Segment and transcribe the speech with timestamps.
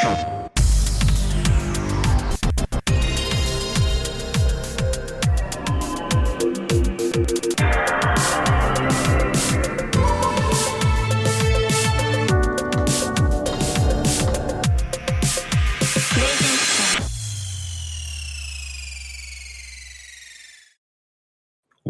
[0.00, 0.39] Trump.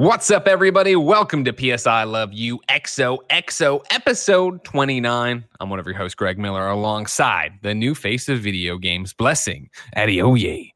[0.01, 0.97] What's up, everybody?
[0.97, 5.45] Welcome to PS I Love You XOXO episode 29.
[5.61, 9.69] I'm one of your hosts, Greg Miller, alongside the new face of video games, Blessing
[9.99, 10.71] Adeoye.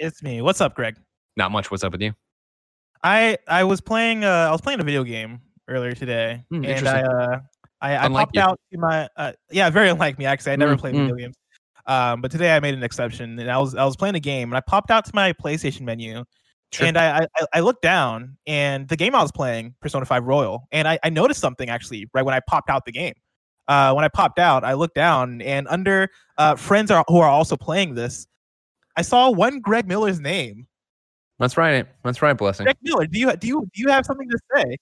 [0.00, 0.42] It's me.
[0.42, 0.96] What's up, Greg?
[1.36, 1.70] Not much.
[1.70, 2.12] What's up with you?
[3.04, 6.88] I I was playing uh I was playing a video game earlier today, Hmm, and
[6.88, 7.38] I uh
[7.80, 8.42] I, I popped you.
[8.42, 11.02] out to my uh yeah very unlike me actually I never Mm, played mm.
[11.02, 11.36] video games,
[11.86, 14.48] um but today I made an exception and I was I was playing a game
[14.50, 16.24] and I popped out to my PlayStation menu
[16.72, 16.86] Sure.
[16.86, 20.68] and I, I I looked down and the game I was playing Persona Five Royal
[20.70, 23.14] and I I noticed something actually right when I popped out the game.
[23.66, 27.28] Uh, when I popped out, I looked down and under uh, friends are, who are
[27.28, 28.26] also playing this,
[28.96, 30.66] I saw one Greg Miller's name.
[31.38, 31.86] That's right.
[32.02, 32.64] That's right, Blessing.
[32.64, 34.76] Greg Miller, do you do you do you have something to say?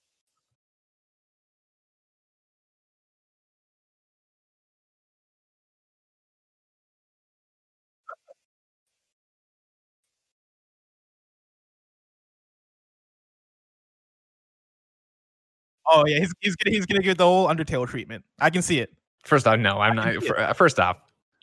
[15.91, 18.23] Oh yeah, he's he's gonna he's gonna give the whole Undertale treatment.
[18.39, 18.91] I can see it.
[19.23, 20.15] First off, no, I'm not.
[20.37, 20.97] uh, First off,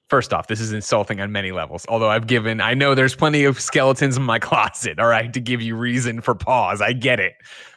[0.09, 1.85] first off, this is insulting on many levels.
[1.89, 4.99] Although I've given, I know there's plenty of skeletons in my closet.
[4.99, 6.81] All right, to give you reason for pause.
[6.81, 7.35] I get it.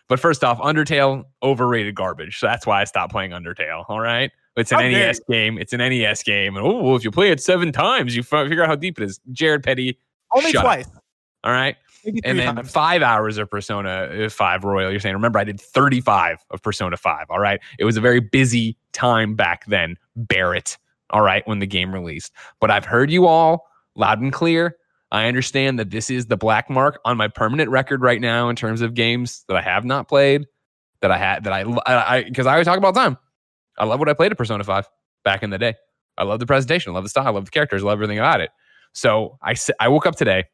[0.07, 2.39] But first off, Undertale overrated garbage.
[2.39, 3.85] So that's why I stopped playing Undertale.
[3.89, 5.57] All right, it's an How NES game.
[5.57, 6.55] It's an NES game.
[6.55, 9.03] And oh, well, if you play it seven times, you figure out how deep it
[9.05, 9.19] is.
[9.31, 9.99] Jared Petty.
[10.33, 10.65] Only shut up.
[10.65, 10.87] twice,
[11.43, 11.75] All right.
[12.05, 12.71] Maybe and then times.
[12.71, 14.91] five hours of Persona uh, 5 Royal.
[14.91, 17.25] You're saying, remember, I did 35 of Persona 5.
[17.29, 17.59] All right.
[17.77, 19.97] It was a very busy time back then.
[20.15, 20.77] Barrett.
[21.09, 21.47] All right.
[21.47, 22.31] When the game released.
[22.59, 24.77] But I've heard you all loud and clear.
[25.11, 28.55] I understand that this is the black mark on my permanent record right now in
[28.55, 30.45] terms of games that I have not played,
[31.01, 33.17] that I had, that I, I, because I, always talk about time.
[33.77, 34.87] I love what I played at Persona 5
[35.23, 35.73] back in the day.
[36.17, 36.91] I love the presentation.
[36.91, 37.25] I love the style.
[37.25, 37.81] I love the characters.
[37.81, 38.51] I love everything about it.
[38.93, 40.45] So I, I woke up today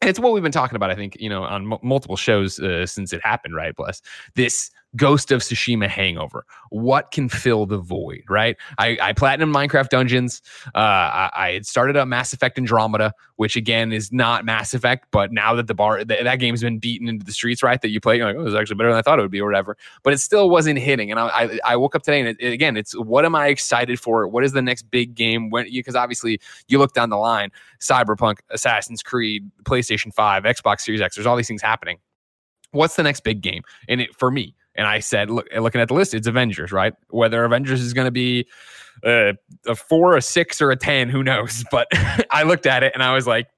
[0.00, 2.58] and it's what we've been talking about, I think, you know, on m- multiple shows
[2.58, 3.74] uh, since it happened, right?
[3.74, 4.00] Bless
[4.34, 6.44] this Ghost of Tsushima hangover.
[6.70, 8.56] What can fill the void, right?
[8.78, 10.42] I, I platinum Minecraft Dungeons.
[10.74, 15.06] Uh, I, I had started up Mass Effect Andromeda, which again is not Mass Effect,
[15.12, 17.80] but now that the bar that, that game's been beaten into the streets, right?
[17.80, 19.40] That you play, you're like, oh, it's actually better than I thought it would be,
[19.40, 19.76] or whatever.
[20.02, 21.10] But it still wasn't hitting.
[21.12, 23.46] And I, I, I woke up today, and it, it- again, it's what am I
[23.46, 24.26] excited for?
[24.26, 25.50] What is the next big game?
[25.50, 31.00] When because obviously you look down the line, Cyberpunk, Assassin's Creed, PlayStation 5, Xbox Series
[31.00, 31.98] X, there's all these things happening.
[32.72, 33.62] What's the next big game?
[33.88, 36.94] And it for me, and I said, look, looking at the list, it's Avengers, right?
[37.10, 38.46] Whether Avengers is going to be
[39.04, 39.32] uh,
[39.66, 41.64] a four, a six, or a 10, who knows?
[41.70, 41.88] But
[42.30, 43.48] I looked at it and I was like,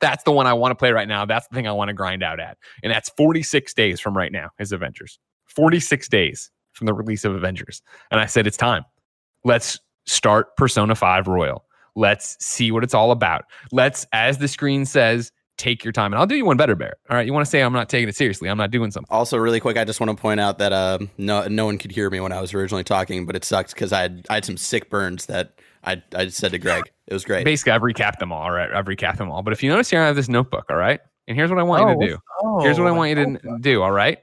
[0.00, 1.24] that's the one I want to play right now.
[1.24, 2.58] That's the thing I want to grind out at.
[2.82, 5.18] And that's 46 days from right now is Avengers.
[5.46, 7.82] 46 days from the release of Avengers.
[8.10, 8.84] And I said, it's time.
[9.44, 11.64] Let's start Persona 5 Royal.
[11.94, 13.44] Let's see what it's all about.
[13.70, 15.30] Let's, as the screen says,
[15.62, 16.12] take your time.
[16.12, 16.96] And I'll do you one better, Bear.
[17.08, 17.24] All right.
[17.26, 18.48] You want to say I'm not taking it seriously.
[18.48, 19.08] I'm not doing something.
[19.10, 21.92] Also, really quick, I just want to point out that uh, no no one could
[21.92, 24.44] hear me when I was originally talking, but it sucked because I had I had
[24.44, 26.90] some sick burns that I I said to Greg.
[27.06, 27.44] It was great.
[27.44, 28.42] Basically, I've recapped them all.
[28.42, 28.70] All right.
[28.72, 29.42] I've recapped them all.
[29.42, 30.66] But if you notice here, I have this notebook.
[30.70, 31.00] All right.
[31.28, 32.18] And here's what I want you to do.
[32.62, 33.82] Here's what I Oh, want you to oh, do.
[33.82, 34.18] All right.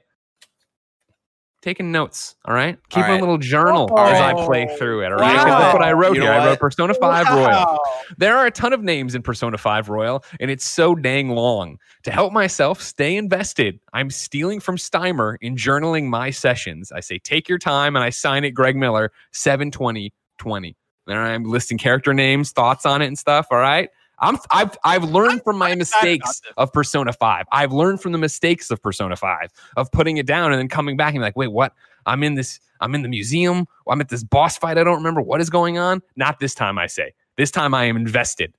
[1.62, 2.36] Taking notes.
[2.46, 2.78] All right.
[2.88, 5.12] Keep All a little journal All as I play through it.
[5.12, 5.58] All right, Wow.
[5.58, 6.32] That's what I wrote You here.
[6.32, 6.58] I wrote?
[6.58, 7.78] Persona 5 Royal.
[8.16, 11.78] There are a ton of names in Persona 5 Royal, and it's so dang long.
[12.04, 16.92] To help myself stay invested, I'm stealing from Steimer in journaling my sessions.
[16.92, 20.76] I say, take your time, and I sign it Greg Miller, 72020.
[21.06, 23.48] Then I'm listing character names, thoughts on it, and stuff.
[23.50, 23.90] All right.
[24.20, 27.46] I'm, I've, I've learned from my mistakes of Persona 5.
[27.52, 30.96] I've learned from the mistakes of Persona 5 of putting it down and then coming
[30.96, 31.72] back and be like, wait, what?
[32.06, 33.66] I'm in this, I'm in the museum.
[33.88, 34.78] I'm at this boss fight.
[34.78, 36.02] I don't remember what is going on.
[36.16, 37.14] Not this time, I say.
[37.36, 38.54] This time I am invested.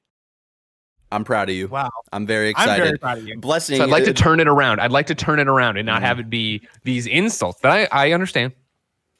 [1.11, 1.67] I'm proud of you.
[1.67, 1.89] Wow.
[2.13, 2.69] I'm very excited.
[2.69, 2.87] I'm excited.
[2.89, 3.37] very proud of you.
[3.37, 3.77] Blessing.
[3.77, 4.79] So I'd like to turn it around.
[4.79, 6.05] I'd like to turn it around and not Mhm.
[6.05, 8.53] have it be these insults that I, I understand.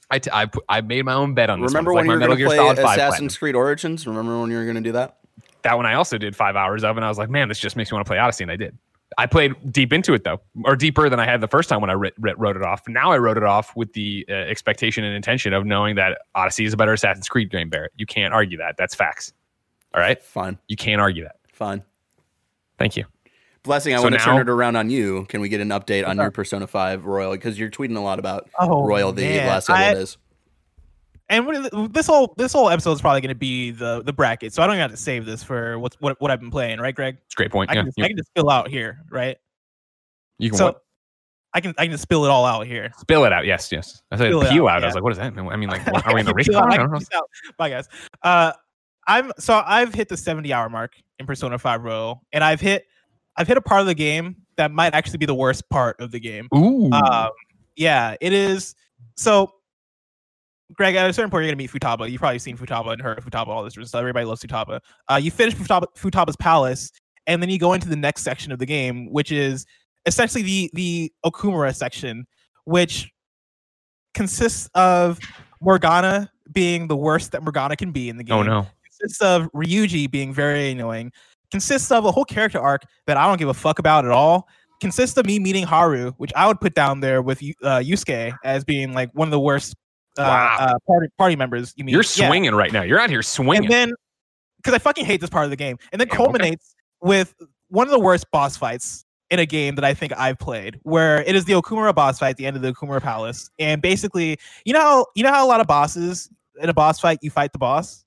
[0.09, 1.69] I, t- I, pu- I made my own bet on this.
[1.71, 2.07] Remember one.
[2.07, 4.05] when like you my were Metal going to play Assassin's Creed Origins?
[4.07, 5.17] Remember when you were going to do that?
[5.63, 7.75] That one I also did five hours of, and I was like, man, this just
[7.75, 8.77] makes me want to play Odyssey, and I did.
[9.17, 11.89] I played deep into it though, or deeper than I had the first time when
[11.89, 12.87] I writ, writ, wrote it off.
[12.87, 16.63] Now I wrote it off with the uh, expectation and intention of knowing that Odyssey
[16.63, 17.69] is a better Assassin's Creed game.
[17.69, 18.75] Barrett, you can't argue that.
[18.77, 19.33] That's facts.
[19.93, 20.57] All right, Fine.
[20.69, 21.35] you can't argue that.
[21.51, 21.83] Fine.
[22.77, 23.03] Thank you.
[23.63, 25.25] Blessing, I So want to turn it around on you.
[25.25, 27.33] Can we get an update on your Persona 5 Royal?
[27.33, 29.47] Because you're tweeting a lot about Oh, Royal, the man.
[29.47, 30.17] last several I- days.
[31.31, 34.53] And what- this whole this whole episode is probably going to be the the bracket,
[34.53, 36.79] so I don't even have to save this for what what what I've been playing,
[36.79, 37.17] right, Greg?
[37.25, 37.71] It's a great point.
[37.71, 39.37] I Yeah, can just, you, I can just spill out here, right?
[40.37, 40.81] you can so what?
[41.53, 42.91] I can I can just spill it all out here.
[42.99, 43.45] spill it out.
[43.45, 44.01] Yes, yes.
[44.11, 44.83] I said Spill peel out, out.
[44.83, 45.47] I was like, what does that mean?
[45.49, 46.69] I mean, like, what- are we in the race car?
[46.69, 46.99] I don't know.
[47.13, 47.29] out.
[47.57, 47.87] Bye guys.
[48.23, 48.53] Uh,
[49.07, 52.85] I'm so I've hit the 70 hour mark in Persona 5 Royal, and I've hit
[53.35, 56.11] I've hit a part of the game that might actually be the worst part of
[56.11, 56.47] the game.
[56.55, 56.91] Ooh.
[56.91, 57.29] Um,
[57.75, 58.75] yeah, it is.
[59.15, 59.53] So,
[60.73, 62.09] Greg, at a certain point, you're gonna meet Futaba.
[62.09, 63.99] You've probably seen Futaba and heard of Futaba, all this sort of stuff.
[63.99, 64.79] Everybody loves Futaba.
[65.09, 66.91] Uh, you finish Futaba, Futaba's palace,
[67.27, 69.65] and then you go into the next section of the game, which is
[70.05, 72.25] essentially the the Okumura section,
[72.65, 73.11] which
[74.13, 75.19] consists of
[75.61, 78.67] Morgana being the worst that Morgana can be in the game oh no.
[78.83, 81.11] consists of Ryuji being very annoying,
[81.51, 84.47] consists of a whole character arc that I don't give a fuck about at all,
[84.81, 88.63] consists of me meeting Haru, which I would put down there with uh, Yusuke as
[88.63, 89.75] being like one of the worst
[90.17, 90.57] Wow.
[90.59, 91.73] uh, party party members.
[91.77, 92.27] You mean You're Yeah.
[92.27, 92.81] swinging right now.
[92.81, 93.65] You're out here swinging.
[93.65, 93.91] and then
[94.57, 96.23] because I fucking hate this part of the game, and then Yeah, okay.
[96.23, 97.33] culminates with
[97.69, 101.21] one of the worst boss fights in a game that I think I've played, where
[101.23, 104.37] it is the Okumura boss fight at the end of the Okumura Palace, and basically,
[104.65, 106.29] you know, how, you know how a lot of bosses
[106.61, 108.03] in a boss fight you fight the boss.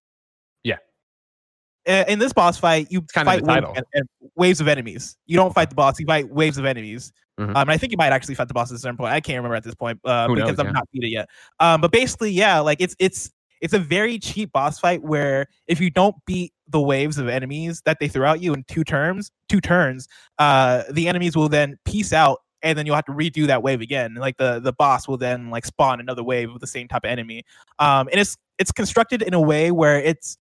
[1.87, 5.17] Uh, In this boss fight, you kind of fight the waves, waves of enemies.
[5.27, 7.13] You don't fight the boss; you fight waves of enemies.
[7.39, 7.51] Mhm.
[7.51, 9.13] Um, and I think you might actually fight the boss at a certain point.
[9.13, 10.73] I can't remember at this point uh, because knows, I've yeah.
[10.73, 11.29] not beat it yet.
[11.59, 15.81] Um, but basically, yeah, like it's it's it's a very cheap boss fight where if
[15.81, 19.31] you don't beat the waves of enemies that they throw at you in two turns,
[19.49, 20.07] two turns,
[20.39, 23.81] uh, the enemies will then peace out, and then you'll have to redo that wave
[23.81, 24.15] again.
[24.15, 27.11] Like the the boss will then like spawn another wave of the same type of
[27.11, 27.43] enemy.
[27.81, 30.39] Um, and it's it's constructed in a way where it's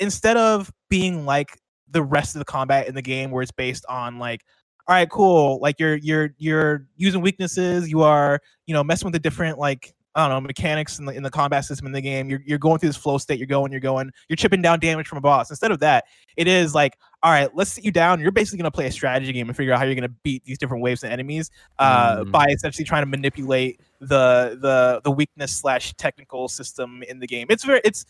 [0.00, 1.58] instead of being like
[1.90, 4.42] the rest of the combat in the game where it's based on like
[4.88, 9.12] all right cool like you're you're you're using weaknesses you are you know messing with
[9.12, 12.00] the different like I don't know mechanics in the in the combat system in the
[12.00, 12.30] game.
[12.30, 13.36] You're you're going through this flow state.
[13.36, 15.50] You're going, you're going, you're chipping down damage from a boss.
[15.50, 16.04] Instead of that,
[16.36, 18.20] it is like, all right, let's sit you down.
[18.20, 20.56] You're basically gonna play a strategy game and figure out how you're gonna beat these
[20.56, 21.50] different waves of enemies
[21.80, 22.30] uh, Mm.
[22.30, 27.48] by essentially trying to manipulate the the the weakness slash technical system in the game.
[27.50, 28.06] It's very it's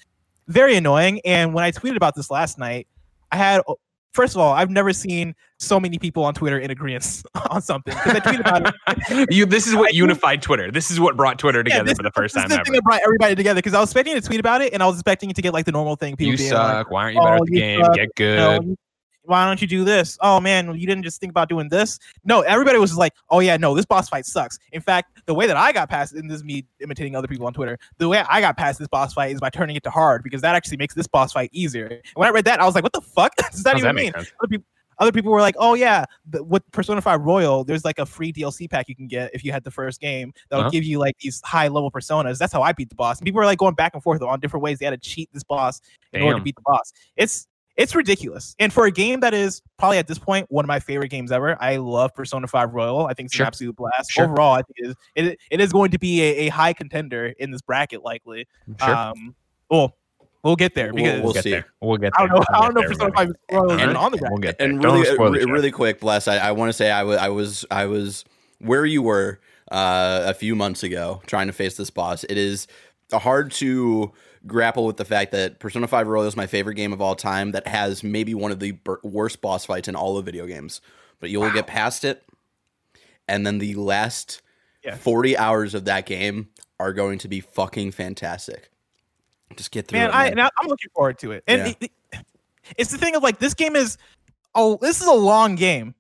[0.49, 1.21] very annoying.
[1.25, 2.87] And when I tweeted about this last night,
[3.33, 3.63] I had
[4.13, 7.93] first of all, I've never seen so many people on Twitter in agreement on something
[7.95, 8.73] I tweeted about
[9.09, 9.29] it.
[9.35, 10.71] you, this is what unified Twitter.
[10.71, 12.61] This is what brought Twitter Yeah, together this for the first this time is the
[12.61, 12.65] ever.
[12.65, 14.87] thing that brought everybody together because I was expecting to tweet about it and I
[14.87, 16.15] was expecting it to get like the normal thing.
[16.17, 16.77] People You suck.
[16.87, 17.85] like, Why aren't you oh, better "Oh, at the game?
[17.85, 18.77] suck," Get you know, good.
[19.25, 20.19] Why don't you do this?
[20.21, 21.99] Oh man, you didn't just think about doing this.
[22.25, 24.59] No, everybody was just like, oh yeah, no, this boss fight sucks.
[24.73, 27.47] In fact, the way that I got past, and this is me imitating other people
[27.47, 29.91] on Twitter, the way I got past this boss fight is by turning it to
[29.91, 31.87] hard because that actually makes this boss fight easier.
[31.87, 33.85] And when I read that, I was like, what the fuck does that How does
[33.85, 34.13] even that mean?
[34.15, 34.67] Other people,
[35.01, 38.33] other people were like, "Oh yeah, the, with Persona 5 Royal, there's like a free
[38.33, 40.71] DLC pack you can get if you had the first game that'll Uh-huh.
[40.71, 43.19] give you like these high level personas." That's how I beat the boss.
[43.19, 45.31] And people were like going back and forth on different ways they had to cheat
[45.33, 45.81] this boss
[46.13, 46.93] in order to beat the boss.
[47.17, 48.55] It's it's ridiculous.
[48.59, 51.33] And for a game that is probably at this point one of my favorite games
[51.33, 53.07] ever, I love Persona 5 Royal.
[53.07, 53.45] I think it's Sure.
[53.45, 54.11] an absolute blast.
[54.11, 54.25] Sure.
[54.25, 57.27] Overall, I think it is it, it is going to be a, a high contender
[57.39, 58.47] in this bracket likely.
[58.81, 58.95] Sure.
[58.95, 59.35] Um
[59.71, 59.97] well,
[60.43, 61.51] we'll get there We'll- because we'll get see.
[61.51, 61.67] there.
[61.81, 62.35] We'll get I don't know.
[62.49, 64.33] We'll I don't know if there, Persona 5 Royal And- on the bracket.
[64.33, 64.69] We'll get there.
[64.69, 66.29] and Don't really, spoil the really quick, bless.
[66.29, 68.25] I, I want to say I wa- I was, I was
[68.61, 69.41] where you were
[69.73, 72.25] uh, a few months ago trying to face this boss.
[72.25, 72.67] It is
[73.13, 74.13] hard to
[74.47, 77.53] grapple with the fact that Persona 5 Royal is my favorite game of all time.
[77.53, 80.81] That has maybe one of the worst boss fights in all of video games.
[81.21, 82.25] But you will get past it,
[83.29, 84.43] and then the last
[84.83, 84.97] Yeah.
[84.97, 88.69] 40 hours of that game are going to be fucking fantastic.
[89.57, 90.37] Just get through man, it.
[90.37, 90.41] Man.
[90.47, 91.45] I- I'm looking forward to it.
[91.47, 91.67] And Yeah.
[91.81, 92.27] it- it-
[92.77, 93.97] it's the thing of like this game is
[94.57, 95.95] oh, this is a long game.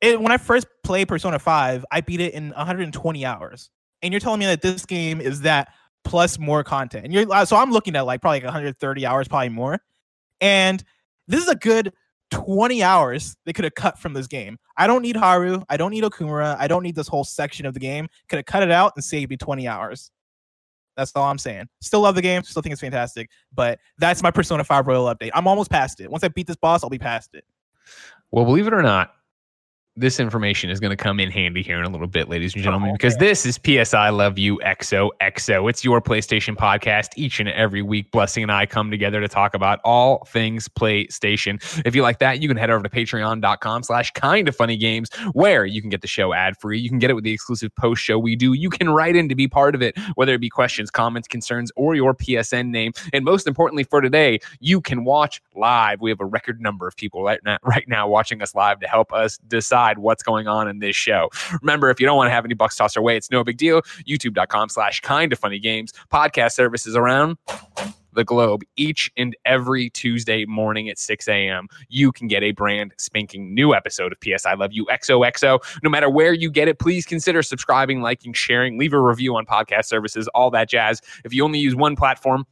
[0.00, 3.70] It, when I first played Persona 5, I beat it in 120 hours.
[4.02, 5.72] And you're telling me that this game is that
[6.04, 7.04] plus more content.
[7.04, 9.78] And you're uh, so I'm looking at like probably like 130 hours, probably more.
[10.40, 10.82] And
[11.28, 11.92] this is a good
[12.30, 14.58] 20 hours they could have cut from this game.
[14.76, 15.62] I don't need Haru.
[15.68, 16.56] I don't need Okumura.
[16.58, 18.08] I don't need this whole section of the game.
[18.28, 20.10] Could have cut it out and saved me 20 hours.
[20.96, 21.68] That's all I'm saying.
[21.80, 22.42] Still love the game.
[22.42, 23.30] Still think it's fantastic.
[23.54, 25.30] But that's my Persona 5 Royal update.
[25.34, 26.10] I'm almost past it.
[26.10, 27.44] Once I beat this boss, I'll be past it.
[28.30, 29.14] Well, believe it or not,
[30.00, 32.64] this information is going to come in handy here in a little bit, ladies and
[32.64, 35.68] gentlemen, Oh, because this is PS I Love You XO XO.
[35.68, 38.10] It's your PlayStation podcast each and every week.
[38.10, 41.60] Blessing and I come together to talk about all things PlayStation.
[41.84, 45.10] If you like that, you can head over to patreon.com slash kind of funny games,
[45.32, 46.80] where you can get the show ad free.
[46.80, 48.54] You can get it with the exclusive post show we do.
[48.54, 51.70] You can write in to be part of it, whether it be questions, comments, concerns,
[51.76, 52.92] or your PSN name.
[53.12, 56.00] And most importantly for today, you can watch live.
[56.00, 58.88] We have a record number of people right now, right now watching us live to
[58.88, 61.28] help us decide decide what's going on in this show.
[61.62, 63.56] Remember, if you don't want to have any bucks tossed our way, it's no big
[63.56, 63.82] deal.
[64.06, 65.92] YouTube.com slash kind of funny games.
[66.12, 67.36] Podcast services around
[68.12, 71.68] the globe each and every Tuesday morning at 6 a.m.
[71.88, 75.60] You can get a brand spanking new episode of PS I Love You XOXO.
[75.82, 79.46] No matter where you get it, please consider subscribing, liking, sharing, leave a review on
[79.46, 81.00] podcast services, all that jazz.
[81.24, 82.46] If you only use one platform,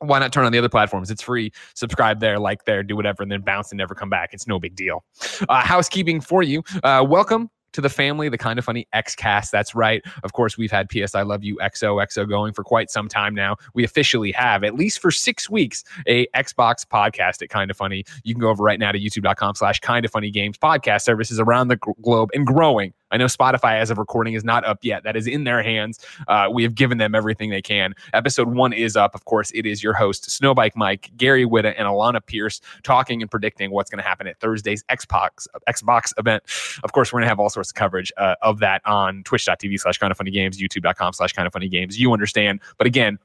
[0.00, 1.10] why not turn on the other platforms?
[1.10, 1.52] It's free.
[1.74, 4.30] Subscribe there, like there, do whatever, and then bounce and never come back.
[4.32, 5.04] It's no big deal.
[5.48, 6.62] Uh, housekeeping for you.
[6.82, 9.52] Uh, welcome to the family, the kind of funny X cast.
[9.52, 10.02] That's right.
[10.24, 13.56] Of course, we've had PS I Love You XOXO going for quite some time now.
[13.74, 18.04] We officially have, at least for six weeks, a Xbox podcast at Kind of Funny.
[18.24, 21.38] You can go over right now to youtube.com slash kind of funny games podcast services
[21.38, 22.94] around the globe and growing.
[23.16, 25.02] I know Spotify, as of recording, is not up yet.
[25.04, 25.98] That is in their hands.
[26.28, 27.94] Uh, we have given them everything they can.
[28.12, 29.14] Episode one is up.
[29.14, 33.30] Of course, it is your host, Snowbike Mike, Gary Whitta, and Alana Pierce talking and
[33.30, 36.42] predicting what's going to happen at Thursday's Xbox Xbox event.
[36.84, 39.80] Of course, we're going to have all sorts of coverage uh, of that on twitch.tv
[39.80, 41.98] slash kind of funny games, youtube.com slash kind of funny games.
[41.98, 42.60] You understand.
[42.76, 43.18] But again,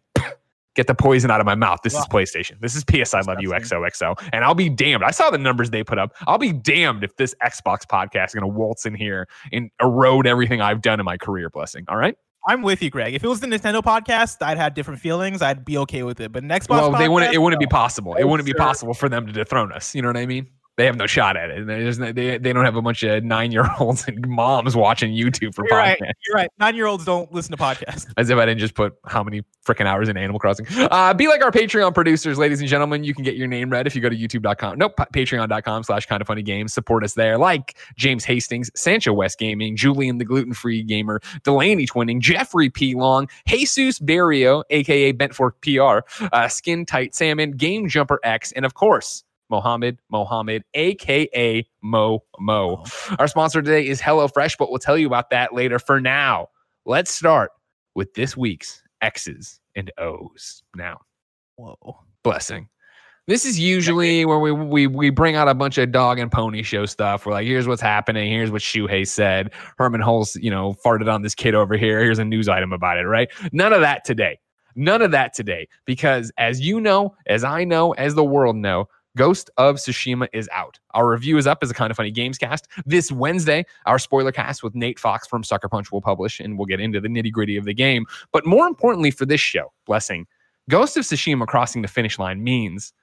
[0.75, 1.79] get the poison out of my mouth.
[1.83, 2.01] This wow.
[2.01, 2.59] is PlayStation.
[2.59, 4.29] This is PS I Love You XOXO.
[4.31, 5.03] And I'll be damned.
[5.03, 6.13] I saw the numbers they put up.
[6.27, 10.27] I'll be damned if this Xbox podcast is going to waltz in here and erode
[10.27, 11.85] everything I've done in my career blessing.
[11.87, 12.15] All right.
[12.47, 13.13] I'm with you, Greg.
[13.13, 15.43] If it was the Nintendo podcast, I'd have different feelings.
[15.43, 16.31] I'd be okay with it.
[16.31, 17.35] But next, well, they wouldn't.
[17.35, 18.15] It wouldn't be possible.
[18.15, 19.93] It oh, wouldn't be possible for them to dethrone us.
[19.93, 20.47] You know what I mean?
[20.81, 21.63] They have no shot at it.
[21.67, 25.53] No, they, they don't have a bunch of nine year olds and moms watching YouTube
[25.53, 26.01] for you're podcasts.
[26.01, 26.50] Right, you're right.
[26.57, 28.11] Nine year olds don't listen to podcasts.
[28.17, 30.65] As if I didn't just put how many freaking hours in Animal Crossing.
[30.75, 33.03] Uh, be like our Patreon producers, ladies and gentlemen.
[33.03, 34.79] You can get your name read if you go to youtube.com.
[34.79, 36.73] Nope, patreon.com slash kind of funny games.
[36.73, 37.38] Support us there.
[37.38, 42.95] Like James Hastings, Sancho West Gaming, Julian the Gluten Free Gamer, Delaney Twinning, Jeffrey P.
[42.95, 46.00] Long, Jesus Barrio, aka Bent Fork PR,
[46.33, 52.84] uh, Skin Tight Salmon, Game Jumper X, and of course, Mohammed Mohammed, aka Mo Mo.
[52.86, 53.15] Oh.
[53.20, 55.77] Our sponsor today is HelloFresh, but we'll tell you about that later.
[55.77, 56.48] For now,
[56.86, 57.51] let's start
[57.93, 60.63] with this week's X's and O's.
[60.75, 61.01] Now,
[61.58, 62.70] whoa, blessing.
[63.27, 66.63] This is usually where we, we we bring out a bunch of dog and pony
[66.63, 67.25] show stuff.
[67.25, 68.31] We're like, here's what's happening.
[68.31, 69.51] Here's what Shuhei said.
[69.77, 72.00] Herman Hulst, you know, farted on this kid over here.
[72.00, 73.29] Here's a news item about it, right?
[73.51, 74.39] None of that today.
[74.75, 75.67] None of that today.
[75.86, 80.47] Because as you know, as I know, as the world know, Ghost of Tsushima is
[80.53, 80.79] out.
[80.91, 82.67] Our review is up as a kind of funny games cast.
[82.85, 86.65] This Wednesday, our spoiler cast with Nate Fox from Sucker Punch will publish, and we'll
[86.65, 88.05] get into the nitty gritty of the game.
[88.31, 90.27] But more importantly for this show, blessing,
[90.69, 92.93] Ghost of Tsushima crossing the finish line means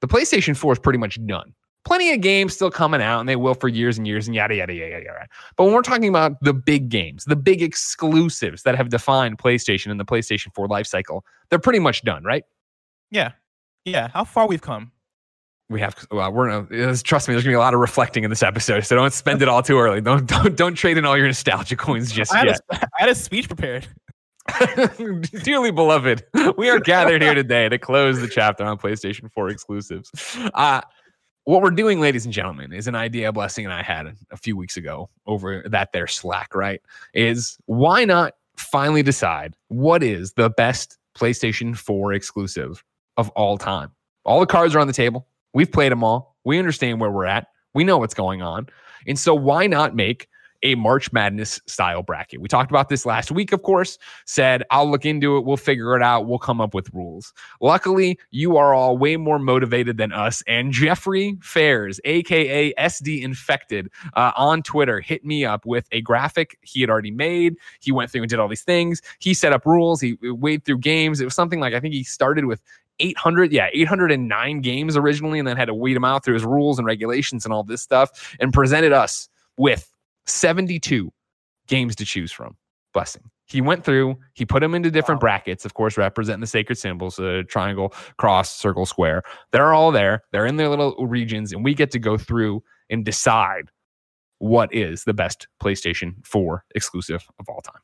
[0.00, 1.52] the PlayStation 4 is pretty much done.
[1.84, 4.54] Plenty of games still coming out, and they will for years and years and yada,
[4.54, 5.26] yada, yada, yada.
[5.56, 9.90] But when we're talking about the big games, the big exclusives that have defined PlayStation
[9.90, 12.44] and the PlayStation 4 lifecycle, they're pretty much done, right?
[13.10, 13.32] Yeah.
[13.84, 14.08] Yeah.
[14.08, 14.92] How far we've come
[15.70, 17.34] we have well, we're gonna trust me.
[17.34, 19.62] There's gonna be a lot of reflecting in this episode, so don't spend it all
[19.62, 20.00] too early.
[20.00, 22.60] Don't don't don't trade in all your nostalgia coins just I yet.
[22.70, 23.86] A, I had a speech prepared.
[25.42, 26.24] Dearly beloved,
[26.56, 30.10] we are gathered here today to close the chapter on PlayStation 4 exclusives.
[30.54, 30.80] Uh,
[31.44, 34.56] what we're doing, ladies and gentlemen, is an idea Blessing and I had a few
[34.56, 36.80] weeks ago over that there Slack, right?
[37.12, 42.82] Is why not finally decide what is the best PlayStation 4 exclusive
[43.18, 43.90] of all time?
[44.24, 45.27] All the cards are on the table.
[45.54, 46.36] We've played them all.
[46.44, 47.48] We understand where we're at.
[47.74, 48.66] We know what's going on.
[49.06, 50.28] And so why not make
[50.62, 52.40] a March Madness style bracket.
[52.40, 55.44] We talked about this last week, of course, said, I'll look into it.
[55.44, 56.26] We'll figure it out.
[56.26, 57.32] We'll come up with rules.
[57.60, 60.42] Luckily, you are all way more motivated than us.
[60.46, 66.58] And Jeffrey Fairs, AKA SD Infected, uh, on Twitter, hit me up with a graphic
[66.62, 67.54] he had already made.
[67.80, 69.00] He went through and did all these things.
[69.20, 70.00] He set up rules.
[70.00, 71.20] He weighed through games.
[71.20, 72.60] It was something like, I think he started with
[73.00, 76.78] 800, yeah, 809 games originally, and then had to weed them out through his rules
[76.78, 79.90] and regulations and all this stuff, and presented us with
[80.26, 81.12] 72
[81.66, 82.56] games to choose from.
[82.92, 83.22] Blessing.
[83.46, 85.26] He went through, he put them into different wow.
[85.26, 89.22] brackets, of course, representing the sacred symbols, uh, triangle, cross, circle, square.
[89.52, 90.22] They're all there.
[90.32, 93.70] They're in their little regions, and we get to go through and decide
[94.38, 97.80] what is the best PlayStation 4 exclusive of all time.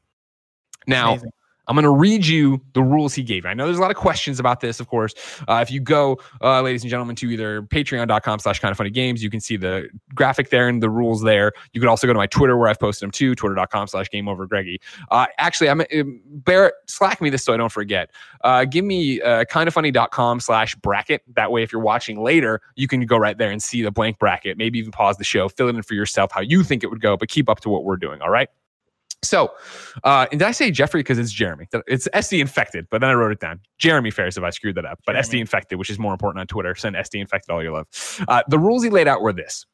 [0.87, 1.30] Now, Amazing.
[1.66, 3.47] I'm going to read you the rules he gave.
[3.47, 5.14] I know there's a lot of questions about this, of course.
[5.49, 8.90] Uh, if you go, uh, ladies and gentlemen, to either patreon.com slash kind of funny
[8.90, 11.52] games, you can see the graphic there and the rules there.
[11.73, 14.28] You could also go to my Twitter where I've posted them too, twitter.com slash game
[14.28, 14.80] over Greggy.
[15.11, 15.85] Uh, actually, I'm uh,
[16.26, 18.11] Barrett, slack me this so I don't forget.
[18.42, 21.23] Uh, give me uh, kindoffunny.com slash bracket.
[21.35, 24.18] That way, if you're watching later, you can go right there and see the blank
[24.18, 24.59] bracket.
[24.59, 27.00] Maybe even pause the show, fill it in for yourself how you think it would
[27.00, 28.21] go, but keep up to what we're doing.
[28.21, 28.49] All right.
[29.25, 29.52] So,
[30.04, 31.66] uh, and did I say Jeffrey because it's Jeremy?
[31.87, 33.61] It's SD infected, but then I wrote it down.
[33.78, 35.28] Jeremy Fairs if I screwed that up, but Jeremy.
[35.28, 36.75] SD infected, which is more important on Twitter.
[36.75, 37.87] Send SD infected all your love.
[38.28, 39.66] Uh, the rules he laid out were this: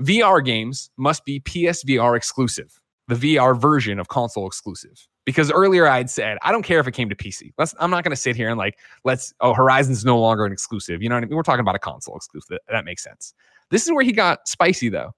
[0.00, 5.06] VR games must be PSVR exclusive, the VR version of console exclusive.
[5.24, 7.52] Because earlier I'd said I don't care if it came to PC.
[7.56, 7.74] Let's.
[7.78, 9.32] I'm not going to sit here and like let's.
[9.40, 11.02] Oh, Horizon's no longer an exclusive.
[11.02, 11.36] You know what I mean?
[11.36, 12.58] We're talking about a console exclusive.
[12.68, 13.34] That makes sense.
[13.70, 15.14] This is where he got spicy though.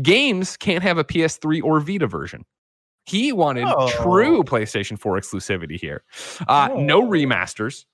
[0.00, 2.44] Games can't have a PS3 or Vita version.
[3.10, 3.88] He wanted Oh.
[3.90, 6.02] true PlayStation 4 exclusivity here.
[6.46, 7.08] Uh, No Oh.
[7.10, 7.84] remasters,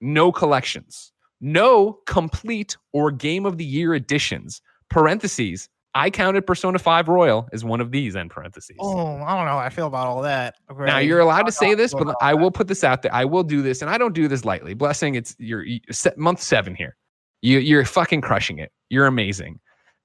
[0.00, 4.62] no collections, no complete or game of the year editions.
[4.90, 5.68] Parentheses.
[5.94, 8.76] I counted Persona 5 Royal as one of these end parentheses.
[8.80, 10.54] Oh, I don't know how I feel about all that.
[10.78, 13.12] Now you're allowed to say this, but I will put this out there.
[13.14, 14.72] I will do this, and I don't do this lightly.
[14.72, 16.96] Blessing, it's you're you- se- month seven here.
[17.42, 18.72] You you're fucking crushing it.
[18.88, 19.60] You're amazing,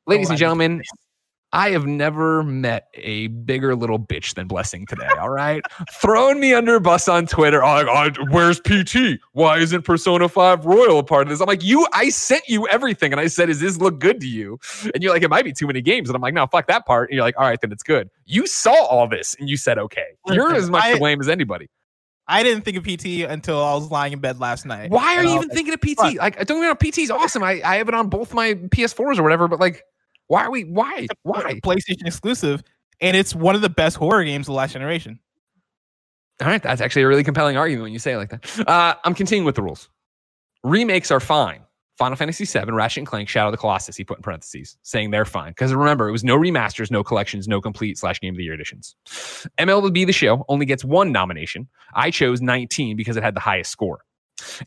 [0.08, 0.82] ladies Oh, and gentlemen.
[1.54, 5.08] I have never met a bigger little bitch than Blessing today.
[5.18, 5.62] All right,
[5.94, 7.64] throwing me under a bus on Twitter.
[7.64, 9.20] Oh, I- where's PT?
[9.32, 11.40] Why isn't Persona Five Royal a part of this?
[11.40, 11.88] I'm like, you.
[11.94, 14.60] I sent you everything, and I said, "Does this look good to you?"
[14.94, 16.86] And you're like, "It might be too many games." And I'm like, "No, fuck that
[16.86, 19.56] part." And you're like, "All right, then it's good." You saw all this, and you
[19.56, 21.70] said, "Okay." You're as much to blame as anybody.
[22.28, 24.92] I didn't think of PT until I was lying in bed last night.
[24.92, 25.96] Why are you even was thinking of PT?
[25.96, 26.14] fuck.
[26.16, 27.42] Like, don't get me wrong, PT's awesome.
[27.42, 29.84] I, I have it on both my PS4s or whatever, but like,
[30.28, 31.60] why are we, why, why?
[31.64, 32.64] PlayStation exclusive,
[33.02, 35.20] and it's one of the best horror games of the last generation.
[36.42, 38.68] All right, that's actually a really compelling argument when you say it like that.
[38.68, 39.90] Uh, I'm continuing with the rules.
[40.64, 41.62] Remakes are fine.
[41.98, 45.10] Final Fantasy VII, Ratchet and Clank, Shadow of the Colossus, he put in parentheses, saying
[45.10, 45.50] they're fine.
[45.50, 48.54] Because remember, it was no remasters, no collections, no complete slash game of the year
[48.54, 48.96] editions.
[49.58, 51.68] MLB The Show only gets one nomination.
[51.96, 54.02] I chose 19 because it had the highest score.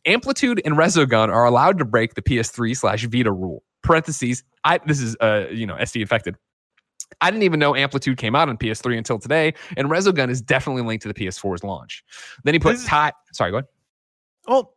[0.07, 3.62] Amplitude and Resogun are allowed to break the PS3 slash Vita rule.
[3.83, 6.37] Parentheses, I this is uh you know SD infected.
[7.21, 10.83] I didn't even know Amplitude came out on PS3 until today, and Resogun is definitely
[10.83, 12.05] linked to the PS4's launch.
[12.45, 13.13] Then he put This Ty.
[13.33, 13.67] Sorry, go ahead.
[14.47, 14.75] Well,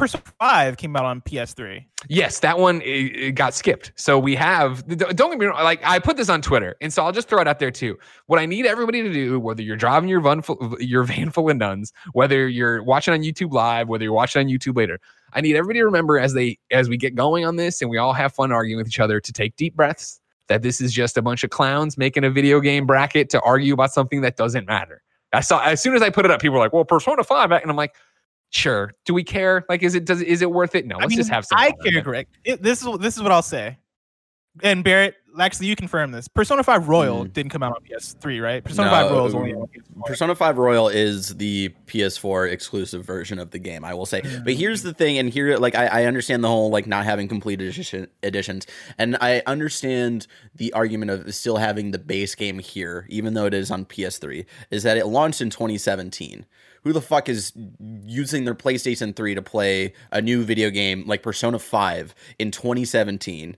[0.00, 1.84] Persona 5 came out on PS3.
[2.08, 3.92] Yes, that one it, it got skipped.
[3.96, 4.86] So we have.
[4.86, 5.62] Don't get me wrong.
[5.62, 7.98] Like I put this on Twitter, and so I'll just throw it out there too.
[8.26, 11.50] What I need everybody to do, whether you're driving your van full, your van full
[11.50, 14.98] of nuns, whether you're watching on YouTube live, whether you're watching on YouTube later,
[15.32, 17.98] I need everybody to remember as they as we get going on this, and we
[17.98, 20.20] all have fun arguing with each other, to take deep breaths.
[20.48, 23.72] That this is just a bunch of clowns making a video game bracket to argue
[23.72, 25.02] about something that doesn't matter.
[25.32, 27.52] I saw as soon as I put it up, people were like, "Well, Persona 5,
[27.52, 27.94] and I'm like,
[28.50, 28.92] "Sure.
[29.04, 29.64] Do we care?
[29.68, 30.86] Like, is it does is it worth it?
[30.86, 30.96] No.
[30.96, 31.56] I Let's mean, just have some.
[31.58, 32.00] I care?
[32.02, 32.26] Greg.
[32.44, 33.78] It- this is this is what I'll say.
[34.62, 36.28] And Barrett, actually, you confirm this.
[36.28, 37.32] Persona 5 Royal Mm.
[37.32, 38.62] didn't come out on PS3, right?
[38.64, 40.06] Persona No, 5 Royal is only on PS4.
[40.06, 44.22] Persona 5 Royal is the PS4 exclusive version of the game, I will say.
[44.44, 47.28] But here's the thing, and here, like, I, I understand the whole, like, not having
[47.28, 48.66] complete edition, editions.
[48.98, 53.54] And I understand the argument of still having the base game here, even though it
[53.54, 56.44] is on PS3, is that it launched in 2017.
[56.82, 57.52] Who the fuck is
[58.06, 63.56] using their PlayStation 3 to play a new video game like Persona 5 in 2017?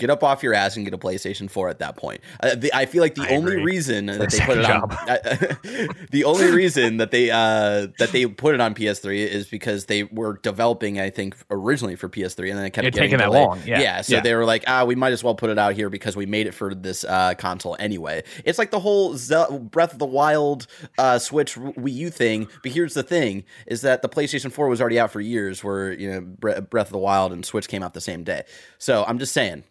[0.00, 2.22] Get up off your ass and get a PlayStation 4 at that point.
[2.42, 3.64] Uh, the, I feel like the I only agree.
[3.64, 4.88] reason that they put it second on
[6.10, 10.04] the only reason that they uh, that they put it on PS3 is because they
[10.04, 13.30] were developing, I think, originally for PS3, and then it kept It getting taking that
[13.30, 14.00] long, yeah.
[14.00, 14.20] so Yeah.
[14.22, 16.46] they were like, ah, we might as well put it out here because we made
[16.46, 18.22] it for this uh, console anyway.
[18.44, 20.66] It's like the whole Zel- Breath of the Wild
[20.98, 22.48] uh, Switch Wii U thing.
[22.62, 25.92] But here's the thing: is that the PlayStation 4 was already out for years, where
[25.92, 28.44] you know Bre- Breath of the Wild and Switch came out the same day.
[28.78, 29.64] So I'm just saying.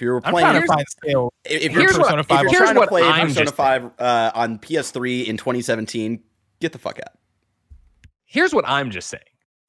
[0.00, 1.34] If you were I'm playing, trying to find sale.
[1.44, 5.36] if you're, Persona if you're trying to play I'm Persona 5 uh, on PS3 in
[5.36, 6.22] 2017,
[6.58, 7.18] get the fuck out.
[8.24, 9.22] here's what I'm just saying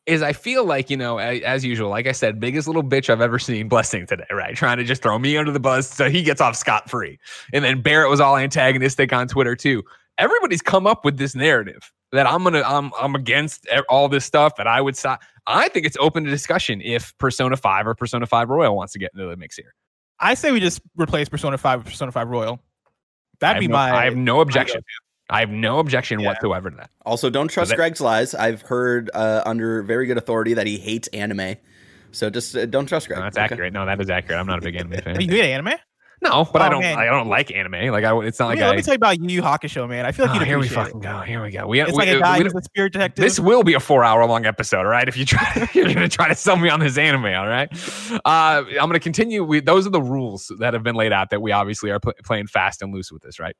[0.06, 3.20] is I feel like, you know, as usual, like I said, biggest little bitch I've
[3.20, 4.56] ever seen blessing today, right?
[4.56, 7.20] Trying to just throw me under the bus so he gets off scot free.
[7.52, 9.84] And then Barrett was all antagonistic on Twitter too.
[10.17, 14.56] Everybody's come up with this narrative that I'm gonna I'm I'm against all this stuff
[14.56, 15.22] that I would stop.
[15.48, 19.00] I think it's open to discussion if Persona 5 or Persona 5 Royal wants to
[19.00, 19.74] get into the mix here.
[20.21, 22.60] I say we just replace Persona 5 with Persona 5 Royal.
[23.39, 23.91] That'd be no, my.
[23.91, 24.81] I have no objection.
[25.29, 26.27] I have no objection Yeah.
[26.27, 26.89] whatsoever to that.
[27.05, 28.36] Also, don't trust that- Greg's lies.
[28.36, 31.55] I've heard uh, under very good authority that he hates anime.
[32.12, 33.19] So just uh, don't trust Greg.
[33.19, 33.45] No, that's okay?
[33.45, 33.73] accurate.
[33.73, 34.39] No, that is accurate.
[34.39, 35.19] I'm not a big anime fan.
[35.21, 35.73] you hate anime?
[36.21, 36.81] No, but I Oh, don't.
[36.81, 36.99] man.
[36.99, 37.91] I don't like anime.
[37.91, 38.67] Like I, it's not Let like me, I.
[38.67, 40.05] let me tell you about Yu Yu Hakusho, man.
[40.05, 41.03] I feel like Oh, you'd here we fucking it.
[41.03, 41.19] go.
[41.21, 41.65] Here we go.
[41.65, 43.23] We, It's we, like a guy we who's a spirit detective.
[43.23, 45.07] this will be a four hour long episode, all right?
[45.07, 47.69] If you try, you're gonna try to sell me on this anime, all right?
[48.23, 49.43] Uh, I'm gonna continue.
[49.43, 52.13] We, those are the rules that have been laid out that we obviously are pl-
[52.23, 53.55] playing fast and loose with this, right?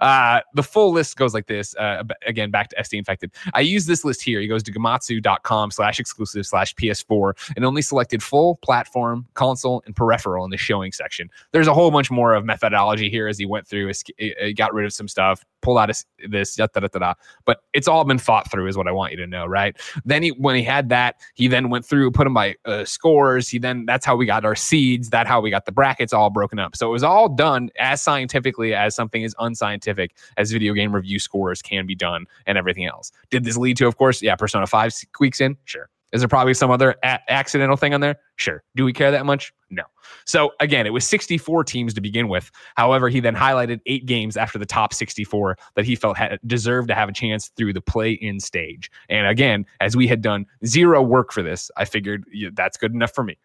[0.00, 1.74] Uh, the full list goes like this.
[1.76, 3.30] Uh, again, back to SD Infected.
[3.54, 4.40] I use this list here.
[4.40, 9.96] He goes to gematsu.com slash exclusive slash PS4 and only selected full platform, console, and
[9.96, 11.30] peripheral in the showing section.
[11.52, 13.92] There's a whole bunch bunch more of methodology here as he went through.
[14.18, 17.60] He got rid of some stuff, pulled out his, this, da, da, da, da, but
[17.72, 19.76] it's all been thought through, is what I want you to know, right?
[20.04, 23.48] Then he, when he had that, he then went through, put them by uh, scores.
[23.48, 25.10] He then that's how we got our seeds.
[25.10, 26.74] That how we got the brackets all broken up.
[26.74, 31.20] So it was all done as scientifically as something as unscientific as video game review
[31.20, 33.12] scores can be done, and everything else.
[33.30, 35.88] Did this lead to, of course, yeah, Persona Five squeaks in, sure.
[36.12, 38.16] Is there probably some other a- accidental thing on there?
[38.36, 38.62] Sure.
[38.76, 39.52] Do we care that much?
[39.70, 39.82] No.
[40.26, 42.50] So again, it was 64 teams to begin with.
[42.76, 46.88] However, he then highlighted eight games after the top 64 that he felt had deserved
[46.88, 48.90] to have a chance through the play-in stage.
[49.08, 52.92] And again, as we had done zero work for this, I figured yeah, that's good
[52.92, 53.38] enough for me.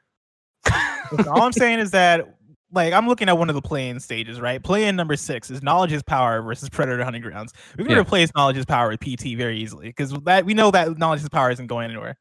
[1.27, 2.37] All I'm saying is that
[2.71, 4.61] like I'm looking at one of the play-in stages, right?
[4.61, 7.53] Play-in number six is knowledge is power versus predator hunting grounds.
[7.77, 7.99] We can yeah.
[7.99, 11.29] replace knowledge is power with PT very easily because that we know that knowledge is
[11.29, 12.17] power isn't going anywhere.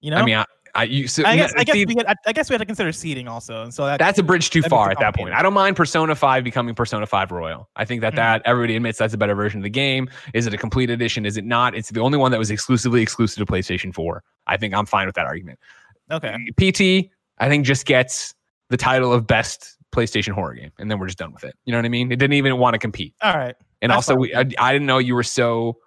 [0.00, 2.32] You know, I mean, I, I, you, so, I guess, I guess, we had, I
[2.32, 4.90] guess we had to consider seeding also, and so that, that's a bridge too far
[4.90, 5.34] at that point.
[5.34, 7.68] I don't mind Persona Five becoming Persona Five Royal.
[7.74, 8.16] I think that mm-hmm.
[8.16, 10.08] that everybody admits that's a better version of the game.
[10.34, 11.26] Is it a complete edition?
[11.26, 11.74] Is it not?
[11.74, 14.22] It's the only one that was exclusively exclusive to PlayStation Four.
[14.46, 15.58] I think I'm fine with that argument.
[16.10, 16.36] Okay.
[16.56, 18.34] PT, I think just gets
[18.70, 21.54] the title of best PlayStation horror game, and then we're just done with it.
[21.64, 22.12] You know what I mean?
[22.12, 23.14] It didn't even want to compete.
[23.22, 23.56] All right.
[23.80, 25.78] And that's also, we, I, I didn't know you were so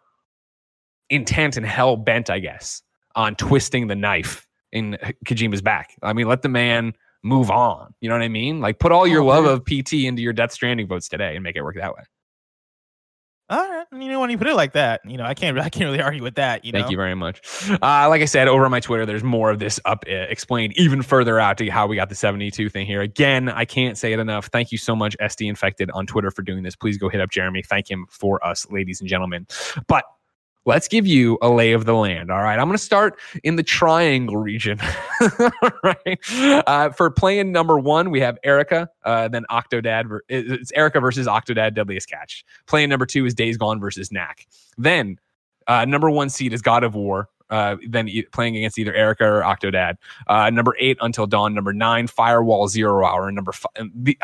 [1.09, 2.81] intent and hell bent, I guess,
[3.15, 5.95] on twisting the knife in Kojima's back.
[6.01, 6.93] I mean, let the man
[7.23, 7.93] move on.
[8.01, 8.61] You know what I mean?
[8.61, 11.43] Like put all your oh, love of PT into your Death Stranding votes today and
[11.43, 12.03] make it work that way.
[13.49, 15.67] All right, you know when you put it like that, you know I can't I
[15.67, 16.63] can't really argue with that.
[16.63, 16.91] You Thank know?
[16.91, 17.41] you very much.
[17.69, 20.71] Uh, like I said over on my Twitter, there's more of this up uh, explained
[20.77, 23.01] even further out to how we got the 72 thing here.
[23.01, 24.47] Again, I can't say it enough.
[24.47, 26.77] Thank you so much, SD Infected on Twitter for doing this.
[26.77, 27.61] Please go hit up Jeremy.
[27.61, 29.45] Thank him for us, ladies and gentlemen.
[29.85, 30.05] But
[30.65, 32.31] let's give you a lay of the land.
[32.31, 32.59] All right.
[32.59, 34.79] I'm going to start in the triangle region.
[35.83, 36.19] right.
[36.67, 40.19] Uh, for playing number one, we have Erica, uh, then Octodad.
[40.29, 42.45] It's Erica versus Octodad Dadliest Catch.
[42.67, 44.47] Playing number two is Days Gone versus Knack.
[44.77, 45.19] Then
[45.67, 49.25] uh, number one seed is God of War uh, then e- playing against either Erica
[49.25, 49.95] or Octodad.
[50.27, 51.53] Uh, number eight, Until Dawn.
[51.53, 53.27] Number nine, Firewall Zero Hour.
[53.27, 53.71] And number five,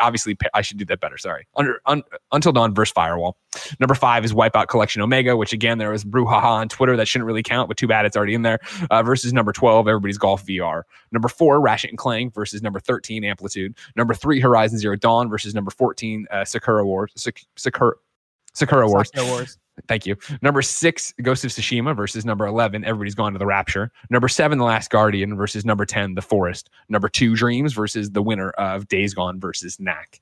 [0.00, 1.18] obviously, I should do that better.
[1.18, 1.46] Sorry.
[1.56, 3.36] Under un, Until Dawn versus Firewall.
[3.80, 7.26] Number five is Wipeout Collection Omega, which again, there was brouhaha on Twitter that shouldn't
[7.26, 8.58] really count, but too bad it's already in there.
[8.90, 10.82] Uh, versus number 12, Everybody's Golf VR.
[11.12, 13.76] Number four, Ratchet and Clank versus number 13, Amplitude.
[13.96, 17.12] Number three, Horizon Zero Dawn versus number 14, uh, Sakura Wars.
[17.56, 17.94] Sakura,
[18.54, 19.10] Sakura Wars.
[19.14, 19.58] Sakura Wars.
[19.86, 20.16] Thank you.
[20.42, 23.92] Number six, Ghost of Tsushima versus number 11, Everybody's Gone to the Rapture.
[24.10, 26.70] Number seven, The Last Guardian versus number 10, The Forest.
[26.88, 30.20] Number two, Dreams versus the winner of Days Gone versus Knack.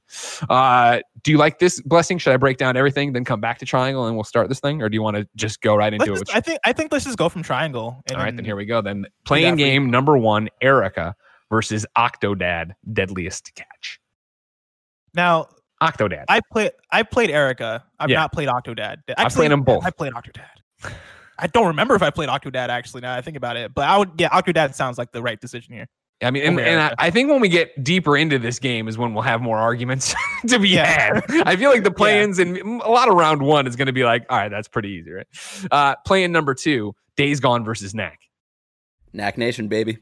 [0.49, 2.19] Uh, do you like this blessing?
[2.19, 4.83] Should I break down everything, then come back to Triangle and we'll start this thing?
[4.83, 6.27] Or do you want to just go right into let's it?
[6.27, 8.03] Just, I think I think let's just go from Triangle.
[8.11, 8.83] All right, then here we go.
[8.83, 11.15] Then playing game number one, Erica
[11.51, 14.01] versus Octodad, Dadliest Catch.
[15.15, 15.49] Now,
[15.83, 16.25] Octodad.
[16.29, 17.85] I played I played Erica.
[17.99, 18.21] I've yeah.
[18.21, 18.99] not played Octodad.
[19.09, 19.85] Actually, I played them both.
[19.85, 20.93] I played Octodad.
[21.39, 23.03] I don't remember if I played Octodad actually.
[23.03, 24.13] Now I think about it, but I would.
[24.19, 25.87] Yeah, Octodad sounds like the right decision here.
[26.23, 28.97] I mean, and, and I, I, think when we get deeper into this game is
[28.97, 30.15] when we'll have more arguments
[30.47, 30.87] to be yeah.
[30.87, 31.25] had.
[31.47, 32.47] I feel like the play-ins yeah.
[32.47, 34.93] and a lot of round one is going to be like, all right, that's pretty
[34.93, 35.27] easy, right?
[35.71, 38.19] Uh, play-in number two, Days Gone versus Knack.
[39.13, 39.99] Knack Nation, baby.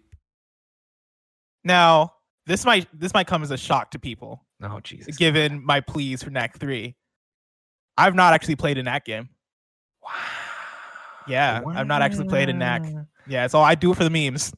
[1.65, 2.13] Now,
[2.47, 4.44] this might this might come as a shock to people.
[4.63, 5.17] Oh Jesus!
[5.17, 6.95] Given my pleas for Knack three,
[7.97, 9.29] I've not actually played a Knack game.
[10.03, 10.11] Wow.
[11.27, 11.73] Yeah, wow.
[11.75, 12.85] I've not actually played a Knack.
[13.27, 14.53] Yeah, it's all I do it for the memes.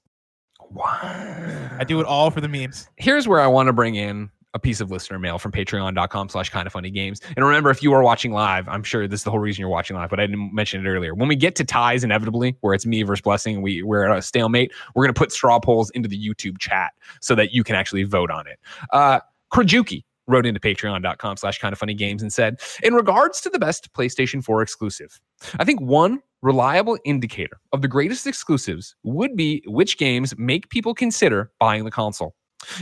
[0.71, 1.77] Wow.
[1.79, 2.89] I do it all for the memes.
[2.97, 6.49] Here's where I want to bring in a piece of listener mail from patreon.com slash
[6.49, 7.21] kind of funny games.
[7.37, 9.69] And remember, if you are watching live, I'm sure this is the whole reason you're
[9.69, 11.15] watching live, but I didn't mention it earlier.
[11.15, 14.23] When we get to ties inevitably, where it's me versus blessing, we, we're at a
[14.23, 17.77] stalemate, we're going to put straw polls into the YouTube chat so that you can
[17.77, 18.59] actually vote on it.
[18.93, 19.21] Uh,
[19.53, 23.59] Krajuki wrote into patreon.com slash kind of funny games and said, in regards to the
[23.59, 25.21] best PlayStation 4 exclusive,
[25.59, 30.95] I think one reliable indicator of the greatest exclusives would be which games make people
[30.95, 32.35] consider buying the console.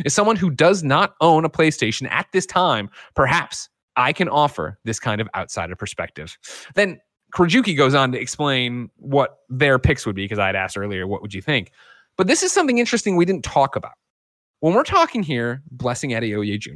[0.04, 4.78] As someone who does not own a PlayStation at this time, perhaps I can offer
[4.84, 6.38] this kind of outsider perspective.
[6.74, 7.00] Then
[7.34, 11.06] Krajuki goes on to explain what their picks would be because I had asked earlier,
[11.06, 11.72] what would you think?
[12.16, 13.92] But this is something interesting we didn't talk about.
[14.64, 16.70] When we're talking here, blessing Adeoye Jr.,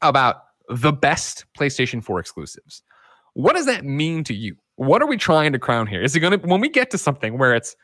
[0.00, 2.84] about the best PlayStation 4 exclusives,
[3.32, 4.54] what does that mean to you?
[4.76, 6.02] What are we trying to crown here?
[6.02, 7.74] Is it going to, when we get to something where it's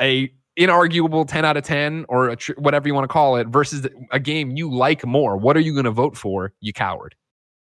[0.00, 3.86] a inarguable 10 out of 10 or tr- whatever you want to call it versus
[4.12, 7.16] a game you like more what are you going to vote for you coward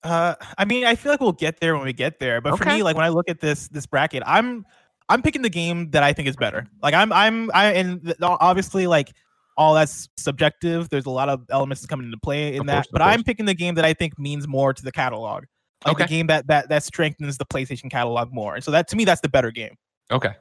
[0.04, 2.64] uh i mean i feel like we'll get there when we get there but okay.
[2.66, 4.66] for me like when i look at this this bracket i'm
[5.08, 8.88] i'm picking the game that i think is better like i'm i'm i and obviously
[8.88, 9.14] like
[9.58, 10.90] all that's subjective.
[10.90, 12.74] There's a lot of elements that come into play in Of that.
[12.76, 15.46] course, but I'm picking the game that I think means more to the catalog.
[15.86, 16.04] Like Okay.
[16.06, 18.56] the game that that that strengthens the PlayStation catalog more.
[18.56, 19.76] And so that to me, that's the better game.
[20.12, 20.34] Okay.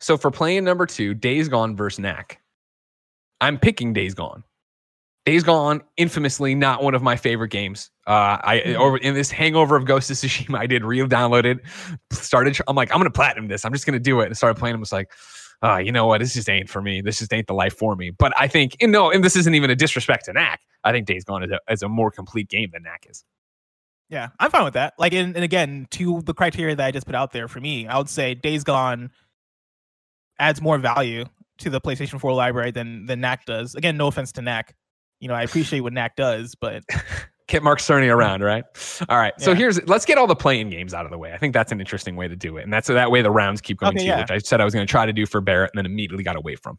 [0.00, 2.40] So for playing number two, Days Gone versus Knack,
[3.40, 4.44] I'm picking Days Gone.
[5.24, 7.90] Days Gone, infamously not one of my favorite games.
[8.06, 8.74] Uh, I Mhm.
[8.76, 11.60] over in this hangover of Ghost of Tsushima, I did re-download it,
[12.12, 12.58] started.
[12.66, 13.64] I'm like, I'm gonna platinum this.
[13.64, 14.74] I'm just gonna do it, and started playing.
[14.74, 15.12] and was like,
[15.62, 16.20] ah, you know what?
[16.20, 17.00] This just ain't for me.
[17.00, 18.10] This just ain't the life for me.
[18.10, 20.60] But I think, and no, and this isn't even a disrespect to Knack.
[20.84, 23.24] I think Days Gone is a, is a more complete game than Knack is.
[24.08, 24.94] Yeah, I'm fine with that.
[24.98, 27.86] Like, and, and again, to the criteria that I just put out there for me,
[27.86, 29.10] I would say Days Gone
[30.38, 31.24] adds more value
[31.58, 33.74] to the PlayStation 4 library than than Knack does.
[33.74, 34.74] Again, no offense to Knack.
[35.20, 36.82] You know, I appreciate what Knack does, but
[37.52, 38.64] Kept Mark Cerny around, right?
[39.10, 39.34] All right.
[39.38, 39.58] So Yeah.
[39.58, 41.34] here's let's get all the playing games out of the way.
[41.34, 42.62] I think that's an interesting way to do it.
[42.64, 44.20] And that's so that way the rounds keep going Okay, too, yeah.
[44.22, 46.24] which I said I was going to try to do for Barrett and then immediately
[46.24, 46.78] got away from.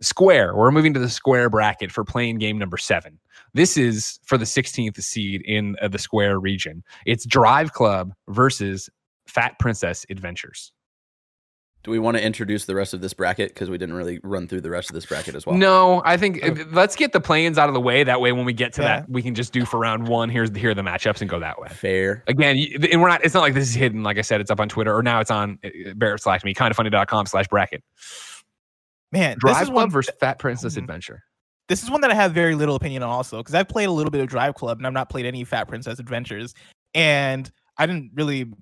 [0.00, 0.56] Square.
[0.56, 3.18] We're moving to the square bracket for playing game number seven.
[3.52, 6.82] This is for the 16th seed in uh, the square region.
[7.04, 8.88] It's Drive Club versus
[9.26, 10.72] Fat Princess Adventures.
[11.84, 14.46] Do we want to introduce the rest of this bracket because we didn't really run
[14.46, 15.56] through the rest of this bracket as well?
[15.56, 18.04] No, I think uh, let's get the play-ins out of the way.
[18.04, 19.00] That way, when we get to Yeah.
[19.00, 20.28] that, we can just do for round one.
[20.30, 21.68] Here's the here are the matchups and go that way.
[21.70, 22.22] Fair.
[22.28, 22.56] Again,
[22.92, 23.24] and we're not.
[23.24, 24.04] It's not like this is hidden.
[24.04, 26.54] Like I said, it's up on Twitter or now it's on uh, Barrett slash me,
[26.54, 27.82] kindoffunny.com slash bracket.
[29.10, 30.78] man, this Drive is Club one versus Fat Princess Mhm.
[30.78, 31.24] Adventure.
[31.68, 33.92] this is one that I have very little opinion on also because I've played a
[33.92, 36.54] little bit of Drive Club and I've not played any Fat Princess Adventures,
[36.94, 38.52] and I didn't really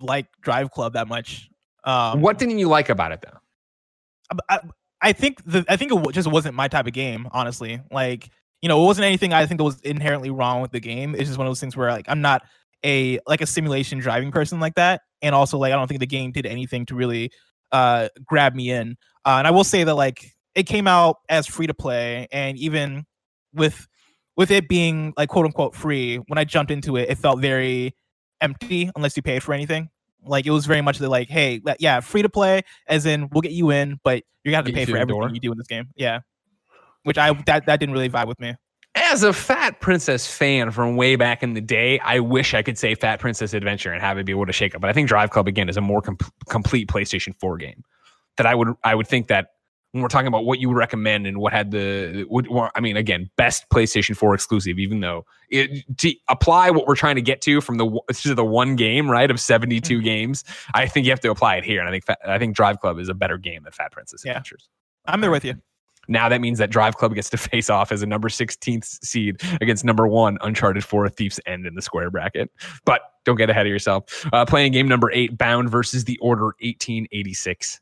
[0.00, 1.48] like Drive Club that much.
[1.88, 4.38] Um, what didn't you like about it though?
[4.50, 4.60] I,
[5.00, 7.80] I think the I think it just wasn't my type of game, honestly.
[7.90, 8.28] Like,
[8.60, 11.14] you know, it wasn't anything I think that was inherently wrong with the game.
[11.14, 12.42] It's just one of those things where like I'm not
[12.84, 16.06] a like a simulation driving person like that, and also like I don't think the
[16.06, 17.30] game did anything to really
[17.72, 18.96] uh grab me in.
[19.24, 22.58] Uh, and I will say that like it came out as free to play, and
[22.58, 23.06] even
[23.54, 23.88] with
[24.36, 27.94] with it being like quote unquote free, when I jumped into it, it felt very
[28.42, 29.88] empty unless you paid for anything.
[30.24, 33.40] Like it was very much the like, hey, yeah, free to play, as in we'll
[33.42, 35.30] get you in, but you're gonna have to Get pay for the everything door.
[35.32, 35.88] you do in this game.
[35.96, 36.20] Yeah,
[37.04, 38.54] which I that that didn't really vibe with me.
[38.94, 42.76] As a Fat Princess fan from way back in the day, I wish I could
[42.76, 44.80] say Fat Princess Adventure and have it be able to shake up.
[44.80, 47.84] But I think Drive Club again is a more com- complete PlayStation 4 game.
[48.38, 49.50] That I would I would think that
[49.92, 52.80] when we're talking about what you would recommend and what had the would or, I
[52.80, 57.22] mean again best PlayStation 4 exclusive, even though it, to apply what we're trying to
[57.22, 60.04] get to from the to the one game right of 72 Mhm.
[60.04, 61.80] games, I think you have to apply it here.
[61.80, 64.32] And I think I think Drive Club is a better game than Fat Princess Yeah.
[64.32, 64.68] Adventures.
[65.06, 65.54] I'm there with you.
[66.10, 69.40] Now that means that Drive Club gets to face off as a number 16th seed
[69.60, 72.50] against number one Uncharted 4 Thief's End in the square bracket.
[72.84, 74.26] But don't get ahead of yourself.
[74.32, 77.80] Uh, playing game number eight, Bound versus the Order 1886.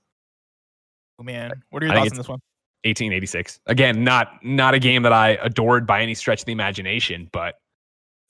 [1.18, 2.40] Oh, man, what are your thoughts on this one?
[2.84, 3.60] 1886.
[3.66, 7.56] Again, not not a game that I adored by any stretch of the imagination, but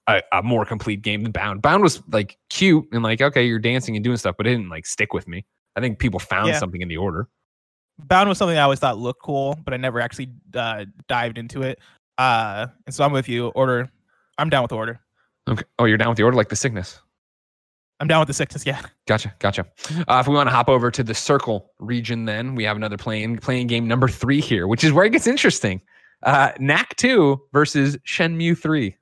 [0.08, 1.60] a, a more complete game than Bound.
[1.60, 4.70] Bound was like cute and like okay, you're dancing and doing stuff, but it didn't
[4.70, 5.44] like stick with me.
[5.74, 6.58] I think people found Yeah.
[6.58, 7.28] something in the Order.
[7.98, 11.62] Bound was something I always thought looked cool, but I never actually uh, dived into
[11.62, 11.80] it.
[12.18, 13.48] Uh, and so I'm with you.
[13.48, 13.90] Order,
[14.38, 15.00] I'm down with the order.
[15.48, 15.64] Okay.
[15.78, 17.00] Oh, you're down with the Order like the sickness.
[18.00, 18.66] I'm down with the sickness.
[18.66, 19.66] Yeah, Gotcha, gotcha.
[20.06, 22.96] Uh, if we want to hop over to the Circle region, then we have another
[22.98, 25.80] playing playing game number three here, which is where it gets interesting.
[26.22, 28.96] Uh, Knack two versus Shenmue three.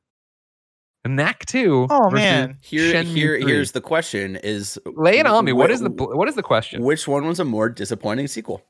[1.06, 1.86] Knack two.
[1.90, 2.56] Oh, man.
[2.62, 3.50] Here, Shenmue here, 3.
[3.52, 5.52] here's the question: Is Lay it on me.
[5.52, 6.82] What wh- is the what is the question?
[6.82, 8.62] Which one was a more disappointing sequel?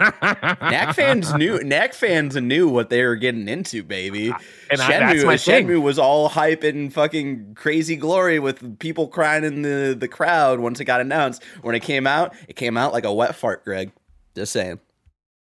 [0.00, 1.62] Knack fans knew.
[1.62, 4.32] Knack fans knew what they were getting into, baby.
[4.70, 5.82] and I, Shenmue, that's my thing.
[5.82, 10.80] Was all hype and fucking crazy glory with people crying in the, the crowd once
[10.80, 11.42] it got announced.
[11.62, 13.92] When it came out, it came out like a wet fart, Greg.
[14.34, 14.80] Just saying.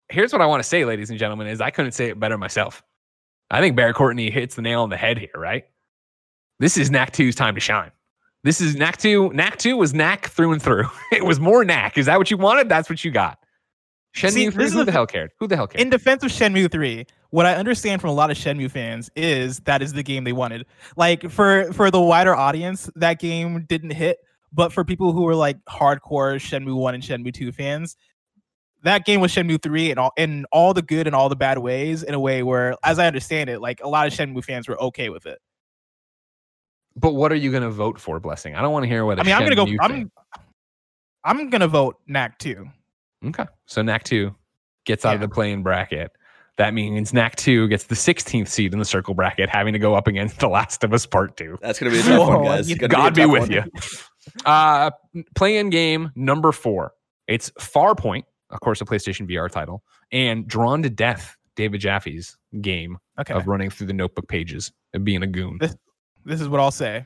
[0.09, 2.37] Here's what I want to say, ladies and gentlemen: is I couldn't say it better
[2.37, 2.83] myself.
[3.49, 5.29] I think Barrett Courtney hits the nail on the head here.
[5.35, 5.65] Right.
[6.59, 7.91] This is Knack 2's time to shine.
[8.43, 9.33] This is Knack 2.
[9.33, 10.85] Knack 2 was Knack through and through.
[11.11, 11.97] It was more Knack.
[11.97, 12.69] Is that what you wanted?
[12.69, 13.40] That's what you got.
[14.15, 15.31] Shenmue See, 3, who the hell cared?
[15.39, 15.81] Who the hell cared?
[15.81, 19.61] in defense of Shenmue 3, what I understand from a lot of Shenmue fans is
[19.61, 20.65] that is the game they wanted.
[20.97, 24.17] Like for for the wider audience, that game didn't hit,
[24.51, 27.95] but for people who were like hardcore Shenmue 1 and Shenmue 2 fans,
[28.83, 31.59] that game was Shenmue 3 in all in all the good and all the bad
[31.59, 34.67] ways in a way where as I understand it, like a lot of Shenmue fans
[34.67, 35.39] were okay with it.
[36.97, 38.55] but what are you going to vote for, Blessing?
[38.55, 40.11] I don't want to hear what I mean, I'm going to go I'm.
[41.23, 42.67] I'm going to vote Knack 2.
[43.25, 43.45] Okay.
[43.65, 44.35] So Knack 2
[44.85, 45.27] gets out of Yeah.
[45.27, 46.11] the playing bracket.
[46.57, 49.95] That means Knack 2 gets the 16th seed in the circle bracket, having to go
[49.95, 51.57] up against The Last of Us Part 2.
[51.61, 52.73] That's gonna be a tough one, guys.
[52.75, 53.51] God a be with one.
[53.51, 53.63] you.
[54.45, 54.91] Uh,
[55.35, 56.91] playing game number four.
[57.27, 62.97] It's Farpoint, of course, a PlayStation VR title, and Drawn to Death, David Jaffe's game
[63.19, 63.33] Okay.
[63.33, 65.57] of running through the notebook pages and being a goon.
[65.59, 65.75] This-
[66.25, 67.05] this is what I'll say.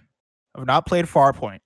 [0.56, 1.60] I've not played Farpoint.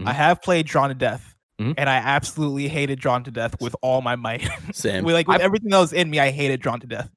[0.00, 0.14] I Mhm.
[0.14, 1.74] have played Drawn to Death, Mhm.
[1.78, 4.46] and I absolutely hated Drawn to Death with all my might.
[4.72, 5.04] Same.
[5.04, 7.10] with, like with I- everything that was in me, I hated Drawn to Death.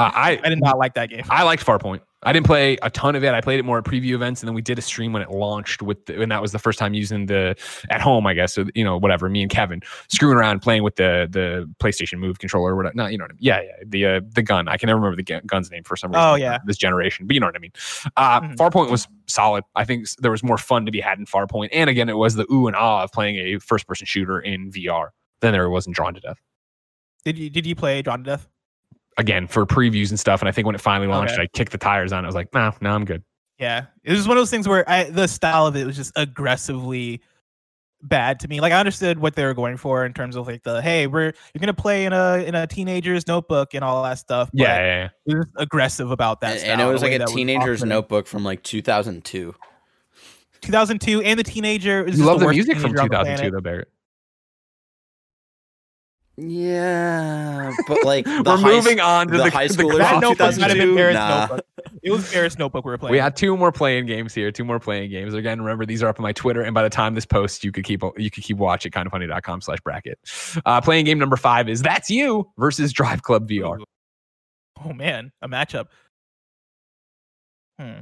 [0.00, 1.24] Uh, I I did not like that game.
[1.28, 2.00] I liked Farpoint.
[2.22, 3.32] I didn't play a ton of it.
[3.32, 5.30] I played it more at preview events, and then we did a stream when it
[5.30, 7.56] launched with, the, and that was the first time using the
[7.88, 8.52] at home, I guess.
[8.54, 9.28] So you know, whatever.
[9.30, 12.94] Me and Kevin screwing around playing with the the PlayStation Move controller, or whatever.
[12.94, 13.38] No, you know what I mean.
[13.40, 13.72] Yeah, yeah.
[13.86, 14.68] The uh, the gun.
[14.68, 16.22] I can never remember the gu- gun's name for some reason.
[16.22, 16.58] Oh, yeah.
[16.66, 17.72] this generation, but you know what I mean.
[18.16, 18.56] Uh, Mhm.
[18.56, 19.64] Farpoint was solid.
[19.74, 22.34] I think there was more fun to be had in Farpoint, and again, it was
[22.34, 25.08] the ooh and ah of playing a first person shooter in VR
[25.40, 26.38] than there was in Drawn to Death.
[27.24, 28.46] Did you did you play Drawn to Death?
[29.20, 31.42] Again, for previews and stuff, and I think when it finally launched, Okay.
[31.42, 32.24] I kicked the tires on.
[32.24, 32.26] it.
[32.26, 33.22] I was like, nah, no, I'm good.
[33.58, 36.12] Yeah, it was one of those things where I the style of it was just
[36.16, 37.20] aggressively
[38.02, 38.58] bad to me.
[38.62, 41.34] Like I understood what they were going for in terms of like the hey, we're
[41.52, 44.48] you're gonna play in a in a teenager's notebook and all that stuff.
[44.54, 45.34] but Yeah, yeah, yeah.
[45.34, 46.52] it was aggressive about that.
[46.52, 49.54] and, style, and it was like a teenager's notebook from like 2002.
[50.62, 52.00] 2002, and the teenager.
[52.04, 53.88] is You just love the worst music from teenager on the 2002, though, Barrett.
[56.42, 60.20] Yeah, but like the We're high moving on to the the, high the schoolers That
[60.20, 61.40] notebook might have been Barrett's Nah.
[61.40, 61.66] notebook.
[62.02, 63.12] It was Barrett's notebook we were playing.
[63.12, 65.34] We had two more playing games here, two more playing games.
[65.34, 67.72] Again, remember these are up on my Twitter, and by the time this posts, you
[67.72, 70.18] could keep you could keep watch at kindafunny.com slash bracket.
[70.64, 73.78] Uh, playing game number five is That's You versus Drive Club VR.
[74.82, 75.88] Oh man, a matchup.
[77.78, 78.00] Hmm.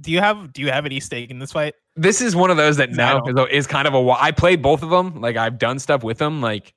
[0.00, 1.74] Do you have do you have any stake in this fight?
[1.94, 3.22] This is one of those that now
[3.52, 4.10] is kind of a.
[4.18, 5.20] I played both of them.
[5.20, 6.40] Like I've done stuff with them.
[6.40, 6.74] Like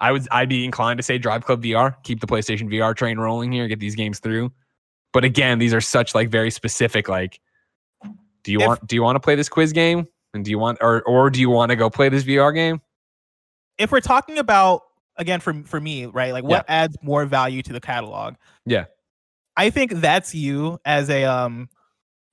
[0.00, 1.94] I would, I'd be inclined to say Drive Club VR.
[2.04, 3.68] Keep the PlayStation VR train rolling here.
[3.68, 4.50] Get these games through.
[5.12, 7.08] But again, these are such like very specific.
[7.08, 7.40] Like,
[8.42, 10.06] do you If- want do you want to play this quiz game?
[10.32, 12.80] And do you want or or do you want to go play this VR game?
[13.78, 14.82] If we're talking about
[15.16, 16.32] again for for me, right?
[16.32, 18.34] Like what adds more value to the catalog?
[18.64, 18.84] Yeah.
[19.56, 21.68] I think that's you as a um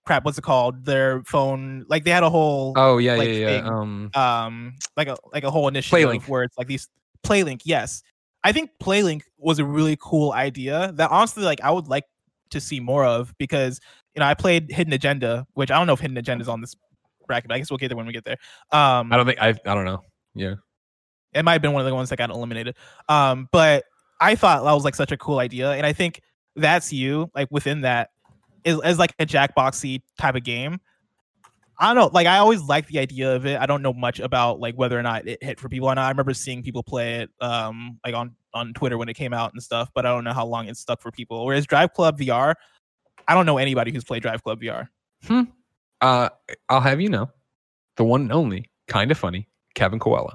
[0.05, 0.85] crap, what's it called?
[0.85, 3.47] Their phone like they had a whole Oh yeah, like, yeah, yeah.
[3.47, 3.65] thing.
[3.65, 6.27] Um, um like a like a whole initiative Playlink.
[6.29, 6.87] where it's like these
[7.27, 8.03] playlink yes
[8.43, 12.05] i think playlink was a really cool idea that honestly like i would like
[12.49, 13.79] to see more of because
[14.15, 16.61] you know i played hidden agenda which i don't know if hidden agenda is on
[16.61, 16.75] this
[17.27, 18.37] bracket but i guess we'll get there when we get there
[18.71, 19.49] um I don't think I.
[19.49, 20.01] I don't know.
[20.33, 20.55] Yeah.
[21.33, 22.75] it might have been one of the ones that got eliminated
[23.09, 23.83] um but
[24.21, 26.21] i thought that was like such a cool idea and i think
[26.55, 28.11] that's you like within that
[28.63, 30.79] is, is like a jackboxy type of game
[31.79, 32.09] I don't know.
[32.11, 33.59] Like I always like the idea of it.
[33.59, 35.89] I don't know much about like whether or not it hit for people.
[35.89, 39.33] And I remember seeing people play it, um, like on on Twitter when it came
[39.33, 39.89] out and stuff.
[39.93, 41.45] But I don't know how long it stuck for people.
[41.45, 42.55] Whereas Drive Club VR,
[43.27, 44.87] I don't know anybody who's played Drive Club VR.
[45.25, 45.43] Hmm.
[46.01, 46.29] Uh,
[46.69, 47.29] I'll have you know,
[47.97, 50.33] the one and only, kind of funny, Kevin Coello.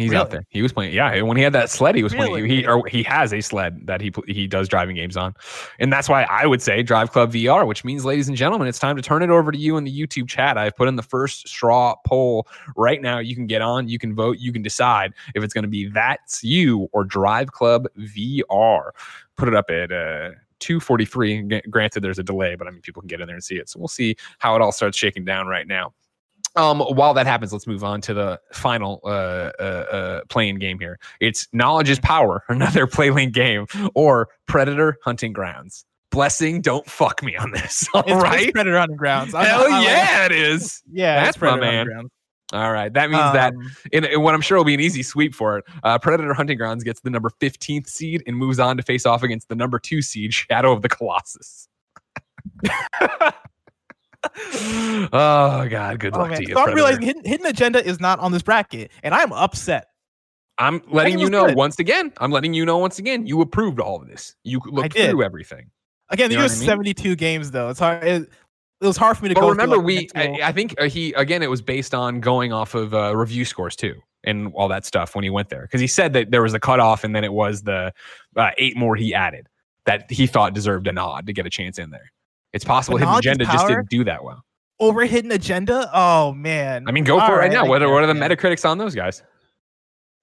[0.00, 0.44] He's out there.
[0.48, 0.94] He was playing.
[0.94, 2.46] Yeah, when he had that sled, he was playing.
[2.46, 5.34] He or he has a sled that he he does driving games on,
[5.78, 7.66] and that's why I would say Drive Club VR.
[7.66, 9.92] Which means, ladies and gentlemen, it's time to turn it over to you in the
[9.92, 10.56] YouTube chat.
[10.56, 13.18] I've put in the first straw poll right now.
[13.18, 13.88] You can get on.
[13.88, 14.38] You can vote.
[14.38, 18.90] You can decide if it's going to be that's you or Drive Club VR.
[19.36, 21.60] Put it up at uh, 243.
[21.70, 23.68] Granted, there's a delay, but I mean, people can get in there and see it.
[23.68, 25.92] So we'll see how it all starts shaking down right now.
[26.56, 30.78] Um, while that happens, let's move on to the final uh, uh, uh, playing game
[30.80, 30.98] here.
[31.20, 35.84] It's Knowledge is Power, another Playlink game, or Predator Hunting Grounds.
[36.10, 37.86] Blessing, don't fuck me on this.
[37.94, 38.52] All It's, it's right.
[38.52, 39.32] Predator Hunting Grounds.
[39.32, 40.82] I- Hell I like- yeah, it is.
[40.92, 41.86] yeah, That's it's my man.
[42.52, 42.92] All right.
[42.92, 45.58] That means that Um, in, in what I'm sure will be an easy sweep for
[45.58, 45.64] it.
[45.84, 49.22] Uh, Predator Hunting Grounds gets the number 15th seed and moves on to face off
[49.22, 51.68] against the number two seed, Shadow of the Colossus.
[54.24, 56.42] Oh God, good oh, luck man.
[56.42, 56.54] to you.
[56.54, 59.86] So I'm realizing hidden, hidden agenda is not on this bracket, and I'm upset.
[60.58, 61.56] I'm letting you know good.
[61.56, 62.12] once again.
[62.18, 63.26] I'm letting you know once again.
[63.26, 64.36] You approved all of this.
[64.44, 65.70] You looked through everything.
[66.10, 66.68] Again, You there know was I mean?
[66.68, 67.70] 72 games though.
[67.70, 68.04] It's hard.
[68.04, 68.28] It,
[68.80, 69.46] it was hard for me to But go.
[69.46, 71.42] through, remember, like, we mental- I, I think uh, he again.
[71.42, 75.14] It was based on going off of uh, review scores too, and all that stuff
[75.14, 77.32] when he went there because he said that there was a cutoff, and then it
[77.32, 77.92] was the
[78.36, 79.46] uh, eight more he added
[79.86, 82.10] that he thought deserved a nod to get a chance in there.
[82.52, 84.44] It's possible Hidden Agenda just didn't do that well.
[84.80, 85.88] over hidden agenda.
[85.92, 86.84] Oh man.
[86.88, 87.66] I mean, go for All it right now.
[87.66, 88.28] What are, what are the yeah.
[88.28, 89.22] Metacritics on those guys?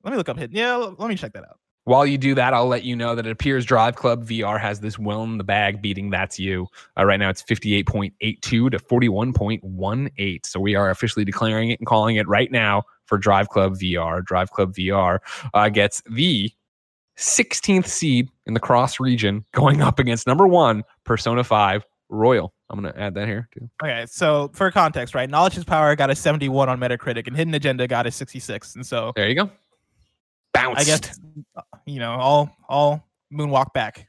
[0.04, 0.56] Let me look up hidden.
[0.56, 1.60] Yeah, let me check that out.
[1.88, 4.82] While you do that, I'll let you know that it appears Drive Club VR has
[4.82, 6.68] this well in the bag beating That's You.
[6.98, 10.46] Uh, right now it's 58.82 to 41.18.
[10.46, 14.22] So we are officially declaring it and calling it right now for Drive Club VR.
[14.22, 15.20] Drive Club VR
[15.54, 16.52] uh, gets the
[17.18, 22.54] 16th seed in the cross region going up against number one, Persona 5 Royal.
[22.70, 23.70] I'm going to add that here too.
[23.84, 25.30] Okay, so for context, right?
[25.30, 28.76] Knowledge is power got a 71 on Metacritic, and hidden agenda got a 66.
[28.76, 29.50] And so There you go.
[30.54, 30.82] Bounced.
[30.82, 31.20] I guess
[31.56, 34.08] uh, you know all all moonwalk back.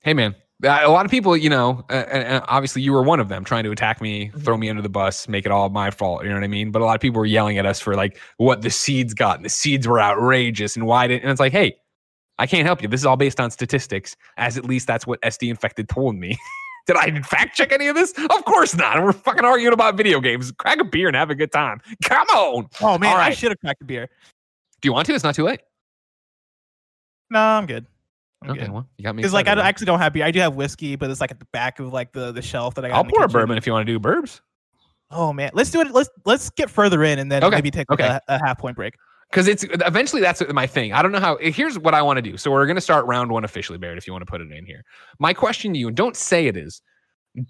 [0.00, 0.34] Hey, man.
[0.62, 3.44] A lot of people, you know, uh, and uh, obviously you were one of them
[3.44, 6.22] trying to attack me, throw me under the bus, make it all my fault.
[6.22, 6.70] You know what I mean?
[6.70, 9.36] But a lot of people were yelling at us for like what the seeds got,
[9.36, 11.22] and the seeds were outrageous, and why didn't?
[11.22, 11.74] And it's like, hey,
[12.38, 12.88] I can't help you.
[12.88, 16.38] This is all based on statistics, as at least that's what SD Infected told me.
[16.86, 18.12] Did I fact check any of this?
[18.12, 19.02] Of course not.
[19.02, 20.52] We're fucking arguing about video games.
[20.52, 21.80] Crack a beer and have a good time.
[22.02, 22.68] Come on.
[22.80, 24.08] Oh man, All I should have cracked a beer.
[24.82, 25.14] Do you want to?
[25.14, 25.60] It's not too late.
[27.30, 27.86] No, I'm good.
[28.42, 28.70] I'm Okay, good.
[28.70, 29.22] well, you got me.
[29.22, 30.24] Because like I actually don't have beer.
[30.26, 32.74] I do have whiskey, but it's like at the back of like the the shelf
[32.74, 32.96] that I got.
[32.96, 34.40] I'll pour a bourbon if you want to do burbs.
[35.10, 35.90] Oh man, let's do it.
[35.90, 38.18] Let's let's get further in and then Okay, maybe take like, okay.
[38.28, 38.94] a, a half point break.
[39.34, 40.92] Because it's eventually that's my thing.
[40.92, 41.36] I don't know how.
[41.40, 42.36] Here's what I want to do.
[42.36, 43.98] So we're going to start round one officially, Barrett.
[43.98, 44.84] If you want to put it in here,
[45.18, 46.80] my question to you, and don't say it is,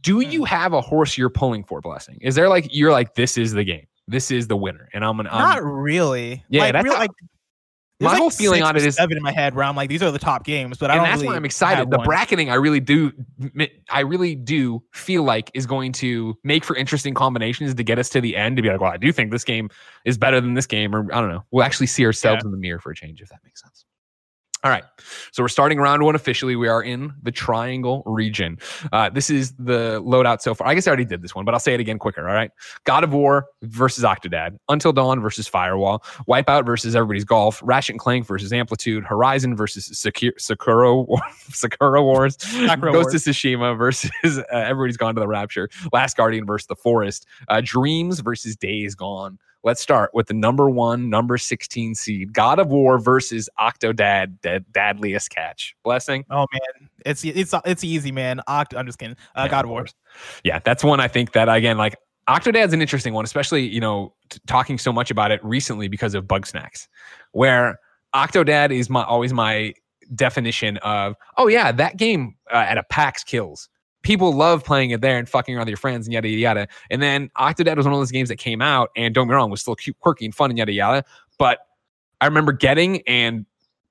[0.01, 0.30] do Hmm.
[0.30, 1.82] you have a horse you're pulling for?
[1.82, 2.16] Blessing?
[2.22, 5.18] Is there like you're like this is the game, this is the winner, and I'm
[5.18, 6.43] gonna Not really.
[6.49, 7.11] yeah, like, that's real, how- like
[8.05, 10.03] my there's, whole feeling on it is- seven in my head where I'm like these
[10.03, 11.91] are the top games, but I and that's really why I'm excited.
[11.91, 12.07] The one.
[12.07, 13.13] bracketing, I really do,
[13.91, 18.09] I really do feel like is going to make for interesting combinations to get us
[18.11, 19.71] to the end to be like, well, I do think this game
[20.05, 21.45] is better than this game, or I don't know.
[21.51, 23.85] We'll actually see ourselves in the mirror for a change, if that makes sense.
[24.65, 24.85] All right,
[25.31, 26.57] so we're starting round one officially.
[26.57, 28.57] We are in the Triangle region.
[28.93, 30.67] Uh, this is the loadout so far.
[30.67, 32.27] I guess I already did this one, but I'll say it again quicker.
[32.27, 32.51] All right,
[32.85, 38.01] God of War versus Octodad, Until Dawn versus Firewall, Wipeout versus Everybody's Golf, Ratchet and
[38.01, 41.05] Clank versus Amplitude, Horizon versus Sakura, Sakura,
[41.51, 43.15] Sakura Wars, Sakura Ghost Wars.
[43.15, 47.61] of Tsushima versus uh, Everybody's Gone to the Rapture, Last Guardian versus The Forest, uh,
[47.62, 49.39] Dreams versus Days Gone.
[49.65, 54.67] Let's start with the number one, number 16 seed, God of War versus Octodad, Dad,
[54.71, 55.75] Dadliest Catch.
[55.83, 56.23] Blessing.
[56.31, 58.43] Oh man, it's it's it's easy, man.
[58.47, 59.17] Oct- I'm just kidding.
[59.35, 59.87] Uh, Yeah, God of of War.
[60.45, 61.97] Yeah, that's one I think that again, like
[62.29, 66.15] Octodad's an interesting one, especially you know t- talking so much about it recently because
[66.15, 66.87] of Bugsnax,
[67.33, 67.79] where
[68.15, 69.73] Octodad is my always my
[70.15, 73.71] definition of oh yeah that game uh, at a PAX kills.
[74.05, 76.69] People love playing it there and fucking around with your friends and yada yada yada.
[76.91, 79.37] And then Octodad was one of those games that came out and don't get me
[79.37, 81.05] wrong was still cute, quirky and fun and yada yada.
[81.39, 81.59] But
[82.21, 83.45] I remember getting and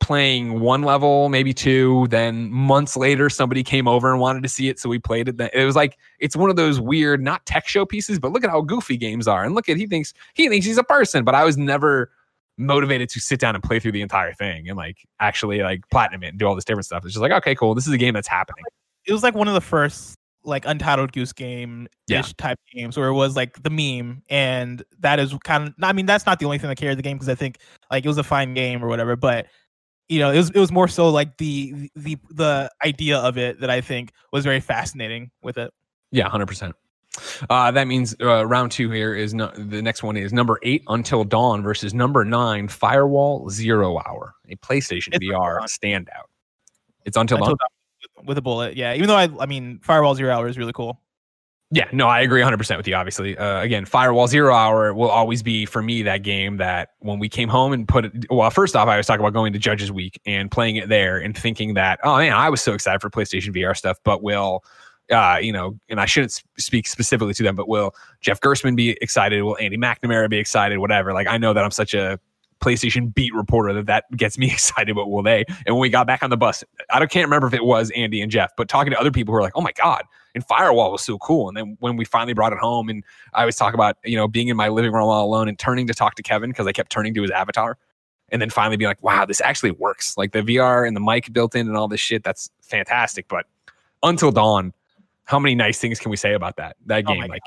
[0.04, 2.08] playing one level, maybe two.
[2.10, 5.40] Then months later, somebody came over and wanted to see it, so we played it.
[5.54, 8.50] It was like it's one of those weird, not tech show pieces, but look at
[8.50, 11.24] how goofy games are, and look at he thinks he thinks he's a person.
[11.24, 12.12] But I was never
[12.58, 16.22] motivated to sit down and play through the entire thing and like actually like platinum
[16.24, 17.04] it and do all this different stuff.
[17.06, 17.74] It's just like okay, cool.
[17.74, 18.66] This is a game that's happening.
[19.06, 22.20] It was like one of the first like Untitled Goose Game Yeah.
[22.20, 25.74] ish type games where it was like the meme, and that is kind of.
[25.82, 27.60] I mean, that's not the only thing that carried the game because I think
[27.92, 29.48] like it was a fine game or whatever, but.
[30.10, 33.62] You know, it was it was more so like the the the idea of it
[33.62, 35.74] that I think was very fascinating with it.
[36.12, 36.76] Yeah, hundred percent.
[37.50, 40.84] Uh, that means uh, round two here is no, the next one is number eight
[40.90, 46.26] Until Dawn versus number nine Firewall Zero Hour, a PlayStation It's VR standout.
[47.06, 47.58] It's Until, Until Dawn.
[47.60, 47.70] Dawn
[48.26, 48.94] with, a bullet, yeah.
[48.94, 51.00] Even though I I mean, Firewall Zero Hour is really cool.
[51.72, 53.36] Yeah, no, I agree 100% with you, obviously.
[53.36, 57.28] Uh, again, Firewall Zero Hour will always be, for me, that game that when we
[57.28, 59.92] came home and put it, well, first off, I was talking about going to Judges
[59.92, 63.10] Week and playing it there and thinking that, oh man, I was so excited for
[63.10, 64.64] PlayStation VR stuff, but will,
[65.10, 68.92] uh, you know, and I shouldn't speak specifically to them, but will Jeff Gerstmann be
[69.02, 69.42] excited?
[69.42, 70.78] Will Andy McNamara be excited?
[70.78, 71.12] Whatever.
[71.12, 72.20] Like, I know that I'm such a
[72.64, 75.44] PlayStation beat reporter that that gets me excited, but will they?
[75.66, 77.92] And when we got back on the bus, I don't, can't remember if it was
[77.92, 80.04] Andy and Jeff, but talking to other people who are like, oh my God,
[80.36, 81.48] and Firewall was so cool.
[81.48, 83.04] And then when we finally brought it home, and
[83.34, 85.88] I always talk about, you know, being in my living room all alone and turning
[85.88, 87.78] to talk to Kevin because I kept turning to his avatar.
[88.30, 90.18] And then finally being like, wow, this actually works.
[90.18, 93.28] Like the VR and the mic built in and all this shit, that's fantastic.
[93.28, 93.46] But
[94.02, 94.74] until dawn,
[95.26, 96.76] how many nice things can we say about that?
[96.88, 97.44] That Oh game, my like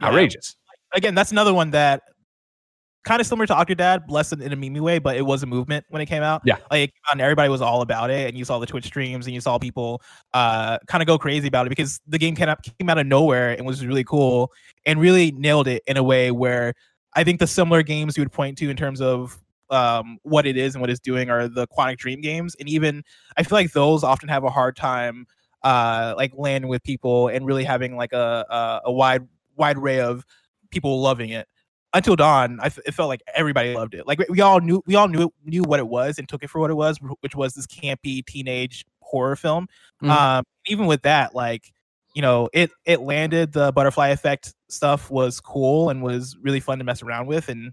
[0.00, 0.08] Yeah.
[0.08, 0.56] outrageous.
[0.92, 2.02] Again, that's another one that
[3.06, 5.46] kind of similar to Octodad, less in, in a meme way, but it was a
[5.46, 6.42] movement when it came out.
[6.44, 6.56] Yeah.
[6.72, 9.40] like and everybody was all about it, and you saw the Twitch streams, and you
[9.40, 10.02] saw people
[10.34, 13.06] uh kind of go crazy about it because the game came out, came out of
[13.06, 14.52] nowhere and was really cool
[14.84, 16.74] and really nailed it in a way where
[17.14, 19.38] I think the similar games you would point to in terms of
[19.70, 23.04] um what it is and what it's doing are the Quantic Dream games, and even
[23.36, 25.26] I feel like those often have a hard time
[25.62, 29.26] uh like landing with people and really having like a a, a wide
[29.56, 30.24] wide array of
[30.70, 31.46] people loving it
[31.96, 34.94] until dawn I f- it felt like everybody loved it like we- all knew we
[34.94, 37.54] all knew knew what it was and took it for what it was which was
[37.54, 39.68] this campy teenage horror film
[40.02, 40.10] Mhm.
[40.10, 41.72] um even with that like
[42.14, 46.78] you know it it landed the butterfly effect stuff was cool and was really fun
[46.78, 47.72] to mess around with and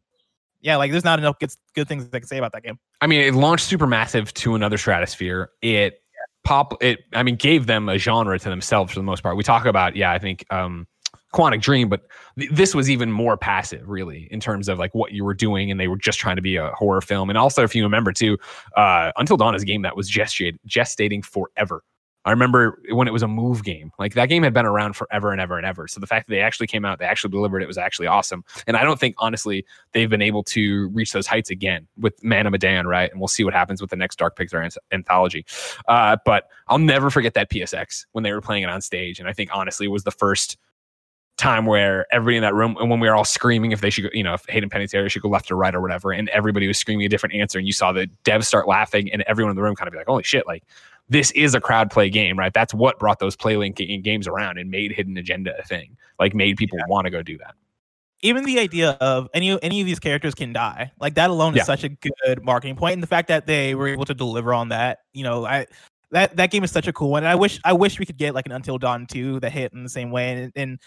[0.62, 3.08] yeah like there's not enough good, good things i can say about that game I
[3.08, 5.50] mean, it launched Supermassive to another stratosphere.
[5.62, 6.00] It
[6.46, 7.00] pop it.
[7.12, 9.36] I mean, gave them a genre to themselves for the most part.
[9.36, 10.88] We talk about, yeah, I think um,
[11.34, 12.02] Quantic Dream, but
[12.38, 15.72] th- this was even more passive, really, in terms of like what you were doing,
[15.72, 17.30] and they were just trying to be a horror film.
[17.30, 18.38] And also, if you remember too,
[18.78, 21.84] uh, Until Dawn is a game that was gestate- gestating forever.
[22.26, 23.92] I remember when it was a move game.
[24.00, 25.90] Like that game had been around forever and ever and ever.
[25.90, 28.46] So the fact that they actually came out, they actually delivered it was actually awesome.
[28.66, 32.46] And I don't think honestly they've been able to reach those heights again with Man
[32.46, 33.12] of Medan, right?
[33.12, 35.46] And we'll see what happens with the next Dark Picture anth- anthology.
[35.90, 39.20] Uh, but I'll never forget that PSX when they were playing it on stage.
[39.20, 40.58] And I think honestly was the first
[41.44, 44.04] time where everybody in that room and when we were all screaming if they should
[44.04, 46.68] go, you know, if Hayden Panettiere should go left or right or whatever, and everybody
[46.68, 49.56] was screaming a different answer, and you saw the devs start laughing, and everyone in
[49.56, 50.64] the room kind of be like, "Holy shit!" Like
[51.10, 52.54] this is a crowd play game, right?
[52.54, 55.98] That's what brought those playlink ga- games around and made Hidden Agenda a thing.
[56.20, 57.56] Like made people want to go do that.
[58.22, 61.62] even the idea of any any of these characters can die like that alone Yeah.
[61.62, 64.54] is such a good marketing point and the fact that they were able to deliver
[64.54, 65.66] on that you know i
[66.12, 68.16] that that game is such a cool one and i wish i wish we could
[68.18, 70.80] get like an until dawn 2 that hit in the same way and, and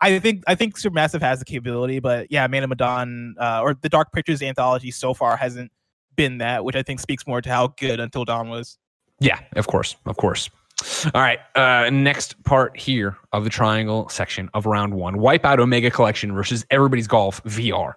[0.00, 3.74] i think i think supermassive has the capability but yeah man of Medan, uh, or
[3.74, 5.70] the dark pictures anthology so far hasn't
[6.16, 8.78] been that which i think speaks more to how good until dawn was
[9.20, 10.48] Yeah, of course, of course.
[11.14, 15.90] All right, uh, next part here of the triangle section of round one: Wipeout Omega
[15.90, 17.92] Collection versus Everybody's Golf VR.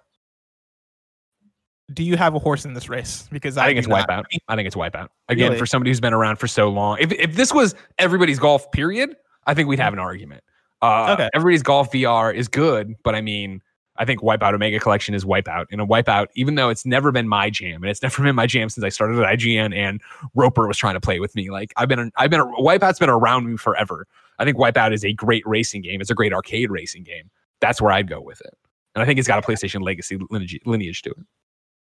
[1.94, 4.06] do you have a horse in this race because I think it's not.
[4.08, 4.24] Wipeout.
[4.48, 5.58] I think it's Wipeout again Really?
[5.58, 6.98] for somebody who's been around for so long.
[7.00, 10.42] If if this was Everybody's Golf, period, I think we'd have an argument.
[10.84, 11.28] Uh, Okay.
[11.34, 13.62] Everybody's Golf VR is good, but I mean,
[13.96, 15.66] I think Wipeout Omega Collection is Wipeout.
[15.70, 18.46] And a Wipeout, even though it's never been my jam, and it's never been my
[18.46, 20.00] jam since I started at IGN, and
[20.34, 21.50] Roper was trying to play with me.
[21.50, 24.06] Like I've been, I've been, Wipeout's been around me forever.
[24.38, 26.00] I think Wipeout is a great racing game.
[26.00, 27.30] It's a great arcade racing game.
[27.60, 28.54] That's where I'd go with it.
[28.94, 31.26] And I think it's got a PlayStation legacy lineage, lineage to it.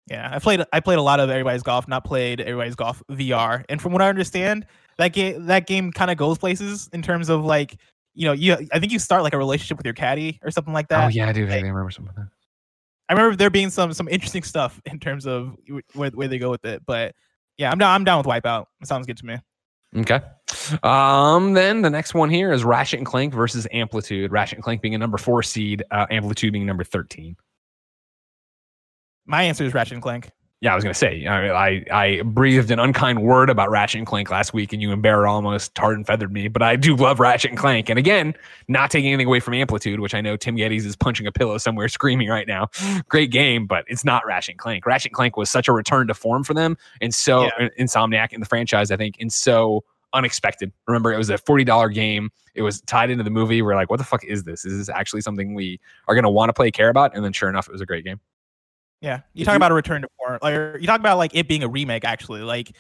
[0.07, 3.63] Yeah, I played I played a lot of Everybody's Golf, not played Everybody's Golf VR.
[3.69, 4.65] And from what I understand,
[4.97, 7.77] that game that game kind of goes places in terms of like,
[8.15, 10.73] you know, you I think you start like a relationship with your caddy or something
[10.73, 11.05] like that.
[11.05, 11.47] oh yeah, I do.
[11.47, 12.31] I remember something like that.
[13.07, 16.39] I remember there being some some interesting stuff in terms of wh- where, where they
[16.39, 16.83] go with it.
[16.85, 17.13] But
[17.57, 18.65] yeah, I'm down I'm down with Wipeout.
[18.81, 19.37] It sounds good to me.
[19.97, 20.19] Okay.
[20.83, 24.31] Um, then the next one here is Ratchet and Clank versus Amplitude.
[24.31, 27.37] Ratchet and Clank being a number four seed, uh, Amplitude being number 13.
[29.25, 30.31] My answer is Ratchet and Clank.
[30.65, 34.07] Yeah, I was gonna say I, I I breathed an unkind word about Ratchet and
[34.07, 36.47] Clank last week, and you and Barrett almost tarred and feathered me.
[36.47, 38.33] But I do love Ratchet and Clank, and again,
[38.67, 41.59] not taking anything away from Amplitude, which I know Tim Gettys is punching a pillow
[41.59, 42.69] somewhere, screaming right now.
[43.09, 44.87] Great game, but it's not Ratchet and Clank.
[44.87, 47.69] Ratchet and Clank was such a return to form for them, and so Yeah.
[47.79, 50.71] Insomniac in the franchise, I think, and so unexpected.
[50.87, 52.31] Remember, it was a forty dollar game.
[52.55, 53.61] It was tied into the movie.
[53.61, 54.65] We're like, what the fuck is this?
[54.65, 57.15] Is this actually something we are gonna want to play, care about?
[57.15, 58.19] And then, sure enough, it was a great game.
[59.05, 60.39] Yeah, you If talk you- about a return to form.
[60.41, 62.03] Like you talk about like it being a remake.
[62.03, 62.75] Actually, like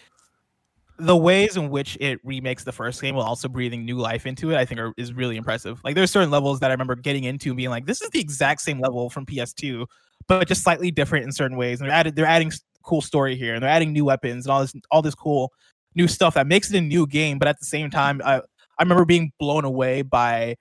[0.97, 4.49] the ways in which it remakes the first game while also breathing new life into
[4.51, 5.79] it, I think are, is really impressive.
[5.83, 8.19] Like there's certain levels that I remember getting into and being like, this is the
[8.19, 9.85] exact same level from PS2,
[10.27, 11.79] but just slightly different in certain ways.
[11.79, 12.51] And they're added, they're adding
[12.83, 15.51] cool story here, and they're adding new weapons and all this, all this cool
[15.95, 17.37] new stuff that makes it a new game.
[17.39, 18.37] But at the same time, I
[18.79, 20.55] I remember being blown away by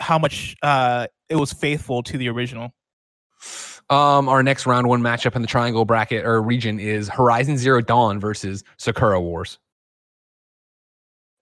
[0.00, 2.74] how much uh it was faithful to the original.
[3.90, 7.80] Um, our next round one matchup in the triangle bracket or region is Horizon Zero
[7.80, 9.58] Dawn versus Sakura Wars.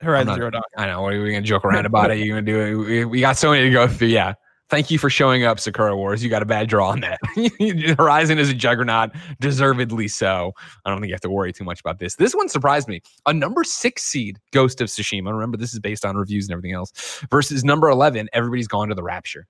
[0.01, 0.62] Horizon not- Zero Dawn.
[0.76, 1.03] I know.
[1.03, 2.18] What are we gonna joke around about it?
[2.18, 2.74] You gonna do it?
[2.74, 4.09] We, we got so many to go through.
[4.09, 4.34] Yeah.
[4.70, 6.24] Thank you for showing up, Sakura Wars.
[6.24, 7.18] You got a bad draw on that.
[7.99, 10.53] Horizon is a juggernaut, deservedly so.
[10.86, 12.14] I don't think you have to worry too much about this.
[12.16, 13.03] This one surprised me.
[13.26, 15.30] A number six seed, Ghost of Tsushima.
[15.30, 16.90] Remember, this is based on reviews and everything else.
[17.30, 19.47] Versus number eleven, everybody's gone to the Rapture.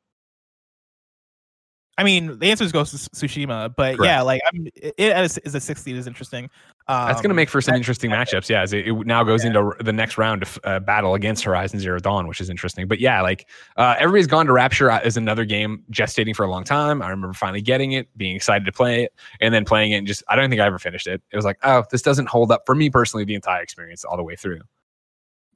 [1.99, 4.05] I mean, the answer is Ghost of Tsushima, but Correct.
[4.05, 6.49] yeah, like I'm, it, it as, as a 60 is interesting.
[6.89, 8.49] Um, That's going to make for some interesting matchups.
[8.49, 11.79] Yeah, as it, it now goes into the next round of uh, battle against Horizon
[11.81, 12.89] Zero Dawn, which is interesting.
[12.89, 16.51] But yeah, like uh, everybody's gone to Rapture uh, is another game gestating for a
[16.51, 17.03] long time.
[17.03, 19.97] I remember finally getting it, being excited to play it, and then playing it.
[19.99, 21.23] And just I don't think I ever finished it.
[21.31, 23.25] It was like, oh, this doesn't hold up for me personally.
[23.25, 24.61] The entire experience all the way through.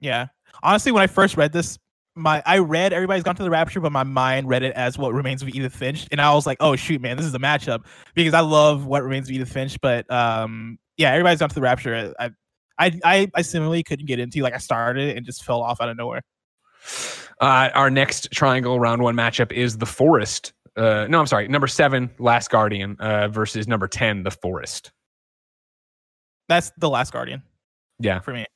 [0.01, 0.27] Yeah,
[0.63, 1.79] honestly, when I first read this,
[2.17, 5.13] my I read everybody's gone to the Rapture, but my mind read it as what
[5.13, 7.85] remains of Edith Finch, and I was like, oh shoot, man, this is a matchup
[8.15, 11.61] because I love what remains of Edith Finch, but um, yeah, everybody's gone to the
[11.61, 12.15] Rapture.
[12.19, 12.31] I,
[12.79, 15.89] I, I, I similarly couldn't get into like I started and just fell off out
[15.89, 16.23] of nowhere.
[17.41, 20.55] Uh, our next triangle round one matchup is the Forest.
[20.77, 24.91] Uh, no, I'm sorry, number seven, Last Guardian uh, versus number ten, the Forest.
[26.49, 27.43] That's the Last Guardian
[27.99, 28.47] Yeah, for me.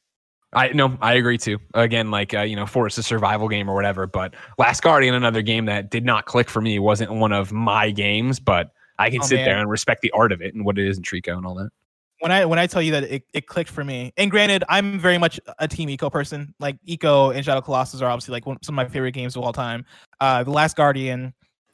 [0.52, 1.58] I no, I agree too.
[1.74, 4.06] Again, like uh, you know, Forest a survival game or whatever.
[4.06, 7.90] But Last Guardian, another game that did not click for me, wasn't one of my
[7.90, 8.40] games.
[8.40, 9.44] But I can Oh, sit man.
[9.44, 11.54] there and respect the art of it and what it is in Trico and all
[11.54, 11.70] that.
[12.18, 14.98] when I when I tell you that it, it clicked for me, and granted, I'm
[14.98, 16.52] very much a team Ico person.
[16.58, 19.42] Like Ico and Shadow Colossus are obviously like one, some of my favorite games of
[19.42, 19.84] all time.
[20.20, 21.32] Uh, the Last Guardian,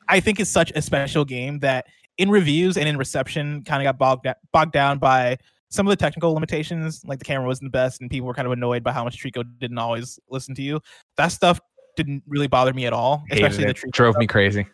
[0.09, 1.87] I think is such a special game that
[2.19, 5.39] in reviews and in reception kind of got bogged bogged down by
[5.69, 7.03] some of the technical limitations.
[7.05, 9.23] Like the camera wasn't the best, and people were kind of annoyed by how much
[9.23, 10.81] Trico didn't always listen to you.
[11.17, 11.61] That stuff
[11.97, 13.77] didn't really bother me at all, especially the it.
[13.77, 14.21] Trico drove stuff.
[14.21, 14.67] me crazy.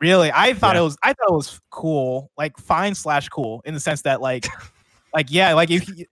[0.00, 0.80] Really, I thought Yeah.
[0.80, 0.96] it was.
[1.02, 4.46] I thought it was cool, like fine slash cool, in the sense that like,
[5.14, 6.04] like yeah, like if you,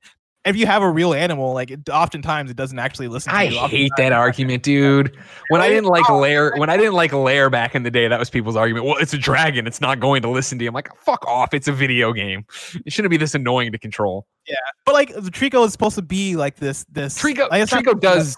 [0.45, 3.32] if you have a real animal, like it, oftentimes it doesn't actually listen.
[3.32, 3.59] to you.
[3.59, 5.16] I hate that argument, dude.
[5.49, 6.78] When I didn't like Oh, Lair, when I oh.
[6.78, 8.86] didn't like Lair back in the day, that was people's argument.
[8.86, 10.70] Well, it's a dragon; it's not going to listen to you.
[10.70, 11.55] I'm like, fuck off!
[11.55, 12.45] It's a video game.
[12.84, 14.26] It shouldn't be this annoying to control.
[14.49, 16.84] Yeah, but like the Trico is supposed to be like this.
[16.90, 18.36] This Trico, like, Trico does.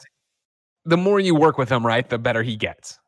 [0.84, 2.98] The more you work with him, right, the better he gets.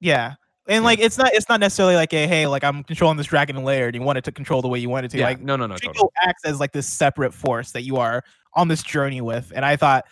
[0.00, 0.34] Yeah.
[0.70, 3.56] And like it's not it's not necessarily like a hey like I'm controlling this dragon
[3.56, 5.18] in Lair and you want it to control the way you want it to.
[5.18, 6.10] Yeah, Like no, no, no, Trico totally.
[6.22, 8.22] acts as like this separate force that you are
[8.54, 9.52] on this journey with.
[9.54, 10.06] And I thought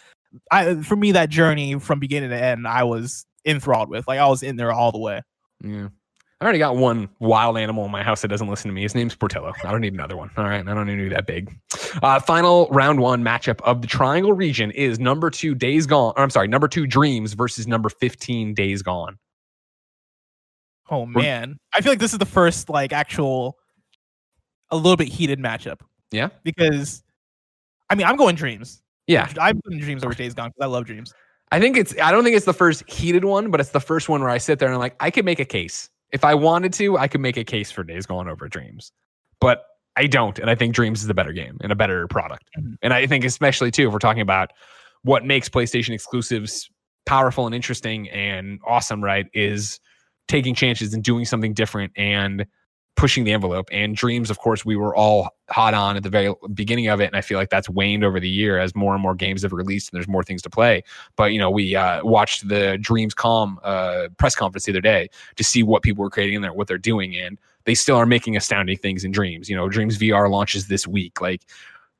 [0.51, 4.09] I for me that journey from beginning to end I was enthralled with.
[4.09, 5.23] Like I was in there all the way.
[5.63, 5.89] Yeah.
[6.41, 8.83] I already got one wild animal in my house that doesn't listen to me.
[8.83, 9.53] His name's Portillo.
[9.65, 10.31] I don't need another one.
[10.37, 10.67] All right.
[10.67, 11.57] I don't need that big.
[12.03, 16.15] Uh, final round one matchup of the Triangle region is number two Days Gone.
[16.17, 19.19] Or I'm sorry, number two Dreams versus number 15 Days Gone.
[20.91, 21.59] Oh man.
[21.74, 23.59] I feel like this is the first like actual
[24.70, 25.80] a little bit heated matchup.
[26.11, 26.28] Yeah?
[26.43, 27.03] Because
[27.91, 28.82] I mean I'm going dreams.
[29.07, 29.30] Yeah.
[29.41, 31.14] I'm putting dreams over days gone because I love dreams.
[31.51, 34.11] I think it's, I don't think it's the first heated one, but it's the first
[34.11, 35.89] one where I sit there and I'm like, I could make a case.
[36.12, 38.93] If I wanted to, I could make a case for Days Gone over Dreams.
[39.41, 39.64] But
[39.97, 40.39] I don't.
[40.39, 42.45] And I think Dreams is the better game and a better product.
[42.59, 42.76] Mhm.
[42.82, 44.51] And I think, especially too, if we're talking about
[45.03, 46.68] what makes PlayStation exclusives
[47.07, 49.80] powerful and interesting and awesome, right, is
[50.29, 52.47] taking chances and doing something different and
[52.99, 53.68] pushing the envelope.
[53.70, 57.07] And Dreams, of course, we were all hot on at the very beginning of it.
[57.07, 59.53] And I feel like that's waned over the year as more and more games have
[59.53, 60.83] released and there's more things to play.
[61.14, 65.09] But, you know, we uh, watched the Dreams Com uh, press conference the other day
[65.37, 67.16] to see what people were creating in there, what they're doing.
[67.16, 69.49] And they still are making astounding things in Dreams.
[69.49, 71.20] You know, Dreams VR launches this week.
[71.20, 71.43] Like,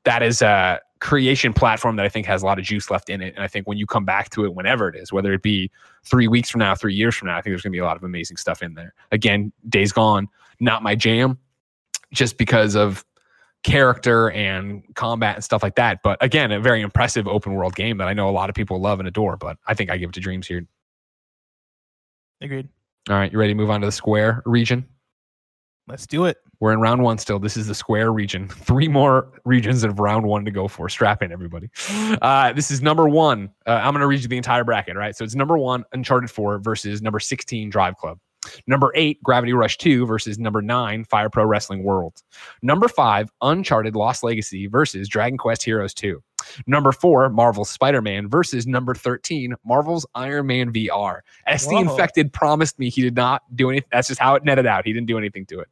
[0.03, 3.21] that is a creation platform that I think has a lot of juice left in
[3.21, 3.33] it.
[3.35, 5.71] And I think when you come back to it, whenever it is, whether it be
[6.03, 7.85] three weeks from now, three years from now, I think there's going to be a
[7.85, 8.93] lot of amazing stuff in there.
[9.11, 10.27] Again, Days Gone,
[10.59, 11.37] not my jam,
[12.11, 13.05] just because of
[13.63, 15.99] character and combat and stuff like that.
[16.03, 18.79] But again, a very impressive open world game that I know a lot of people
[18.81, 19.37] love and adore.
[19.37, 20.65] But I think I give it to Dreams here.
[22.41, 22.69] Agreed.
[23.09, 24.85] All right, you ready to move on to the Square region?
[25.87, 26.37] Let's do it.
[26.59, 27.39] We're in round one still.
[27.39, 28.47] This is the square region.
[28.49, 30.89] Three more regions of round one to go for.
[30.89, 31.69] Strap in, everybody.
[32.21, 33.49] Uh, this is number one.
[33.65, 35.15] Uh, I'm going to read you the entire bracket, right?
[35.15, 38.19] So it's number one, Uncharted 4 versus number 16, Drive Club.
[38.67, 42.21] Number eight, Gravity Rush 2 versus number nine, Fire Pro Wrestling World.
[42.61, 46.21] Number five, Uncharted Lost Legacy versus Dragon Quest Heroes 2.
[46.67, 51.19] Number four, Marvel's Spider Man versus number 13, Marvel's Iron Man VR.
[51.47, 51.79] SD Whoa.
[51.81, 53.89] Infected promised me he did not do anything.
[53.91, 54.85] That's just how it netted out.
[54.85, 55.67] He didn't do anything to it.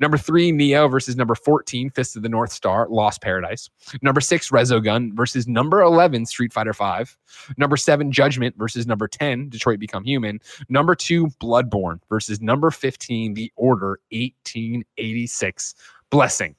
[0.00, 3.70] Number three, Nioh versus number 14, Fist of the North Star, Lost Paradise.
[4.02, 7.16] Number six, Resogun versus number 11, Street Fighter 5.
[7.56, 10.40] Number seven, Judgment versus number 10, Detroit Become Human.
[10.68, 15.74] Number two, Bloodborne versus number 15, The Order 1886.
[16.10, 16.54] Blessing.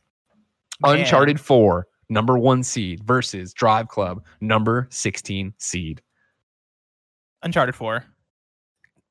[0.82, 1.00] Man.
[1.00, 6.02] Uncharted 4, number one seed versus Drive Club, number 16 seed.
[7.42, 8.06] Uncharted 4.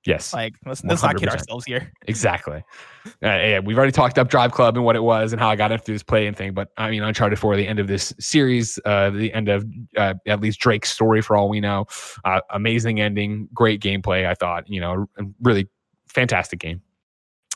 [0.04, 0.34] Yes.
[0.34, 1.92] Like let's, let's not kid ourselves here.
[2.08, 2.64] Exactly.
[3.06, 5.54] Uh, yeah, we've already talked up Drive Club and what it was and how I
[5.54, 6.54] got into this play and thing.
[6.54, 9.64] But I mean, Uncharted 4, the end of this series, uh, the end of
[9.96, 11.86] uh, at least Drake's story for all we know.
[12.24, 14.26] Uh, amazing ending, great gameplay.
[14.26, 15.06] I thought, you know,
[15.40, 15.68] really
[16.08, 16.82] fantastic game.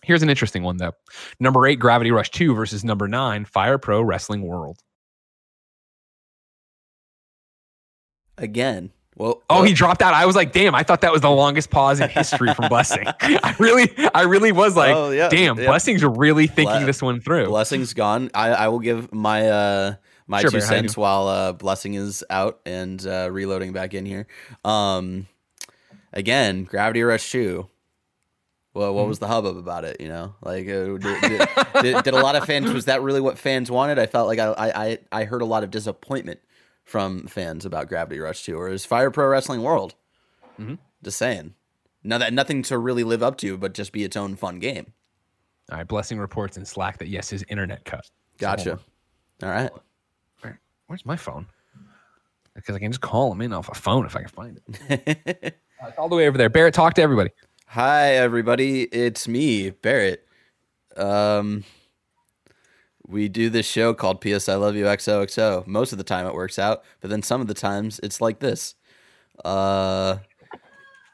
[0.04, 0.92] Here's an interesting one though.
[1.40, 4.78] Number eight, Gravity Rush 2 versus number nine, Fire Pro Wrestling World.
[8.38, 8.90] Again.
[9.16, 10.12] Well, Oh, he dropped out.
[10.12, 13.06] I was like, damn, I thought that was the longest pause in history from Blessing.
[13.20, 15.64] I really, I really was like, oh, yeah, damn, yeah.
[15.66, 17.46] Blessing's really thinking Ble- this one through.
[17.46, 18.30] Blessing's gone.
[18.34, 19.94] I, I will give my uh
[20.26, 24.04] my Sure, two Bear, cents while uh Blessing is out and uh reloading back in
[24.04, 24.26] here.
[24.66, 25.26] Um
[26.12, 27.66] again, Gravity Rush 2.
[28.74, 29.08] Well, what Mm-hmm.
[29.08, 29.98] was the hubbub about it?
[30.00, 31.48] You know, like uh, did, did,
[31.80, 32.70] did, did a lot of fans?
[32.70, 33.98] Was that really what fans wanted?
[33.98, 36.40] I felt like I I I heard a lot of disappointment
[36.86, 39.94] from fans about Gravity Rush 2 or is Fire Pro Wrestling World.
[40.58, 40.78] Mhm.
[41.02, 41.54] Just saying,
[42.02, 44.92] no, that nothing to really live up to, but just be its own fun game.
[45.70, 48.08] All right, Blessing reports in Slack that yes, his internet cut.
[48.38, 48.76] Gotcha.
[48.76, 48.80] hold
[49.42, 49.70] All right.
[50.40, 51.46] Where, where's my phone?
[52.54, 55.12] Because I can just call him in off a phone if I can find it.
[55.50, 55.50] Uh,
[55.88, 56.48] it's all the way over there.
[56.48, 57.30] Barrett, talk to everybody.
[57.66, 58.82] Hi, everybody.
[58.84, 60.26] It's me, Barrett.
[60.96, 61.64] Um,
[63.08, 65.66] we do this show called PS I Love You XOXO.
[65.66, 68.40] Most of the time it works out, but then some of the times it's like
[68.40, 68.74] this.
[69.44, 70.18] Uh,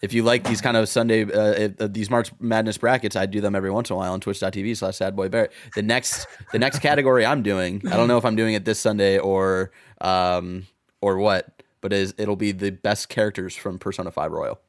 [0.03, 3.41] if you like these kind of Sunday, uh, uh, these March Madness brackets, I do
[3.41, 5.51] them every once in a while on twitch.tv slash sadboybarrett.
[5.75, 8.81] The next, the next category I'm doing, I don't know if I'm doing it this
[8.81, 9.71] Sunday or,
[10.01, 10.67] um,
[11.01, 14.61] or what, but is it'll be the best characters from Persona 5 Royal.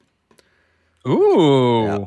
[1.07, 1.84] Ooh.
[1.86, 2.05] Yeah.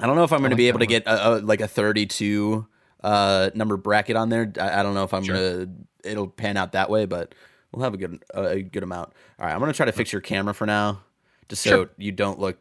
[0.00, 1.68] I don't know if I'm going to be able to get a, a, like a
[1.68, 2.66] 32
[3.04, 4.52] uh, number bracket on there.
[4.60, 5.34] I, I don't know if I'm Sure.
[5.36, 5.66] going
[6.02, 7.34] to, it'll pan out that way, but
[7.72, 9.12] we'll have a good, a good amount.
[9.38, 9.52] All right.
[9.52, 11.00] I'm going to try to fix your camera for now,
[11.48, 11.90] just so Sure.
[11.96, 12.58] you don't look.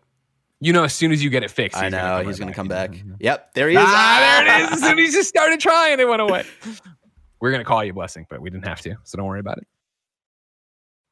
[0.60, 2.48] You know, as soon as you get it fixed, I he's know gonna he's going
[2.48, 2.92] right to come back.
[2.92, 3.02] back.
[3.20, 3.54] Yep.
[3.54, 3.84] There he is.
[3.86, 4.72] Ah, there it is.
[4.72, 6.46] As soon as he just started trying, it went away.
[7.40, 9.68] We're gonna call you blessing, but we didn't have to, so don't worry about it.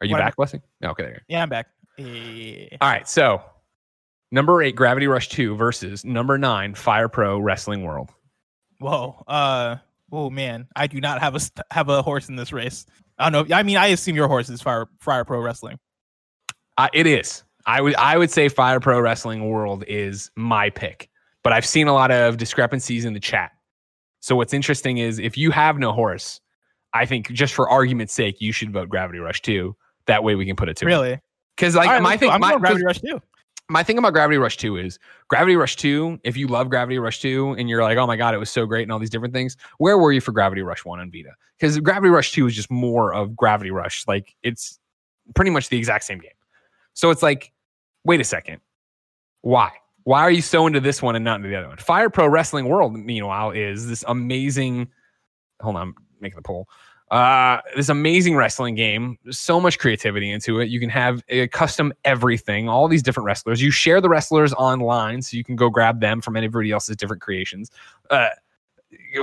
[0.02, 0.64] Are you What back, blessing?
[0.82, 1.22] No, okay, there.
[1.28, 1.68] you Yeah, I'm back.
[2.00, 2.04] Go.
[2.82, 3.44] All right, so
[4.32, 8.10] number eight, Gravity Rush Two versus number nine, Fire Pro Wrestling World.
[8.80, 9.24] Whoa.
[9.28, 9.78] Uh.
[10.12, 11.40] Oh man, I do not have a
[11.72, 12.86] have a horse in this race.
[13.18, 13.56] I don't know.
[13.56, 15.80] I mean, I assume your horse is Fire Fire Pro Wrestling.
[16.78, 17.44] Uh, it is.
[17.66, 21.10] I would I would say Fire Pro Wrestling World is my pick,
[21.44, 23.52] but I've seen a lot of discrepancies in the chat.
[24.20, 26.40] So what's interesting is if you have no horse,
[26.94, 29.76] I think just for argument's sake, you should vote Gravity Rush Two.
[30.08, 31.20] That way we can put it to Really?
[31.56, 32.30] because like right, my thing.
[32.30, 33.22] I'm my, Gravity Rush too.
[33.70, 37.20] My thing about Gravity Rush 2 is Gravity Rush 2, if you love Gravity Rush
[37.22, 39.34] 2 and you're like, oh my God, it was so great and all these different
[39.34, 41.32] things, where were you for Gravity Rush 1 on Vita?
[41.60, 44.06] Because Gravity Rush 2 is just more of Gravity Rush.
[44.08, 44.80] Like it's
[45.34, 46.32] pretty much the exact same game.
[46.94, 47.52] So it's like,
[48.04, 48.62] wait a second.
[49.42, 49.72] Why?
[50.04, 51.78] Why are you so into this one and not into the other one?
[51.78, 54.88] Fire Pro Wrestling World, meanwhile, is this amazing.
[55.62, 56.68] Hold on, I'm making the poll.
[57.12, 59.18] Uh, this amazing wrestling game.
[59.24, 60.70] There's so much creativity into it.
[60.70, 63.62] You can have a custom everything, all these different wrestlers.
[63.62, 67.22] You share the wrestlers online, so you can go grab them from anybody else's different
[67.22, 67.70] creations.
[68.10, 68.30] Uh,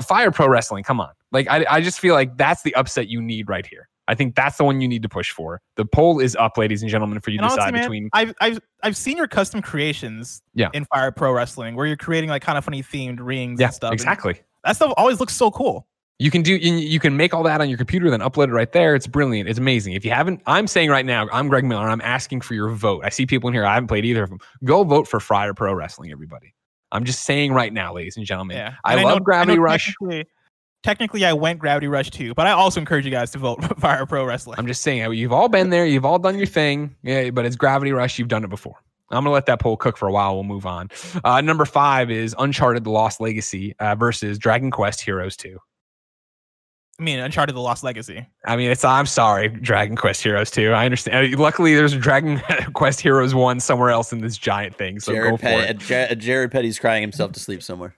[0.02, 1.10] Fire Pro Wrestling, come on.
[1.32, 3.88] Like I, I just feel like that's the upset you need right here.
[4.08, 5.60] I think that's the one you need to push for.
[5.76, 8.10] The poll is up, ladies and gentlemen, for you to And decide honestly, man, between.
[8.12, 10.68] I've I've I've seen your custom creations Yeah.
[10.74, 13.74] in Fire Pro Wrestling where you're creating like kind of funny themed rings Yeah, and
[13.74, 13.90] stuff.
[13.92, 14.40] and exactly.
[14.64, 15.86] that stuff always looks so cool.
[16.22, 18.70] You can do you, can make all that on your computer, then upload it right
[18.70, 18.94] there.
[18.94, 19.48] It's brilliant.
[19.48, 19.94] It's amazing.
[19.94, 21.88] If you haven't, I'm saying right now, I'm Greg Miller.
[21.88, 23.02] I'm asking for your vote.
[23.04, 23.64] I see people in here.
[23.64, 24.38] I haven't played either of them.
[24.62, 26.54] Go vote for Fire Pro Wrestling, everybody.
[26.92, 28.56] I'm just saying right now, ladies and gentlemen.
[28.56, 28.74] Yeah.
[28.84, 29.86] I And love know- Gravity know Rush.
[29.86, 30.26] Technically,
[30.84, 33.74] technically, I went Gravity Rush too, but I also encourage you guys to vote for
[33.74, 34.60] Fire Pro Wrestling.
[34.60, 35.86] I'm just saying you've all been there.
[35.86, 36.94] You've all done your thing.
[37.02, 38.20] Yeah, but it's Gravity Rush.
[38.20, 38.76] You've done it before.
[39.10, 40.34] I'm gonna let that poll cook for a while.
[40.34, 40.88] We'll move on.
[41.24, 45.58] Uh, number five is Uncharted: The Lost Legacy uh, versus Dragon Quest Heroes 2.
[46.98, 48.26] I mean, Uncharted: The Lost Legacy.
[48.44, 50.72] I mean, it's I'm sorry, Dragon Quest Heroes 2.
[50.72, 51.34] I understand.
[51.34, 52.40] Uh, Luckily, there's Dragon
[52.74, 55.00] Quest Heroes 1 somewhere else in this giant thing.
[55.00, 55.66] So go Jared, for it.
[55.66, 57.96] Petty, Jared, Jared Petty's crying himself to sleep somewhere.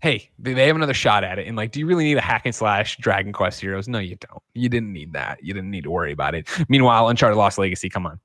[0.00, 1.46] Hey, they they have another shot at it.
[1.46, 3.88] And like, do you really need a hack and slash Dragon Quest Heroes?
[3.88, 4.42] No, you don't.
[4.52, 5.42] You didn't need that.
[5.42, 6.48] You didn't need to worry about it.
[6.68, 8.20] Meanwhile, Uncharted Lost Legacy, come on.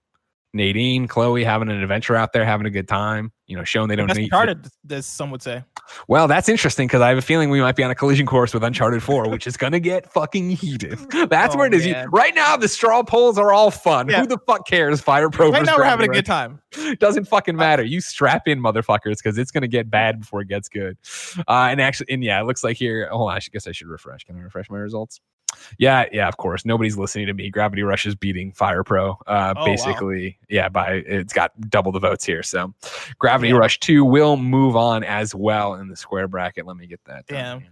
[0.54, 3.96] Nadine, Chloe having an adventure out there, having a good time, you know, showing they
[3.96, 5.64] don't need Uncharted, as some would say.
[6.10, 8.54] Well, that's interesting because I have a feeling we might be on a collision course
[8.54, 11.00] with Uncharted 4, which is going to get fucking heated.
[11.30, 11.86] That's Oh, where it is.
[11.86, 12.10] Man.
[12.12, 14.10] right now, the straw polls are all fun.
[14.10, 14.22] Yeah.
[14.22, 15.00] Who the fuck cares?
[15.00, 16.62] Fire Pro Right now, we're having a good time.
[17.00, 17.84] Doesn't fucking matter.
[17.84, 20.98] You strap in, motherfuckers, because it's going to get bad before it gets good.
[21.48, 23.08] Uh, and actually, and yeah, it looks like here.
[23.10, 24.26] Hold on, I should, guess I should refresh.
[24.26, 25.22] Can I refresh my results?
[25.78, 26.66] Yeah, yeah, of course.
[26.66, 27.50] Nobody's listening to me.
[27.50, 29.18] Gravity Rush is beating Fire Pro.
[29.28, 29.66] Uh, Oh, wow.
[29.66, 32.44] basically, yeah, by it's got double the votes here.
[32.44, 32.74] So
[33.20, 33.58] Gravity Yeah.
[33.58, 36.66] Rush 2 will move on as well in the square bracket.
[36.66, 37.26] Let me get that.
[37.28, 37.68] down Damn.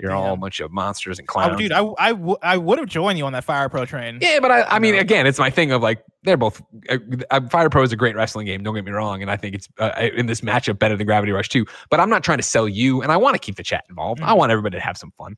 [0.00, 0.40] You're all a Damn.
[0.40, 1.58] bunch of monsters and Oh, clowns.
[1.58, 4.18] dude, I I, w- I would have joined you on that Fire Pro train.
[4.22, 6.62] yeah, but I, I mean, again, it's my thing of like they're both.
[6.88, 6.98] Uh,
[7.32, 8.62] uh, Fire Pro is a great wrestling game.
[8.62, 11.32] Don't get me wrong, and I think it's uh, in this matchup better than Gravity
[11.32, 11.66] Rush 2.
[11.90, 14.20] But I'm not trying to sell you, and I want to keep the chat involved.
[14.22, 14.36] I Mhm.
[14.36, 15.36] want everybody to have some fun.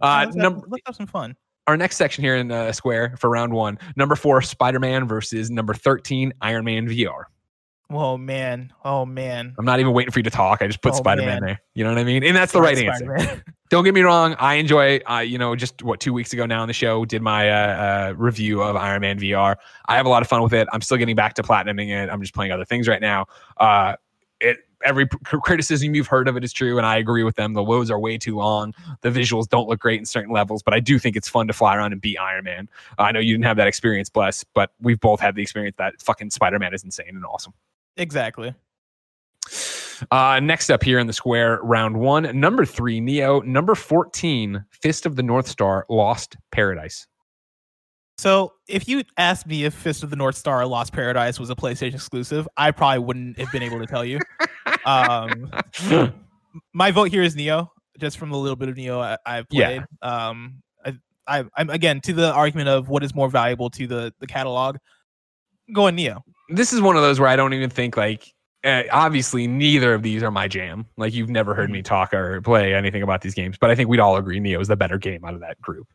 [0.00, 1.36] Uh, let's, number have, let's have some fun.
[1.66, 5.50] our next section here in uh, Square for round one, number four, Spider Man versus
[5.50, 7.24] number 13, Iron Man VR.
[7.90, 9.54] Oh man, oh man.
[9.58, 10.62] I'm not even waiting for you to talk.
[10.62, 11.60] I just put Oh, Spider Man there.
[11.74, 12.24] You know what I mean?
[12.24, 13.04] And that's the right answer.
[13.04, 13.42] Spider-Man.
[13.70, 14.34] Don't get me wrong.
[14.38, 17.22] I enjoy, uh, you know, just what two weeks ago now on the show did
[17.22, 19.56] my uh, uh, review of Iron Man VR.
[19.86, 20.66] I have a lot of fun with it.
[20.72, 22.08] I'm still getting back to platinuming it.
[22.08, 23.26] I'm just playing other things right now.
[23.58, 23.96] Uh,
[24.44, 27.54] it every criticism you've heard of it is true, and I agree with them.
[27.54, 28.74] The loads are way too long.
[29.00, 31.52] The visuals don't look great in certain levels, but I do think it's fun to
[31.52, 32.68] fly around and beat Iron Man.
[32.98, 36.00] I know you didn't have that experience, bless, but we've both had the experience that
[36.00, 37.54] fucking Spider Man is insane and awesome.
[37.96, 38.54] exactly.
[40.10, 43.44] Uh, next up here in the square, round one, number three, Nioh.
[43.44, 47.06] Number 14, Fist of the North Star, Lost Paradise.
[48.18, 51.54] So if you asked me if Fist of the North Star Lost Paradise was a
[51.56, 54.18] PlayStation exclusive, I probably wouldn't have been able to tell you.
[54.84, 55.50] Um,
[56.72, 57.68] my vote here is Nioh.
[57.98, 59.66] just from the little bit of Nioh I, I've Yeah.
[59.66, 59.82] played.
[60.02, 60.94] Um, I,
[61.26, 64.76] I, I'm again to the argument of what is more valuable to the the catalog.
[65.72, 66.20] Going Nioh.
[66.50, 68.30] this is one of those where I don't even think like.
[68.62, 70.86] Uh, obviously, neither of these are my jam.
[70.96, 73.90] Like you've never heard me talk or play anything about these games, but I think
[73.90, 75.86] we'd all agree Nioh is the better game out of that group.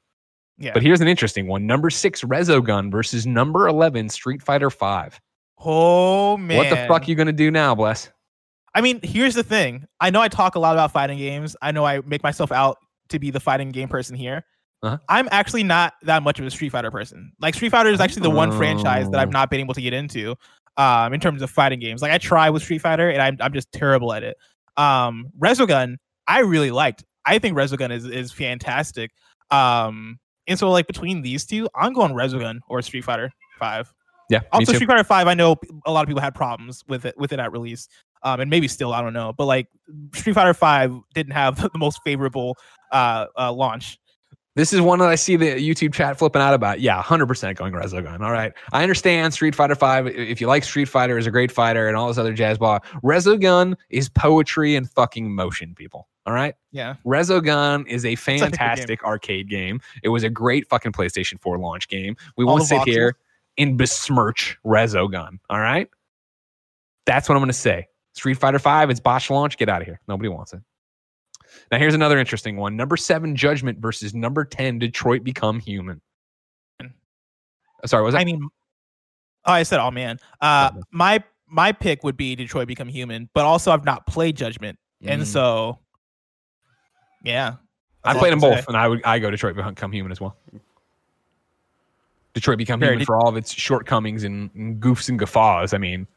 [0.59, 0.71] Yeah.
[0.73, 5.19] But here's an interesting one: number six Resogun versus number eleven Street Fighter Five.
[5.59, 8.09] oh man, What the fuck are you gonna do now, Bless?
[8.75, 9.87] I mean, here's the thing.
[9.99, 11.55] I know I talk a lot about fighting games.
[11.61, 12.77] I know I make myself out
[13.09, 14.45] to be the fighting game person here.
[14.83, 14.97] Uh-huh.
[15.09, 17.33] I'm actually not that much of a Street Fighter person.
[17.41, 19.21] Like Street Fighter is actually the one franchise that Oh.
[19.21, 20.35] I've not been able to get into
[20.77, 22.01] um, in terms of fighting games.
[22.01, 24.37] Like I try with Street Fighter and I'm I'm just terrible at it.
[24.77, 25.95] Um, Resogun,
[26.27, 27.03] I really liked.
[27.25, 29.11] I think Resogun is is fantastic.
[29.51, 33.93] Um, and so like between these two, I'm going Resogun or Street Fighter Five.
[34.29, 34.73] Yeah, Also.
[34.73, 37.39] Street Fighter Five, I know a lot of people had problems with it with it
[37.39, 37.87] at release,
[38.23, 39.31] um, and maybe still, I don't know.
[39.31, 39.67] But like
[40.13, 42.57] Street Fighter Five didn't have the most favorable
[42.91, 43.97] uh, uh launch.
[44.55, 46.81] This is one that I see the YouTube chat flipping out about.
[46.81, 48.19] Yeah, 100% going Resogun.
[48.19, 48.51] All right.
[48.73, 50.07] I understand Street Fighter 5.
[50.07, 52.79] If you like Street Fighter, is a great fighter and all this other jazz ball.
[53.01, 56.08] Resogun is poetry and fucking motion, people.
[56.25, 56.53] All right.
[56.71, 58.39] Yeah, Resogun is a good game.
[58.39, 59.81] fantastic arcade game.
[60.03, 62.15] It was a great fucking PlayStation 4 launch game.
[62.37, 62.85] We All won't sit voxels.
[62.85, 63.17] here
[63.57, 65.39] and besmirch Resogun.
[65.49, 65.89] All right.
[67.05, 67.87] That's what I'm going to say.
[68.13, 69.57] Street Fighter 5, it's botch launch.
[69.57, 69.99] Get out of here.
[70.07, 70.59] Nobody wants it.
[71.71, 72.75] Now, here's another interesting one.
[72.75, 75.99] Number seven, Judgment versus number 10, Detroit Become Human.
[76.81, 78.21] Uh, Sorry, was that?
[78.21, 78.47] I mean,
[79.45, 83.45] oh, I said, oh man, uh, my my pick would be Detroit Become Human, but
[83.45, 85.25] also I've not played Judgment, and Mm.
[85.25, 85.79] so
[87.23, 87.55] yeah,
[88.03, 90.35] I played them both, and I would I go Detroit Become Human as well.
[92.33, 92.89] Detroit Become Fair.
[92.89, 95.73] Human Did- for all of its shortcomings and, goofs and guffaws.
[95.73, 96.07] I mean,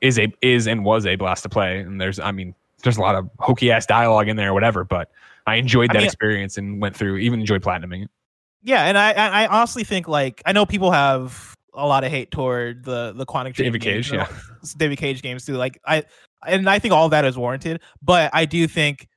[0.00, 1.80] is a is and was a blast to play.
[1.80, 4.84] And there's I mean, there's a lot of hokey ass dialogue in there or whatever,
[4.84, 5.10] but
[5.46, 8.10] I enjoyed I that mean- experience and went through even enjoyed platinuming it.
[8.62, 12.10] Yeah, and I I I honestly think like I know people have a lot of
[12.10, 14.28] hate toward the the Quantic Dream David Cage, know, yeah.
[14.76, 15.54] David Cage games too.
[15.54, 16.04] Like I
[16.46, 19.08] and I think all that is warranted, but I do think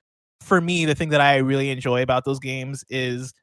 [0.41, 3.33] for me the thing that I really enjoy about those games is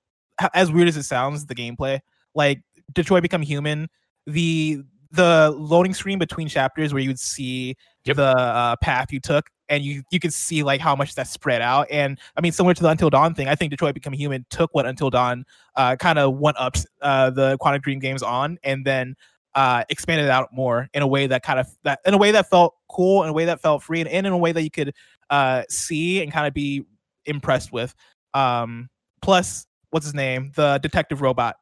[0.54, 2.00] as weird as it sounds, the gameplay.
[2.34, 2.60] Like
[2.92, 3.88] Detroit Become Human,
[4.26, 8.16] the the loading screen between chapters where you would see Yep.
[8.16, 11.60] the uh, path you took and you you could see like how much that spread
[11.60, 14.46] out and i mean similar to the until dawn thing i think detroit become human
[14.48, 15.44] took what until dawn
[15.76, 19.14] uh, kind of one ups uh, the quantic dream games on and then
[19.54, 22.30] uh, expanded it out more in a way that kind of that in a way
[22.30, 24.62] that felt cool in a way that felt free and, and in a way that
[24.62, 24.94] you could
[25.30, 26.84] uh, see and kind of be
[27.26, 27.94] impressed with
[28.34, 28.88] um,
[29.22, 31.56] plus what's his name the detective robot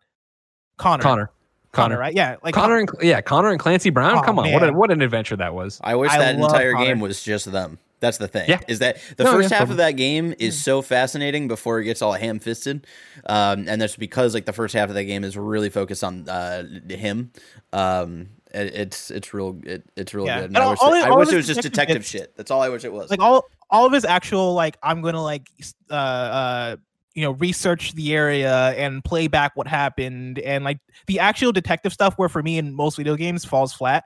[0.78, 1.30] connor Connor.
[1.72, 1.98] Connor, Connor.
[1.98, 4.18] right yeah like Connor and yeah, Connor and Clancy Brown.
[4.18, 5.80] Oh, Come on, what a, what an adventure that was.
[5.84, 6.84] I wish I that entire Connor.
[6.86, 7.78] game was just them.
[7.98, 8.44] That's the thing.
[8.48, 8.60] Yeah.
[8.68, 9.72] Is that the No, first yeah, half totally.
[9.74, 12.86] of that game is so fascinating before it gets all ham fisted,
[13.26, 16.28] um, and that's because like the first half of that game is really focused on
[16.28, 17.32] uh, him.
[17.72, 20.40] Um, it, it's it's real it, it's real Yeah.
[20.40, 20.44] good.
[20.46, 21.96] And And I all- wish, all that- it- I wish it was just detective detective
[21.98, 22.36] bits- shit.
[22.36, 23.10] That's all I wish it was.
[23.10, 25.48] like all all of his actual like i'm gonna like
[25.90, 26.76] uh uh
[27.14, 30.78] you know research the area and play back what happened and like
[31.08, 34.04] the actual detective stuff where for me in most video games falls flat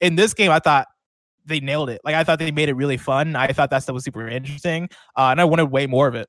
[0.00, 0.86] in this game i thought
[1.44, 3.94] they nailed it like i thought they made it really fun i thought that stuff
[3.94, 6.28] was super interesting uh, and i wanted way more of it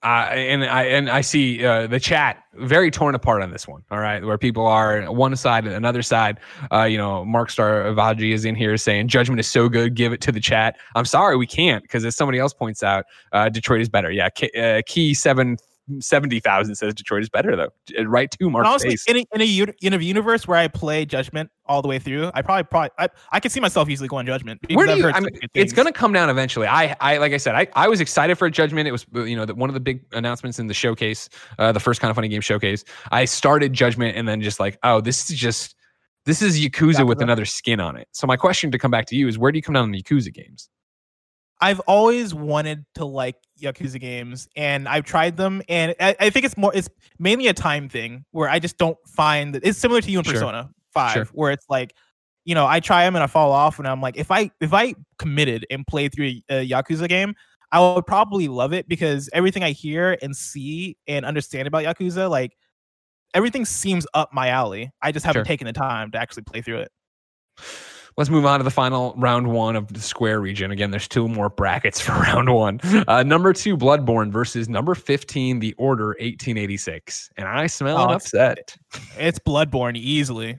[0.00, 3.82] Uh, and I and I see uh, the chat very torn apart on this one.
[3.90, 6.38] All right, where people are one side and another side.
[6.72, 10.12] Uh, you know, Mark Star Avaji is in here saying judgment is so good, give
[10.12, 10.76] it to the chat.
[10.94, 14.12] I'm sorry, we can't because as somebody else points out, uh, Detroit is better.
[14.12, 15.56] Yeah, K- uh, Key seven
[16.00, 17.72] seventy thousand says Detroit is better though.
[17.98, 20.68] Uh, Right to And Mark's honestly in a, in a in a universe where i
[20.68, 24.08] play judgment all the way through i probably probably i, I could see myself easily
[24.08, 25.08] going judgment Where do I've you?
[25.08, 26.66] I mean, it's going to come down eventually.
[26.66, 28.88] I, I, like I said, I, I was excited for Judgment.
[28.88, 31.28] It was, you know, the, one of the big announcements in the showcase,
[31.58, 32.84] uh, the first kind of funny game showcase.
[33.10, 35.74] I started Judgment and then just like, oh, this is just,
[36.24, 38.08] this is Yakuza with another skin on it.
[38.12, 39.92] So my question to come back to you is, where do you come down on
[39.92, 40.68] the Yakuza games?
[41.60, 46.46] I've always wanted to like Yakuza games, and I've tried them, and I, I think
[46.46, 46.88] it's more it's
[47.18, 50.24] mainly a time thing where I just don't find that it's similar to you in
[50.24, 50.34] Sure.
[50.34, 51.24] Persona Five, Sure.
[51.32, 51.94] where it's like,
[52.44, 54.72] you know, I try them and I fall off, and I'm like, if I if
[54.72, 57.34] I committed and played through a, Yakuza game,
[57.72, 62.30] I would probably love it because everything I hear and see and understand about Yakuza,
[62.30, 62.56] like
[63.34, 64.90] everything seems up my alley.
[65.02, 65.44] I just haven't Sure.
[65.44, 66.92] taken the time to actually play through it.
[68.18, 70.72] Let's move on to the final round one of the square region.
[70.72, 72.80] Again, there's two more brackets for round one.
[73.06, 77.30] Uh, number two, Bloodborne versus number 15, The Order 1886.
[77.36, 78.76] And I smell Oh, an upset.
[79.16, 80.58] It's Bloodborne easily.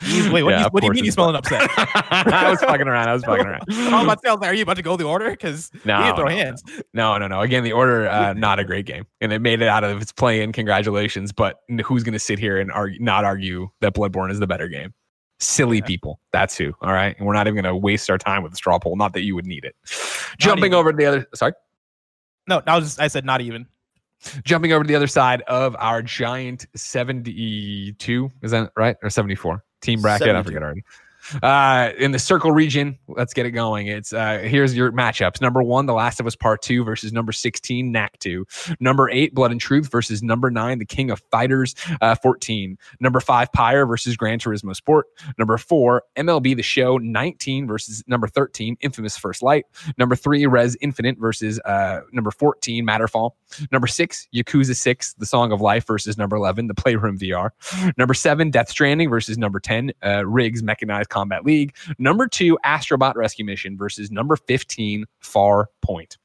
[0.00, 1.68] He's- wait, what, do you, what do you mean you it's smelling upset?
[1.76, 3.10] I was fucking around.
[3.10, 3.64] I was fucking around.
[3.70, 5.30] I'm about to are you about to go the order?
[5.30, 6.64] Because No, you didn't throw no, hands.
[6.94, 7.42] No, no, no.
[7.42, 10.12] Again, the order, uh, not a great game, and it made it out of its
[10.12, 10.52] play in.
[10.52, 14.46] Congratulations, but who's going to sit here and argue, not argue that Bloodborne is the
[14.46, 14.94] better game?
[15.40, 15.84] Silly Yeah.
[15.86, 16.20] people.
[16.32, 16.72] That's who.
[16.82, 18.96] All right, and we're not even going to waste our time with the straw poll.
[18.96, 19.74] Not that you would need it.
[20.38, 20.74] Jumping even.
[20.74, 21.26] over to the other.
[21.34, 21.52] Sorry.
[22.46, 23.66] No, I was just, I said not even.
[24.44, 28.96] Jumping over to the other side of our giant 72, is that right?
[29.02, 30.28] Or 74 team bracket?
[30.28, 30.82] I forget already.
[31.42, 33.86] Uh, in the circle region, let's get it going.
[33.86, 35.40] It's uh, here's your matchups.
[35.40, 38.46] Number one, The Last of Us Part Two versus number 16, Knack 2.
[38.80, 42.78] Number eight, Blood and Truth versus number nine, The King of Fighters uh, 14.
[43.00, 45.06] Number five, Pyre versus Gran Turismo Sport.
[45.38, 49.66] Number four, MLB The Show 19 versus number 13, Infamous First Light.
[49.98, 53.32] Number three, Rez Infinite versus uh, number 14, Matterfall.
[53.72, 57.50] Number six, Yakuza 6, The Song of Life versus number 11, The Playroom VR.
[57.96, 61.76] Number seven, Death Stranding versus number 10, uh, RIGS Mechanized Combat League.
[61.98, 66.16] Number two, Astrobot Rescue Mission versus number 15, Far Point.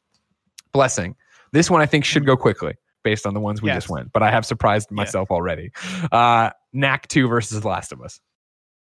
[0.71, 1.15] Blessing.
[1.51, 3.77] This one I think should go quickly based on the ones we Yes.
[3.83, 5.71] just went, but I have surprised myself already.
[6.11, 8.19] Uh, Knack 2 versus The Last of Us.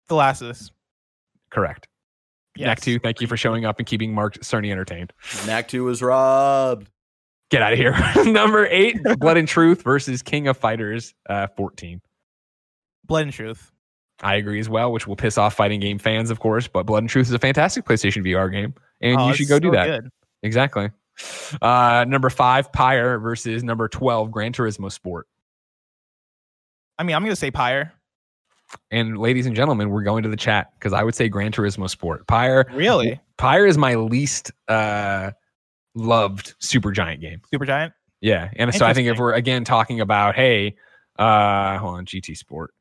[0.08, 0.72] The last of us.
[1.50, 1.88] Correct.
[2.56, 2.68] Yes.
[2.68, 5.12] Knack 2, thank you for showing up and keeping Mark Cerny entertained.
[5.46, 6.90] Knack 2 was robbed.
[7.50, 7.94] Get out of here.
[8.32, 12.02] number eight, Blood and Truth versus King of Fighters uh, 14.
[13.06, 13.72] Blood and Truth.
[14.22, 16.68] I agree as well, which will piss off fighting game fans, of course.
[16.68, 19.60] But Blood and Truth is a fantastic PlayStation VR game, and Oh, you should go
[19.60, 19.86] do that.
[19.88, 20.10] good.
[20.44, 20.90] Exactly.
[21.62, 25.28] Uh, number five, Pyre versus number 12, Gran Turismo Sport.
[26.98, 27.94] I mean, I'm gonna say Pyre.
[28.90, 31.90] And ladies and gentlemen, we're going to the chat because I would say Gran Turismo
[31.90, 32.26] Sport.
[32.28, 33.20] Pyre, Really?
[33.38, 35.32] Pyre is my least uh,
[35.94, 37.42] loved Supergiant game.
[37.54, 37.92] Supergiant.
[38.22, 40.76] Yeah, and so I think if we're again talking about, hey,
[41.22, 42.74] uh, hold on, GT Sport,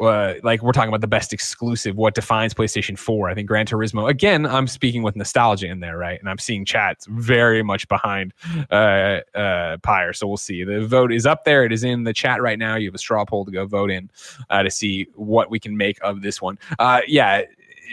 [0.00, 3.28] uh, like we're talking about the best exclusive, what defines PlayStation Four?
[3.28, 4.08] I think Gran Turismo.
[4.08, 6.18] Again, I'm speaking with nostalgia in there, right?
[6.20, 8.32] And I'm seeing chats very much behind
[8.70, 10.12] uh, uh, Pyre.
[10.12, 10.62] So we'll see.
[10.62, 11.64] The vote is up there.
[11.64, 12.76] It is in the chat right now.
[12.76, 14.08] You have a straw poll to go vote in
[14.50, 16.58] uh, to see what we can make of this one.
[16.78, 17.42] Uh, yeah.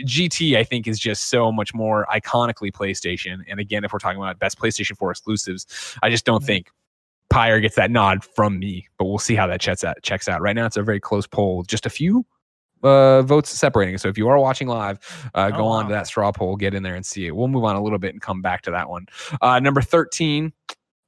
[0.06, 3.40] GT, I think, is just so much more iconically PlayStation.
[3.48, 5.66] And again, if we're talking about best PlayStation 4 exclusives,
[6.04, 6.46] I just don't Mhm.
[6.46, 6.72] think
[7.30, 9.98] Pyre gets that nod from me, but we'll see how that checks out.
[10.04, 10.42] Checks out.
[10.42, 12.26] Right now, it's a very close poll, just a few
[12.84, 13.98] uh, votes separating.
[13.98, 15.00] So if you are watching live,
[15.36, 17.36] uh, Oh, go on to that straw poll, get in there and see it.
[17.36, 19.08] We'll move on a little bit and come back to that one.
[19.42, 20.54] Uh, number thirteen.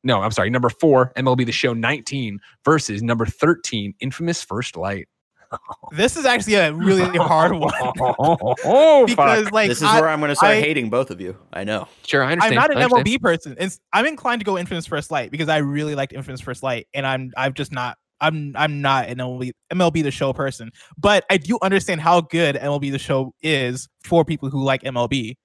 [0.04, 0.50] No, I'm sorry.
[0.50, 5.10] Number four, MLB The Show 19 versus number 13, Infamous First Light.
[5.92, 9.54] This is actually a really hard one oh, because, fuck.
[9.54, 11.36] like, this is I, where I'm going to start I- hating both of you.
[11.52, 11.88] I know.
[12.06, 12.60] Sure, I understand.
[12.60, 13.08] I'm not an understand.
[13.08, 13.56] MLB person.
[13.60, 16.88] It's, I'm inclined to go Infamous First Light because I really liked Infamous First Light,
[16.94, 17.98] and I'm I'm just not.
[18.22, 22.56] I'm I'm not an MLB MLB the Show person, but I do understand how good
[22.56, 25.38] MLB the Show is for people who like MLB,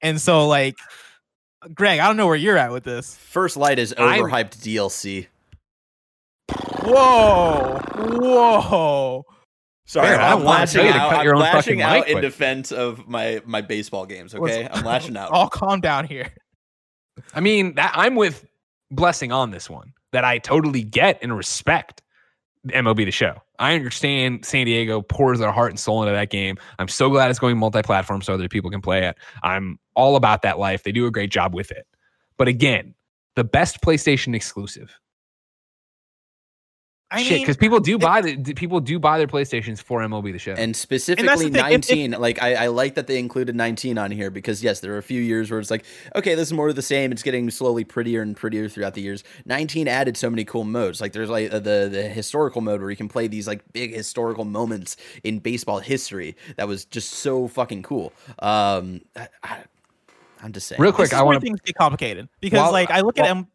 [0.00, 0.76] and so like,
[1.74, 3.16] Greg, I don't know where you're at with this.
[3.16, 5.26] First Light is I'm- overhyped DLC.
[6.82, 9.24] Whoa, whoa!
[9.86, 11.10] Sorry, Aaron, I I'm don't lashing tell you to out.
[11.10, 14.34] cut I'm lashing out mic, in but- defense of my my baseball games.
[14.34, 15.30] Okay, Let's- I'm lashing out.
[15.30, 16.28] All calm down here.
[17.34, 18.46] I mean, that, I'm with
[18.90, 19.92] Blessing on this one.
[20.12, 22.02] That I totally get and respect
[22.68, 23.40] MLB the show.
[23.60, 26.56] I understand San Diego pours their heart and soul into that game.
[26.80, 29.16] I'm so glad it's going multi-platform so other people can play it.
[29.44, 30.82] I'm all about that life.
[30.82, 31.86] They do a great job with it.
[32.38, 32.94] But again,
[33.36, 34.98] the best PlayStation exclusive.
[37.12, 40.30] I Shit, mean, because people do buy the people do buy their PlayStations for MLB
[40.30, 40.52] the show.
[40.52, 43.98] And the specifically thing, if- if- 19, like I, I like that they included 19
[43.98, 45.84] on here because yes, there were a few years where it's like,
[46.14, 47.10] okay, this is more of the same.
[47.10, 49.24] It's getting slowly prettier and prettier throughout the years.
[49.44, 51.00] 19 added so many cool modes.
[51.00, 53.92] Like there's like uh, the the historical mode where you can play these like big
[53.92, 56.36] historical moments in baseball history.
[56.58, 58.12] That was just so fucking cool.
[58.38, 59.58] Um, I, I,
[60.44, 60.80] I'm just saying.
[60.80, 63.00] Real this quick, is I where want to things get complicated because, While- like, I
[63.00, 63.46] look at while- M.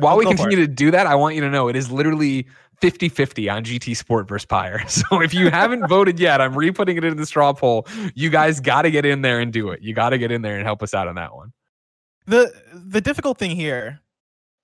[0.00, 0.66] while we Go for continue it.
[0.66, 2.46] to do that, I want you to know it is literally
[2.80, 4.82] 50 50 on GT Sport versus Pyre.
[4.88, 7.86] So if you haven't voted yet, I'm re putting it in the straw poll.
[8.14, 9.82] You guys got to get in there and do it.
[9.82, 11.52] You got to get in there and help us out on that one.
[12.26, 14.00] the the difficult thing here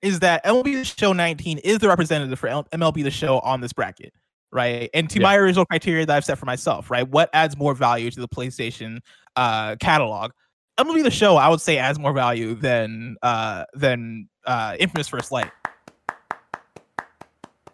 [0.02, 3.72] is that MLB The Show 19 is the representative for MLB The Show on this
[3.72, 4.12] bracket,
[4.52, 4.90] right?
[4.92, 5.22] And to Yeah.
[5.22, 7.08] my original criteria that I've set for myself, right?
[7.08, 8.98] What adds more value to the PlayStation
[9.36, 10.32] uh, catalog?
[10.78, 15.32] MLB The Show, I would say, adds more value than uh, than uh, Infamous First
[15.32, 15.50] Light.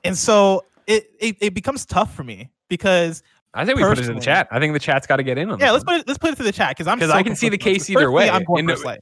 [0.04, 3.22] And so it, it it becomes tough for me because
[3.54, 4.48] I think we put it in the chat.
[4.50, 5.96] I think the chat's got to get in on yeah, let's one.
[5.96, 7.48] put it let's put it to the chat because I'm 'Cause so I can see
[7.48, 8.30] the case either way.
[8.30, 9.00] I'm going Light.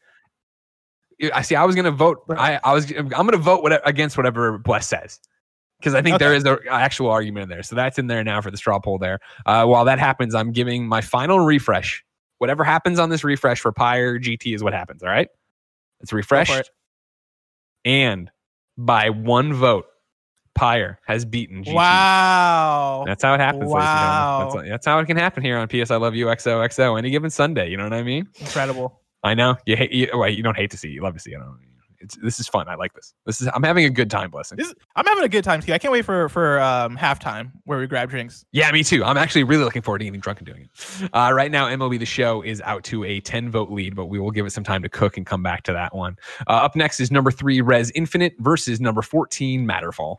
[1.35, 1.57] I see.
[1.57, 2.23] I was gonna vote.
[2.31, 2.91] I, I was.
[2.93, 5.21] I'm gonna vote what, against whatever Bless says.
[5.81, 6.25] because I think Okay.
[6.25, 7.63] there is an actual argument in there.
[7.65, 9.19] So that's in there now for the straw poll there.
[9.45, 12.05] Uh, while that happens, I'm giving my final refresh.
[12.39, 15.03] Whatever happens on this refresh for Pyre GT is what happens.
[15.03, 15.29] All right.
[16.01, 16.53] It's refreshed.
[16.53, 16.71] it.
[17.85, 18.31] And
[18.77, 19.87] by one vote,
[20.59, 21.75] Pyre has beaten GT.
[21.75, 23.05] Wow.
[23.07, 24.51] That's how it happens, Wow.
[24.53, 27.31] That's, that's how it can happen here on PS I Love You XOXO any given
[27.31, 27.71] Sunday.
[27.71, 28.29] You know what I mean?
[28.41, 29.01] Incredible.
[29.23, 29.93] I know you hate.
[29.93, 30.89] You, wait, you don't hate to see.
[30.89, 30.93] it.
[30.93, 31.41] You love to see it.
[32.01, 32.69] It's, this is fun.
[32.69, 33.13] I like this.
[33.27, 33.49] This is.
[33.55, 34.31] I'm having a good time.
[34.31, 34.57] Blessing.
[34.59, 35.73] This, I'm having a good time too.
[35.73, 38.45] I can't wait for for um, halftime where we grab drinks.
[38.53, 39.05] Yeah, me too.
[39.05, 41.11] I'm actually really looking forward to getting drunk and doing it.
[41.13, 44.21] Uh, right now, MLB The Show is out to a 10 vote lead, but we
[44.21, 46.17] will give it some time to cook and come back to that one.
[46.47, 50.19] Uh, up next is number three, Rez Infinite versus number 14, Matterfall.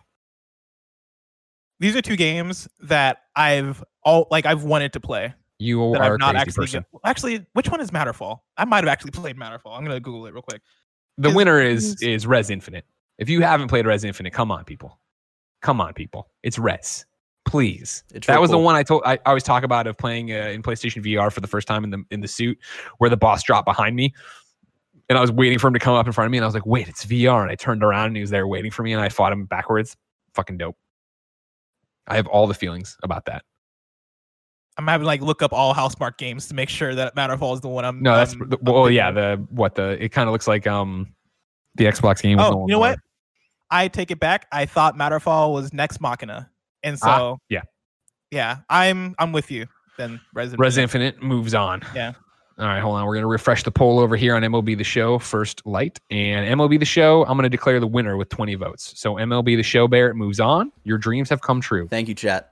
[1.79, 5.33] These are two games that I've all like I've wanted to play.
[5.59, 6.85] You That are I've a not crazy actually person.
[6.93, 7.45] get- actually.
[7.53, 8.39] Which one is Matterfall?
[8.57, 9.77] I might have actually played Matterfall.
[9.77, 10.61] I'm gonna Google it real quick.
[11.17, 12.85] The is- winner is is- is Rez Infinite.
[13.17, 14.99] If you haven't played Rez Infinite, come on, people.
[15.61, 16.29] Come on, people.
[16.43, 17.05] It's Rez.
[17.45, 18.03] Please.
[18.13, 20.31] It's that real was the one I told I, I always talk about of playing
[20.31, 22.57] uh, in PlayStation VR for the first time in the in the suit
[22.99, 24.13] where the boss dropped behind me.
[25.09, 26.47] And I was waiting for him to come up in front of me, and I
[26.47, 28.83] was like, "Wait, it's VR!" And I turned around, and he was there waiting for
[28.83, 29.97] me, and I fought him backwards.
[30.35, 30.77] Fucking dope.
[32.09, 33.43] I have all the feelings about that.
[34.77, 37.67] I'm having like look up all Housemarque games to make sure that Matterfall is the
[37.67, 38.01] one I'm.
[38.01, 39.11] No, that's I'm- the, well, yeah.
[39.11, 41.13] The what the it kind of looks like um
[41.75, 42.39] the Xbox game.
[42.39, 42.99] Oh, you know what?
[43.71, 44.47] I take it back.
[44.51, 46.49] I thought Matterfall was Nex Machina,
[46.81, 47.61] and so Ah, yeah.
[48.31, 49.67] yeah, I'm I'm with you.
[49.97, 50.59] Then Resident.
[50.61, 51.81] Rez Infinite moves on.
[51.93, 52.13] Yeah.
[52.59, 53.05] All right, hold on.
[53.05, 55.97] We're going to refresh the poll over here on MLB The Show, first light.
[56.11, 58.91] And MLB The Show, I'm going to declare the winner with 20 votes.
[58.97, 60.73] So MLB The Show, Barrett moves on.
[60.83, 61.87] Your dreams have come true.
[61.87, 62.51] Thank you, chat.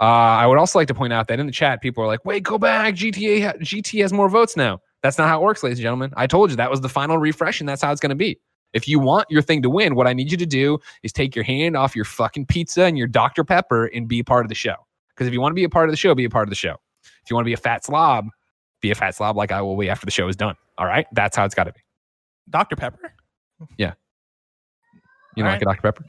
[0.00, 2.24] Uh, I would also like to point out that in the chat, people are like,
[2.24, 2.94] wait, go back.
[2.94, 4.80] GTA, ha- GT has more votes now.
[5.02, 6.12] That's not how it works, ladies and gentlemen.
[6.16, 8.38] I told you that was the final refresh, and that's how it's going to be.
[8.74, 11.34] If you want your thing to win, what I need you to do is take
[11.34, 13.42] your hand off your fucking pizza and your Dr.
[13.42, 14.76] Pepper and be a part of the show.
[15.08, 16.50] Because if you want to be a part of the show, be a part of
[16.50, 16.76] the show.
[17.02, 18.28] If you want to be a fat slob,
[18.80, 20.56] be a fat slob like I will be after the show is done.
[20.78, 21.06] All right?
[21.12, 21.80] That's how it's got to be.
[22.48, 23.12] Dr Pepper.
[23.76, 23.94] Yeah.
[25.36, 25.82] You know, All like a Dr.
[25.82, 26.04] Pepper?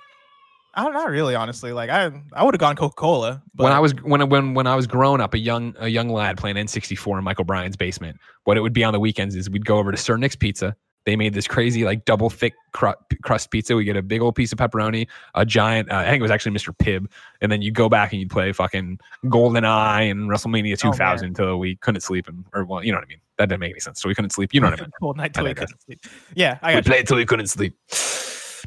[0.73, 1.73] I don't not really honestly.
[1.73, 4.75] Like I I would have gone Coca Cola, when I was when when when I
[4.75, 8.17] was growing up, a young a young lad playing N64 in Michael Bryan's basement.
[8.45, 10.75] What it would be on the weekends is we'd go over to Sir Nick's Pizza.
[11.05, 12.93] They made this crazy like double thick cru-
[13.23, 13.75] crust pizza.
[13.75, 15.91] We get a big old piece of pepperoni, a giant.
[15.91, 16.75] Uh, I think it was actually Mr.
[16.77, 17.07] Pibb,
[17.41, 21.27] and then you go back and you'd play fucking Golden Eye and WrestleMania Oh, 2000
[21.27, 23.17] until we couldn't sleep and or well, you know what I mean.
[23.37, 23.99] That didn't make any sense.
[23.99, 24.53] So we couldn't sleep.
[24.53, 24.91] You know what I mean.
[24.99, 26.05] Cold night till we couldn't sleep.
[26.35, 26.91] Yeah, I got you.
[26.91, 27.75] played till we couldn't sleep.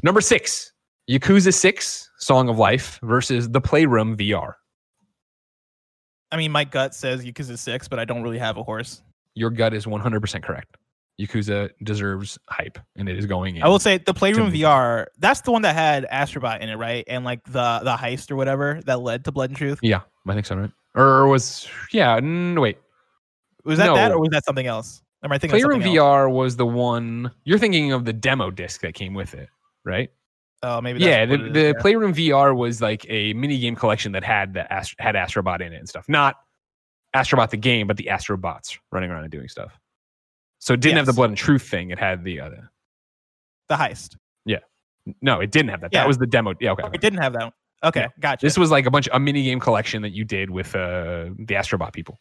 [0.03, 0.73] Number six,
[1.09, 4.55] Yakuza Six: Song of Life versus The Playroom VR.
[6.31, 9.01] I mean, my gut says Yakuza Six, but I don't really have a horse.
[9.35, 10.75] Your gut is 100% correct.
[11.19, 13.63] Yakuza deserves hype, and it is going in.
[13.63, 14.51] I will say the Playroom.
[14.51, 15.07] VR.
[15.17, 17.05] That's the one that had Astrobot in it, right?
[17.07, 19.79] And like the the heist or whatever that led to Blood and Truth.
[19.81, 20.71] yeah, I think so, right?
[20.95, 22.19] Or was yeah?
[22.19, 22.77] wait,
[23.63, 25.01] Was that that, or was that something else?
[25.23, 25.95] Am I thinking of Playroom else?
[25.95, 29.49] VR was the one you're thinking of the demo disc that came with it,
[29.83, 30.11] right?
[30.63, 30.99] Oh, maybe.
[30.99, 31.73] That's yeah, the, is, the yeah.
[31.79, 35.73] Playroom VR was like a mini game collection that had the Ast- had Astrobot in
[35.73, 36.09] it and stuff.
[36.09, 36.35] Not
[37.15, 39.79] Astrobot the game, but the Astrobots running around and doing stuff.
[40.65, 41.91] So it didn't have the blood and truth thing.
[41.91, 42.71] It had the other.
[43.69, 44.15] the heist.
[44.45, 44.57] Yeah.
[45.21, 45.91] No, it didn't have that.
[45.93, 45.99] Yeah.
[45.99, 46.55] That was the demo.
[46.59, 46.81] Yeah, okay.
[46.81, 46.95] Oh, okay.
[46.95, 47.43] it didn't have that.
[47.43, 47.51] One.
[47.83, 48.43] Okay, gotcha.
[48.43, 51.53] This was like a bunch a mini game collection that you did with uh, the
[51.53, 52.17] Astrobot people.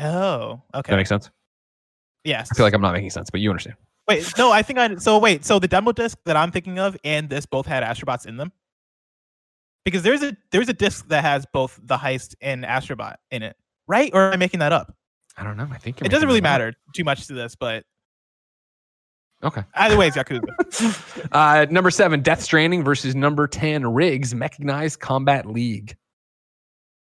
[0.00, 0.92] oh, okay.
[0.92, 1.28] That makes sense.
[2.24, 2.48] yes.
[2.50, 3.76] I feel like I'm not making sense, but you understand.
[4.08, 4.96] Wait, no, I think I.
[4.96, 8.24] So wait, so the demo disc that I'm thinking of and this both had Astrobots
[8.24, 8.50] in them.
[9.84, 13.56] Because there's a there's a disc that has both the heist and Astrobot in it,
[13.86, 14.10] right?
[14.14, 14.96] Or am I making that up?
[15.36, 15.68] I don't know.
[15.70, 16.60] I think It doesn't really that up.
[16.60, 17.84] matter too much to this, but
[19.42, 19.62] Okay.
[19.74, 21.28] either way, it's Yakuza.
[21.32, 25.96] Uh, number seven, Death Stranding versus number ten, RIGS Mechanized Combat League.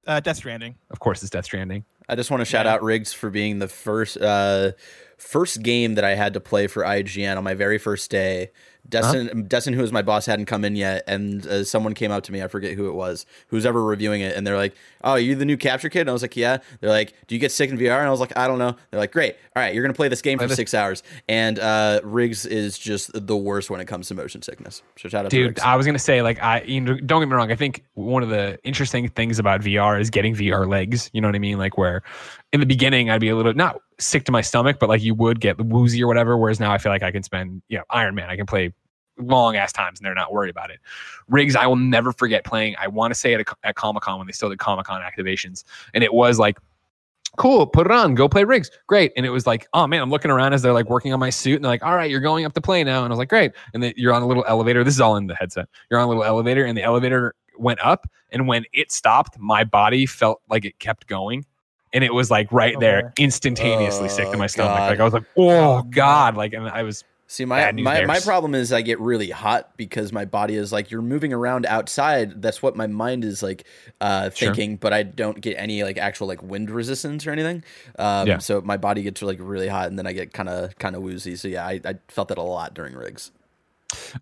[0.07, 0.75] Uh, Death Stranding.
[0.91, 1.85] Of course, it's Death Stranding.
[2.09, 2.75] I just want to shout Yeah.
[2.75, 4.73] out RIGS for being the first uh,
[5.17, 8.51] first game that I had to play for IGN on my very first day.
[8.89, 12.23] Destin, Destin, who was my boss, hadn't come in yet, and uh, someone came up
[12.25, 12.43] to me.
[12.43, 15.45] I forget who it was, who's ever reviewing it, and they're like, "Oh, you the
[15.45, 17.79] new Capture Kid?" And I was like, "Yeah." They're like, "Do you get sick in
[17.79, 19.95] VR?" And I was like, "I don't know." They're like, "Great, all right, you're gonna
[19.95, 23.87] play this game for six hours." And uh, RIGS is just the worst when it
[23.87, 24.83] comes to motion sickness.
[24.97, 25.61] So shout out to Dude.
[25.61, 27.51] I was gonna say, like, I you know, don't get me wrong.
[27.51, 31.11] I think one of the interesting things about VR is getting VR legs.
[31.13, 31.59] You know what I mean?
[31.59, 32.03] Like, where
[32.55, 35.13] in the beginning I'd be a little not sick to my stomach, but like you
[35.17, 36.39] would get woozy or whatever.
[36.39, 38.31] Whereas now I feel like I can spend, you know, Iron Man.
[38.31, 38.73] I can play
[39.19, 40.79] long ass times and they're not worried about it.
[41.29, 42.77] RIGS, I will never forget playing.
[42.79, 45.65] I want to say at, at Comic Con when they still did Comic Con activations,
[45.95, 46.59] and it was like
[47.37, 48.71] Cool, put it on, go play RIGS.
[48.87, 49.13] Great.
[49.17, 51.31] And it was like, oh man, I'm looking around as they're like working on my
[51.31, 52.99] suit and they're like, all right, you're going up to play now.
[52.99, 53.51] And I was like, great.
[53.73, 54.85] And then you're on a little elevator.
[54.85, 55.69] This is all in the headset.
[55.91, 58.07] You're on a little elevator and the elevator went up.
[58.31, 61.45] And when it stopped, my body felt like it kept going.
[61.95, 64.77] And it was like right there, instantaneously sick to Oh, my stomach.
[64.77, 64.91] God.
[64.91, 66.37] Like I was like, oh God.
[66.37, 70.13] Like, and I was See, my my, my problem is I get really hot because
[70.13, 72.43] my body is like you're moving around outside.
[72.43, 73.65] That's what my mind is like
[74.01, 74.49] uh, Sure.
[74.49, 77.65] thinking, but I don't get any like actual like wind resistance or anything.
[77.99, 78.39] Um, Yeah.
[78.39, 81.03] So my body gets like really hot, and then I get kind of kind of
[81.03, 81.35] woozy.
[81.35, 83.31] So yeah, I, I felt that a lot during RIGS.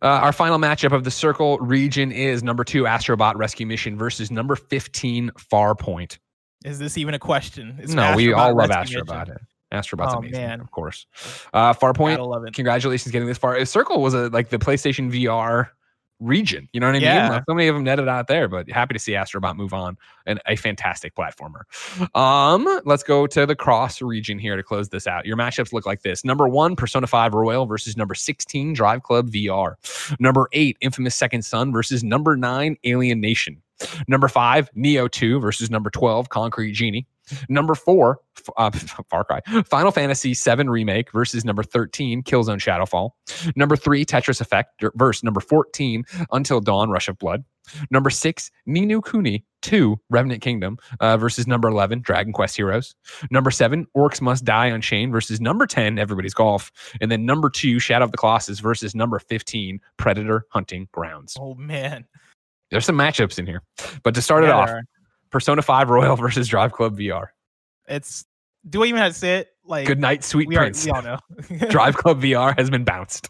[0.01, 4.31] Uh, our final matchup of the circle region is number two Astrobot Rescue Mission versus
[4.31, 6.19] number 15 Farpoint.
[6.65, 7.77] Is this even a question?
[7.81, 9.29] It's no, we all love Astrobot.
[9.29, 9.37] Mission.
[9.73, 10.61] Astrobot's Oh, amazing, man.
[10.61, 11.07] of course.
[11.55, 12.53] Uh, Farpoint, Gotta love it.
[12.55, 13.65] congratulations getting this far.
[13.65, 15.69] Circle was a like the PlayStation VR
[16.21, 16.69] region.
[16.73, 17.03] You know what I mean?
[17.03, 17.29] Yeah.
[17.31, 19.97] Like, so many of them netted out there, but happy to see Astrobot move on
[20.27, 21.63] and a fantastic platformer.
[22.15, 25.25] Um, let's go to the cross region here to close this out.
[25.25, 29.31] Your matchups look like this: number one, Persona 5 Royal versus number 16, Drive Club
[29.31, 29.77] VR.
[30.21, 33.62] Number eight, Infamous Second Son versus number nine, Alienation.
[34.09, 37.07] Number five, Nioh 2 versus number 12, Concrete Genie.
[37.49, 38.21] Number four,
[38.57, 38.71] uh,
[39.11, 39.41] Far Cry.
[39.67, 43.11] Final Fantasy VII Remake versus number 13, Killzone Shadowfall.
[43.57, 47.45] Number three, Tetris Effect versus number 14, Until Dawn, Rush of Blood.
[47.91, 52.97] Number six, Ni no Kuni 2, Revenant Kingdom uh, versus number 11, Dragon Quest Heroes.
[53.31, 56.73] Number seven, Orcs Must Die Unchained versus number 10, Everybody's Golf.
[57.01, 61.37] And then number two, Shadow of the Colossus versus number 15, Predator Hunting Grounds.
[61.39, 62.07] Oh man.
[62.73, 63.63] There's some matchups in here.
[64.03, 64.83] But to start it off, are.
[65.31, 67.27] Persona 5 Royal versus Drive Club VR.
[67.87, 68.25] It's
[68.69, 69.49] do I even have to say it?
[69.65, 70.85] Like Good night, sweet we, are, prince.
[70.85, 71.19] we all know.
[71.71, 73.29] Drive Club VR has been bounced.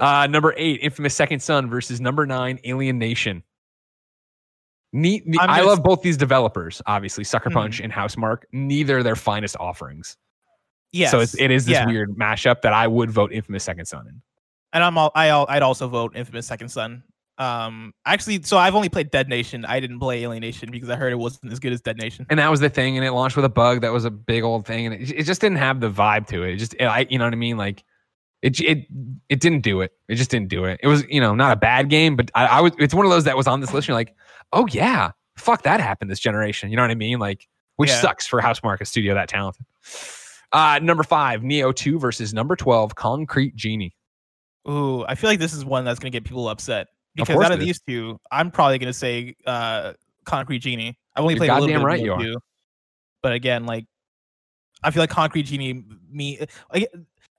[0.00, 3.42] Uh, number eight, Infamous Second Son versus number nine, Alienation.
[4.94, 5.26] Neat.
[5.26, 7.54] ne- I just- love both these developers, obviously Sucker Mhm.
[7.54, 8.42] Punch and Housemarque.
[8.52, 10.16] Neither their finest offerings.
[10.92, 11.10] Yes.
[11.10, 11.86] So it's, it is this yeah.
[11.86, 14.20] weird mashup that I would vote Infamous Second Son in.
[14.74, 17.02] and I'm all, I al- I'd also vote Infamous Second Son.
[17.38, 19.64] Um, actually, so I've only played Dead Nation.
[19.64, 22.26] I didn't play Alienation because I heard it wasn't as good as Dead Nation.
[22.30, 22.96] And that was the thing.
[22.96, 24.86] And it launched with a bug that was a big old thing.
[24.86, 26.54] And it, it just didn't have the vibe to it.
[26.54, 27.56] It just, it, I, you know what I mean?
[27.56, 27.82] Like,
[28.42, 28.86] it, it
[29.28, 29.92] it didn't do it.
[30.08, 30.80] It just didn't do it.
[30.82, 33.10] It was, you know, not a bad game, but I, I was, it's one of
[33.12, 33.86] those that was on this list.
[33.86, 34.14] And you're like,
[34.52, 36.68] oh, yeah, fuck, that happened this generation.
[36.70, 37.18] You know what I mean?
[37.18, 38.00] Like, which Yeah.
[38.00, 39.64] sucks for Housemarque, a studio that talented.
[40.52, 43.94] Uh, number five, Nioh 2 versus number 12, Concrete Genie.
[44.68, 47.60] Ooh, I feel like this is one that's gonna get people upset because out of
[47.60, 49.94] these two, I'm probably gonna say uh,
[50.24, 50.98] Concrete Genie.
[51.14, 52.40] I've only You're played a little bit right of you 2,
[53.22, 53.86] but again, like
[54.82, 56.38] I feel like Concrete Genie me
[56.72, 56.88] like.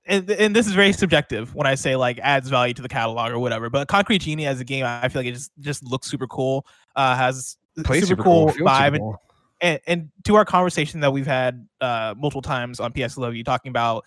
[0.05, 3.31] And, and this is very subjective when I say like adds value to the catalog
[3.31, 3.69] or whatever.
[3.69, 6.67] But Concrete Genie as a game, I feel like it just just looks super cool.
[6.93, 7.55] Uh, has
[7.85, 9.15] Plays super, cool, super vibe, and
[9.63, 13.45] and, and to our conversation that we've had uh, multiple times on PS Love, you
[13.45, 14.05] talking about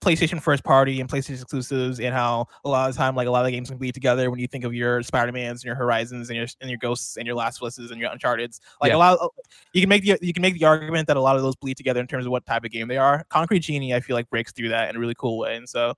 [0.00, 3.30] PlayStation first party and PlayStation exclusives, and how a lot of the time, like a
[3.30, 5.64] lot of the games can bleed together when you think of your Spider Mans and
[5.64, 8.60] your Horizons and your and your Ghosts and your Last of and your Uncharted's.
[8.80, 8.96] Like Yeah.
[8.96, 9.30] a lot, of,
[9.72, 11.76] you can make the you can make the argument that a lot of those bleed
[11.76, 13.24] together in terms of what type of game they are.
[13.28, 15.94] Concrete Genie, I feel like breaks through that in a really cool way, and so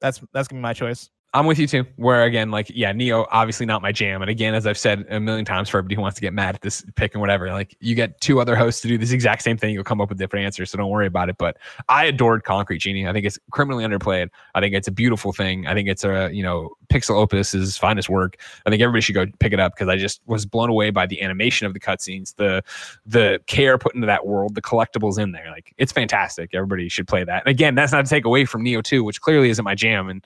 [0.00, 1.10] that's that's gonna be my choice.
[1.34, 1.84] I'm with you too.
[1.96, 4.22] Where again, like, yeah, Nioh obviously not my jam.
[4.22, 6.54] And again, as I've said a million times for everybody who wants to get mad
[6.54, 9.42] at this pick and whatever, like you get two other hosts to do this exact
[9.42, 10.70] same thing, you'll come up with different answers.
[10.70, 11.36] So don't worry about it.
[11.36, 11.58] But
[11.90, 13.06] I adored Concrete Genie.
[13.06, 14.30] I think it's criminally underplayed.
[14.54, 15.66] I think it's a beautiful thing.
[15.66, 18.38] I think it's a you know Pixel Opus's finest work.
[18.64, 21.06] I think everybody should go pick it up because I just was blown away by
[21.06, 22.62] the animation of the cutscenes, the
[23.04, 25.50] the care put into that world, the collectibles in there.
[25.50, 26.54] Like it's fantastic.
[26.54, 27.42] Everybody should play that.
[27.44, 30.08] And again, that's not to take away from Nioh 2, which clearly isn't my jam
[30.08, 30.24] and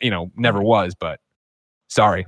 [0.00, 1.20] you know never was, but
[1.88, 2.26] sorry.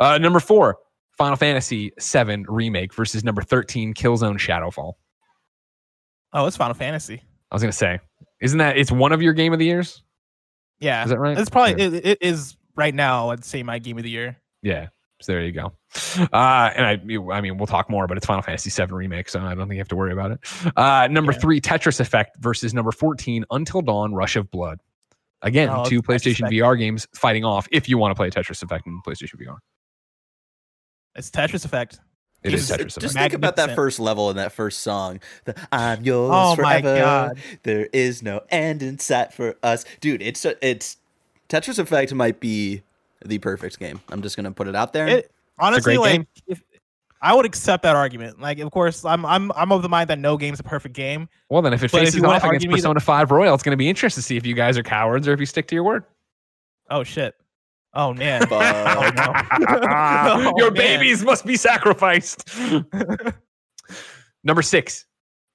[0.00, 0.78] Uh, number four,
[1.18, 4.94] Final Fantasy VII Remake versus number 13, Killzone Shadowfall.
[6.32, 7.22] Oh, it's Final Fantasy.
[7.50, 8.00] I was gonna say,
[8.40, 10.02] isn't that it's one of your game of the years?
[10.80, 11.38] Yeah, Is that right?
[11.38, 11.88] it's probably Yeah.
[11.98, 13.30] it, it is right now.
[13.30, 14.36] I'd say my game of the year.
[14.62, 14.88] Yeah.
[15.22, 15.72] So there you go.
[16.30, 17.00] Uh, and I,
[17.32, 19.72] I mean, we'll talk more, but it's Final Fantasy VII remake, so I don't think
[19.72, 20.40] you have to worry about it.
[20.76, 21.38] Uh, number Yeah.
[21.38, 24.78] three, Tetris Effect versus number fourteen, Until Dawn: Rush of Blood.
[25.42, 26.06] Again, Oh, two Tetris
[26.38, 27.68] PlayStation VR games fighting off.
[27.70, 29.56] If you want to play Tetris Effect in PlayStation VR,
[31.14, 32.00] It's Tetris Effect.
[32.42, 33.00] it is just, Tetris Effect.
[33.00, 33.32] just Effect.
[33.32, 35.20] think about that first level in that first song.
[35.44, 36.98] The, I'm yours Oh my forever.
[37.00, 37.38] God.
[37.62, 40.22] There is no end in sight for us, dude.
[40.22, 40.96] It's it's
[41.48, 42.82] Tetris Effect might be
[43.24, 44.00] the perfect game.
[44.08, 45.06] I'm just gonna put it out there.
[45.06, 46.26] It honestly great like game.
[46.48, 46.62] if
[47.26, 48.40] I would accept that argument.
[48.40, 51.28] Like, of course, I'm I'm I'm of the mind that no game's a perfect game.
[51.50, 53.00] Well, then if it But if faces you wanna off against argue me that- Persona
[53.00, 55.32] 5 Royal, it's going to be interesting to see if you guys are cowards or
[55.32, 56.04] if you stick to your word.
[56.90, 57.34] Oh shit.
[57.94, 58.46] Oh man.
[58.50, 60.52] Oh, no.
[60.56, 60.74] your Oh, man.
[60.74, 62.48] babies must be sacrificed.
[64.44, 65.06] Number six,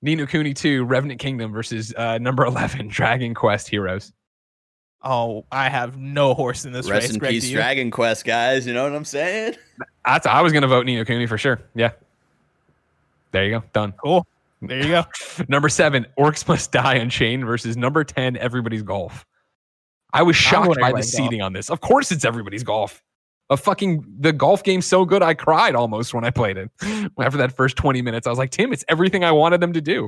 [0.01, 4.11] Ni no Kuni 2, Revenant Kingdom versus uh, number 11, Dragon Quest Heroes.
[5.03, 7.13] Oh, I have no horse in this Rest race.
[7.13, 7.49] in Greg, peace.
[7.51, 8.67] Dragon Quest, guys.
[8.67, 9.55] You know what I'm saying?
[10.05, 11.61] That's, I was going to vote Ni no Kuni for sure.
[11.75, 11.91] Yeah.
[13.31, 13.63] There you go.
[13.73, 13.93] Done.
[14.03, 14.25] Cool.
[14.61, 15.03] There you go.
[15.47, 19.25] Number seven, Orcs Must Die Unchained versus number 10, Everybody's Golf.
[20.13, 21.05] I was shocked by the Golf.
[21.05, 21.69] seating on this.
[21.69, 23.01] Of course, it's Everybody's Golf.
[23.49, 26.71] A fucking the golf game's so good, I cried almost when I played it.
[27.19, 29.81] After that first 20 minutes, I was like, Tim, it's everything I wanted them to
[29.81, 30.07] do.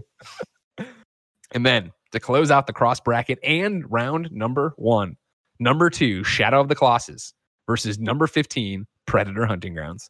[1.52, 5.18] and then to close out the cross bracket and round number one,
[5.60, 7.34] number two, Shadow of the Colossus
[7.68, 10.10] versus number 15, Predator Hunting Grounds.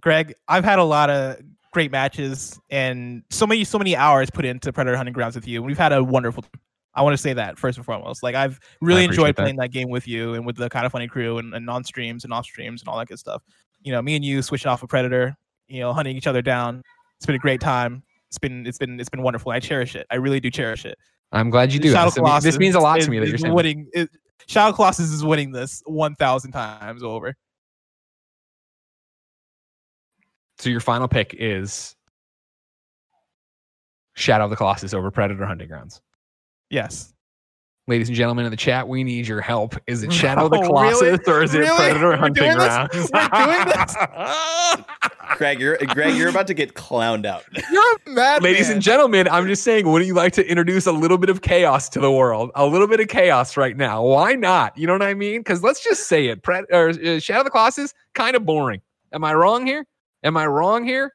[0.00, 1.40] Greg, I've had a lot of
[1.72, 5.62] great matches and so many so many hours put into Predator Hunting Grounds with you.
[5.62, 6.44] We've had a wonderful
[6.94, 8.22] I want to say that first and foremost.
[8.22, 9.42] Like I've really enjoyed that.
[9.42, 11.84] playing that game with you and with the kind of funny crew and, and on
[11.84, 13.42] streams and off streams and all that good stuff.
[13.82, 15.34] You know, me and you switching off a Predator,
[15.68, 16.82] you know, hunting each other down.
[17.16, 18.02] It's been a great time.
[18.28, 19.52] It's been it's been it's been wonderful.
[19.52, 20.06] I cherish it.
[20.10, 20.98] I really do cherish it.
[21.32, 21.92] I'm glad you do.
[21.92, 23.54] Shadow This, I this means a lot to me that you're saying.
[23.54, 23.88] winning.
[23.94, 24.10] It,
[24.46, 27.34] Shadow Colossus is winning this one thousand times over.
[30.62, 31.96] So your final pick is
[34.14, 36.00] Shadow of the Colossus over Predator Hunting Grounds.
[36.70, 37.12] Yes.
[37.88, 39.74] Ladies and gentlemen in the chat, we need your help.
[39.88, 41.18] Is it Shadow of the Oh, Colossus really?
[41.26, 41.76] or is it Really?
[41.76, 42.68] Predator We're Hunting doing this?
[42.68, 43.10] Grounds?
[43.12, 44.86] We're doing this?
[45.38, 47.42] Greg, you're Greg, you're about to get clowned out.
[47.72, 50.92] You're a mad Ladies and gentlemen, I'm just saying, wouldn't you like to introduce a
[50.92, 52.52] little bit of chaos to the world?
[52.54, 54.04] A little bit of chaos right now.
[54.04, 54.78] Why not?
[54.78, 55.40] You know what I mean?
[55.40, 56.42] Because let's just say it.
[56.44, 58.80] Pred- or, uh, Shadow of the Colossus, kind of boring.
[59.12, 59.84] Am I wrong here?
[60.22, 61.12] Am I wrong here?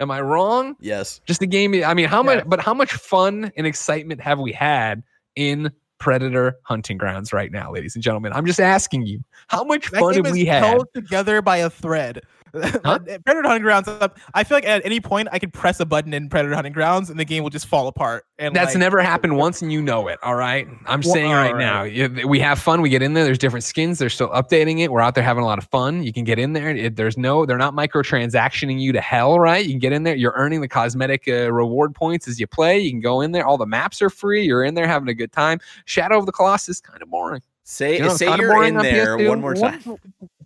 [0.00, 0.74] Am I wrong?
[0.80, 1.20] Yes.
[1.26, 1.74] just a game.
[1.84, 2.38] I mean, how much?
[2.38, 2.44] Yeah.
[2.46, 5.02] But how much fun and excitement have we had
[5.36, 8.32] in Predator Hunting Grounds right now, ladies and gentlemen?
[8.32, 10.64] I'm just asking you, how much that fun game have is we had?
[10.64, 12.22] held together by a thread.
[13.24, 13.88] Predator Hunting Grounds.
[13.88, 16.72] up- I feel like at any point I could press a button in Predator Hunting
[16.72, 18.26] Grounds and the game will just fall apart.
[18.38, 20.18] And That's like, never happened once, and you know it.
[20.22, 22.82] All right, I'm Well, saying right all now, we have fun.
[22.82, 23.24] We get in there.
[23.24, 23.98] There's different skins.
[23.98, 24.90] They're still updating it.
[24.90, 26.02] We're out there having a lot of fun.
[26.02, 26.70] You can get in there.
[26.70, 29.64] It, there's no, they're not microtransactioning you to hell, right?
[29.64, 30.16] You can get in there.
[30.16, 32.80] You're earning the cosmetic uh, reward points as you play.
[32.80, 33.46] You can go in there.
[33.46, 34.44] All the maps are free.
[34.44, 35.60] You're in there having a good time.
[35.84, 37.42] Shadow of the Colossus, kind of boring.
[37.64, 39.28] Say You know, it's say kinda you're in there PS2.
[39.28, 39.80] one more time.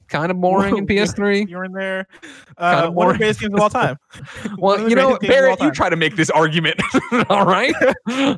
[0.09, 1.49] Kind of boring in PS3.
[1.49, 2.07] You're in there.
[2.23, 3.99] Kinda Uh, one of the greatest games of all time.
[4.59, 6.81] Well, you know, greatest games of all Barrett, you try to make this argument.
[7.29, 7.75] all right.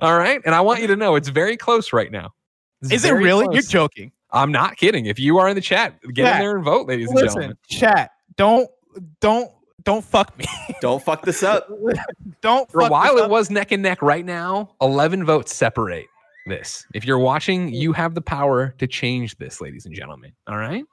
[0.00, 0.40] all right.
[0.44, 2.30] And I want you to know it's very close right now.
[2.82, 3.46] It's Is it very really?
[3.52, 4.12] You're joking.
[4.30, 5.06] I'm not kidding.
[5.06, 7.58] If you are in the chat, get in there and vote, ladies and Listen, gentlemen.
[7.68, 8.10] chat.
[8.36, 8.68] Don't
[9.20, 9.50] don't
[9.84, 10.44] don't fuck me.
[10.80, 11.68] Don't fuck this up.
[12.42, 12.70] don't.
[12.70, 14.02] For a while, this it was neck and neck.
[14.02, 16.06] Right now, 11 votes separate
[16.46, 16.86] this.
[16.94, 20.32] If you're watching, you have the power to change this, ladies and gentlemen.
[20.46, 20.84] All right.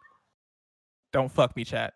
[1.16, 1.94] Don't fuck me, chat.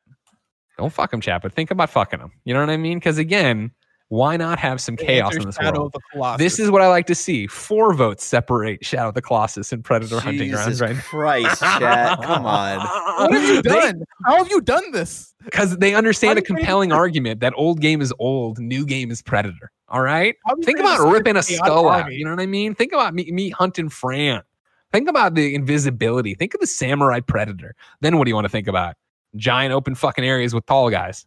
[0.78, 2.32] Don't fuck them, chat, but think about fucking them.
[2.46, 3.00] You know what I mean?
[3.00, 3.70] Because again,
[4.08, 5.88] why not have some chaos in this Shadow world?
[5.88, 6.38] of the Colossus.
[6.40, 7.46] This is what I like to see.
[7.48, 10.96] Four votes separate Shadow of the Colossus and Predator Hunting Grounds, Jesus right?
[10.96, 12.22] Christ, chat.
[12.24, 12.80] Come on.
[12.80, 14.04] What have you done?
[14.26, 15.36] How have you done this?
[15.44, 19.12] Because they understand a How do compelling argument that old game is old, new game
[19.12, 19.72] is Predator.
[19.90, 20.36] All right?
[20.46, 22.04] How have you Think about ripping a skull out.
[22.04, 22.16] army?
[22.16, 22.74] You know what I mean?
[22.74, 24.44] Think about me, me hunting Fran.
[24.92, 26.34] Think about the invisibility.
[26.36, 27.76] Think of the samurai predator.
[28.02, 28.96] Then what do you want to think about?
[29.36, 31.26] Giant open fucking areas with tall guys.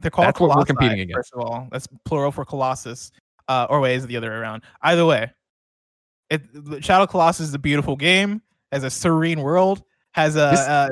[0.00, 1.16] They're called That's what we're competing against.
[1.16, 3.12] First of all, that's plural for Colossus,
[3.48, 4.62] uh, or wait, is it the other way around?
[4.82, 5.30] Either way,
[6.28, 6.42] it
[6.80, 8.42] Shadow Colossus is a beautiful game,
[8.72, 10.50] has a serene world, has a.
[10.50, 10.88] This- uh,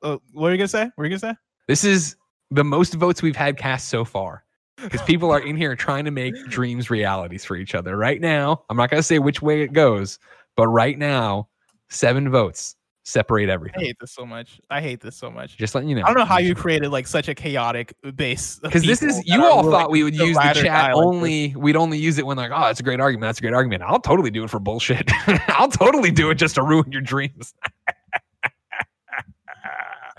[0.00, 0.90] uh, what are you gonna say?
[0.94, 1.38] What are you gonna say?
[1.66, 2.16] This is
[2.50, 4.44] the most votes we've had cast so far.
[4.82, 7.96] Because people are in here trying to make dreams realities for each other.
[7.96, 10.20] Right now, I'm not going to say which way it goes,
[10.56, 11.48] but right now,
[11.90, 12.76] seven votes
[13.08, 13.80] separate everything.
[13.80, 14.60] I hate this so much.
[14.68, 15.56] I hate this so much.
[15.56, 16.02] Just letting you know.
[16.02, 18.58] I don't know how you created like such a chaotic base.
[18.58, 21.98] because this is you all thought we would use the chat like only we'd only
[21.98, 24.30] use it when like oh it's a great argument that's a great argument i'll totally
[24.30, 25.10] do it for bullshit
[25.48, 27.54] i'll totally do it just to ruin your dreams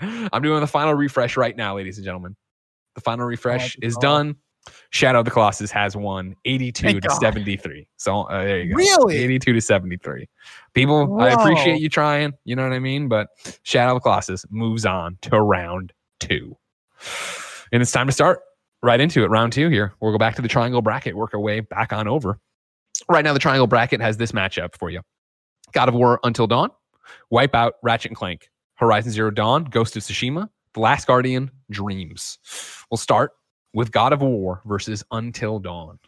[0.00, 2.34] i'm doing the final refresh right now ladies and gentlemen
[2.94, 4.34] the final refresh is done
[4.90, 7.20] shadow of the colossus has won 82 Thank to God.
[7.20, 9.16] 73 so uh, there you go Really?
[9.18, 10.28] 82 to 73
[10.74, 13.28] people i appreciate you trying you know what i mean but
[13.62, 16.56] shadow of the colossus moves on to round two
[17.72, 18.40] and it's time to start
[18.82, 19.28] right into it.
[19.28, 19.92] Round two here.
[20.00, 22.38] We'll go back to the triangle bracket, work our way back on over.
[23.08, 25.00] Right now, the triangle bracket has this matchup for you
[25.72, 26.70] God of War Until Dawn,
[27.32, 32.38] Wipeout, Ratchet and Clank, Horizon Zero Dawn, Ghost of Tsushima, The Last Guardian, Dreams.
[32.90, 33.32] We'll start
[33.74, 35.98] with God of War versus Until Dawn.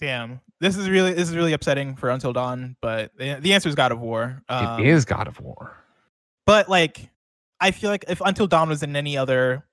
[0.00, 3.68] Damn, this is really this is really upsetting for Until Dawn, but the, the answer
[3.68, 4.42] is God of War.
[4.48, 5.76] Um, it is God of War.
[6.46, 7.08] but like,
[7.60, 9.64] I feel like if Until Dawn was in any other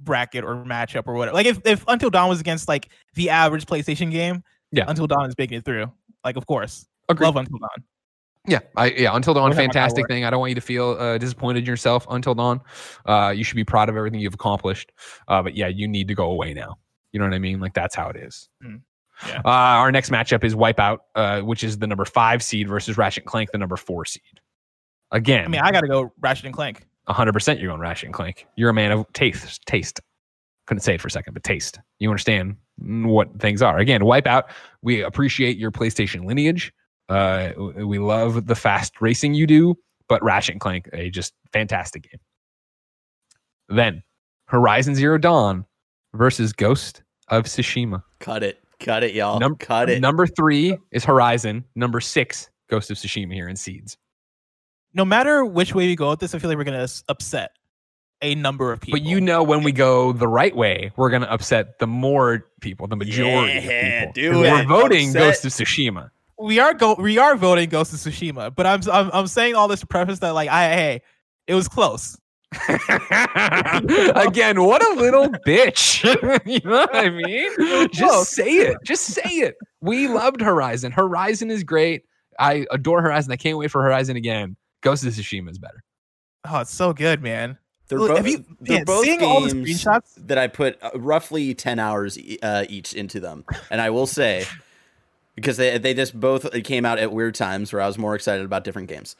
[0.00, 1.34] bracket or matchup or whatever.
[1.34, 4.84] Like if, if Until Dawn was against like the average PlayStation game, Yeah.
[4.86, 5.90] Until Dawn is making it through.
[6.24, 7.26] Like of course, Agreed.
[7.26, 7.84] love Until Dawn.
[8.48, 9.14] Yeah, I yeah.
[9.14, 10.24] Until Dawn, Don't have my fantastic thing.
[10.24, 12.06] I don't want you to feel uh, disappointed in yourself.
[12.08, 12.60] Until Dawn,
[13.06, 14.90] uh, you should be proud of everything you've accomplished.
[15.28, 16.78] Uh, but yeah, you need to go away now.
[17.12, 17.60] You know what I mean?
[17.60, 18.48] Like that's how it is.
[18.64, 18.80] Mm.
[19.26, 19.42] Yeah.
[19.44, 23.24] Uh, our next matchup is Wipeout, uh, which is the number five seed versus Ratchet
[23.24, 24.22] and Clank, the number four seed.
[25.10, 26.86] Again, I mean, I got to go Ratchet and Clank.
[27.08, 28.46] 100% you're going Ratchet and Clank.
[28.56, 29.64] You're a man of taste.
[29.66, 30.00] Taste.
[30.66, 31.80] Couldn't say it for a second, but taste.
[31.98, 33.78] You understand what things are.
[33.78, 34.44] Again, Wipeout,
[34.82, 36.72] we appreciate your PlayStation lineage.
[37.08, 37.50] Uh,
[37.84, 39.74] we love the fast racing you do,
[40.08, 42.20] but Ratchet and Clank, a just fantastic game.
[43.68, 44.02] Then
[44.46, 45.64] Horizon Zero Dawn
[46.14, 48.02] versus Ghost of Tsushima.
[48.20, 48.58] Cut it.
[48.80, 49.40] Cut it, y'all.
[49.40, 50.00] Num- Cut it.
[50.00, 51.64] Number three is Horizon.
[51.74, 53.96] Number six, Ghost of Tsushima here in Seeds.
[54.94, 57.52] No matter which way we go with this, I feel like we're gonna upset
[58.22, 58.98] a number of people.
[58.98, 62.46] But you know, when we go the right way, we're going to upset the more
[62.60, 64.12] people, the majority Yeah, of people.
[64.12, 65.22] do 'Cause We're voting Upset.
[65.22, 66.10] Ghost of Tsushima.
[66.38, 69.68] We are go we are voting Ghost of Tsushima, but I'm I'm, I'm saying all
[69.68, 71.02] this to preface that like I hey,
[71.46, 72.18] it was close.
[72.68, 76.04] Again, what a little bitch.
[76.46, 77.88] you know what I mean?
[77.92, 78.78] Just say it.
[78.84, 79.56] Just say it.
[79.80, 80.92] We loved Horizon.
[80.92, 82.04] Horizon is great.
[82.38, 83.32] I adore Horizon.
[83.32, 84.56] I can't wait for Horizon again.
[84.82, 85.82] Ghost of Tsushima is better.
[86.48, 87.58] Oh, it's so good, man.
[87.88, 90.46] They're, Look, bo- have you- they're man, both seeing all the games screenshots- that I
[90.46, 93.44] put uh, roughly 10 hours uh, each into them.
[93.70, 94.44] And I will say,
[95.38, 98.44] because they, they just both came out at weird times where I was more excited
[98.44, 99.14] about different games.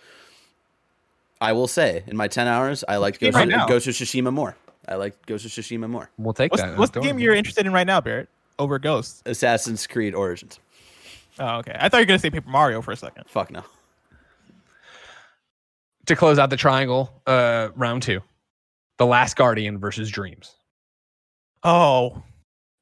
[1.41, 3.69] I will say, in my 10 hours, I liked game Ghost, right of.
[3.69, 4.57] Ghost of Tsushima more.
[4.89, 6.11] I liked Ghost of Tsushima more.
[6.19, 6.77] We'll take What's, that.
[6.77, 8.29] what's the game you're interested in right now, Barrett?
[8.59, 9.23] Over Ghost.
[9.27, 10.59] Assassin's Creed Origins.
[11.39, 11.77] Oh, okay.
[11.79, 13.25] I thought you were gonna say Paper Mario for a second.
[13.29, 13.63] Fuck no.
[16.07, 18.21] to close out the triangle, uh, round two.
[18.97, 20.57] The Last Guardian versus Dreams.
[21.63, 22.21] Oh,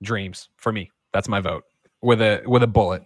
[0.02, 0.90] Dreams for me.
[1.12, 1.64] That's my vote
[2.02, 3.02] with a with a bullet.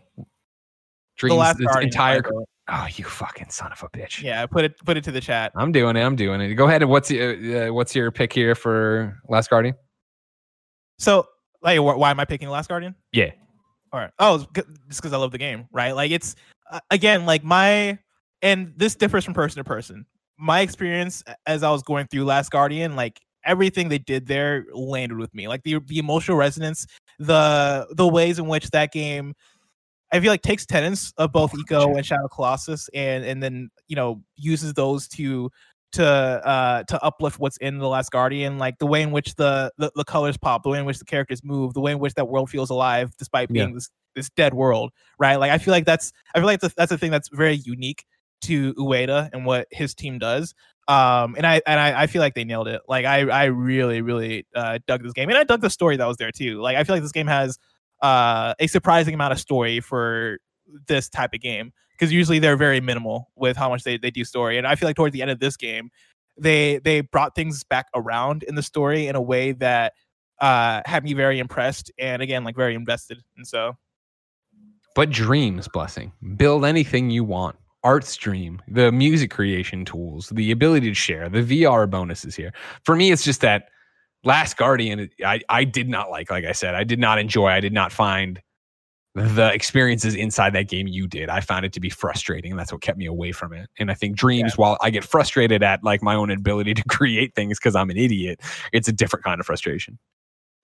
[1.20, 2.22] Dreams the last entire.
[2.68, 4.22] Oh, you fucking son of a bitch!
[4.22, 5.52] Yeah, put it put it to the chat.
[5.54, 6.00] I'm doing it.
[6.00, 6.54] I'm doing it.
[6.54, 9.74] Go ahead and what's your, uh, what's your pick here for Last Guardian?
[10.98, 11.26] So,
[11.62, 12.94] like, wh- why am I picking Last Guardian?
[13.12, 13.30] Yeah,
[13.92, 14.10] All right.
[14.18, 15.92] Oh, just because I love the game, right?
[15.92, 16.36] Like, it's
[16.70, 17.98] uh, again, like my,
[18.40, 20.06] and this differs from person to person.
[20.38, 25.18] My experience as I was going through Last Guardian, like everything they did there landed
[25.18, 25.48] with me.
[25.48, 26.86] Like the the emotional resonance,
[27.18, 29.34] the the ways in which that game,
[30.12, 33.96] I feel like takes tenants of both Ico and Shadow Colossus, and and then you
[33.96, 35.50] know uses those to
[35.92, 39.72] to uh to uplift what's in the last guardian like the way in which the,
[39.76, 42.14] the the colors pop the way in which the characters move the way in which
[42.14, 43.64] that world feels alive despite Yeah.
[43.64, 45.34] being this this dead world right?
[45.36, 48.04] Like i feel like that's i feel like that's, that's a thing that's very unique
[48.42, 50.54] to ueda and what his team does
[50.86, 52.82] um and i and i, I feel like they nailed it.
[52.88, 56.06] Like i i really really uh dug this game and i dug the story that
[56.06, 56.60] was there too.
[56.60, 57.58] Like i feel like this game has
[58.02, 60.38] uh a surprising amount of story for
[60.86, 64.24] this type of game because usually they're very minimal with how much they, they do
[64.24, 64.56] story.
[64.56, 65.90] And I feel like towards the end of this game,
[66.38, 69.92] they they brought things back around in the story in a way that
[70.40, 73.22] uh had me very impressed and again like very invested.
[73.36, 73.76] And so
[74.94, 76.12] but Dreams blessing.
[76.36, 77.56] Build anything you want.
[77.82, 82.52] Art's Dream, the music creation tools, the ability to share, the VR bonuses here.
[82.84, 83.68] For me, it's just that
[84.24, 87.60] Last Guardian, I, I did not like, like I said, I did not enjoy, I
[87.60, 88.40] did not find
[89.14, 91.28] the experiences inside that game you did.
[91.28, 92.52] I found it to be frustrating.
[92.52, 93.68] And that's what kept me away from it.
[93.78, 97.34] And I think Dreams, while I get frustrated at like my own ability to create
[97.34, 98.40] things because I'm an idiot,
[98.72, 99.98] it's a different kind of frustration.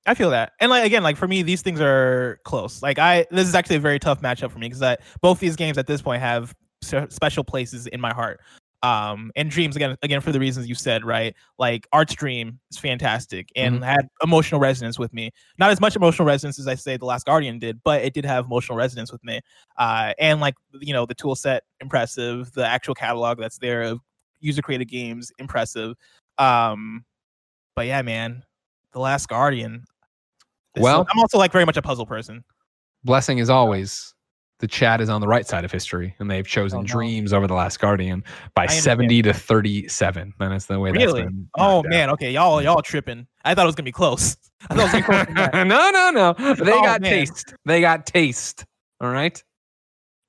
[0.06, 0.52] I feel that.
[0.60, 2.80] And like again, like for me, these things are close.
[2.82, 5.78] Like I this is actually a very tough matchup for me because both these games
[5.78, 8.40] at this point have special places in my heart.
[8.82, 11.34] Um and Dreams again again for the reasons you said, right?
[11.58, 15.30] Like Art's Dream is fantastic and had emotional resonance with me.
[15.58, 18.24] Not as much emotional resonance as I say The Last Guardian did, but it did
[18.26, 19.40] have emotional resonance with me.
[19.78, 24.00] Uh and like you know, the tool set impressive, the actual catalog that's there of
[24.40, 25.94] user created games impressive.
[26.38, 27.04] Um
[27.74, 28.42] but yeah, man,
[28.92, 29.84] The Last Guardian
[30.76, 32.44] Well- I'm also like very much a puzzle person.
[33.04, 34.14] Blessing is always
[34.58, 36.86] the chat is on the right side of history, and they've chosen Oh, no.
[36.86, 38.24] Dreams over the Last Guardian
[38.54, 40.32] by 70 to 37.
[40.40, 41.24] And that's the way that's Really?
[41.24, 41.90] been Oh knocked out.
[41.90, 43.26] man, okay, y'all y'all tripping.
[43.44, 44.36] I thought it was gonna be close.
[44.70, 45.48] I thought it was gonna be close.
[45.54, 46.54] no, no, no.
[46.64, 47.10] They Oh, got man.
[47.12, 47.54] taste.
[47.64, 48.64] They got taste.
[49.00, 49.42] All right.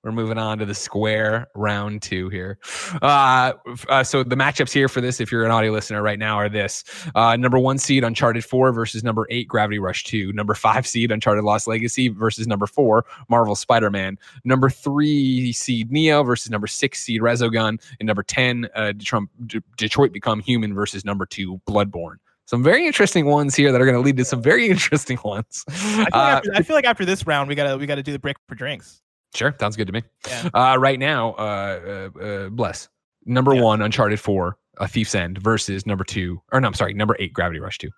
[0.08, 2.60] We're moving on to the square round two here.
[3.02, 3.52] Uh,
[3.90, 6.48] uh, so the matchups here for this, if you're an audio listener right now, are
[6.48, 10.88] this: uh, number one seed Uncharted Four versus number eight Gravity Rush Two, number five
[10.88, 16.50] seed Uncharted Lost Legacy versus number four Marvel Spider Man, number three seed Nioh versus
[16.50, 21.26] number six seed Resogun, and number ten uh, Detroit, D- Detroit Become Human versus number
[21.26, 22.16] two Bloodborne.
[22.46, 25.66] Some very interesting ones here that are going to lead to some very interesting ones.
[25.68, 28.04] I feel, like Uh, after, I feel like after this round, we gotta we gotta
[28.04, 29.02] do the break for drinks.
[29.36, 30.04] Sure, sounds good to me.
[30.28, 30.50] Yeah.
[30.54, 32.90] Uh, right now, uh, uh, uh, bless
[33.26, 33.62] number Yeah.
[33.62, 37.34] one, Uncharted Four, A Thief's End versus number two, or no, I'm sorry, number eight,
[37.34, 37.90] Gravity Rush Two.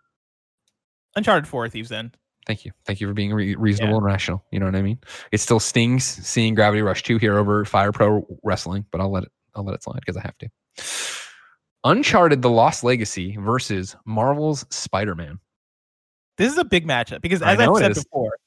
[1.16, 2.18] Uncharted Four A Thief's End.
[2.48, 4.44] Thank you, thank you for being re- reasonable and rational.
[4.52, 4.98] You know what I mean?
[5.32, 9.24] It still stings seeing Gravity Rush Two here over Fire Pro Wrestling, but I'll let
[9.24, 10.50] it, I'll let it slide because I have to.
[11.84, 15.40] Uncharted: The Lost Legacy versus Marvel's Spider-Man.
[16.38, 18.38] This is a big matchup because, as I've said before,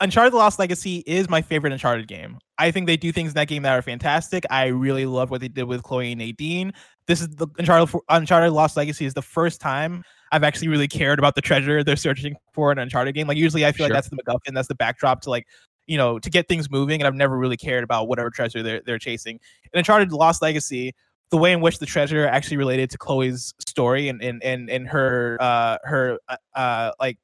[0.00, 2.38] Uncharted: The Lost Legacy is my favorite Uncharted game.
[2.58, 4.44] I think they do things in that game that are fantastic.
[4.50, 6.72] I really love what they did with Chloe and Nadine.
[7.06, 10.02] This is the Uncharted Uncharted: Lost Legacy is the first time
[10.32, 13.26] I've actually really cared about the treasure they're searching for in an Uncharted game.
[13.26, 13.94] Like usually, I feel Sure.
[13.94, 15.46] like that's the MacGuffin, that's the backdrop to like
[15.86, 18.82] you know to get things moving, and I've never really cared about whatever treasure they're
[18.84, 19.40] they're chasing.
[19.72, 20.92] In Uncharted: Lost Legacy,
[21.30, 24.88] the way in which the treasure actually related to Chloe's story and and and, and
[24.88, 27.16] her uh her uh, uh like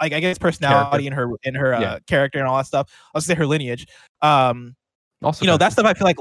[0.00, 1.98] like I guess personality and her and her uh, Yeah.
[2.06, 2.90] character and all that stuff.
[3.14, 3.86] I'll say her lineage.
[4.22, 4.76] Um,
[5.22, 6.18] Also, you know that stuff I feel like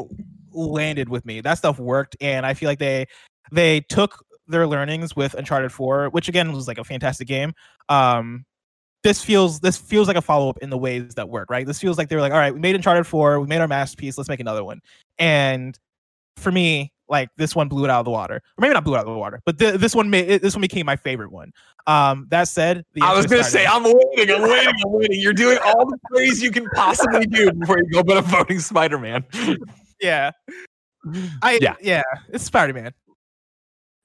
[0.52, 1.41] landed with me.
[1.41, 3.06] That stuff worked, and I feel like they
[3.52, 7.53] they took their learnings with Uncharted Four, which again was like a fantastic game.
[7.90, 8.45] Um,
[9.03, 11.68] this feels this feels like a follow up in the ways that work, right?
[11.68, 13.68] This feels like they were like, all right, we made Uncharted Four, we made our
[13.68, 14.80] masterpiece, let's make another one.
[15.19, 15.77] And
[16.38, 18.96] for me, like this one blew it out of the water, or maybe not blew
[18.96, 21.32] it out of the water, but th- this one made this one became my favorite
[21.32, 21.52] one.
[21.86, 25.20] Um, that said, the I was gonna is say, I'm waiting, I'm waiting, I'm waiting.
[25.20, 28.60] You're doing all the praise you can possibly do before you go, but I'm voting
[28.60, 29.26] Spider-Man.
[30.02, 30.32] yeah,
[31.42, 31.76] I Yeah.
[31.82, 32.94] yeah, it's Spider Man.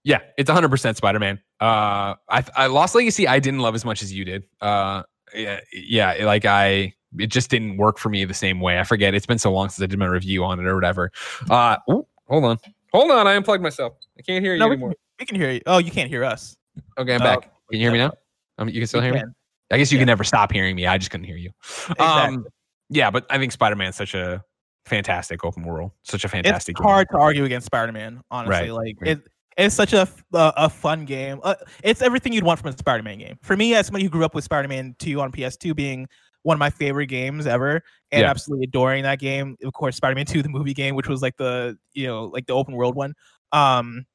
[0.04, 1.40] Yeah, it's 100 percent Spider-Man.
[1.60, 4.44] Uh, I, I Lost Legacy, I didn't love as much as you did.
[4.60, 5.02] Uh,
[5.34, 8.78] yeah, yeah, like I, it just didn't work for me the same way.
[8.78, 9.14] I forget.
[9.14, 11.12] It's been so long since I did my review on it or whatever.
[11.50, 12.58] Uh, ooh, hold on,
[12.92, 13.26] hold on.
[13.26, 13.94] I unplugged myself.
[14.18, 14.94] I can't hear you No, we anymore.
[15.18, 15.60] We can hear you.
[15.66, 16.56] Oh, you can't hear us.
[16.98, 17.42] Okay, I'm Oh, back.
[17.42, 18.12] Can you hear me now?
[18.58, 19.22] Um, you can still hear me.
[19.70, 20.02] I guess you Yeah.
[20.02, 20.86] can never stop hearing me.
[20.86, 21.50] I just couldn't hear you.
[21.90, 22.04] Exactly.
[22.06, 22.46] Um,
[22.90, 24.42] yeah, but I think Spider Man's such a
[24.86, 26.76] fantastic open world, such a it's fantastic.
[26.76, 26.84] game.
[26.86, 28.22] hard to argue against Spider-Man.
[28.30, 29.10] Honestly, Right, like right.
[29.18, 29.20] it,
[29.58, 31.40] it's such a a fun game.
[31.42, 33.36] Uh, it's everything you'd want from a Spider-Man game.
[33.42, 36.08] For me, as somebody who grew up with Spider-Man 2 on PS2 being
[36.42, 37.82] one of my favorite games ever,
[38.12, 38.30] and Yeah.
[38.30, 39.56] absolutely adoring that game.
[39.64, 42.54] Of course, Spider-Man 2, the movie game, which was like the you know like the
[42.54, 43.14] open world one.
[43.52, 44.06] Um,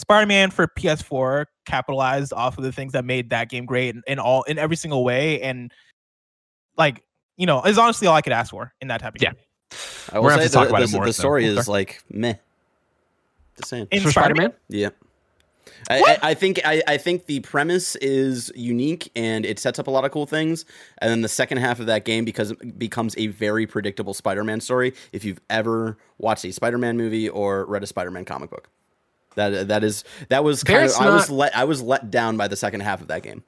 [0.00, 4.18] Spider-Man for PS4 capitalized off of the things that made that game great in, in
[4.18, 5.72] all in every single way, and
[6.76, 7.02] like
[7.36, 9.30] you know, is honestly all I could ask for in that type of Yeah.
[9.32, 9.40] game.
[10.10, 11.52] I We're gonna say have to talk the, about it the, more, the story Oh,
[11.52, 12.34] is like meh.
[13.56, 13.88] The same.
[13.90, 14.52] In For Spider-Man?
[14.68, 14.90] Yeah.
[15.90, 19.90] I, I, think I, I think the premise is unique and it sets up a
[19.90, 20.64] lot of cool things.
[20.98, 24.94] And then the second half of that game because becomes a very predictable Spider-Man story.
[25.12, 28.68] If you've ever watched a Spider-Man movie or read a Spider-Man comic book,
[29.34, 32.36] that that is that was kind Barrett's of I was let I was let down
[32.36, 33.42] by the second half of that game.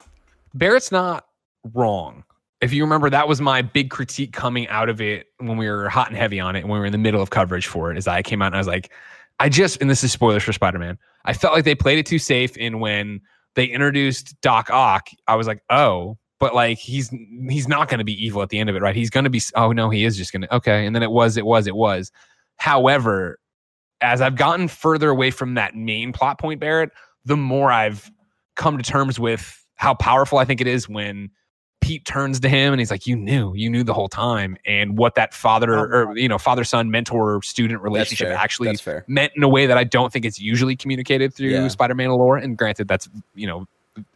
[0.53, 1.27] Barrett's not
[1.73, 2.23] wrong.
[2.61, 5.89] If you remember, that was my big critique coming out of it when we were
[5.89, 7.97] hot and heavy on it, when we were in the middle of coverage for it.
[7.97, 8.91] Is I came out and I was like,
[9.39, 10.99] I just, and this is spoilers for Spider Man.
[11.25, 12.55] I felt like they played it too safe.
[12.59, 13.21] And when
[13.55, 17.09] they introduced Doc Ock, I was like, oh, but like he's
[17.49, 18.95] he's not going to be evil at the end of it, right?
[18.95, 19.41] He's going to be.
[19.55, 20.55] Oh no, he is just going to.
[20.55, 22.11] Okay, and then it was, it was, it was.
[22.57, 23.39] However,
[24.01, 26.91] as I've gotten further away from that main plot point, Barrett,
[27.25, 28.11] the more I've
[28.55, 31.29] come to terms with how powerful I think it is when
[31.81, 34.97] Pete turns to him and he's like, "You knew, you knew the whole time," and
[34.97, 38.75] what that father or you know father son mentor student relationship actually
[39.07, 41.67] meant in a way that I don't think it's usually communicated through Yeah.
[41.67, 42.37] Spider-Man lore.
[42.37, 43.67] And granted, that's you know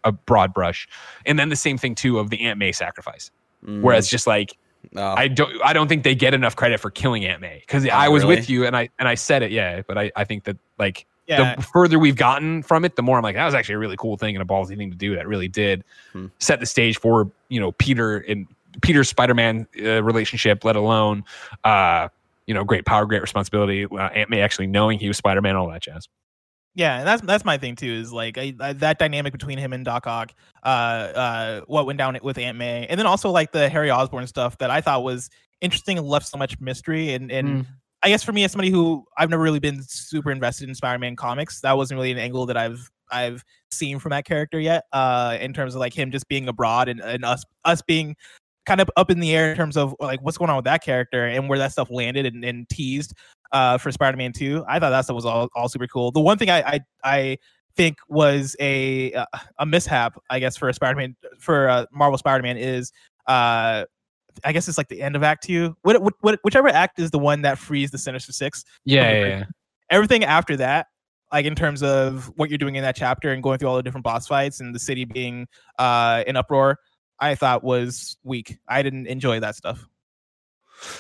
[0.03, 0.87] a broad brush.
[1.25, 3.31] And then the same thing too of the Aunt May sacrifice,
[3.65, 3.81] Mm.
[3.81, 4.57] where it's just like
[4.95, 7.85] Oh, I don't I don't think they get enough credit for killing Aunt May because
[7.87, 8.35] Oh, I was really?
[8.35, 9.81] with you and I and I said it, yeah.
[9.87, 13.17] But I I think that like Yeah, the further we've gotten from it, the more
[13.17, 15.15] I'm like, that was actually a really cool thing and a ballsy thing to do.
[15.15, 15.83] That really did
[16.13, 16.27] Hmm.
[16.39, 18.47] set the stage for you know Peter and
[18.81, 21.23] Peter's Spider-Man uh, relationship, let alone
[21.63, 22.09] uh,
[22.45, 23.85] you know great power, great responsibility.
[23.85, 26.07] Uh, Aunt May actually knowing he was Spider-Man, all that jazz.
[26.75, 27.91] Yeah, and that's that's my thing too.
[27.91, 30.33] Is like I, I, that dynamic between him and Doc Ock,
[30.63, 34.27] uh, uh, what went down with Aunt May, and then also like the Harry Osborn
[34.27, 35.29] stuff that I thought was
[35.61, 37.13] interesting and left so much mystery.
[37.13, 37.65] And and Mm.
[38.05, 41.15] I guess for me, as somebody who I've never really been super invested in Spider-Man
[41.15, 44.83] comics, that wasn't really an angle that I've I've seen from that character yet.
[44.93, 48.15] Uh, in terms of like him just being abroad and, and us us being
[48.67, 50.83] kind of up in the air in terms of like what's going on with that
[50.83, 53.15] character and where that stuff landed and, and teased
[53.53, 54.65] uh, for Spider-Man 2.
[54.67, 56.11] I thought that stuff was all, all super cool.
[56.11, 57.37] The one thing I I, I
[57.75, 59.25] think was a uh,
[59.57, 62.91] a mishap, I guess, for a Spider-Man for uh, Marvel Spider-Man is
[63.25, 63.85] uh,
[64.43, 65.75] I guess it's like the end of Act Two.
[65.83, 68.65] What, what, what, whichever act is the one that frees the Sinister Six.
[68.85, 69.43] Yeah, yeah, yeah.
[69.89, 70.87] Everything after that,
[71.31, 73.83] like in terms of what you're doing in that chapter and going through all the
[73.83, 75.47] different boss fights and the city being
[75.79, 76.79] uh, in uproar,
[77.19, 78.57] I thought was weak.
[78.67, 79.87] I didn't enjoy that stuff.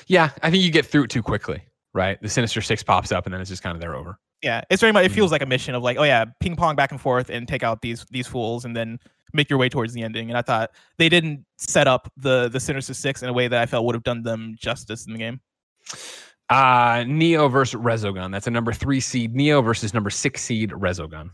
[0.07, 1.61] Yeah, I think you get through it too quickly,
[1.93, 2.21] right?
[2.21, 4.17] The Sinister Six pops up and then it's just kind of there over.
[4.41, 5.05] Yeah, it's very much.
[5.05, 5.15] It Mhm.
[5.15, 7.63] feels like a mission of like, oh yeah, ping pong back and forth and take
[7.63, 8.99] out these these fools and then
[9.35, 10.29] make your way towards the ending.
[10.29, 13.61] And I thought they didn't set up the the Sinister Six in a way that
[13.61, 15.39] I felt would have done them justice in the game.
[16.49, 18.31] Uh Nioh versus Resogun.
[18.31, 21.29] That's a number three seed Nioh versus number six seed Resogun.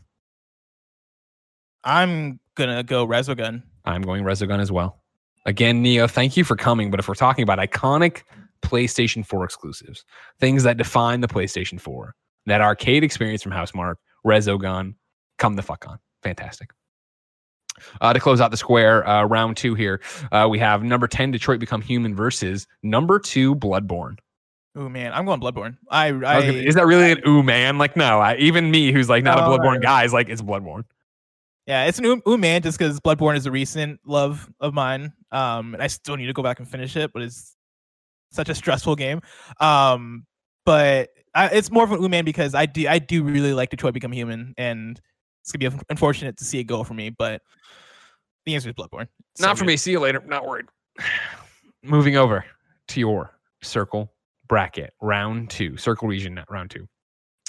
[1.83, 3.63] I'm gonna go Resogun.
[3.85, 5.01] I'm going Resogun as well.
[5.45, 6.91] Again, Nioh, thank you for coming.
[6.91, 8.23] But if we're talking about iconic
[8.61, 10.05] PlayStation 4 exclusives,
[10.39, 12.13] things that define the PlayStation 4,
[12.45, 13.95] that arcade experience from Housemarque,
[14.25, 14.93] Resogun,
[15.39, 15.97] come the fuck on.
[16.21, 16.69] Fantastic.
[18.01, 20.01] Uh, to close out the square, uh, round two here,
[20.31, 24.17] uh, we have number 10, Detroit Become Human versus number two, Bloodborne.
[24.75, 25.77] Oh man, I'm going Bloodborne.
[25.89, 27.77] I, I I gonna- is that really an ooh man?
[27.77, 30.85] Like, no, I, even me, who's like not a Bloodborne guy, is like, it's Bloodborne.
[31.67, 35.11] yeah, it's an ooh, ooh man just because Bloodborne is a recent love of mine.
[35.31, 37.55] Um, and I still need to go back and finish it, but it's
[38.31, 39.21] such a stressful game.
[39.59, 40.25] Um,
[40.65, 43.71] but I, it's more of an ooh man because I do I do really like
[43.71, 44.99] Detroit Become Human, and
[45.41, 47.09] it's gonna be unfortunate to see it go for me.
[47.09, 47.41] But
[48.45, 49.07] the answer is Bloodborne.
[49.39, 49.71] Not for good.
[49.71, 49.77] me.
[49.77, 50.23] See you later.
[50.25, 50.65] Not worried.
[51.83, 52.45] Moving over
[52.89, 53.31] to your
[53.63, 54.11] circle
[54.47, 56.85] bracket, round two, circle region, round two.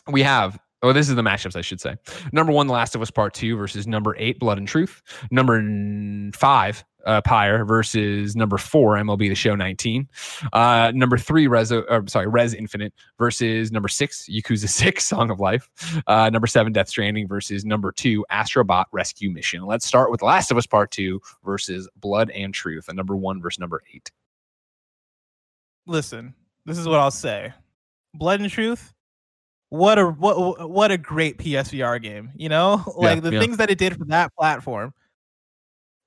[0.09, 1.97] We have, oh, this is the matchups, I should say.
[2.33, 5.03] Number one, The Last of Us Part Two versus number eight, Blood and Truth.
[5.31, 5.61] Number
[6.35, 10.09] five, uh, Pyre versus number four, MLB The Show 19.
[10.53, 15.41] Uh, number three, Rez, uh, sorry, Rez Infinite versus number six, Yakuza 6, Song of
[15.41, 15.69] Life.
[16.07, 19.65] Uh, number seven, Death Stranding versus number two, Astrobot Rescue Mission.
[19.65, 23.41] Let's start with Last of Us Part Two versus Blood and Truth, and number one
[23.41, 24.11] versus number eight.
[25.87, 26.35] listen,
[26.65, 27.53] this is what I'll say.
[28.15, 28.93] Blood and Truth,
[29.73, 32.31] what a what what a great PSVR game.
[32.37, 33.41] You know, like the yeah.
[33.41, 34.93] things that it did for that platform.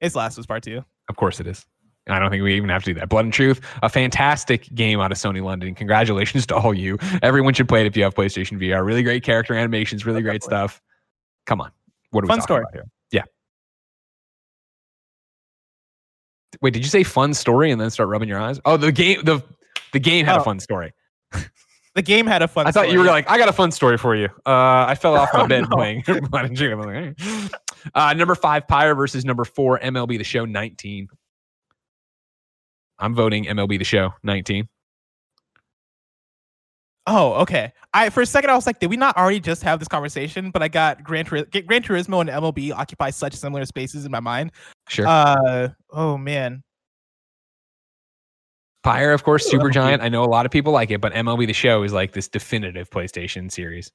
[0.06, 0.84] It's Last of Us Part Two.
[1.10, 1.65] Of course it is.
[2.07, 3.10] I don't think we even have to do that.
[3.10, 5.73] Blood and Truth, a fantastic game out of Sony London.
[5.73, 6.98] Congratulations to all you.
[7.23, 8.86] Everyone should play it if you have PlayStation VR.
[8.86, 10.80] Really great character animations, really great stuff.
[11.48, 11.72] Come on.
[12.11, 12.61] What are we Fun talking story.
[12.61, 12.84] about here?
[13.11, 13.23] Yeah.
[16.61, 18.60] Wait, did you say fun story and then start rubbing your eyes?
[18.65, 19.41] Oh, the game the
[19.91, 20.44] the game had a Oh.
[20.44, 20.94] fun story.
[21.95, 22.64] The game had a fun.
[22.64, 22.69] Story.
[22.69, 24.26] I thought you were like, I got a fun story for you.
[24.45, 25.76] Uh, I fell off my Oh, bed no.
[25.76, 26.73] playing Blood and Truth.
[26.73, 27.49] I'm like, "Hey."
[27.93, 31.07] Uh, number five, Pyre versus number four, MLB The Show 19.
[32.99, 34.67] I'm voting MLB The Show 19.
[37.07, 37.71] Oh, okay.
[37.93, 40.49] I for a second I was like, did we not already just have this conversation?
[40.49, 44.19] But I got Gran, Turis- Gran Turismo and MLB occupy such similar spaces in my
[44.19, 44.51] mind.
[44.89, 45.05] Sure.
[45.07, 46.63] Uh, oh man.
[48.83, 50.01] Pyre, of course, Supergiant.
[50.01, 52.27] I know a lot of people like it, but MLB The Show is like this
[52.27, 53.91] definitive PlayStation series.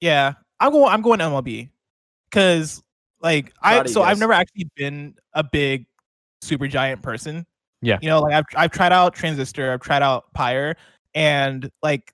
[0.00, 0.88] Yeah, I'm going.
[0.88, 1.68] I'm going MLB
[2.30, 2.80] because
[3.22, 5.86] like Proud I of you so I've never actually been a big
[6.42, 7.46] Supergiant person.
[7.82, 7.98] Yeah.
[8.02, 10.76] you know, like I've I've tried out Transistor, I've tried out Pyre,
[11.14, 12.12] and like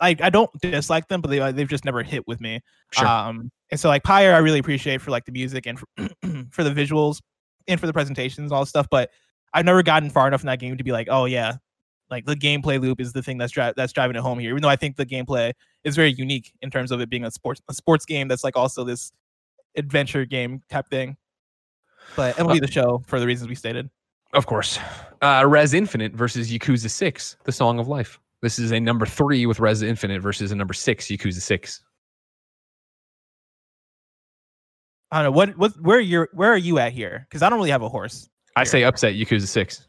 [0.00, 2.60] I I don't dislike them, but they they've just never hit with me.
[2.92, 3.06] Sure.
[3.06, 5.86] Um, and so like Pyre, I really appreciate for like the music and for,
[6.50, 7.20] for the visuals
[7.66, 8.86] and for the presentations and all stuff.
[8.90, 9.10] But
[9.52, 11.56] I've never gotten far enough in that game to be like, oh yeah,
[12.10, 14.50] like the gameplay loop is the thing that's dri- that's driving it home here.
[14.50, 15.52] Even though I think the gameplay
[15.84, 18.56] is very unique in terms of it being a sports a sports game that's like
[18.56, 19.12] also this
[19.78, 21.16] adventure game type thing.
[22.16, 23.88] But it will MLB the show for the reasons we stated.
[24.32, 24.78] of course.
[25.22, 28.20] Uh, Rez Infinite versus Yakuza 6, The Song of Life.
[28.40, 31.82] This is a number three with Rez Infinite versus a number six, Yakuza 6.
[35.10, 37.26] I don't know what what where you're where are you at here?
[37.28, 38.28] Because I don't really have a horse.
[38.56, 39.86] I say upset Yakuza 6.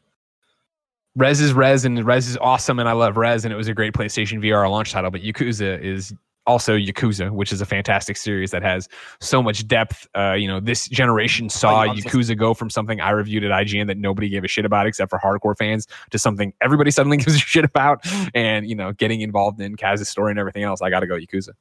[1.16, 3.74] Rez is Rez and Rez is awesome and I love Rez and it was a
[3.74, 6.14] great PlayStation VR launch title, but Yakuza is
[6.50, 8.90] also Yakuza, which is a fantastic series that has
[9.22, 10.08] so much depth.
[10.18, 13.98] Uh, you know, this generation saw Yakuza go from something I reviewed at IGN that
[13.98, 17.40] nobody gave a shit about except for hardcore fans to something everybody suddenly gives a
[17.40, 18.04] shit about
[18.34, 20.82] and, you know, getting involved in Kaz's story and everything else.
[20.82, 21.52] I got to go Yakuza.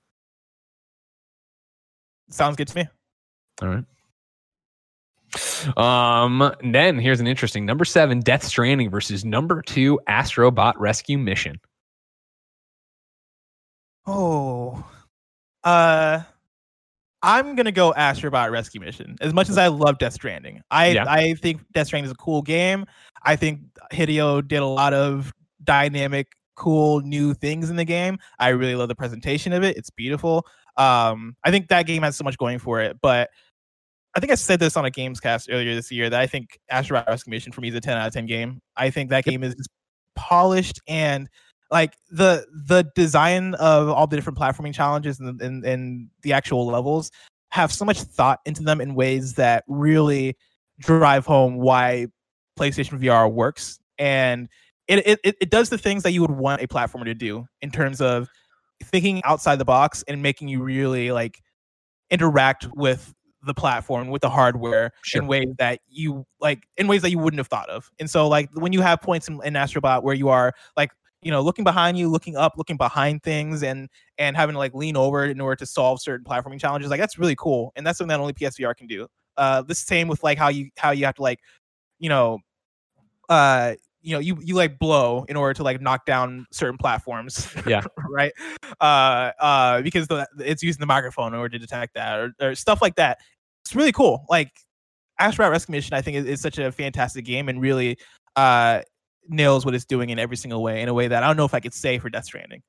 [2.31, 2.89] Sounds good to me.
[3.61, 3.85] All right.
[5.77, 11.61] Um, then here's an interesting number seven, Death Stranding versus number two, Astrobot Rescue Mission.
[14.11, 14.83] Oh,
[15.65, 16.23] uh,
[17.23, 19.17] I'm gonna go Astrobot Rescue Mission.
[19.21, 21.05] As much as I love Death Stranding, I Yeah.
[21.07, 22.87] I think Death Stranding is a cool game.
[23.23, 23.61] I think
[23.93, 25.33] Hideo did a lot of
[25.63, 28.19] dynamic, cool new things in the game.
[28.39, 29.77] I really love the presentation of it.
[29.77, 30.47] It's beautiful.
[30.79, 33.31] Um, I think that game has so much going for it, but.
[34.17, 37.07] I think I said this on a Gamescast earlier this year that I think Astrobot
[37.07, 38.61] Rescue Mission for me is a 10 out of 10 game.
[38.75, 39.69] I think that game is just
[40.17, 41.29] polished and
[41.71, 46.67] like the the design of all the different platforming challenges and, and and the actual
[46.67, 47.11] levels
[47.51, 50.37] have so much thought into them in ways that really
[50.81, 52.07] drive home why
[52.59, 54.49] PlayStation VR works and
[54.87, 57.71] it, it it does the things that you would want a platformer to do in
[57.71, 58.29] terms of
[58.83, 61.41] thinking outside the box and making you really like
[62.11, 63.15] interact with
[63.45, 65.23] the platform with the hardware Sure.
[65.23, 68.27] in ways that you like in ways that you wouldn't have thought of and so
[68.29, 70.91] like when you have points in, in astrobot where you are like
[71.23, 73.89] you know looking behind you looking up looking behind things and
[74.19, 77.19] and having to like lean over in order to solve certain platforming challenges like that's
[77.19, 79.07] really cool and that's something that only psvr can do.
[79.37, 81.41] Uh the same with like how you how you have to like
[81.99, 82.39] you know
[83.29, 87.49] uh you know you you like blow in order to like knock down certain platforms
[87.67, 87.83] Yeah.
[88.11, 88.33] right?
[88.81, 92.55] Uh uh because the it's using the microphone in order to detect that or, or
[92.55, 93.19] stuff like that.
[93.65, 94.51] It's really cool like
[95.21, 97.99] Astrobot Rescue Mission I think is, is such a fantastic game and really
[98.37, 98.83] uh
[99.29, 101.45] nails what it's doing in every single way in a way that I don't know
[101.45, 102.63] if I could say for Death Stranding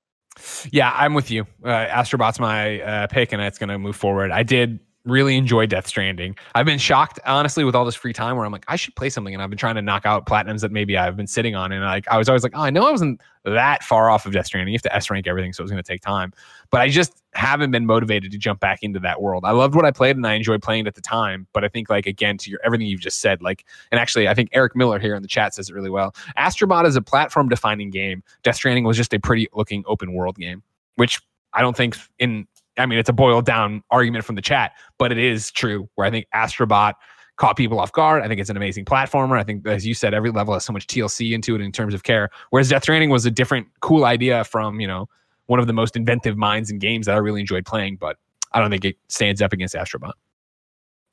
[0.71, 1.45] Yeah, I'm with you.
[1.63, 4.31] Uh, Astrobot's my uh, pick, and it's going to move forward.
[4.31, 6.35] I did really enjoy Death Stranding.
[6.55, 9.09] I've been shocked, honestly, with all this free time where I'm like, I should play
[9.09, 11.71] something, and I've been trying to knock out platinums that maybe I've been sitting on,
[11.71, 14.33] and like I was always like, oh, I know I wasn't that far off of
[14.33, 14.73] Death Stranding.
[14.73, 16.33] You have to S rank everything, so it's going to take time.
[16.69, 19.45] But I just haven't been motivated to jump back into that world.
[19.45, 21.47] I loved what I played, and I enjoyed playing it at the time.
[21.53, 24.33] But I think, like again, to your everything you've just said, like, and actually, I
[24.33, 26.13] think Eric Miller here in the chat says it really well.
[26.37, 28.23] Astrobot is a platform-defining game.
[28.43, 30.63] Death Stranding was just a pretty-looking open world game
[30.99, 31.21] which
[31.53, 32.45] I don't think in
[32.79, 36.07] I mean it's a boiled down argument from the chat, but it is true where
[36.07, 36.93] I think Astrobot
[37.35, 38.21] caught people off guard.
[38.21, 39.39] I think it's an amazing platformer.
[39.39, 41.93] I think as you said, every level has so much TLC into it in terms
[41.93, 42.29] of care.
[42.49, 45.07] Whereas Death Stranding was a different cool idea from, you know,
[45.47, 48.17] one of the most inventive minds in games that I really enjoyed playing, but
[48.51, 50.13] I don't think it stands up against Astrobot.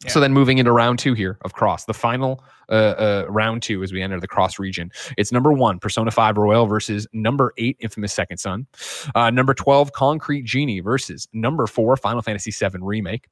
[0.09, 3.82] So then moving into round two here of Cross, the final uh, uh, round two
[3.82, 4.90] as we enter the Cross region.
[5.16, 8.66] It's number one, Persona 5 Royal versus number eight, Infamous Second Son.
[9.14, 13.27] Uh, number 12, Concrete Genie versus number four, Final Fantasy VII Remake.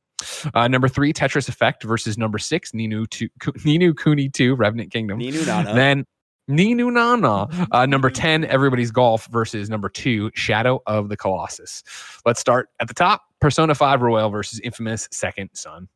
[0.54, 3.28] Uh, number three, Tetris Effect versus number six, Ninu, two,
[3.64, 5.18] Ni no Kuni 2, Revenant Kingdom.
[5.20, 5.74] Ninu Nana.
[5.74, 6.06] Then
[6.50, 7.66] Ninu Nana.
[7.72, 11.82] Uh, number 10, Everybody's Golf versus number two, Shadow of the Colossus.
[12.24, 15.88] Let's start at the top Persona 5 Royal versus Infamous Second Son.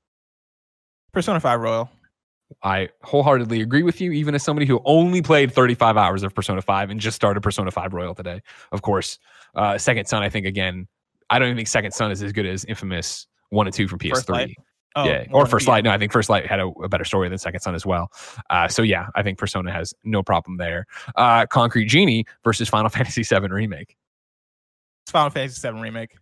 [1.13, 1.91] Persona 5 Royal
[2.63, 6.63] I wholeheartedly agree with you, even as somebody who only played 35 hours of Persona
[6.63, 8.41] 5 and just started Persona 5 Royal today.
[8.73, 9.19] Of course,
[9.55, 10.89] uh, Second Son, I think, again,
[11.31, 13.99] I don't even think Second Son is as good as Infamous 1 and 2 from
[13.99, 14.49] First Light?
[14.49, 14.55] PS3.
[14.97, 15.85] oh, yeah, or First Light.
[15.85, 18.11] No, I think First Light had a, a better story than Second Son as well.
[18.51, 20.87] Uh, so, yeah, I think Persona has no problem there.
[21.17, 23.97] Uh, Concrete Genie versus Final Fantasy VII Remake.
[25.05, 26.17] it's Final Fantasy 7 remake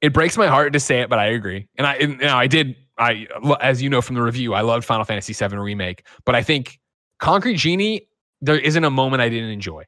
[0.00, 1.66] it breaks my heart to say it, but I agree.
[1.76, 2.76] And I, and, you know, I did.
[2.98, 3.26] I,
[3.60, 6.78] as you know from the review, I loved Final Fantasy VII remake, but I think
[7.18, 8.08] Concrete Genie,
[8.40, 9.84] there isn't a moment I didn't enjoy.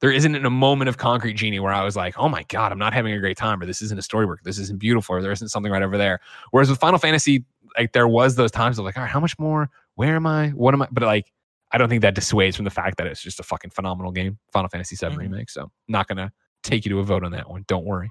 [0.00, 2.78] There isn't a moment of Concrete Genie where I was like, oh my god, I'm
[2.78, 5.22] not having a great time, or this isn't a story work, this isn't beautiful, or
[5.22, 6.20] there isn't something right over there.
[6.50, 7.44] Whereas with Final Fantasy,
[7.78, 9.70] like there was those times of like, all right, how much more?
[9.94, 10.48] Where am I?
[10.50, 10.88] What am I?
[10.90, 11.30] But like,
[11.72, 14.38] I don't think that dissuades from the fact that it's just a fucking phenomenal game,
[14.52, 15.18] Final Fantasy VII Mhm.
[15.18, 15.50] remake.
[15.50, 16.32] So not gonna
[16.62, 17.64] take you to a vote on that one.
[17.66, 18.10] Don't worry.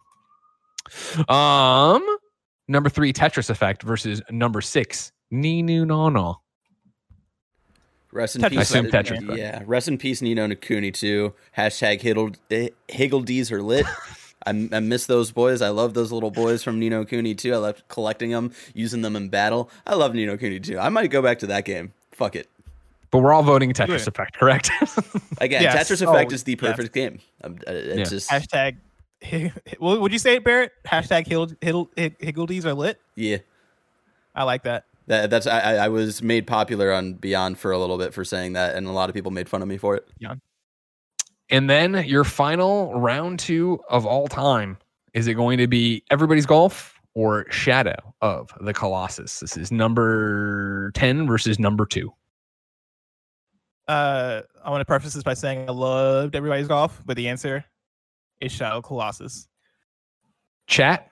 [1.29, 2.03] Um,
[2.67, 6.41] number three, Tetris Effect versus number six, Ninu Nono.
[8.11, 8.57] Rest in Tetris peace.
[8.57, 9.37] I assume uh, Tetris.
[9.37, 9.63] Yeah.
[9.65, 11.33] Rest in peace, Ni no Kuni too.
[11.57, 13.85] Hashtag Hiddle, eh, Higgledies are lit.
[14.45, 15.61] I, I miss those boys.
[15.61, 17.53] I love those little boys from Ni no Kuni too.
[17.53, 19.69] I love collecting them, using them in battle.
[19.87, 20.77] I love Ni no Kuni too.
[20.77, 21.93] I might go back to that game.
[22.11, 22.49] Fuck it.
[23.09, 24.07] But we're all voting Tetris Yeah.
[24.07, 24.69] Effect, correct?
[25.39, 25.89] Again, Yes.
[25.89, 26.69] Tetris Effect Oh, is the yeah.
[26.71, 27.19] perfect game.
[27.43, 28.03] Um, uh, it's Yeah.
[28.17, 28.92] just hashtag what
[29.79, 33.37] would you say it Barrett hashtag Hiddle, Hiddle, Higgledies are lit yeah.
[34.35, 37.77] I like that That, that's I, I I was made popular on Beyond for a
[37.77, 39.95] little bit for saying that, and a lot of people made fun of me for
[39.95, 40.07] it.
[40.19, 40.35] Yeah.
[41.49, 44.77] and then your final round two of all time
[45.13, 49.39] is it going to be Everybody's Golf or Shadow of the Colossus?
[49.41, 52.11] This is number 10 versus number two.
[53.87, 57.63] uh I want to preface this by saying I loved everybody's golf but the answer
[58.41, 59.47] is Shadow Colossus
[60.67, 61.09] Chat,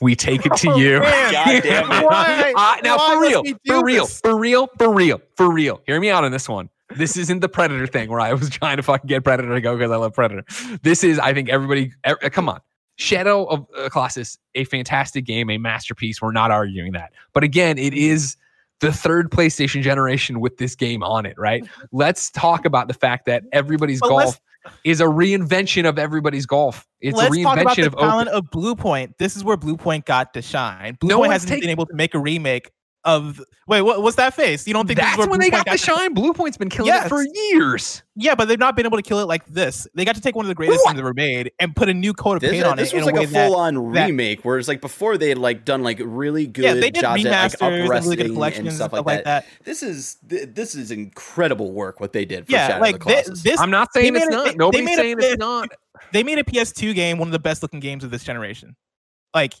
[0.00, 0.98] we take it to you.
[1.00, 2.54] God damn it.
[2.56, 4.20] Uh, now, why for real, for real, this?
[4.20, 5.80] for real, for real, for real.
[5.86, 6.68] Hear me out on this one.
[6.96, 9.74] This isn't the Predator thing where I was trying to fucking get Predator to go
[9.76, 10.44] because I love Predator.
[10.82, 11.92] This is, I think, everybody.
[12.06, 12.60] er- come on,
[12.96, 16.20] Shadow of uh, Colossus, a fantastic game, a masterpiece.
[16.20, 18.36] We're not arguing that, but again, it is
[18.80, 21.38] the third PlayStation generation with this game on it.
[21.38, 21.66] Right?
[21.90, 24.40] Let's talk about the fact that everybody's But let's- golf
[24.84, 26.86] is a reinvention of everybody's golf.
[27.00, 28.08] It's Let's a talk about reinvention the of open.
[28.08, 29.12] talent of Bluepoint.
[29.18, 30.96] This is where Bluepoint got to shine.
[31.00, 32.70] Blue No Point hasn't taking- been able to make a remake
[33.04, 34.66] of wait, what was that face?
[34.66, 36.14] You don't think That's where when they Bluepoint got the shine.
[36.14, 38.02] Bluepoint's been killing it for years.
[38.16, 39.86] Yeah, but they've not been able to kill it like this.
[39.94, 40.90] They got to take one of the greatest What?
[40.92, 42.96] things ever made and put a new coat of This, paint on this it.
[42.96, 45.64] was in like a a full on that- remake, whereas like before they had like
[45.64, 48.68] done like really good yeah, they did jobs remasters at like and really good collections
[48.68, 49.44] and stuff like, that.
[49.64, 53.04] This is th- this is incredible work what they did for Yeah, Shadow like of
[53.04, 53.60] the thi- this.
[53.60, 54.44] I'm not saying it's not.
[54.44, 55.68] they- they Nobody's a saying it's not.
[56.12, 58.76] they made a PS2 game one of the best looking games of this generation.
[59.34, 59.54] Like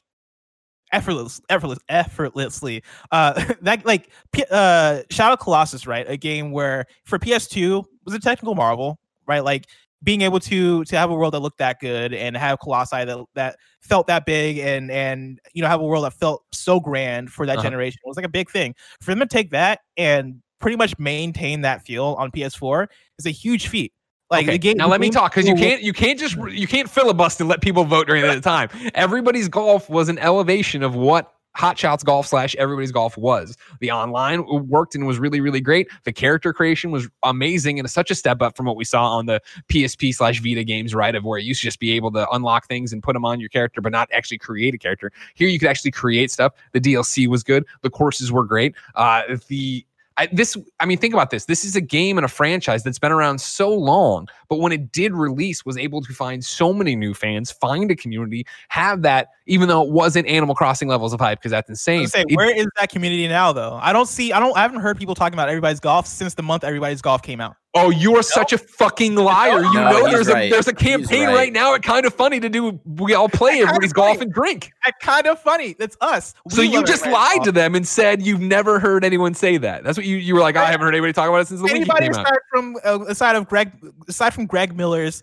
[0.94, 2.82] effortless, effortless, effortlessly.
[3.10, 4.10] Uh, that like
[4.50, 6.06] uh, Shadow Colossus, right?
[6.08, 9.44] A game where for PS2 was a technical marvel, right?
[9.44, 9.66] Like
[10.02, 13.18] being able to to have a world that looked that good and have colossi that
[13.34, 17.30] that felt that big and and you know have a world that felt so grand
[17.30, 17.62] for that Uh-huh.
[17.62, 20.98] generation it was like a big thing for them to take that and pretty much
[20.98, 22.86] maintain that feel on PS4
[23.18, 23.92] is a huge feat.
[24.30, 26.36] Like okay, the game, now the let me talk because you can't you can't just
[26.50, 28.68] you can't filibuster and let people vote during the time.
[28.94, 33.56] Everybody's golf was an elevation of what Hot Shots Golf slash Everybody's Golf was.
[33.80, 35.88] The online worked and was really really great.
[36.04, 39.26] The character creation was amazing and such a step up from what we saw on
[39.26, 41.14] the PSP slash Vita games, right?
[41.14, 43.40] Of where you used to just be able to unlock things and put them on
[43.40, 45.12] your character, but not actually create a character.
[45.34, 46.54] Here you could actually create stuff.
[46.72, 47.64] The DLC was good.
[47.82, 48.74] The courses were great.
[48.94, 49.86] Uh, the
[50.16, 51.46] I, this, I mean, think about this.
[51.46, 54.92] This is a game and a franchise that's been around so long, but when it
[54.92, 59.28] did release, was able to find so many new fans, find a community, have that,
[59.46, 62.06] even though it wasn't Animal Crossing levels of hype, because that's insane.
[62.06, 63.78] say, It- where is that community now, though?
[63.82, 64.32] I don't see.
[64.32, 64.56] I don't.
[64.56, 67.56] I haven't heard people talking about everybody's golf since the month everybody's golf came out.
[67.76, 69.60] oh, you are such a fucking liar.
[69.64, 70.44] You No, know there's right.
[70.46, 71.34] a there's a campaign right.
[71.34, 71.52] right.
[71.52, 71.74] now.
[71.74, 72.78] It's kind of funny to do.
[72.84, 74.70] We all play everybody's golf and drink.
[74.84, 75.74] That kind of funny.
[75.76, 76.34] That's us.
[76.50, 77.46] So you just lied golf.
[77.46, 79.82] to them and said you've never heard anyone say that.
[79.82, 80.54] That's what you you were like.
[80.56, 82.20] I haven't heard anybody talk about it since the wiki Anybody came out.
[82.26, 83.72] aside from uh, aside of Greg,
[84.06, 85.22] aside from Greg Miller's.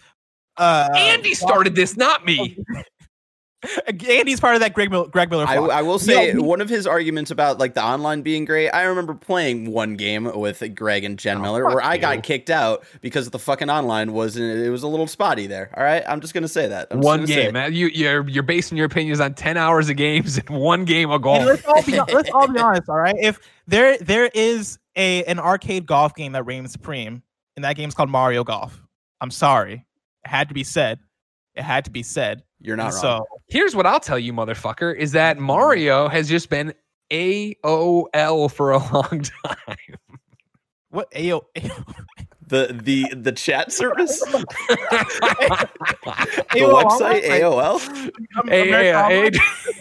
[0.58, 2.58] Uh, Andy started this, not me.
[4.10, 5.08] Andy's part of that Greg Miller.
[5.08, 5.46] Greg Miller.
[5.48, 5.58] I.
[5.58, 8.70] I will say we- one of his arguments about like the online being great.
[8.72, 12.02] I remember playing one game with Greg and Jen Oh, Miller fuck where I you.
[12.02, 15.72] got kicked out because the fucking online was it was a little spotty there.
[15.78, 16.88] All right, I'm just gonna say that.
[16.90, 17.54] I'm one gonna game.
[17.54, 17.72] man.
[17.76, 21.16] You you're you're basing your opinions on ten hours of games and one game of
[21.18, 21.46] And golf.
[21.46, 23.16] let's all be let's all be honest, all right.
[23.20, 27.22] If there there is a an arcade golf game that reigns supreme,
[27.56, 28.81] and that game's called Mario Golf.
[29.22, 29.86] I'm sorry,
[30.26, 31.00] it had to be said.
[31.56, 32.44] It had to be said.
[32.60, 33.02] You're not And wrong.
[33.02, 35.46] so Here's what I'll tell you, motherfucker, is that mm-hmm.
[35.46, 36.74] Mario has just been
[37.12, 39.96] AOL for a long time.
[40.90, 41.12] what?
[41.12, 41.42] Ayo,
[42.52, 44.46] The the the chat service, the
[46.54, 47.24] AOL website, online?
[47.24, 48.12] AOL.
[48.50, 49.36] A- American A- Online?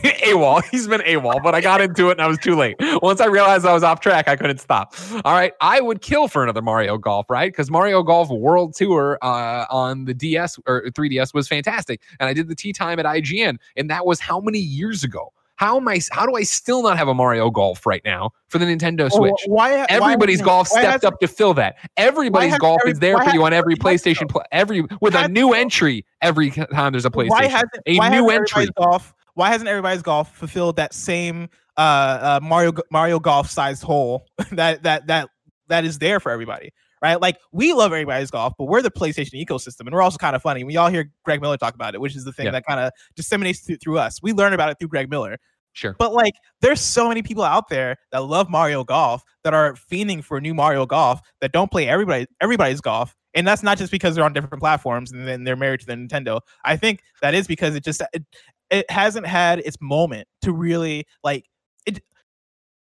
[0.05, 0.63] A- AWOL.
[0.71, 2.77] He's been AWOL, but I got into it and I was too late.
[3.03, 4.95] Once I realized I was off track, I couldn't stop.
[5.25, 5.53] All right.
[5.61, 7.51] I would kill for another Mario Golf, right?
[7.53, 12.01] Because Mario Golf World Tour uh, on the DS or 3DS was fantastic.
[12.21, 13.59] And I did the tee time at IGN.
[13.77, 15.33] And that was how many years ago?
[15.61, 18.57] How am I how do I still not have a Mario Golf right now for
[18.57, 19.35] the Nintendo Switch?
[19.45, 19.81] Why?
[19.81, 21.77] why Everybody's hasn't- golf why stepped up to fill that.
[21.99, 25.53] Everybody's golf every- is there for you on every PlayStation, pl- every with a new
[25.53, 27.29] entry every time there's a PlayStation.
[27.29, 28.63] Why hasn't a why new entry.
[28.63, 29.15] everybody's golf?
[29.35, 34.83] Why hasn't everybody's golf fulfilled that same uh, uh Mario Mario golf sized hole that
[34.85, 35.29] that that
[35.69, 36.73] that is there for everybody?
[37.03, 40.37] Right, like we love everybody's golf, but we're the PlayStation ecosystem, and we're also kind
[40.37, 40.65] of funny.
[40.65, 42.53] We all hear Greg Miller talk about it, which is the thing Yeah.
[42.53, 44.21] that kind of disseminates through, through us.
[44.23, 45.39] We learn about it through Greg Miller,
[45.73, 45.97] Sure.
[45.99, 50.23] but like, there's so many people out there that love Mario Golf that are fiending
[50.23, 54.15] for new Mario Golf that don't play everybody everybody's golf, and that's not just because
[54.15, 56.41] they're on different platforms and then they're married to the Nintendo.
[56.67, 58.25] I think that is because it just it,
[58.71, 61.47] it hasn't had its moment to really like.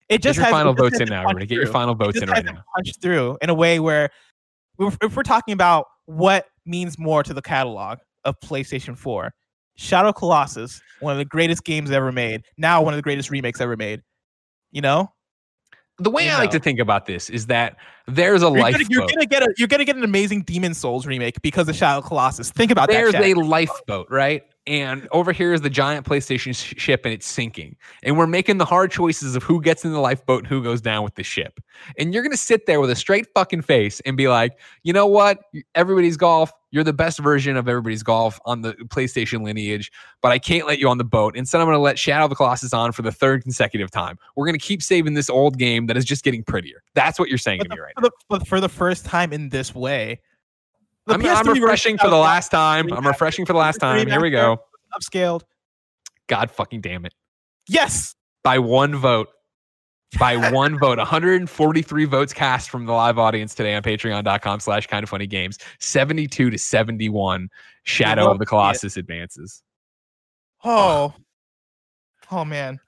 [0.09, 1.45] It Get just your hasn't- final votes in now, everybody.
[1.45, 2.63] Get your final votes in right now.
[2.75, 4.09] punched through in a way where,
[4.80, 9.34] if if we're talking about what means more to the catalog of PlayStation 4,
[9.77, 13.59] Shadow Colossus, one of the greatest games ever made, now one of the greatest remakes
[13.61, 14.01] ever made.
[14.71, 15.11] You know,
[15.99, 17.77] The way You I like to think about this is that
[18.07, 18.81] there's a you're lifeboat.
[18.81, 21.75] gonna, you're gonna get a you're gonna get an amazing Demon Souls remake because of
[21.75, 22.49] Shadow Colossus.
[22.51, 23.21] Think about There's that.
[23.21, 24.43] There's a lifeboat, right?
[24.65, 27.76] And over here is the giant PlayStation sh- ship and it's sinking.
[28.02, 30.80] And we're making the hard choices of who gets in the lifeboat and who goes
[30.80, 31.60] down with the ship.
[31.98, 34.94] And you're going to sit there with a straight fucking face and be like, you
[34.94, 35.40] know what?
[35.76, 36.52] Everybody's golf.
[36.72, 39.91] You're the best version of everybody's golf on the PlayStation lineage,
[40.22, 41.35] but I can't let you on the boat.
[41.35, 44.18] Instead, I'm going to let Shadow of the Colossus on for the third consecutive time.
[44.35, 46.81] We're going to keep saving this old game that is just getting prettier.
[46.95, 48.07] That's what you're saying to the- me right for now.
[48.07, 50.22] the, but for the first time in this way.
[51.07, 52.91] I'm, I'm refreshing for the last time.
[52.93, 54.07] I'm refreshing for the last time.
[54.07, 54.61] Here we go.
[54.93, 55.41] Upscaled.
[56.27, 57.13] God fucking damn it.
[57.67, 58.15] Yes.
[58.43, 59.30] by one vote.
[60.19, 65.03] By one vote, 143 votes cast from the live audience today on patreon.com slash kind
[65.03, 65.57] of funny games.
[65.80, 67.49] 72 to 71.
[67.84, 69.63] Shadow of the Colossus advances.
[70.63, 71.13] Oh.
[72.31, 72.80] Oh man.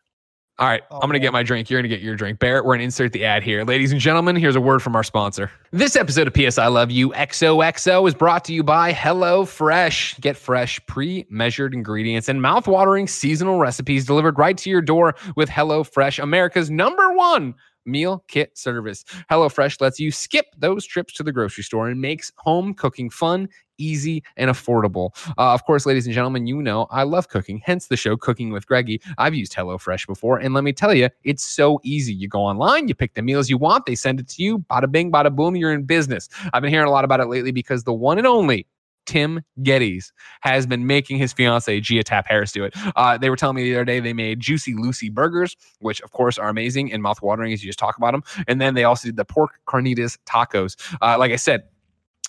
[0.57, 1.69] All right, Oh, I'm gonna get my drink.
[1.69, 2.39] You're gonna get your drink.
[2.39, 3.65] Barrett, we're gonna insert the ad here.
[3.65, 5.51] Ladies and gentlemen, here's a word from our sponsor.
[5.71, 10.21] This episode of PS I Love You XOXO is brought to you by HelloFresh.
[10.21, 16.23] Get fresh, pre-measured ingredients and mouth-watering seasonal recipes delivered right to your door with HelloFresh,
[16.23, 17.53] America's number one
[17.85, 19.03] meal kit service.
[19.29, 23.49] HelloFresh lets you skip those trips to the grocery store and makes home cooking fun,
[23.77, 25.11] easy, and affordable.
[25.37, 28.51] Uh, of course, ladies and gentlemen, you know I love cooking, hence the show Cooking
[28.51, 29.01] with Greggy.
[29.17, 32.13] I've used HelloFresh before, and let me tell you, it's so easy.
[32.13, 34.91] You go online, you pick the meals you want, they send it to you, bada
[34.91, 36.29] bing, bada boom, you're in business.
[36.53, 38.67] I've been hearing a lot about it lately because the one and only
[39.05, 40.11] Tim Gettys
[40.41, 42.73] has been making his fiance Gia Tap Harris do it.
[42.95, 46.11] Uh, they were telling me the other day they made Juicy Lucy burgers, which of
[46.11, 48.23] course are amazing and mouthwatering as you just talk about them.
[48.47, 50.75] And then they also did the pork carnitas tacos.
[51.01, 51.63] Uh, like I said,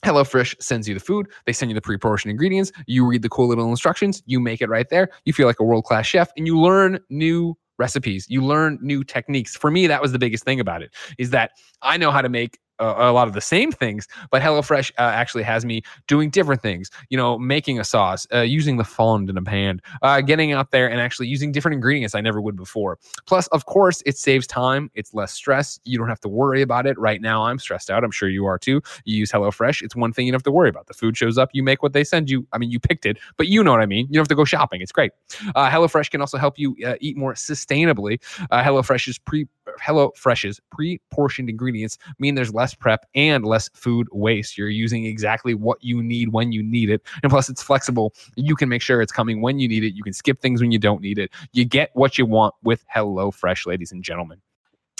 [0.04, 1.28] HelloFresh sends you the food.
[1.46, 2.72] They send you the pre-portioned ingredients.
[2.86, 4.22] You read the cool little instructions.
[4.26, 5.10] You make it right there.
[5.24, 8.26] You feel like a world-class chef, and you learn new recipes.
[8.28, 9.56] You learn new techniques.
[9.56, 10.94] For me, that was the biggest thing about it.
[11.18, 11.52] Is that
[11.82, 15.42] I know how to make a, lot of the same things, but HelloFresh uh, actually
[15.44, 16.90] has me doing different things.
[17.10, 20.70] You know, making a sauce, uh, using the fond in a pan, uh, getting out
[20.70, 22.98] there and actually using different ingredients I never would before.
[23.26, 24.90] Plus, of course, it saves time.
[24.94, 25.80] It's less stress.
[25.84, 26.98] You don't have to worry about it.
[26.98, 28.04] Right now, I'm stressed out.
[28.04, 28.82] I'm sure you are too.
[29.04, 29.82] You use HelloFresh.
[29.82, 30.86] It's one thing you don't have to worry about.
[30.86, 31.50] The food shows up.
[31.52, 32.46] You make what they send you.
[32.52, 34.06] I mean, you picked it, but you know what I mean.
[34.06, 34.80] You don't have to go shopping.
[34.80, 35.12] It's great.
[35.54, 38.20] Uh, HelloFresh can also help you uh, eat more sustainably.
[38.50, 39.46] Uh, is pre
[39.80, 44.56] HelloFresh's pre-portioned ingredients mean there's less prep and less food waste.
[44.56, 48.14] You're using exactly what you need when you need it, and plus it's flexible.
[48.36, 49.94] You can make sure it's coming when you need it.
[49.94, 51.32] You can skip things when you don't need it.
[51.52, 54.40] You get what you want with HelloFresh, ladies and gentlemen.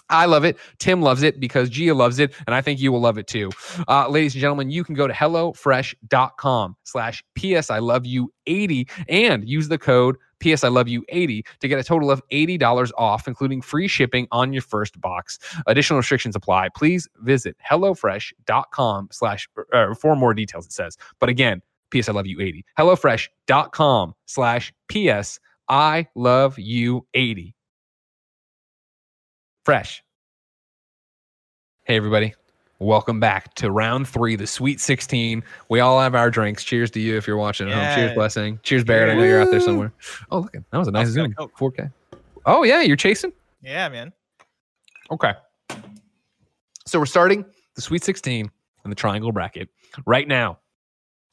[0.09, 0.59] I love it.
[0.79, 3.51] Tim loves it because Gia loves it, and I think you will love it too.
[3.89, 8.89] Uh, ladies and gentlemen, you can go to hellofresh.com slash PS I love you 80
[9.09, 12.91] and use the code PS I love you 80 to get a total of $80
[12.97, 15.39] off, including free shipping on your first box.
[15.67, 16.69] Additional restrictions apply.
[16.71, 20.97] Please visit hellofresh.com slash uh, for more details, it says.
[21.21, 22.65] But again, PS I love you 80.
[22.79, 27.55] hellofresh.com slash PS I love you 80.
[29.65, 30.03] Fresh.
[31.85, 32.35] Hey, everybody.
[32.79, 35.43] Welcome back to round three, the Sweet 16.
[35.71, 36.63] We all have our drinks.
[36.63, 37.95] Cheers to you if you're watching at home.
[37.95, 38.61] Cheers, blessing.
[38.63, 39.11] Cheers, Barrett.
[39.11, 39.95] I know you're out there somewhere.
[40.31, 41.35] Oh, look, at that was a nice I've got a zoom.
[41.35, 41.57] Coke.
[41.57, 41.93] 4K.
[42.45, 43.33] Oh, yeah, you're chasing?
[43.63, 44.13] Yeah, man.
[45.11, 45.33] Okay.
[46.85, 47.47] So we're starting
[47.77, 48.51] the Sweet 16
[48.85, 49.71] in the triangle bracket.
[50.05, 50.59] Right now,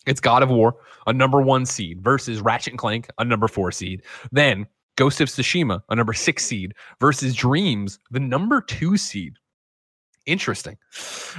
[0.07, 3.69] it's God of War, a number one seed, versus Ratchet and Clank, a number four
[3.73, 4.03] seed.
[4.31, 4.65] Then
[4.95, 9.33] Ghost of Tsushima, a number six seed, versus Dreams, the number two seed.
[10.25, 10.77] Interesting.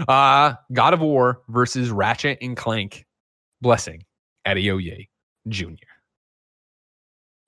[0.09, 3.07] Uh, God of War versus Ratchet and Clank.
[3.61, 4.05] Blessing,
[4.47, 5.09] Adeoye
[5.49, 5.75] Jr.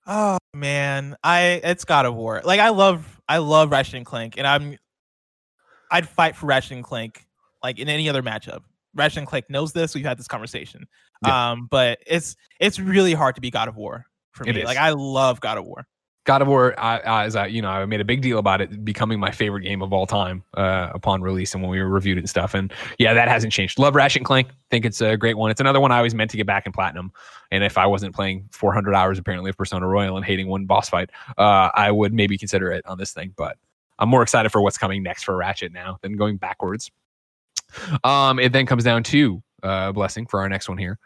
[0.07, 2.41] Oh man, I it's God of War.
[2.43, 4.77] Like I love I love Ratchet and Clank, and I'm
[5.91, 7.25] I'd fight for Ratchet and Clank
[7.63, 8.61] like in any other matchup.
[8.95, 9.93] Ratchet and Clank knows this.
[9.93, 10.87] We've had this conversation.
[11.25, 11.51] Yeah.
[11.51, 14.63] Um, but it's it's really hard to be God of War for me.
[14.63, 15.85] Like I love God of War.
[16.27, 18.83] God of War, I, as I, you know, I made a big deal about it
[18.83, 22.21] becoming my favorite game of all time uh, upon release and when we reviewed it
[22.21, 22.53] and stuff.
[22.53, 23.79] And yeah, that hasn't changed.
[23.79, 24.49] Love Ratchet and Clank.
[24.69, 25.51] Think it's a great one.
[25.51, 27.13] It's another one I always meant to get back in platinum.
[27.49, 30.89] And if I wasn't playing 400 hours apparently of Persona Royal and hating one boss
[30.89, 33.33] fight, uh, I would maybe consider it on this thing.
[33.37, 33.55] But
[33.97, 36.91] I'm more excited for what's coming next for Ratchet now than going backwards.
[38.03, 40.99] Um, it then comes down to uh, blessing for our next one here.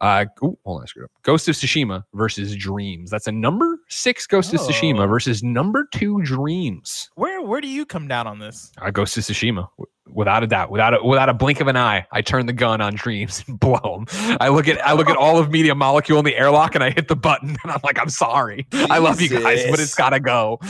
[0.00, 1.10] Uh, ooh, hold on, I screwed up.
[1.22, 3.10] Ghost of Tsushima versus Dreams.
[3.10, 5.06] That's a number six Ghost of Tsushima Oh.
[5.06, 7.10] versus number two Dreams.
[7.14, 8.72] Where where do you come down on this?
[8.80, 11.76] Uh, Ghost of Tsushima, w- without a doubt, without a, without a blink of an
[11.76, 14.36] eye, I turn the gun on Dreams and blow them.
[14.40, 16.90] I look at I look at all of Media Molecule in the airlock and I
[16.90, 20.20] hit the button and I'm like, I'm sorry, I love you guys, but it's gotta
[20.20, 20.60] go.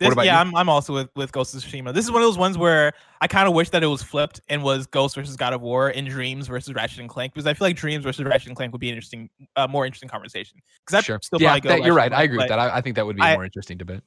[0.00, 0.30] This, yeah, you?
[0.30, 1.92] I'm I'm also with, with Ghost of Tsushima.
[1.92, 4.40] This is one of those ones where I kind of wish that it was flipped
[4.48, 7.52] and was Ghost versus God of War and Dreams versus Ratchet and Clank because I
[7.52, 10.58] feel like Dreams versus Ratchet and Clank would be an interesting, uh, more interesting conversation.
[10.86, 12.06] Because Sure, still yeah, probably go that, you're right.
[12.06, 12.58] and I agree with that.
[12.58, 14.00] I, I think that would be a more interesting debate.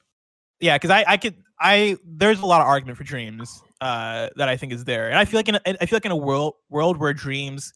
[0.59, 4.49] Yeah, because I I could I there's a lot of argument for Dreams uh, that
[4.49, 6.17] I think is there, and I feel like in a, I feel like in a
[6.17, 7.71] world world where Dreams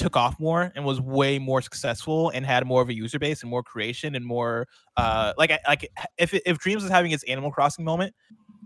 [0.00, 3.42] took off more and was way more successful and had more of a user base
[3.42, 4.66] and more creation and more
[4.96, 8.14] uh like like if if Dreams was having its Animal Crossing moment,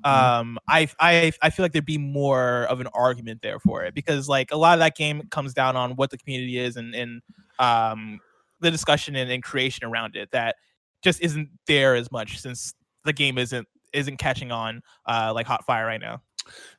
[0.04, 3.94] um I I I feel like there'd be more of an argument there for it
[3.94, 6.94] because like a lot of that game comes down on what the community is and
[6.94, 7.20] and
[7.58, 8.20] um
[8.60, 10.54] the discussion and, and creation around it that
[11.02, 12.74] just isn't there as much since
[13.04, 16.22] the game isn't isn't catching on uh like hot fire right now.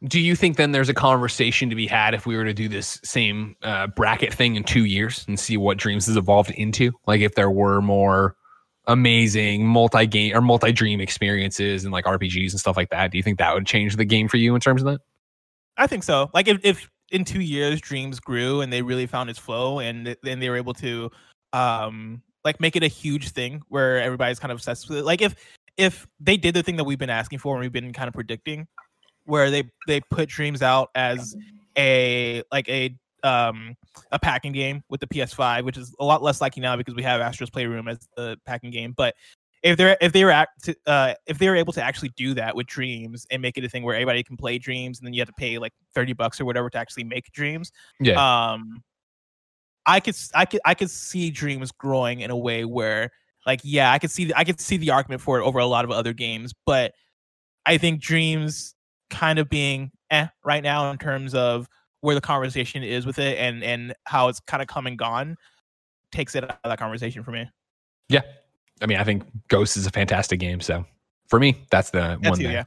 [0.08, 2.68] Do you think then there's a conversation to be had if we were to do
[2.68, 6.92] this same uh, bracket thing in two years and see what Dreams has evolved into?
[7.08, 8.36] Like if there were more
[8.88, 13.12] amazing multi game or multi dream experiences and like RPGs and stuff like that.
[13.12, 15.02] Do you think that would change the game for you in terms of that?
[15.78, 16.30] I think so.
[16.34, 20.16] Like if, if in two years Dreams grew and they really found its flow and
[20.24, 21.10] then they were able to
[21.54, 25.06] um like make it a huge thing where everybody's kind of obsessed with it.
[25.06, 25.36] Like if
[25.78, 28.14] if they did the thing that we've been asking for and we've been kind of
[28.14, 28.68] predicting,
[29.26, 31.36] where they they put Dreams out as
[31.78, 33.76] a like a um
[34.12, 37.04] a packing game with the PS5, which is a lot less likely now because we
[37.04, 38.94] have Astro's Playroom as the packing game.
[38.96, 39.16] But
[39.64, 42.34] if they're if they were act to, uh if they were able to actually do
[42.36, 45.14] that with Dreams and make it a thing where everybody can play Dreams and then
[45.14, 48.52] you have to pay like thirty bucks or whatever to actually make Dreams, Yeah.
[48.54, 48.84] um
[49.88, 53.12] i could I could i could see dreams growing in a way where
[53.46, 55.66] like yeah i could see the, i could see the argument for it over a
[55.66, 56.94] lot of other games but
[57.66, 58.75] i think dreams
[59.16, 61.68] kind of being eh right now in terms of
[62.02, 65.36] where the conversation is with it and and how it's kind of come and gone
[66.12, 67.48] takes it out of that conversation for me
[68.10, 68.22] yeah.
[68.82, 70.62] I mean, I think Ghost is a fantastic game.
[70.62, 70.86] So
[71.28, 72.64] for me, that's the That's one you, yeah.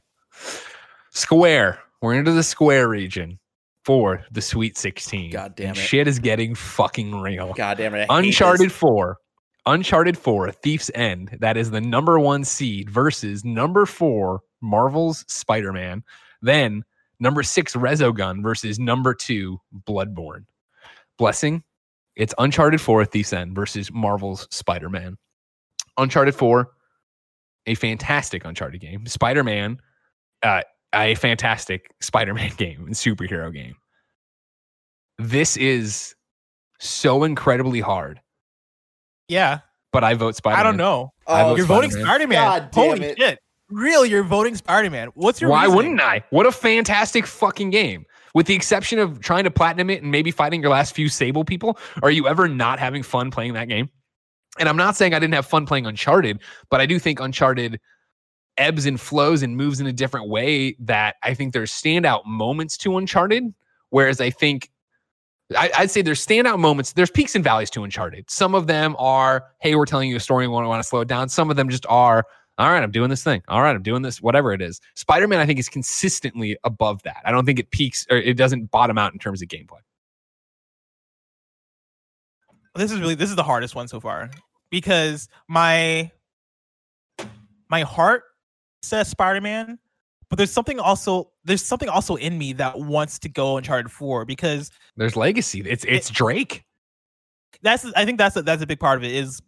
[1.11, 1.79] Square.
[2.01, 3.39] We're into the Square region
[3.85, 5.31] for the Sweet 16.
[5.31, 5.77] God damn it.
[5.77, 7.53] Shit is getting fucking real.
[7.53, 8.07] God damn it!
[8.09, 9.17] I Uncharted 4.
[9.65, 11.37] Uncharted 4, Thief's End.
[11.41, 16.01] That is the number one seed versus number four, Marvel's Spider Man.
[16.41, 16.83] Then
[17.19, 20.45] number six, Resogun versus number two, Bloodborne.
[21.17, 21.63] Blessing.
[22.15, 25.17] It's Uncharted 4, at Thief's End versus Marvel's Spider Man.
[25.97, 26.69] Uncharted 4,
[27.67, 29.05] a fantastic Uncharted game.
[29.05, 29.79] Spider Man,
[30.43, 30.61] uh,
[30.93, 33.75] a fantastic Spider Man game and superhero game.
[35.17, 36.15] This is
[36.79, 38.21] so incredibly hard,
[39.27, 39.59] yeah
[39.91, 40.59] but I vote Spider Man.
[40.59, 42.07] i don't know I Oh, vote you're voting Spider-Man.
[42.07, 43.17] spider-man God damn holy it.
[43.17, 43.39] shit
[43.69, 45.75] really you're voting spider-man what's your Why reasoning?
[45.75, 46.23] wouldn't I?
[46.31, 48.05] What a fantastic fucking game.
[48.35, 51.43] With the exception of trying to platinum it and maybe fighting your last few Sable
[51.43, 53.89] people, are you ever not having fun playing that game?
[54.59, 56.39] And I'm not saying I didn't have fun playing Uncharted,
[56.69, 57.79] but I do think Uncharted
[58.57, 62.77] ebbs and flows and moves in a different way that I think there's standout moments
[62.77, 63.53] to Uncharted.
[63.89, 64.69] Whereas I think
[65.57, 68.29] I, I'd say there's standout moments, there's peaks and valleys to Uncharted.
[68.29, 71.01] Some of them are, hey, we're telling you a story and we want to slow
[71.01, 71.29] it down.
[71.29, 72.25] Some of them just are,
[72.59, 73.41] all right, I'm doing this thing.
[73.47, 74.81] All right, I'm doing this, whatever it is.
[74.95, 77.21] Spider Man, I think, is consistently above that.
[77.23, 79.79] I don't think it peaks or it doesn't bottom out in terms of gameplay.
[82.75, 84.29] this is really this is the hardest one so far
[84.69, 86.11] because my
[87.69, 88.23] my heart
[88.83, 89.79] says Spider-Man,
[90.29, 94.25] but there's something also there's something also in me that wants to go Uncharted 4
[94.25, 95.61] because There's legacy.
[95.61, 96.65] It's it's Drake.
[97.61, 99.41] that's I think that's a, that's a big part of it is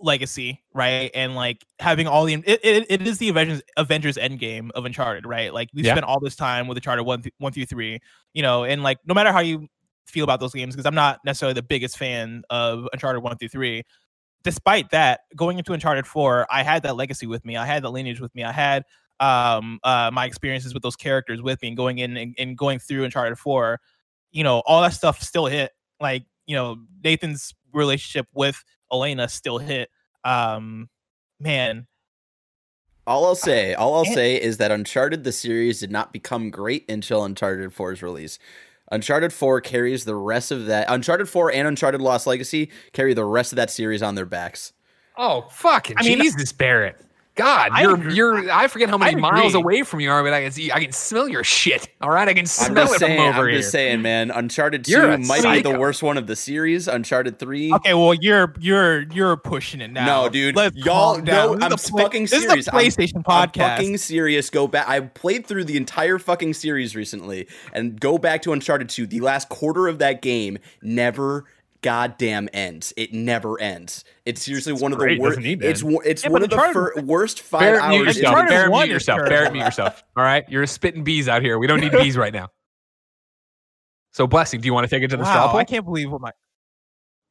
[0.00, 1.10] legacy, right?
[1.14, 5.26] And like having all the it, it, it is the Avengers Avengers Endgame of Uncharted,
[5.26, 5.52] right?
[5.52, 5.94] Like we Yeah.
[5.94, 8.00] spent all this time with the Uncharted one th- one through three,
[8.34, 9.68] you know, and like no matter how you
[10.06, 13.48] feel about those games, because I'm not necessarily the biggest fan of Uncharted one through
[13.48, 13.82] three.
[14.44, 17.56] Despite that, going into Uncharted four, I had that legacy with me.
[17.56, 18.44] I had that lineage with me.
[18.44, 18.84] I had
[19.18, 22.78] um uh my experiences with those characters with me and going in and, and going
[22.78, 23.80] through Uncharted four,
[24.30, 25.72] you know, all that stuff still hit.
[26.00, 28.62] Like, you know, Nathan's relationship with
[28.92, 29.90] Elena still hit.
[30.24, 30.88] Um
[31.38, 31.86] man,
[33.06, 36.50] All I'll say, all I'll And- say is that Uncharted the series did not become
[36.50, 38.38] great until Uncharted 4's release.
[38.90, 40.86] Uncharted 4 carries the rest of that.
[40.88, 44.72] Uncharted 4 and Uncharted Lost Legacy carry the rest of that series on their backs.
[45.18, 47.00] Oh fucking I mean, Jesus, Barrett.
[47.36, 48.14] God, I you're agree.
[48.14, 48.50] you're.
[48.50, 50.72] I forget how many miles away from you are, but I can see.
[50.72, 51.88] I can smell your shit.
[52.00, 53.58] All right, I can smell I'm smell just it saying, from over I'm here.
[53.58, 54.30] just saying, man.
[54.30, 56.88] Uncharted 2 You're might be the worst one of the series.
[56.88, 57.74] Uncharted 3.
[57.74, 60.06] okay, well you're you're you're pushing it now.
[60.24, 60.56] No, dude.
[60.56, 61.58] Let's Y'all calm down.
[61.58, 62.68] know I'm a play- fucking This is serious.
[62.68, 63.76] a I'm- PlayStation I'm podcast.
[63.76, 64.48] fucking serious.
[64.50, 64.88] Go back.
[64.88, 69.06] I played through the entire fucking series recently, and go back to Uncharted 2.
[69.06, 71.44] The last quarter of that game never
[71.86, 72.92] goddamn ends.
[72.96, 74.02] It never ends.
[74.24, 75.16] It's seriously one of great.
[75.18, 75.36] the worst.
[75.36, 77.82] doesn't need to It's one- it's Yeah, one of the Uncharted- fir- worst five Barrett,
[77.82, 77.94] hours.
[77.94, 78.16] in yourself.
[78.26, 79.16] Uncharted Barrett, mute yourself.
[79.18, 79.30] terrible.
[79.36, 80.04] Barrett, mute yourself.
[80.16, 81.58] All right, you're spitting bees out here.
[81.58, 82.48] We don't need bees right now.
[84.12, 84.60] So, blessing.
[84.60, 85.60] Do you want to take it to the straw poll?
[85.60, 86.32] I can't believe what my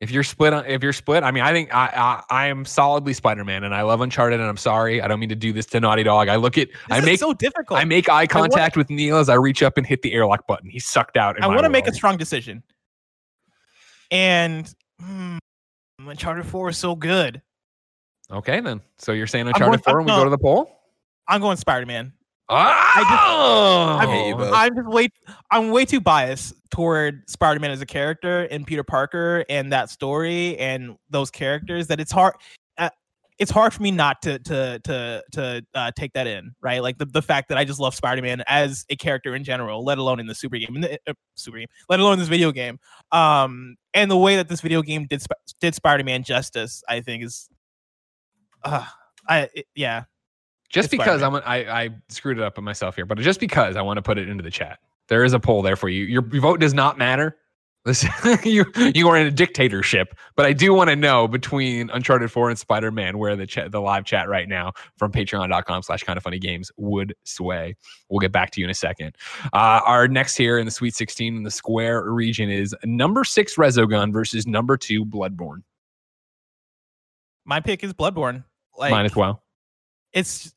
[0.01, 1.87] If you're split, on, if you're split, I mean, I think I,
[2.29, 4.39] I I am solidly Spider-Man, and I love Uncharted.
[4.39, 6.27] And I'm sorry, I don't mean to do this to Naughty Dog.
[6.29, 7.79] I look at, this I make, so difficult.
[7.79, 10.45] I make eye wanna- contact with Neil as I reach up and hit the airlock
[10.47, 10.69] button.
[10.69, 11.37] He's sucked out.
[11.37, 12.61] In I want to make a strong decision.
[14.11, 15.37] And hmm,
[15.99, 17.41] Uncharted 4 is so good.
[18.31, 18.81] Okay, then.
[18.97, 20.19] So you're saying I'm Uncharted going- Four, and we no.
[20.19, 20.71] go to the poll.
[21.27, 22.13] I'm going Spider-Man.
[22.47, 24.53] Oh, I'm, hate you both.
[24.53, 25.07] I'm just way
[25.49, 30.55] I'm way too biased toward Spider-Man as a character and Peter Parker and that story
[30.59, 32.35] and those characters that it's hard
[33.37, 36.81] it's hard for me not to to to to uh, take that in, right?
[36.81, 39.97] Like the, the fact that I just love Spider-Man as a character in general, let
[39.97, 42.51] alone in the super game, in the, uh, super game, let alone in this video
[42.51, 42.79] game.
[43.11, 45.23] Um, and the way that this video game did
[45.59, 47.49] did Spider-Man justice, I think is
[48.63, 48.85] uh,
[49.27, 50.03] I it- yeah.
[50.69, 51.21] Just because.
[51.21, 54.01] I'm, I, I screwed it up on myself here, but just because I want to
[54.01, 56.03] put it into the chat, there is a poll there for you.
[56.03, 57.37] Your vote does not matter.
[57.85, 58.03] This,
[58.43, 62.49] you, you are in a dictatorship, but I do want to know between Uncharted 4
[62.49, 66.17] and Spider Man where the chat, the live chat right now from patreon.com slash kind
[66.17, 67.75] of funny games would sway.
[68.09, 69.15] We'll get back to you in a second.
[69.53, 73.55] Uh, our next here in the Sweet 16 in the Square region is number six
[73.55, 75.61] Resogun versus number two Bloodborne.
[77.45, 78.43] My pick is Bloodborne.
[78.77, 79.43] Like Mine as well.
[80.11, 80.51] it's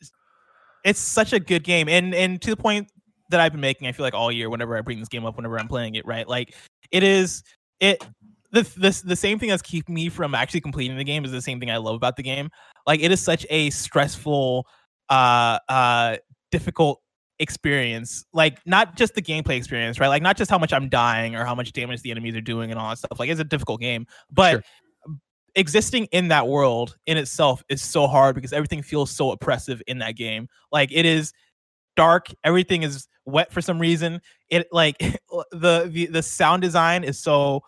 [0.84, 2.90] it's such a good game and and to the point
[3.30, 5.36] that i've been making i feel like all year whenever i bring this game up
[5.36, 6.54] whenever i'm playing it right like
[6.90, 7.42] it is
[7.80, 8.04] it
[8.50, 11.42] the, the, the same thing that's keeping me from actually completing the game is the
[11.42, 12.50] same thing i love about the game.
[12.86, 14.66] Like it is such a stressful
[15.10, 16.16] uh uh
[16.50, 17.00] difficult
[17.38, 18.24] experience.
[18.32, 20.08] Like not just the gameplay experience right?
[20.08, 22.70] Like not just how much i'm dying or how much damage the enemies are doing
[22.70, 23.18] and all that stuff.
[23.18, 24.06] Like it's a difficult game.
[24.30, 24.62] But Sure.
[25.54, 29.98] existing in that world in itself is so hard because everything feels so oppressive in
[29.98, 30.48] that game.
[30.72, 31.32] Like it is
[31.96, 34.20] dark, everything is wet for some reason.
[34.48, 34.98] It like
[35.50, 37.62] the the, the sound design is so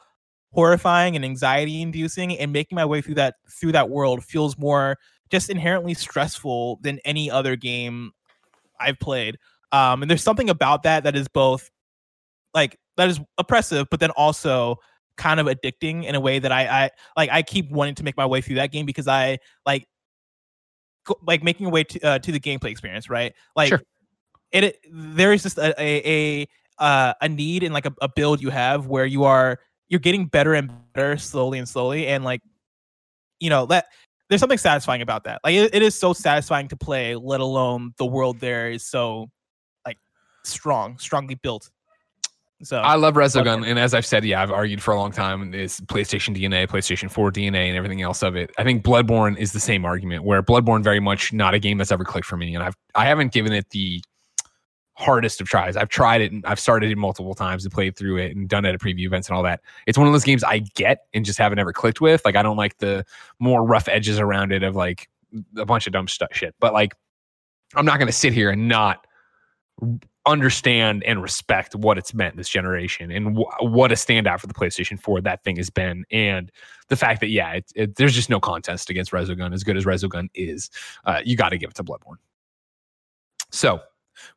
[0.52, 4.96] horrifying and anxiety inducing and making my way through that through that world feels more
[5.30, 8.10] just inherently stressful than any other game
[8.80, 9.38] I've played.
[9.72, 11.70] Um and there's something about that that is both
[12.52, 14.76] like that is oppressive but then also
[15.16, 18.16] kind of addicting in a way that I, I like I keep wanting to make
[18.16, 19.86] my way through that game because I like
[21.22, 23.32] like making a way to uh, to the gameplay experience, right?
[23.54, 23.82] Like Sure.
[24.52, 26.48] It, it there is just a a a,
[26.78, 29.58] uh, a need in like a, a build you have where you are
[29.88, 32.40] you're getting better and better slowly and slowly and like
[33.40, 33.86] you know that
[34.30, 35.40] there's something satisfying about that.
[35.44, 39.28] Like it, it is so satisfying to play, let alone the world there is so
[39.84, 39.98] like
[40.44, 41.68] strong, strongly built.
[42.62, 45.54] So I love Resogun, and as I've said, yeah, I've argued for a long time.
[45.54, 48.50] It's PlayStation DNA, PlayStation 4 DNA, and everything else of it.
[48.58, 51.90] I think Bloodborne is the same argument, where Bloodborne very much not a game that's
[51.90, 54.02] ever clicked for me, and I've I haven't given it the
[55.00, 55.76] hardest of tries.
[55.76, 58.64] I've tried it and I've started it multiple times and played through it and done
[58.64, 59.60] it at preview events and all that.
[59.86, 62.22] It's one of those games I get and just haven't ever clicked with.
[62.24, 63.04] Like I don't like the
[63.38, 65.08] more rough edges around it of like
[65.56, 66.54] a bunch of dumb stuff shit.
[66.60, 66.94] But like
[67.74, 69.06] I'm not going to sit here and not
[70.26, 74.54] understand and respect what it's meant this generation and wh- what a standout for the
[74.54, 76.52] PlayStation 4 that thing has been and
[76.88, 79.86] the fact that yeah it, it, there's just no contest against Resogun as good as
[79.86, 80.68] Resogun is
[81.06, 82.18] uh, you got to give it to Bloodborne
[83.50, 83.80] so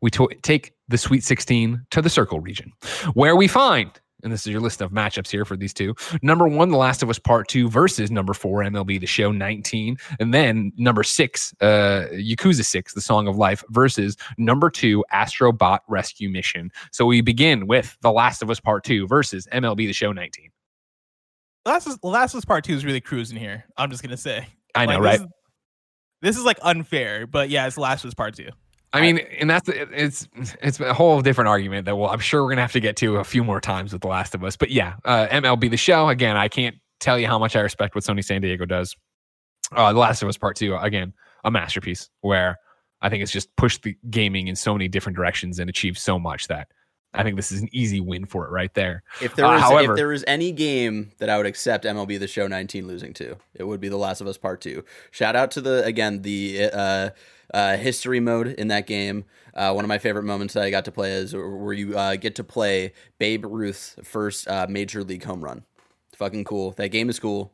[0.01, 2.71] we to- take the Sweet 16 to the Circle region
[3.13, 5.93] where we find and this is your list of matchups here for these two.
[6.21, 9.97] Number one, The Last of Us Part Two versus number four, MLB The Show 19,
[10.19, 15.79] and then number six, uh, Yakuza Six, The Song of Life versus number two, Astrobot
[15.87, 16.71] Rescue Mission.
[16.91, 20.49] So we begin with The Last of Us Part Two versus MLB The Show 19.
[21.65, 23.65] Last is Last of Us Part Two is really cruising here.
[23.77, 24.47] I'm just gonna say.
[24.75, 25.19] I know, Like, right?
[25.19, 25.27] This is,
[26.21, 28.49] this is like unfair, but yeah, it's Last of Us Part Two.
[28.93, 30.27] I mean, and that's it's
[30.61, 33.17] it's a whole different argument that well, I'm sure we're gonna have to get to
[33.17, 34.55] a few more times with The Last of Us.
[34.55, 36.37] But yeah, uh, MLB the show again.
[36.37, 38.95] I can't tell you how much I respect what Sony San Diego does.
[39.71, 41.11] Uh, the Last of Us Part Two again,
[41.43, 42.57] a masterpiece where
[43.01, 46.19] I think it's just pushed the gaming in so many different directions and achieved so
[46.19, 46.67] much that
[47.13, 49.03] I think this is an easy win for it right there.
[49.21, 52.17] If there Uh, was however- if there was any game that I would accept MLB
[52.17, 54.83] the Show 19 losing to, it would be The Last of Us Part 2.
[55.11, 57.09] Shout out to the again the uh,
[57.53, 59.25] uh, history mode in that game.
[59.53, 62.15] Uh, one of my favorite moments that I got to play is where you uh,
[62.15, 65.63] get to play Babe Ruth's first uh, major league home run.
[66.15, 66.71] Fucking cool.
[66.71, 67.51] That game is cool.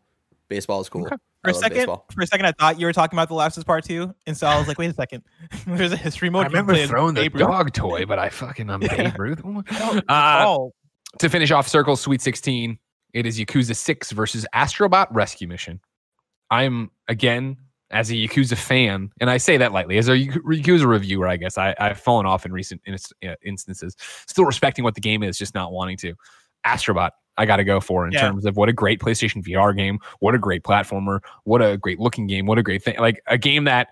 [0.47, 1.05] Baseball is cool.
[1.07, 1.15] Okay.
[1.43, 2.05] For I a second, baseball.
[2.13, 4.35] for a second, I thought you were talking about the Last is Part Two, and
[4.35, 5.23] so I was like, wait a second.
[5.67, 6.43] There's a history mode.
[6.43, 9.43] I remember throwing the dog toy, but I fucking I'm Babe Ruth.
[9.45, 9.63] No,
[10.09, 10.73] Uh, oh,
[11.19, 12.77] to finish off Circle Sweet 16,
[13.13, 15.79] it is Yakuza 6 versus Astrobot Rescue Mission.
[16.51, 17.57] I'm, again,
[17.91, 21.57] as a Yakuza fan, and I say that lightly, as a Yakuza reviewer, I guess
[21.57, 23.95] I, I've fallen off in recent inst- uh, instances,
[24.27, 26.13] still respecting what the game is, just not wanting to.
[26.65, 28.21] Astrobot, I got to go for in Yeah.
[28.27, 31.99] terms of what a great PlayStation VR game, what a great platformer, what a great
[31.99, 32.97] looking game, what a great thing.
[32.99, 33.87] Like a game that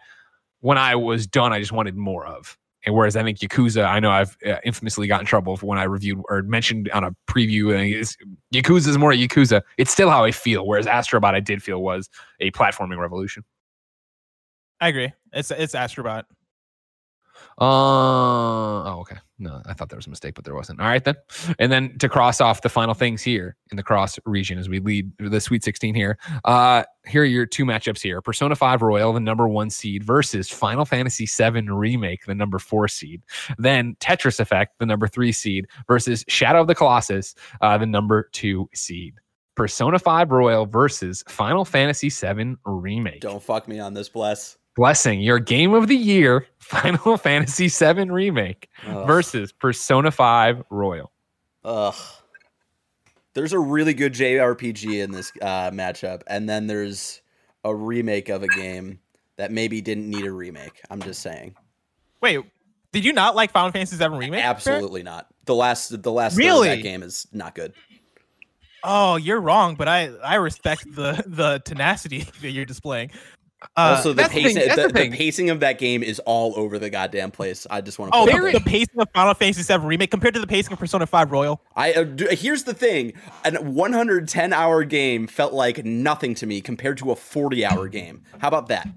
[0.59, 2.57] when I was done, I just wanted more of.
[2.85, 5.77] And whereas I think Yakuza, I know I've uh, infamously got in trouble for when
[5.77, 7.73] I reviewed or mentioned on a preview,
[8.53, 9.61] Yakuza is more Yakuza.
[9.77, 10.65] It's still how I feel.
[10.65, 12.09] Whereas Astrobot, I did feel was
[12.39, 13.43] a platforming revolution.
[14.79, 15.11] I agree.
[15.33, 16.23] It's it's Astrobot.
[17.59, 19.17] Uh, oh, okay.
[19.39, 20.79] No, I thought there was a mistake, but there wasn't.
[20.79, 21.15] All right, then.
[21.57, 24.79] And then to cross off the final things here in the cross region as we
[24.79, 26.17] lead the Sweet 16 here.
[26.45, 30.49] Uh, here are your two matchups here Persona 5 Royal, the number one seed, versus
[30.49, 33.21] Final Fantasy 7 Remake, the number four seed.
[33.57, 38.29] Then Tetris Effect, the number three seed, versus Shadow of the Colossus, uh, the number
[38.33, 39.15] two seed.
[39.55, 43.21] Persona 5 Royal versus Final Fantasy 7 Remake.
[43.21, 44.57] Don't fuck me on this, bless.
[44.77, 49.07] Blessing your game of the year, Final Fantasy 7 Remake Ugh.
[49.07, 51.11] versus Persona 5 Royal.
[51.65, 51.95] Ugh.
[53.33, 57.21] There's a really good JRPG in this uh, matchup, and then there's
[57.63, 58.99] a remake of a game
[59.37, 60.79] that maybe didn't need a remake.
[60.91, 61.55] I'm just saying.
[62.21, 62.39] Wait,
[62.91, 64.31] did you not like Final Fantasy VII Remake?
[64.41, 64.45] Barrett?
[64.45, 65.27] Absolutely not.
[65.45, 66.69] The last the last third of Really?
[66.69, 67.73] that game is not good.
[68.83, 73.11] Oh, you're wrong, but I I respect the the tenacity that you're displaying.
[73.75, 76.53] Uh, also, the that's the pacing the, the the pacing of that game is all
[76.55, 77.65] over the goddamn place.
[77.69, 78.19] I just want to.
[78.19, 78.59] oh, the, it the out there.
[78.61, 81.61] pacing of Final Fantasy VII Remake compared to the pacing of Persona 5 Royal.
[81.75, 83.13] I uh, do, here's the thing:
[83.43, 88.21] a 110 hour game felt like nothing to me compared to a 40 hour game.
[88.37, 88.87] How about that?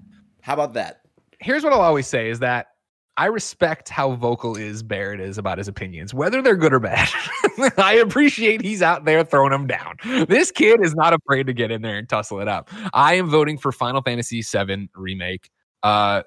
[0.41, 1.01] How about that?
[1.39, 2.70] Here's what I'll always say is that
[3.17, 7.09] I respect how vocal is Barrett is about his opinions, whether they're good or bad.
[7.77, 9.97] I appreciate he's out there throwing them down.
[10.27, 12.69] This kid is not afraid to get in there and tussle it up.
[12.93, 15.49] I am voting for Final Fantasy VII remake.
[15.83, 16.23] Uh,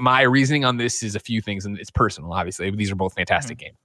[0.00, 2.32] my reasoning on this is a few things, and it's personal.
[2.32, 3.76] Obviously, these are both fantastic games.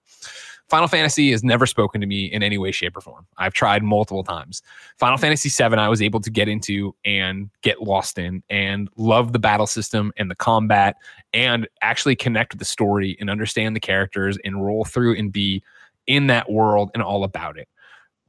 [0.70, 3.26] Final Fantasy has never spoken to me in any way, shape, or form.
[3.38, 4.62] I've tried multiple times.
[4.98, 5.22] Final hmm.
[5.22, 9.40] Fantasy VII, I was able to get into and get lost in, and love the
[9.40, 10.96] battle system and the combat,
[11.34, 15.64] and actually connect with the story and understand the characters and roll through and be
[16.08, 17.68] in that world and all about it.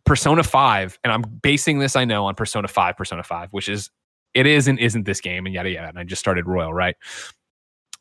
[0.05, 3.91] Persona 5, and I'm basing this, I know, on Persona 5, Persona 5, which is
[4.33, 5.89] it is and isn't this game, and yada yada.
[5.89, 6.97] And I just started Royal, right?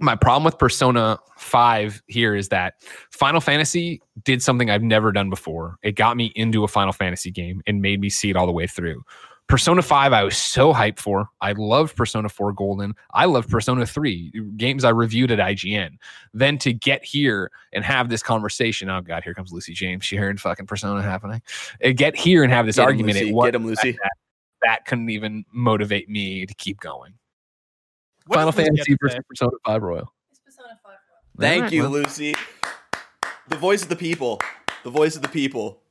[0.01, 2.75] My problem with Persona 5 here is that
[3.11, 5.77] Final Fantasy did something I've never done before.
[5.83, 8.53] It got me into a Final Fantasy game and made me see it all the
[8.53, 9.03] way through.
[9.49, 11.27] Persona 5, I was so hyped for.
[11.41, 12.93] I loved Persona 4 Golden.
[13.15, 15.97] I loved Persona 3, games I reviewed at IGN.
[16.33, 20.05] Then to get here and have this conversation, oh God, here comes Lucy James.
[20.05, 21.41] She heard fucking Persona happening.
[21.81, 23.15] And get here and have this Get argument.
[23.15, 23.29] Lucy.
[23.29, 23.91] It was Get 'em, Lucy.
[23.93, 24.11] That,
[24.61, 27.15] that couldn't even motivate me to keep going.
[28.29, 29.21] What Final does Lucy have Fantasy versus say?
[29.27, 30.13] Persona 5 Royal.
[30.29, 30.97] It's Persona 5 Royal.
[31.39, 32.35] Thank Alright, you, well, Lucy.
[33.47, 34.39] The voice of the people.
[34.83, 35.81] The voice of the people.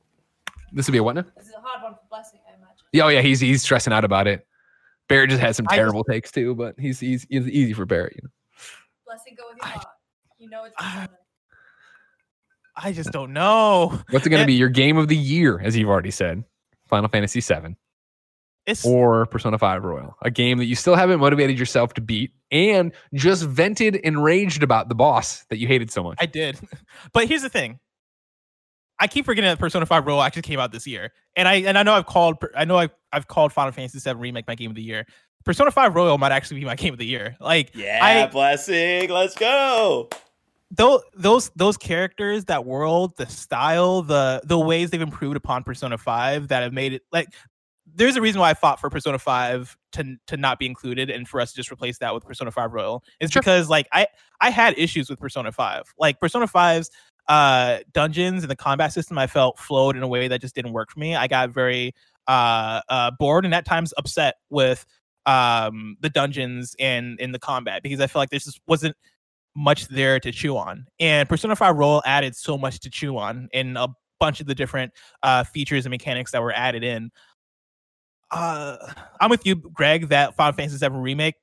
[0.71, 1.25] This would be a what now?
[1.35, 2.75] This is a hard one for Blessing, I imagine.
[2.93, 4.47] Yeah, oh yeah, he's he's stressing out about it.
[5.09, 7.85] Barrett just had some I just- terrible takes too, but he's he's, he's easy for
[7.85, 8.15] Barrett.
[8.15, 8.29] You know?
[9.05, 9.85] Blessing, go with your I- heart.
[10.37, 11.09] You know it's I- Persona.
[12.81, 13.99] I just don't know.
[14.11, 14.47] What's it going to eh.
[14.47, 14.53] be?
[14.53, 16.45] Your game of the year, as you've already said,
[16.87, 17.75] Final Fantasy VII
[18.65, 22.31] It's or Persona 5 Royal, a game that you still haven't motivated yourself to beat,
[22.51, 26.17] and just vented enraged about the boss that you hated so much.
[26.19, 26.59] I did.
[27.13, 27.79] But here's the thing.
[28.99, 31.13] I keep forgetting that Persona 5 Royal actually came out this year.
[31.35, 34.21] And I and I know I've called I know I've, I've called Final Fantasy 7
[34.21, 35.05] Remake my game of the year.
[35.45, 37.37] Persona 5 Royal might actually be my game of the year.
[37.39, 39.09] Like Yeah, I- blessing.
[39.09, 40.09] Let's go.
[40.71, 45.97] those those those characters, that world, the style, the the ways they've improved upon Persona
[45.97, 47.29] 5 that have made it like
[47.99, 51.27] there's a reason why I fought for Persona 5 to to not be included and
[51.27, 53.03] for us to just replace that with Persona 5 Royal.
[53.19, 53.41] It's Sure.
[53.41, 54.07] because like I
[54.41, 55.83] I had issues with Persona 5.
[55.99, 56.89] Like Persona 5's
[57.27, 60.73] uh dungeons and the combat system I felt flowed in a way that just didn't
[60.73, 61.15] work for me.
[61.15, 61.93] I got very
[62.27, 64.85] uh uh bored and at times upset with
[65.25, 68.95] um the dungeons and in the combat because I felt like there just wasn't
[69.55, 70.85] much there to chew on.
[70.99, 73.89] And Persona 5 Royal added so much to chew on in a
[74.19, 74.91] bunch of the different
[75.23, 77.09] uh, features and mechanics that were added in.
[78.31, 78.77] Uh,
[79.19, 81.35] I'm with you, Greg, that Final Fantasy VII Remake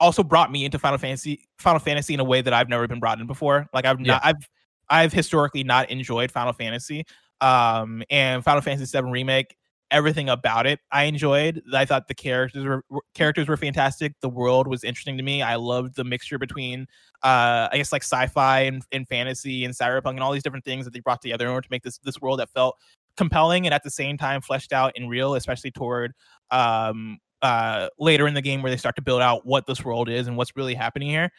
[0.00, 2.98] also brought me into Final Fantasy Final Fantasy in a way that I've never been
[3.00, 3.68] brought in before.
[3.72, 4.14] Like I've Yeah.
[4.14, 4.48] not I've
[4.88, 7.04] I've historically not enjoyed Final Fantasy.
[7.40, 9.56] Um and Final Fantasy VII Remake
[9.92, 11.62] everything about it I enjoyed.
[11.72, 12.82] I thought the characters were
[13.14, 14.14] characters were fantastic.
[14.22, 15.40] The world was interesting to me.
[15.42, 16.86] I loved the mixture between
[17.22, 20.84] uh I guess like sci-fi and, and fantasy and cyberpunk and all these different things
[20.84, 22.76] that they brought together in order to make this this world that felt
[23.16, 26.12] compelling and at the same time fleshed out and real, especially toward
[26.50, 30.08] um uh later in the game where they start to build out what this world
[30.08, 31.30] is and what's really happening here.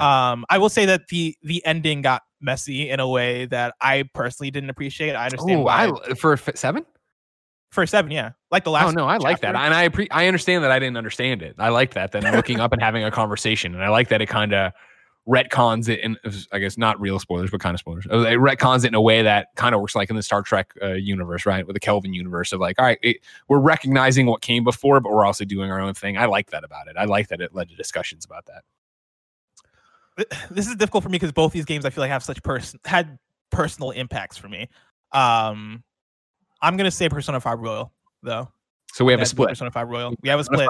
[0.00, 4.04] Um I will say that the the ending got messy in a way that I
[4.14, 5.14] personally didn't appreciate.
[5.14, 6.84] I understand Oh, why I for f- seven.
[7.70, 8.32] for seven, yeah.
[8.50, 10.78] Like the last Oh no, I like that, and I appre- I understand that I
[10.78, 11.54] didn't understand it.
[11.58, 12.12] I like that.
[12.12, 14.72] Then looking up and having a conversation, and I like that it kind of
[15.28, 16.18] retcons it, and
[16.50, 18.06] I guess not real spoilers, but kind of spoilers.
[18.10, 20.42] Uh, It retcons it in a way that kind of works like in the Star
[20.42, 21.66] Trek uh, universe, right?
[21.66, 23.18] With the Kelvin universe of like, all right, it,
[23.48, 26.18] we're recognizing what came before, but we're also doing our own thing.
[26.18, 26.96] I like that about it.
[26.98, 30.28] I like that it led to discussions about that.
[30.50, 32.80] this is difficult for me because both these games I feel like have such person
[32.84, 33.18] had
[33.50, 34.68] personal impacts for me.
[35.12, 35.84] Um,
[36.60, 37.92] I'm gonna say Persona 5 Royal
[38.22, 38.48] though.
[38.92, 39.48] So we have a split.
[39.48, 40.14] Persona 5 Royal.
[40.22, 40.68] We have a split.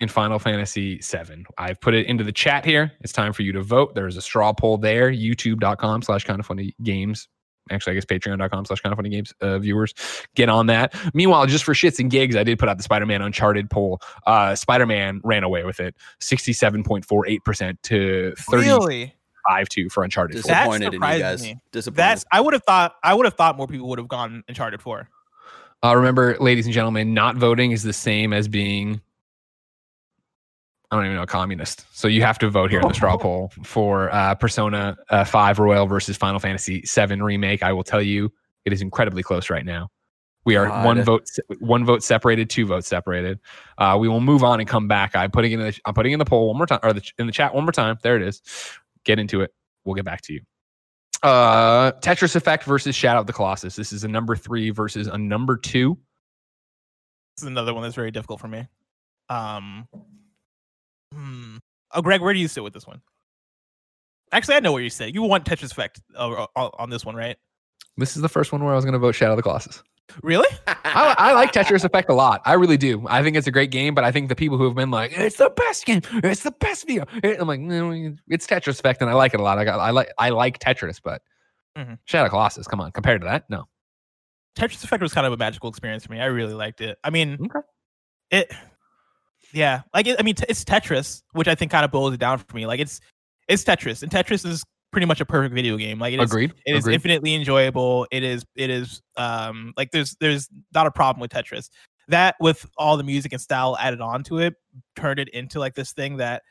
[0.00, 1.44] in Final Fantasy 7.
[1.58, 2.92] I've put it into the chat here.
[3.00, 3.94] It's time for you to vote.
[3.94, 7.28] There is a straw poll there, youtube.com slash kind of funny games.
[7.70, 9.94] Actually, I guess patreon.com slash kind of funny games uh, viewers
[10.34, 10.94] get on that.
[11.14, 14.00] Meanwhile, just for shits and gigs, I did put out the Spider Man Uncharted poll.
[14.26, 19.14] Uh, Spider Man ran away with it 67.48% to 35 Really?
[19.70, 21.42] 2 for Uncharted That Disappointed in you guys.
[21.42, 21.56] me.
[21.72, 21.96] Disappointed.
[21.96, 24.82] That's I would have thought I would have thought more people would have gone Uncharted
[24.82, 25.08] 4.
[25.84, 29.00] Uh, remember, ladies and gentlemen, not voting is the same as being,
[30.90, 31.84] I don't even know, a communist.
[31.92, 35.58] So you have to vote here in the straw poll for uh, Persona uh, 5
[35.58, 37.62] Royal versus Final Fantasy 7 Remake.
[37.64, 38.32] I will tell you,
[38.64, 39.88] it is incredibly close right now.
[40.44, 40.84] We are God.
[40.84, 41.26] one vote,
[41.60, 43.40] one vote separated, two votes separated.
[43.78, 45.14] Uh, we will move on and come back.
[45.16, 47.26] I'm putting in the, I'm putting in the poll one more time, or the, in
[47.26, 47.96] the chat one more time.
[48.02, 48.42] There it is.
[49.04, 49.52] Get into it.
[49.84, 50.42] We'll get back to you.
[51.22, 53.76] Uh, Tetris Effect versus Shadow of the Colossus.
[53.76, 55.96] This is a number three versus a number two.
[57.36, 58.66] This is another one that's very difficult for me.
[59.28, 59.86] Um
[61.14, 61.56] hmm.
[61.92, 63.00] Oh Greg, where do you sit with this one?
[64.32, 65.14] Actually, I know where you sit.
[65.14, 67.36] You want Tetris Effect uh, uh, on this one, right?
[67.96, 69.82] This is the first one where I was going to vote Shadow of the Colossus.
[70.22, 70.48] Really?
[70.66, 72.42] I, I like Tetris Effect a lot.
[72.44, 73.06] I really do.
[73.08, 75.12] I think it's a great game, but I think the people who have been like,
[75.16, 76.02] "It's the best game.
[76.24, 77.04] It's the best video,"
[77.40, 77.92] I'm like, no,
[78.28, 79.58] "It's Tetris Effect," and I like it a lot.
[79.58, 81.22] I got, I like, I like Tetris, but
[81.78, 81.98] Mhm.
[82.04, 83.64] Shadow of the Colossus, come on, compared to that, no.
[84.56, 86.20] Tetris Effect was kind of a magical experience for me.
[86.20, 86.98] I really liked it.
[87.02, 87.66] I mean, Okay.
[88.30, 88.52] it,
[89.54, 92.20] yeah, like it, I mean, t- it's Tetris, which I think kind of boils it
[92.20, 92.66] down for me.
[92.66, 93.00] Like it's
[93.48, 94.62] it's Tetris, and Tetris is
[94.92, 95.98] pretty much a perfect video game.
[95.98, 96.52] Like it is, Agreed.
[96.66, 96.94] it is Agreed.
[96.94, 98.06] infinitely enjoyable.
[98.10, 101.70] It is it is um like there's there's not a problem with Tetris.
[102.08, 104.54] That with all the music and style added on to it,
[104.96, 106.42] turned it into like this thing that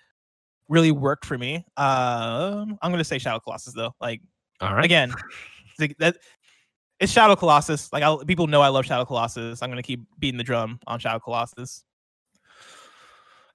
[0.70, 1.58] really worked for me.
[1.78, 3.94] Um, I'm gonna say Shadow Colossus though.
[4.02, 4.22] Like
[4.60, 4.86] All right.
[4.86, 5.14] again,
[5.80, 6.18] it's, that
[7.00, 7.92] it's Shadow Colossus.
[7.94, 9.62] Like I, people know I love Shadow Colossus.
[9.62, 11.84] I'm gonna keep beating the drum on Shadow Colossus.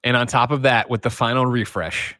[0.03, 2.15] And on top of that, with the final refresh,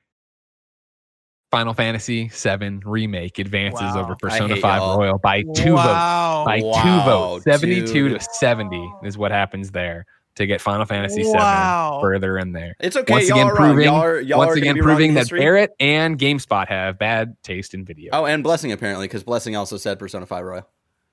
[1.51, 4.01] Final Fantasy VII Remake advances Wow.
[4.03, 4.97] over Persona 5 y'all.
[4.99, 5.85] Royal by two votes.
[5.85, 6.43] wow.
[6.45, 7.43] By two votes.
[7.45, 8.19] 72 dude.
[8.19, 10.05] to 70 is what happens there
[10.35, 11.99] to get Final Fantasy VII Wow.
[12.01, 12.75] further in there.
[12.79, 13.11] It's okay.
[13.13, 15.19] Once y'all again, are proving- y'all are, y'all Once again, be wrong in proving that
[15.21, 15.39] history.
[15.39, 18.09] Barrett and GameSpot have bad taste in video.
[18.13, 20.67] Oh, and Blessing apparently, because Blessing also said Persona 5 Royal.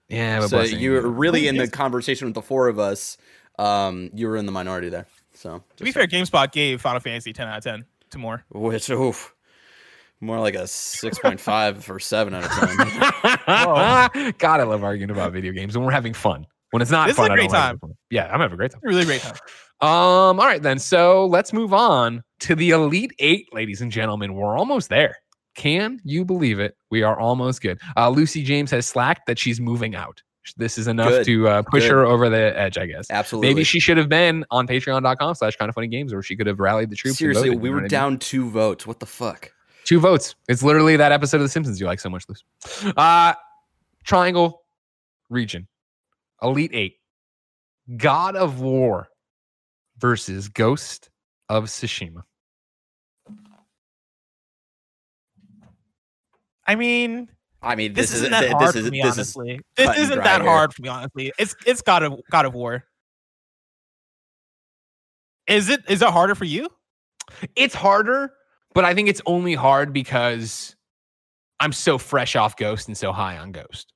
[0.08, 0.78] yeah, but so blessing.
[0.80, 3.16] you're really in the conversation with the four of us.
[3.58, 5.06] Um, you were in the minority there.
[5.32, 8.44] So To be fair, GameSpot gave Final Fantasy 10 out of 10 to more.
[8.50, 9.33] which oof,
[10.20, 12.76] more like a six point five or seven out of ten.
[14.38, 16.46] God, I love arguing about video games when we're having fun.
[16.70, 17.78] When it's not This is a fun, I great don't time.
[17.84, 17.96] it.
[18.10, 18.80] Yeah, I'm having a great time.
[18.82, 19.36] Really great time.
[19.80, 20.78] Um, all right then.
[20.78, 24.34] So let's move on to the Elite Eight, ladies and gentlemen.
[24.34, 25.16] We're almost there.
[25.54, 26.76] Can you believe it?
[26.90, 27.78] We are almost good.
[27.96, 30.20] Uh, Lucy James has slacked that she's moving out.
[30.56, 31.24] This is enough Good.
[31.26, 31.92] to uh, push Good.
[31.92, 33.06] her over the edge, I guess.
[33.10, 33.48] Absolutely.
[33.48, 36.46] Maybe she should have been on patreon.com slash kind of funny games, or she could
[36.46, 37.18] have rallied the troops.
[37.18, 37.90] Seriously, voted, we were what I mean?
[37.90, 38.86] down two votes.
[38.86, 39.52] What the fuck?
[39.84, 40.34] Two votes.
[40.48, 42.44] It's literally that episode of The Simpsons you like so much, Luce.
[42.96, 43.34] Uh,
[44.04, 44.62] Triangle
[45.28, 45.66] region,
[46.42, 46.96] Elite Eight,
[47.96, 49.08] God of War
[49.98, 51.10] versus Ghost
[51.48, 52.22] of Tsushima.
[56.66, 57.28] I mean,
[57.62, 59.60] I mean, this, this, isn't that this hard is for me, this is honestly.
[59.76, 60.50] This cut and isn't that here.
[60.50, 61.32] hard for me, honestly.
[61.38, 62.84] It's it's God of God of War.
[65.46, 66.68] Is it is it harder for you?
[67.56, 68.32] It's harder,
[68.74, 70.74] but I think it's only hard because
[71.60, 73.92] I'm so fresh off Ghost and so high on Ghost.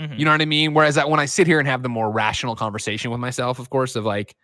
[0.00, 0.18] Mhm.
[0.18, 0.74] You know what I mean?
[0.74, 3.70] Whereas that when I sit here and have the more rational conversation with myself, of
[3.70, 4.34] course, of like,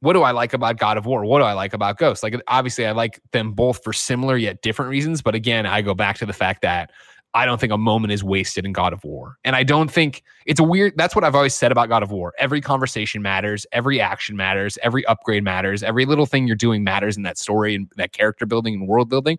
[0.00, 1.24] what do I like about God of War?
[1.24, 2.24] What do I like about Ghost?
[2.24, 5.22] Like, obviously, I like them both for similar yet different reasons.
[5.22, 6.90] But again, I go back to the fact that
[7.34, 9.38] I don't think a moment is wasted in God of War.
[9.44, 12.10] And I don't think it's a weird, that's what I've always said about God of
[12.10, 12.34] War.
[12.38, 17.16] Every conversation matters, every action matters, every upgrade matters, every little thing you're doing matters
[17.16, 19.38] in that story and that character building and world building.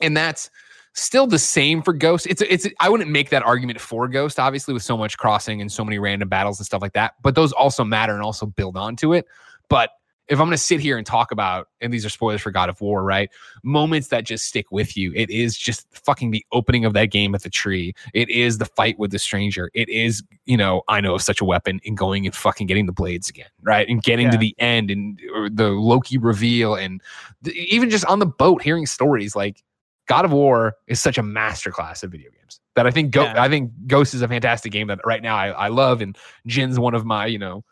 [0.00, 0.50] And that's
[0.94, 2.26] still the same for Ghost.
[2.26, 5.70] It's it's I wouldn't make that argument for Ghost, obviously, with so much crossing and
[5.70, 7.14] so many random battles and stuff like that.
[7.22, 9.26] But those also matter and also build onto it.
[9.68, 9.90] But
[10.28, 12.68] if I'm going to sit here and talk about, and these are spoilers for God
[12.68, 13.30] of War, right?
[13.62, 15.12] Moments that just stick with you.
[15.14, 17.94] It is just fucking the opening of that game at the tree.
[18.12, 19.70] It is the fight with the stranger.
[19.74, 22.86] It is, you know, I know of such a weapon and going and fucking getting
[22.86, 23.88] the blades again, right?
[23.88, 25.18] And getting to the end and
[25.50, 27.00] the Loki reveal and
[27.44, 29.62] th- even just on the boat hearing stories like
[30.08, 33.42] God of War is such a masterclass of video games that I think Go- Yeah.
[33.42, 36.78] I think Ghost is a fantastic game that right now I, I love and Jin's
[36.78, 37.64] one of my you know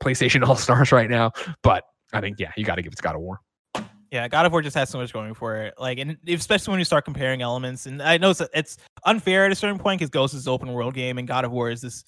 [0.00, 1.32] PlayStation All Stars right now.
[1.62, 3.40] But I think yeah, you got to give it to God of War.
[4.10, 5.74] Yeah, God of War just has so much going for it.
[5.78, 8.76] Like, and especially when you start comparing elements, and I know it's, it's
[9.06, 11.52] unfair at a certain point because Ghost is an open world game, and God of
[11.52, 12.04] War is this.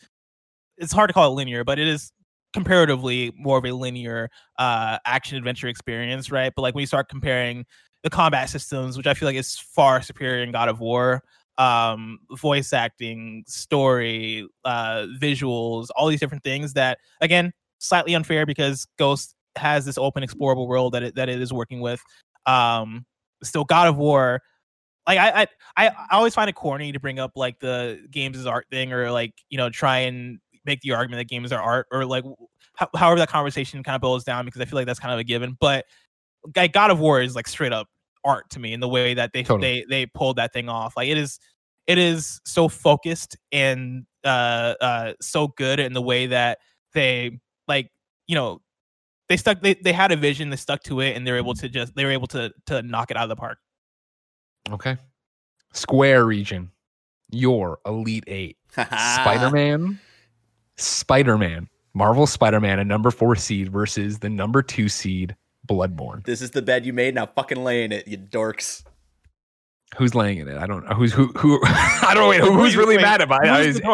[0.77, 2.13] It's hard to call it linear, but it is
[2.53, 4.29] comparatively more of a linear
[4.59, 6.53] uh, action adventure experience, right?
[6.55, 7.65] But like when you start comparing
[8.03, 11.23] the combat systems, which I feel like is far superior in God of War,
[11.57, 18.89] um voice acting story uh visuals all these different things that again slightly unfair because
[18.99, 22.01] ghost has this open explorable world that it, that it is working with
[22.47, 23.05] um
[23.43, 24.41] still god of war
[25.07, 28.47] like I, I i always find it corny to bring up like the games as
[28.47, 31.87] art thing or like you know try and make the argument that games are art
[31.91, 32.25] or like
[32.77, 35.19] ho- however that conversation kind of boils down because i feel like that's kind of
[35.19, 35.85] a given but
[36.57, 37.89] like god of war is like straight up
[38.25, 39.85] art to me in the way that they Totally.
[39.89, 41.39] they they pulled that thing off like it is
[41.87, 46.59] it is so focused and uh uh so good in the way that
[46.95, 47.91] they like
[48.27, 48.61] you know
[49.29, 51.69] they stuck they, they had a vision they stuck to it and they're able to
[51.69, 53.59] just they were able to to knock it out of the park
[54.73, 54.97] Okay.
[55.73, 56.71] Square region.
[57.31, 58.57] Your Elite Eight.
[58.71, 59.99] Spider Man.
[60.77, 61.69] Spider Man.
[61.95, 65.37] Marvel Spider Man, a number four seed versus the number two seed
[65.69, 66.25] Bloodborne.
[66.25, 67.15] This is the bed you made.
[67.15, 68.83] Now fucking lay in it, you dorks.
[69.97, 70.57] Who's laying in it?
[70.57, 70.95] I don't know.
[70.95, 71.27] Who's who?
[71.39, 71.61] Who?
[71.65, 72.47] I don't know.
[72.53, 73.85] Who, who's really mad about it?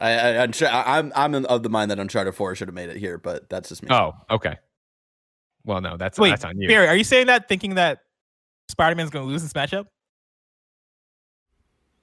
[0.00, 2.68] I, I, I'm, sure- I- I'm I'm in- of the mind that Uncharted Four should
[2.68, 3.88] have made it here, but that's just me.
[3.90, 4.56] Oh, okay.
[5.64, 6.68] Well, no, that's Wait, that's on you.
[6.68, 8.00] Barry, are you saying that thinking that
[8.68, 9.86] Spider-Man's going to lose this matchup?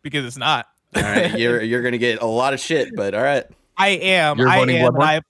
[0.02, 0.66] Because it's not.
[0.96, 3.46] All right, you're you're gonna get a lot of shit, but all right.
[3.78, 4.38] I am.
[4.40, 5.00] You're I voting am.
[5.00, 5.22] I,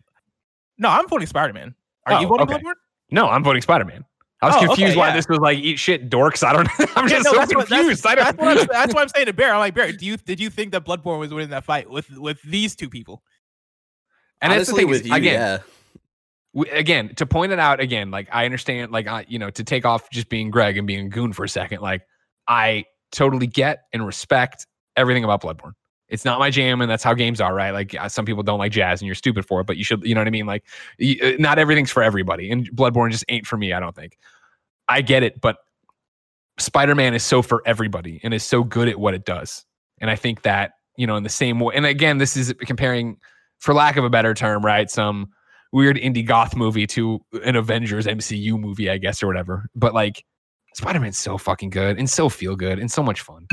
[0.78, 1.76] no, I'm voting Spider-Man.
[2.06, 2.64] Are you Oh, voting okay.
[2.64, 2.74] Bloodborne?
[3.12, 4.06] No, I'm voting Spider Man.
[4.42, 5.16] I was Oh, okay, confused why yeah.
[5.16, 6.44] this was like eat shit dorks.
[6.44, 6.64] I don't.
[6.80, 6.86] know.
[6.96, 8.06] I'm Yeah, just no, so that's what- that's- confused.
[8.08, 8.46] I That's don't.
[8.46, 9.54] what, I'm, that's what I'm saying to Bear.
[9.54, 12.10] I'm like, Bear, do you did you think that Bloodborne was winning that fight with
[12.12, 13.22] with these two people?
[14.42, 15.58] and that's the Honestly, thing is, with you, again, yeah.
[16.56, 19.64] w- again to point it out again like i understand like i you know to
[19.64, 22.02] take off just being greg and being a goon for a second like
[22.48, 24.66] i totally get and respect
[24.98, 25.74] everything about bloodborne
[26.12, 28.60] it's not my jam and that's how games are right like uh, some people don't
[28.60, 30.46] like jazz and you're stupid for it but you should you know what i mean
[30.46, 30.64] like
[31.02, 34.18] uh, not everything's for everybody and bloodborne just ain't for me i don't think
[34.90, 35.58] i get it but
[36.60, 39.66] spider-man is so for everybody and is so good at what it does
[40.00, 43.18] and i think that you know in the same way and again this is comparing
[43.60, 45.32] for lack of a better term right some
[45.72, 49.68] weird indie goth movie to an Avengers MCU movie, I guess, or whatever.
[49.74, 50.26] But like
[50.76, 53.48] Spider Man's so fucking good and so feel good and so much fun.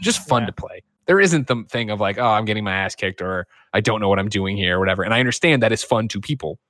[0.00, 0.46] Just fun Yeah.
[0.46, 0.82] to play.
[1.10, 4.00] There isn't the thing of like, oh, I'm getting my ass kicked or I don't
[4.00, 5.02] know what I'm doing here or whatever.
[5.02, 6.60] And I understand that is fun to people,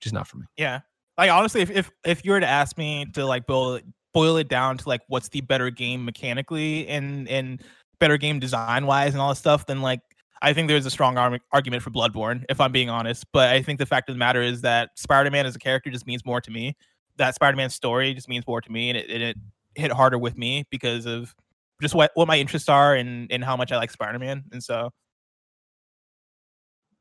[0.00, 0.46] just not for me.
[0.56, 0.80] Yeah.
[1.16, 3.78] Like honestly, if if, if you were to ask me to like boil
[4.12, 7.62] boil it down to like what's the better game mechanically and and
[8.00, 10.00] better game design wise and all this stuff, then like
[10.42, 13.24] I think there's a strong arg- argument for Bloodborne, if I'm being honest.
[13.32, 16.08] But I think the fact of the matter is that Spider-Man as a character just
[16.08, 16.76] means more to me.
[17.18, 19.36] That Spider-Man story just means more to me, and it, and it
[19.76, 21.34] hit harder with me because of
[21.82, 24.44] just what what my interests are and and how much I like Spider-Man.
[24.52, 24.90] And so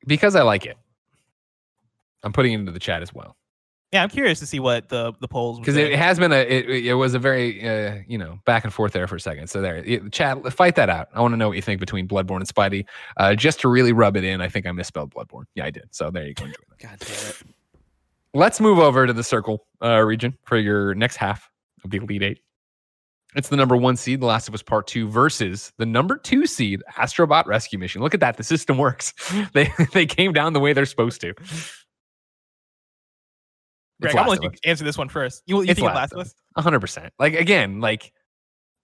[0.06, 0.77] Because I like it.
[2.23, 3.35] I'm putting it into the chat as well.
[3.91, 6.85] yeah, I'm curious to see what the the polls because it has been a it,
[6.88, 9.61] it was a very uh, you know back and forth there for a second so
[9.61, 12.38] there it, chat fight that out i want to know what you think between bloodborne
[12.38, 12.84] and spidey
[13.18, 15.88] uh, just to really rub it in i think i misspelled bloodborne yeah i did
[15.91, 16.80] so there you go enjoy that.
[16.80, 17.43] God damn it.
[18.34, 21.49] let's move over to the circle uh, region for your next half
[21.84, 22.39] of the elite eight
[23.36, 26.45] it's the number one seed the last of us part two versus the number two
[26.45, 29.14] seed astrobot rescue mission look at that the system works
[29.53, 31.34] they they came down the way they're supposed to
[34.02, 35.41] Greg, I'm gonna let you answer this one first.
[35.45, 36.36] You, you It's think Last Last of Us?
[36.57, 37.14] Hundred percent.
[37.18, 38.12] Like again, like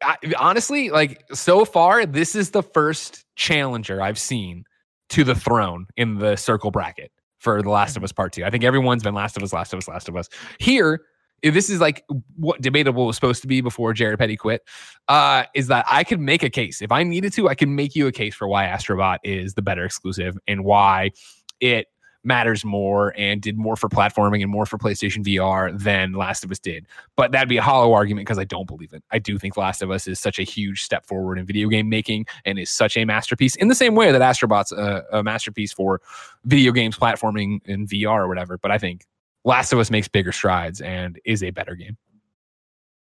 [0.02, 4.64] I, honestly, like so far, this is the first challenger I've seen
[5.10, 8.06] to the throne in the circle bracket for The Last of mm-hmm.
[8.06, 8.46] Us Part Two.
[8.46, 10.30] I think everyone's been Last of Us, Last of Us, Last of Us.
[10.60, 11.02] Here,
[11.44, 12.04] this is like
[12.36, 14.64] what debatable was supposed to be before Jared Petty quit.
[15.08, 17.50] Uh, is that I could make a case if I needed to.
[17.50, 21.12] I can make you a case for why Astrobot is the better exclusive and why
[21.60, 21.88] it
[22.24, 26.52] matters more and did more for platforming and more for PlayStation VR than Last of
[26.52, 26.86] Us did.
[27.16, 29.04] But that'd be a hollow argument because I don't believe it.
[29.12, 31.90] I do think Last of Us is such a huge step forward in video game
[31.90, 35.74] making and is such a masterpiece in the same way that Astrobot's a, a masterpiece
[35.74, 36.02] for
[36.46, 38.58] video games platforming and VR or whatever.
[38.58, 39.06] But I think
[39.44, 41.98] Last of Us makes bigger strides and is a better game.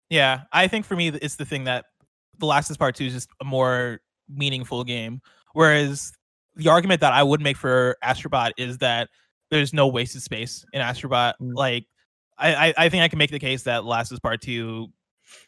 [0.10, 1.86] Yeah, I think for me, it's the thing that
[2.40, 5.22] The Last of Us Part Two is just a more meaningful game.
[5.54, 6.12] Whereas
[6.56, 9.10] the argument that I would make for Astrobot is that
[9.52, 11.34] there's no wasted space in Astrobot.
[11.42, 11.54] Mm.
[11.54, 11.86] Like,
[12.38, 14.88] I, I, I think I can make the case that Last of Us Part Two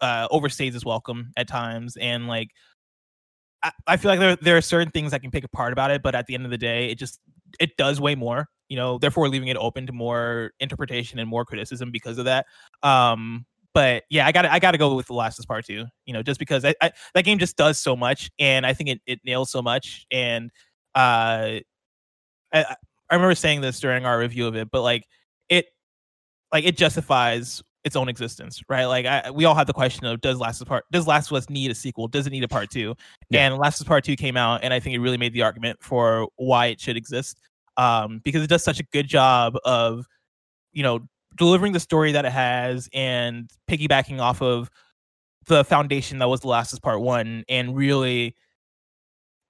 [0.02, 2.50] uh, overstays its welcome at times, and like,
[3.62, 6.02] I, I feel like there there are certain things I can pick apart about it,
[6.02, 7.20] but at the end of the day, it just
[7.60, 8.48] it does way more.
[8.70, 12.46] You know, therefore leaving it open to more interpretation and more criticism because of that.
[12.84, 15.86] Um, but yeah, I got I got to go with the Last of Part Two.
[16.06, 18.90] You know, just because I, I, that game just does so much, and I think
[18.90, 20.06] it it nails so much.
[20.12, 20.52] And
[20.96, 21.62] uh,
[22.54, 22.76] I
[23.10, 25.06] I remember saying this during our review of it, but like
[25.50, 25.68] it
[26.52, 28.86] like it justifies its own existence, right?
[28.86, 31.38] Like I, we all have the question of does Last of Part does Last of
[31.38, 32.08] Us need a sequel?
[32.08, 32.96] Does it need a part two?
[33.30, 33.48] Yeah.
[33.48, 35.44] And Last of Us Part Two came out, and I think it really made the
[35.44, 37.40] argument for why it should exist,
[37.78, 40.06] um, because it does such a good job of,
[40.74, 44.70] you know, delivering the story that it has and piggybacking off of
[45.46, 48.36] the foundation that was The Last of Us Part One, and really,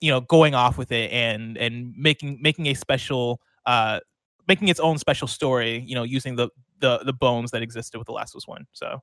[0.02, 4.00] you know, going off with it and and making making a special uh
[4.48, 6.50] making its own special story, you know, using the
[6.80, 8.68] the the bones that existed with the Last of Us one.
[8.74, 9.02] So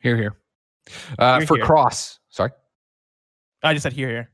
[0.00, 0.36] Here, here.
[1.18, 1.64] Uh, Here, for here.
[1.64, 2.50] cross, sorry.
[3.62, 4.30] I just said here, here.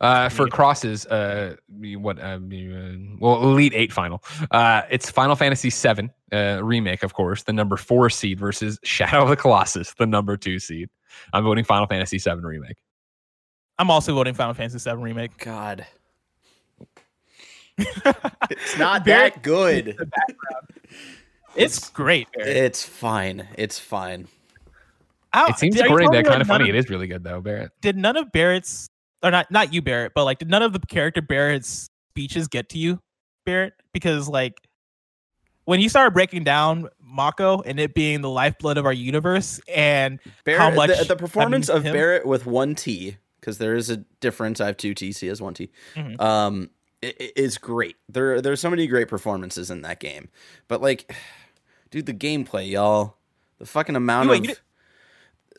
[0.00, 2.22] Uh, for crosses, uh, what?
[2.22, 4.22] Um, uh, well, Elite Eight final.
[4.50, 9.22] Uh, it's Final Fantasy VII uh, remake, of course, the number four seed versus Shadow
[9.22, 10.88] of the Colossus, the number two seed.
[11.32, 12.76] I'm voting Final Fantasy VII remake.
[13.78, 15.38] I'm also voting Final Fantasy VII remake.
[15.38, 15.86] God,
[17.78, 19.96] it's not Very- that good.
[21.56, 22.28] It's great.
[22.34, 22.56] Barrett.
[22.56, 23.48] It's fine.
[23.56, 24.28] It's fine.
[25.32, 26.68] How- It seems did- are according to telling that me kind of that none funny.
[26.68, 27.72] It is really good though, Barrett.
[27.80, 28.88] Did none of Barrett's
[29.22, 32.70] or not not you Barrett, but like did none of the character Barrett's speeches get
[32.70, 33.00] to you,
[33.44, 33.74] Barrett?
[33.92, 34.60] Because like
[35.64, 40.18] when you started breaking down Mako and it being the lifeblood of our universe, and
[40.44, 41.92] Barrett, much the, the performance of him?
[41.92, 44.60] Barrett with one T, because there is a difference.
[44.60, 45.18] I have two T's.
[45.18, 45.70] He has one T.
[45.94, 46.20] Mhm.
[46.20, 46.70] Um,
[47.02, 47.96] is great.
[48.08, 50.28] There, there's so many great performances in that game.
[50.68, 51.12] But like,
[51.90, 53.16] dude, the gameplay, y'all,
[53.58, 54.60] the fucking amount Wait, of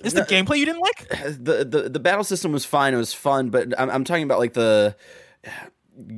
[0.03, 1.09] it's the gameplay you didn't like.
[1.09, 2.93] the, the the battle system was fine.
[2.93, 4.95] It was fun, but I'm, I'm talking about like the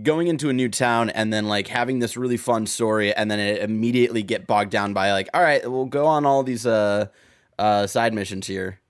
[0.04, 3.40] going into a new town and then like having this really fun story and then
[3.40, 7.08] it immediately get bogged down by like, all right, we'll go on all these uh
[7.58, 8.81] uh side missions here.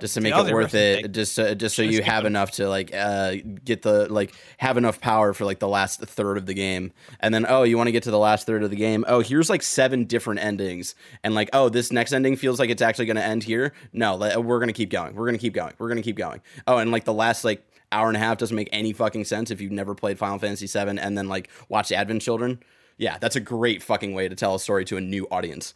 [0.00, 1.12] Just to make it worth it, thing.
[1.12, 2.32] just so, just so Should've you have them.
[2.32, 6.36] enough to like uh get the like have enough power for like the last third
[6.36, 8.70] of the game, and then oh you want to get to the last third of
[8.70, 12.58] the game, oh here's like seven different endings, and like oh this next ending feels
[12.58, 13.72] like it's actually going to end here.
[13.92, 15.14] No, we're gonna keep going.
[15.14, 15.74] We're gonna keep going.
[15.78, 16.40] We're gonna keep going.
[16.66, 19.50] Oh, and like the last like hour and a half doesn't make any fucking sense
[19.50, 22.60] if you've never played Final Fantasy VII and then like watch Advent Children.
[22.98, 25.74] Yeah, that's a great fucking way to tell a story to a new audience.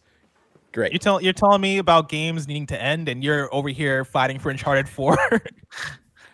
[0.75, 0.91] Great.
[0.91, 4.39] You tell you're telling me about games needing to end, and you're over here fighting
[4.39, 5.17] for Uncharted Four.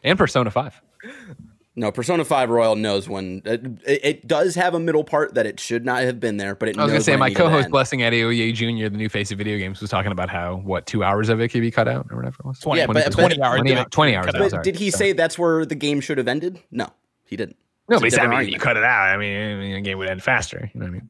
[0.03, 0.81] And Persona Five.
[1.76, 5.45] No, Persona 5 Royal knows when it, it, it does have a middle part that
[5.45, 7.72] it should not have been there, but it I was gonna say my co-host end.
[7.72, 11.03] Blessing Adeoye Jr., the new face of video games, was talking about how what two
[11.03, 12.59] hours of it could be cut out or whatever it was.
[12.59, 13.57] 20, Yeah, but- but- 20 hours.
[13.59, 14.51] 20, of it 20 hours, out.
[14.51, 15.09] But did he Sorry.
[15.09, 16.59] say that's where the game should have ended?
[16.72, 16.88] No,
[17.26, 17.57] he didn't.
[17.88, 19.07] No, It's but he said, I mean, you cut it out.
[19.09, 20.69] I mean, I mean, the game would end faster.
[20.73, 21.09] You know what I mean?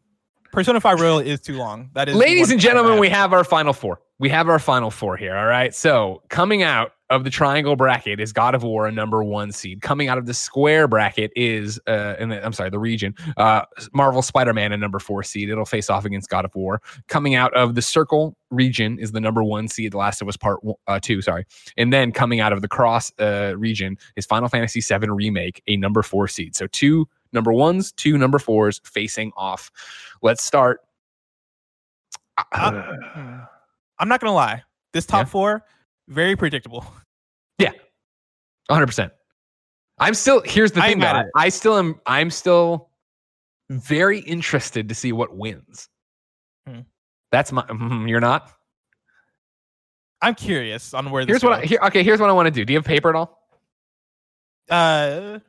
[0.51, 1.89] Persona Five Royal is too long.
[1.93, 4.01] That is, Ladies and gentlemen, we have our final four.
[4.19, 5.35] We have our final four here.
[5.35, 5.73] All right.
[5.73, 9.81] So coming out of the triangle bracket is God of War, a number one seed.
[9.81, 13.63] Coming out of the square bracket is, uh, in the, I'm sorry, the region, uh,
[13.93, 15.49] Marvel Spider-Man, a number four seed.
[15.49, 16.81] It'll face off against God of War.
[17.07, 19.91] Coming out of the circle region is the number one seed.
[19.91, 21.45] The Last of Us Part one, uh, Two, sorry.
[21.75, 25.77] And then coming out of the cross uh, region is Final Fantasy VII Remake, a
[25.77, 26.55] number four seed.
[26.55, 29.71] So two number ones, two number fours facing off.
[30.21, 30.81] Let's start.
[32.51, 32.71] Uh,
[33.13, 33.37] hmm.
[33.99, 34.63] I'm not gonna lie.
[34.93, 35.31] This top Yeah.
[35.31, 35.65] four,
[36.07, 36.85] very predictable.
[37.59, 37.71] Yeah.
[38.69, 39.11] 100%.
[39.99, 41.27] I'm still here's the thing it.
[41.35, 42.89] I still am I'm still
[43.69, 45.89] very interested to see what wins.
[46.67, 46.79] Hmm.
[47.31, 48.51] That's my mhm, you're not?
[50.23, 52.51] I'm curious on where this Here's what I here okay, here's what I want to
[52.51, 52.65] do.
[52.65, 53.37] Do you have paper at all?
[54.71, 55.39] uh,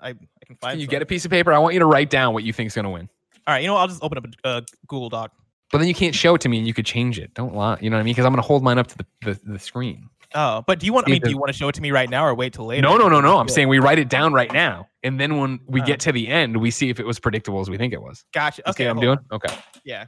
[0.00, 0.14] I
[0.62, 0.90] can you some.
[0.90, 1.52] get a piece of paper?
[1.52, 3.08] I want you to write down what you think is going to win.
[3.46, 3.80] All right, you know, what?
[3.80, 5.32] I'll just open up a uh, Google Doc.
[5.70, 7.34] But then you can't show it to me and you could change it.
[7.34, 7.78] Don't lie.
[7.80, 8.12] You know what I mean?
[8.12, 10.08] Because I'm going to hold mine up to the, the, the screen.
[10.34, 11.08] Oh, but do you want?
[11.08, 12.66] I mean, do you want to show it to me right now or wait till
[12.66, 12.82] later?
[12.82, 13.38] No, no, no, no.
[13.38, 14.86] I'm saying we write it down right now.
[15.02, 15.84] And then when we Uh.
[15.86, 18.24] get to the end, we see if it was predictable as we think it was.
[18.34, 18.68] Gotcha.
[18.68, 19.18] Okay, I'm doing?
[19.32, 19.54] Okay.
[19.84, 20.04] Yeah.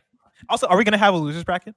[0.50, 1.74] Also, are we gonna have a losers bracket?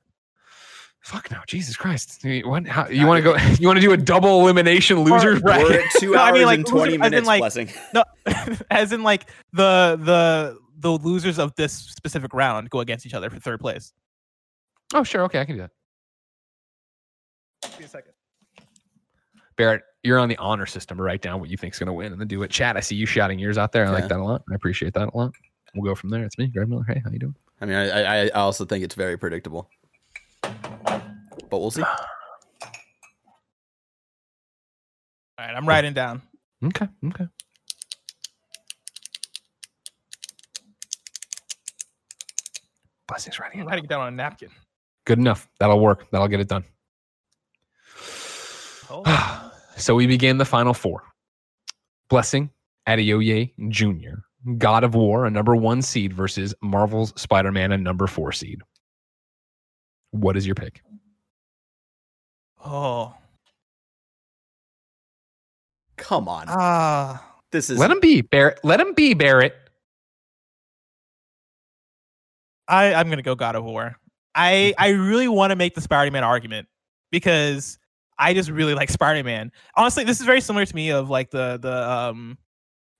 [1.03, 2.23] Fuck no, Jesus Christ!
[2.23, 3.35] You, what, how, you want to go?
[3.59, 5.67] You want to do a double elimination losers bracket?
[5.67, 7.69] We're at two No, I mean, like, and 20 loser- as in, minutes, like- blessing.
[7.93, 8.03] No,
[8.72, 13.30] as in like the the the losers of this specific round go against each other
[13.30, 13.91] for third place.
[14.93, 15.23] Oh, sure.
[15.23, 15.72] Okay, I can do that.
[17.64, 18.14] Give me a second.
[19.57, 22.11] Barrett, you're on the honor system to write down what you think's going to win
[22.11, 22.49] and then do it.
[22.49, 23.85] Chat, I see you shouting yours out there.
[23.85, 24.43] I like that a lot.
[24.51, 25.33] I appreciate that a lot.
[25.75, 26.23] We'll go from there.
[26.23, 26.85] It's me, Greg Miller.
[26.88, 27.35] Hey, how you doing?
[27.61, 29.69] I mean, I, I, I also think it's very predictable.
[31.53, 31.83] But we'll see.
[31.83, 31.88] All
[35.38, 36.23] right, I'm writing down.
[36.65, 37.27] Okay, okay.
[43.07, 44.49] Blessings writing I'm writing it down on a napkin.
[45.06, 45.48] Good enough.
[45.59, 46.09] That'll work.
[46.09, 46.64] That'll get it done.
[48.90, 49.03] On.
[49.06, 49.51] Oh.
[49.77, 51.03] so we begin the final four.
[52.09, 52.49] Blessing
[52.90, 54.22] Adeoye Jr.,
[54.57, 58.59] God of War, a number one seed versus Marvel's Spider-Man, a number four seed.
[60.09, 60.82] What is your pick?
[62.66, 63.14] Oh,
[65.98, 66.45] Come on.
[66.48, 68.59] ah, this is Let him be Barrett.
[68.64, 69.56] Let him be Barrett.
[72.67, 73.95] I I'm gonna go God of War.
[74.35, 76.67] I I really want to make the Spider-Man argument
[77.11, 77.77] because
[78.17, 79.51] I just really like Spider-Man.
[79.75, 82.38] Honestly, this is very similar to me of like the the um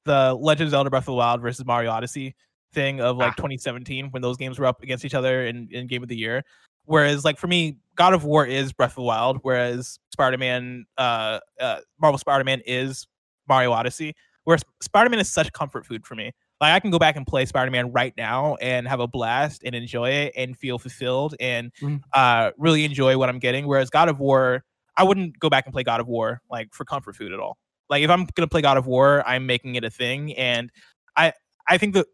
[0.06, 2.36] the Legend of Zelda Breath of the Wild versus Mario Odyssey
[2.74, 3.36] thing of like Ah.
[3.38, 6.44] 2017 when those games were up against each other in, in Game of the Year.
[6.86, 11.40] Whereas like for me, God of War is Breath of the Wild, whereas Spider-Man, uh,
[11.60, 13.08] uh Marvel Spider-Man is
[13.48, 14.16] Mario Odyssey.
[14.46, 16.32] Whereas Spider-Man is such comfort food for me.
[16.60, 19.76] Like I can go back and play Spider-Man right now and have a blast and
[19.76, 22.02] enjoy it and feel fulfilled and Mhm.
[22.14, 23.68] uh really enjoy what I'm getting.
[23.68, 24.64] Whereas God of War,
[24.98, 27.58] I wouldn't go back and play God of War like for comfort food at all.
[27.90, 30.34] Like if I'm gonna play God of War, I'm making it a thing.
[30.36, 30.72] And
[31.16, 31.34] I
[31.68, 32.06] I think the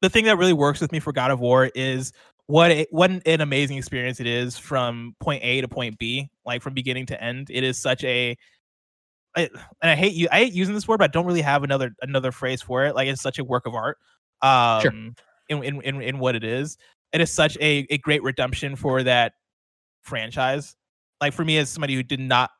[0.00, 2.12] the thing that really works with me for God of War is
[2.52, 6.60] what it, what an amazing experience it is from point A to point B, like
[6.60, 7.48] from beginning to end.
[7.50, 8.36] It is such a
[9.34, 9.48] I,
[9.80, 10.28] and I hate you.
[10.30, 12.94] I hate using this word, but I don't really have another another phrase for it.
[12.94, 13.96] Like it's such a work of art.
[14.42, 14.92] Um, Sure.
[15.48, 16.76] in, in in in what it is,
[17.14, 19.32] it is such a a great redemption for that
[20.02, 20.76] franchise.
[21.22, 22.50] Like for me, as somebody who did not,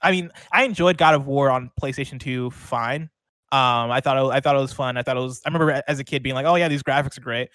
[0.00, 3.10] I mean, I enjoyed God of War on PlayStation Two, fine.
[3.50, 4.96] Um, I thought it, I thought it was fun.
[4.96, 5.42] I thought it was.
[5.44, 7.48] I remember as a kid being like, "Oh yeah, these graphics are great,"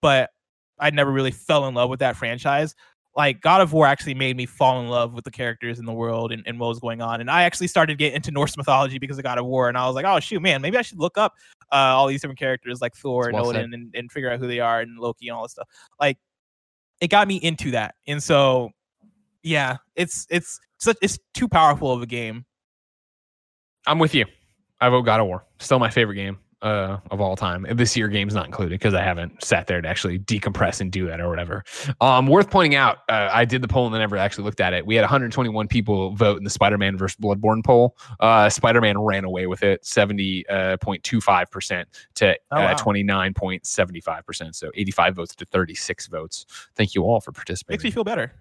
[0.00, 0.30] but
[0.78, 2.74] I never really fell in love with that franchise.
[3.16, 5.92] Like God of War actually made me fall in love with the characters in the
[5.92, 7.22] world and, and what was going on.
[7.22, 9.68] And I actually started to get into Norse mythology because of God of War.
[9.68, 11.32] And I was like, oh shoot, man, maybe I should look up
[11.72, 13.56] uh, all these different characters like Thor and well said.
[13.56, 15.68] Odin and, and figure out who they are and Loki and all this stuff.
[15.98, 16.18] Like
[17.00, 17.94] it got me into that.
[18.06, 18.70] And so
[19.42, 22.44] yeah, it's it's such it's too powerful of a game.
[23.86, 24.26] I'm with you.
[24.78, 25.46] I vote God of War.
[25.58, 27.66] Still my favorite game uh, of all time.
[27.74, 31.06] This year game's not included because I haven't sat there to actually decompress and do
[31.06, 31.64] that or whatever.
[32.00, 34.72] Um, worth pointing out, uh, I did the poll and then never actually looked at
[34.72, 34.86] it.
[34.86, 37.96] We had 121 people vote in the Spider-Man versus Bloodborne poll.
[38.20, 42.72] Uh, Spider-Man ran away with it, 70.25 percent to Oh, wow.
[42.72, 44.56] uh, 29.75 percent.
[44.56, 46.46] So 85 votes to 36 votes.
[46.74, 47.74] Thank you all for participating.
[47.74, 48.32] Makes me feel better.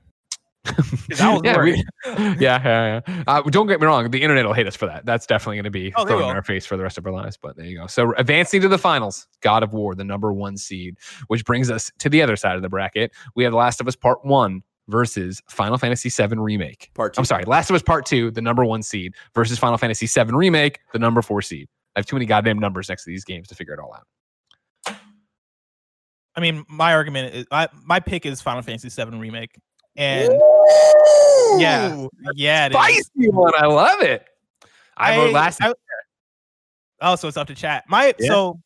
[0.66, 1.08] 'Cause
[1.44, 3.24] yeah, we- yeah, yeah, yeah.
[3.28, 4.10] Uh, don't get me wrong.
[4.12, 5.06] The internet will hate us for that.
[5.06, 7.12] That's definitely going to be Oh, thrown in our face for the rest of our
[7.14, 7.38] lives.
[7.38, 7.88] But there you go.
[7.88, 11.92] So advancing to the finals, God of War, the number one seed, which brings us
[12.00, 13.12] to the other side of the bracket.
[13.36, 16.92] We have The Last of Us Part One versus Final Fantasy VII Remake.
[16.94, 17.20] part two.
[17.20, 20.32] I'm sorry, Last of Us Part Two, the number one seed, versus Final Fantasy VII
[20.34, 21.68] Remake, the number four seed.
[21.96, 24.96] I have too many goddamn numbers next to these games to figure it all out.
[26.38, 29.58] I mean, my argument is I, my pick is Final Fantasy VII remake,
[29.96, 30.34] and
[31.58, 32.74] yeah, yeah, is.
[32.74, 33.54] Spicy one.
[33.58, 34.26] I love it.
[34.98, 35.62] I, vote last.
[35.62, 35.74] I-
[37.02, 37.86] oh, so it's up to chat.
[37.88, 38.28] My Yeah.
[38.28, 38.60] so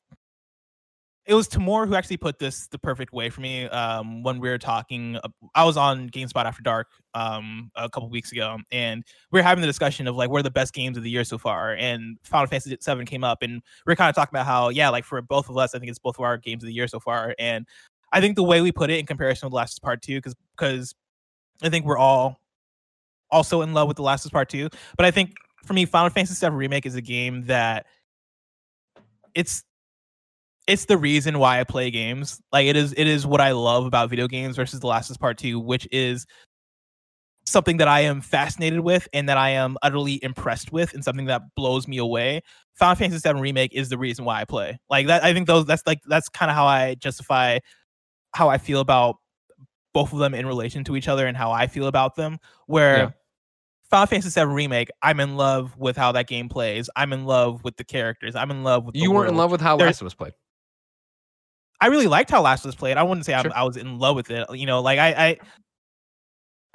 [1.26, 3.66] it was Tamoor who actually put this the perfect way for me.
[3.66, 8.10] Um, when we were talking, uh, I was on GameSpot after dark um a couple
[8.10, 10.98] weeks ago, and we were having the discussion of like what are the best games
[10.98, 14.10] of the year so far, and Final Fantasy VII came up, and we are kind
[14.10, 16.26] of talking about how yeah, like for both of us, I think it's both of
[16.26, 17.68] our games of the year so far, and
[18.12, 20.36] I think the way we put it in comparison with The Last Part Two, because
[20.58, 20.96] because
[21.62, 22.40] I think we're all
[23.32, 25.86] also in love with The Last of Us Part Two, but I think for me,
[25.86, 27.86] Final Fantasy VII Remake is a game that
[29.36, 29.64] it's
[30.68, 32.42] it's the reason why I play games.
[32.52, 35.16] Like it is it is what I love about video games versus The Last of
[35.16, 36.26] Us Part Two, which is
[37.46, 41.26] something that I am fascinated with and that I am utterly impressed with, and something
[41.26, 42.42] that blows me away.
[42.76, 44.80] Final Fantasy VII Remake is the reason why I play.
[44.90, 47.60] Like that, I think those that's like that's kind of how I justify
[48.34, 49.16] how I feel about
[49.94, 52.38] both of them in relation to each other and how I feel about them.
[52.68, 53.10] Where Yeah.
[53.90, 56.90] Final Fantasy VII Remake, I'm in love with how that game plays.
[56.96, 58.36] I'm in love with the characters.
[58.36, 58.94] I'm in love with.
[58.94, 60.34] the You weren't in love with how There's- Last of Us played.
[61.82, 62.98] I really liked how Last of Us played.
[62.98, 64.46] I wouldn't say I'm, I was in love with it.
[64.54, 65.38] You know, like I, I,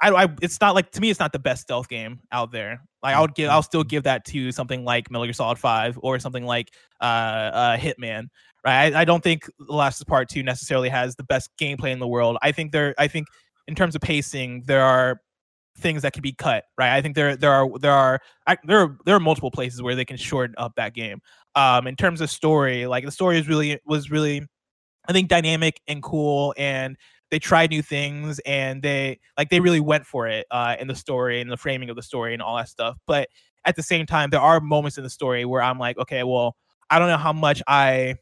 [0.01, 2.81] I, I, it's not like to me, it's not the best stealth game out there.
[3.03, 5.99] Like I would give, I'll still give that to something like Metal Gear Solid Five
[6.01, 8.25] or something like uh, uh Hitman.
[8.65, 8.93] Right?
[8.93, 12.07] I, I don't think The Last Part Two necessarily has the best gameplay in the
[12.07, 12.37] world.
[12.41, 13.27] I think there, I think
[13.67, 15.21] in terms of pacing, there are
[15.77, 16.65] things that can be cut.
[16.77, 16.93] Right?
[16.93, 19.95] I think there, there are, there are, I, there are, there are multiple places where
[19.95, 21.21] they can shorten up that game.
[21.55, 24.45] Um, in terms of story, like the story is really was really
[25.07, 26.97] I think dynamic and cool and
[27.31, 30.95] they tried new things and they like they really went for it uh in the
[30.95, 32.97] story and the framing of the story and all that stuff.
[33.07, 33.29] But
[33.65, 36.55] at the same time, there are moments in the story where I'm like, okay, well,
[36.89, 38.15] I don't know how much I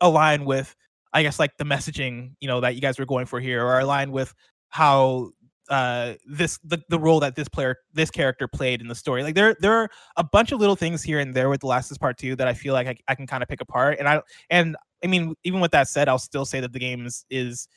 [0.00, 0.74] align with
[1.12, 3.78] I guess like the messaging, you know, that you guys were going for here, or
[3.80, 4.34] align with
[4.68, 5.30] how
[5.70, 9.34] uh this the, the role that this player this character played in the story like
[9.34, 11.98] there there are a bunch of little things here and there with the last Us
[11.98, 14.22] part two that i feel like I, I can kind of pick apart and i
[14.48, 17.68] and I mean, even with that said, I'll still say that the game is, is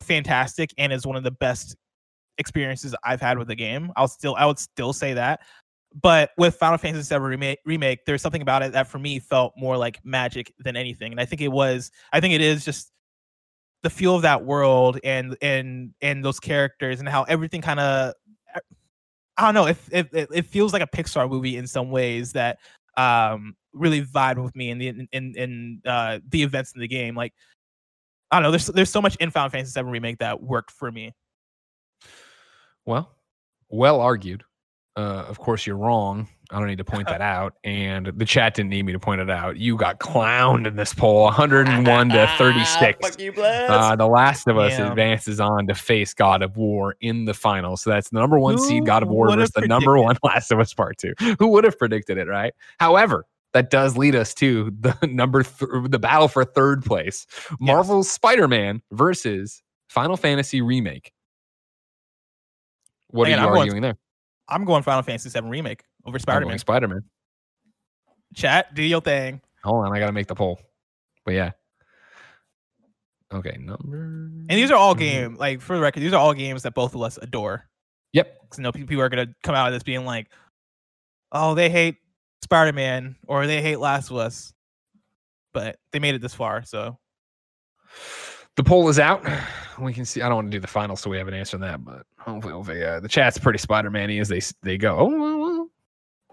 [0.00, 1.76] fantastic and is one of the best
[2.38, 3.92] experiences I've had with the game.
[3.96, 5.40] I'll still I would still say that.
[6.00, 9.52] But with Final Fantasy VII remake, remake, there's something about it that for me felt
[9.56, 11.90] more like magic than anything, and I think it was.
[12.12, 12.92] I think it is just
[13.82, 18.14] the feel of that world and and and those characters and how everything kind of.
[19.36, 19.66] I don't know.
[19.66, 22.58] if it it it feels like a Pixar movie in some ways that
[22.96, 26.88] um really vibed with me in the in in, in uh the events in the
[26.88, 27.14] game.
[27.14, 27.32] Like
[28.30, 28.50] I don't know.
[28.50, 31.14] There's there's so much in Final Fantasy VII remake that worked for me.
[32.84, 33.14] Well,
[33.68, 34.42] well argued.
[34.94, 36.28] Uh, of course, you're wrong.
[36.50, 37.54] I don't need to point that out.
[37.64, 39.56] And the chat didn't need me to point it out.
[39.56, 42.98] You got clowned in this poll 101 to 36.
[43.08, 44.90] Fuck you, Uh, the Last of Us Damn.
[44.90, 47.78] advances on to face God of War in the final.
[47.78, 50.60] So that's the number one seed God of War versus the number one Last of
[50.60, 51.14] Us Part Two.
[51.38, 52.52] Who would have predicted it, right?
[52.78, 57.26] However, that does lead us to the number th- the battle for third place:
[57.60, 61.12] Marvel's Spider-Man versus Final Fantasy remake.
[63.08, 63.96] What Man, are you I'm going- arguing there?
[64.52, 66.58] I'm going Final Fantasy VII remake over Spider Man.
[66.58, 67.02] Spider Man.
[68.34, 69.40] Chat, do your thing.
[69.64, 70.60] Hold on, I gotta make the poll.
[71.24, 71.52] But yeah.
[73.32, 74.04] Okay, number.
[74.04, 76.94] And these are all game like for the record, these are all games that both
[76.94, 77.66] of us adore.
[78.12, 78.42] Yep.
[78.42, 80.28] Because you know people are gonna come out of this being like,
[81.32, 81.96] oh, they hate
[82.42, 84.52] Spider Man or they hate Last of Us,
[85.54, 86.98] but they made it this far, so
[88.56, 89.24] The poll is out.
[89.78, 90.20] We can see.
[90.20, 91.82] I don't want to do the final, so we have an answer on that.
[91.82, 94.96] But hopefully, hopefully uh, the chat's pretty Spider-Man-y as they they go.
[94.98, 95.68] Oh, well, well.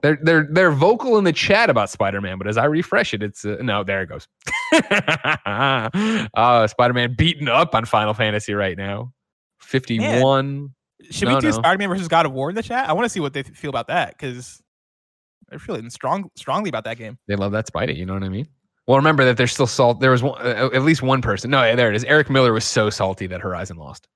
[0.01, 3.43] They're they're they're vocal in the chat about Spider-Man, but as I refresh it, it's
[3.43, 3.83] uh, no.
[3.83, 4.27] There it goes.
[6.35, 9.11] uh, Spider-Man beaten up on Final Fantasy right now.
[9.59, 10.73] Fifty-one.
[11.09, 11.53] should No, we do no.
[11.53, 12.87] Spider Man versus God of War in the chat?
[12.89, 14.61] I want to see what they feel about that because
[15.49, 17.17] they're feeling strong strongly about that game.
[17.27, 17.97] They love that Spidey.
[17.97, 18.47] You know what I mean?
[18.87, 19.99] Well, remember that there's still salt.
[19.99, 21.51] There was one, uh, at least one person.
[21.51, 22.03] No, yeah, there it is.
[22.05, 24.07] Eric Miller was so salty that Horizon lost.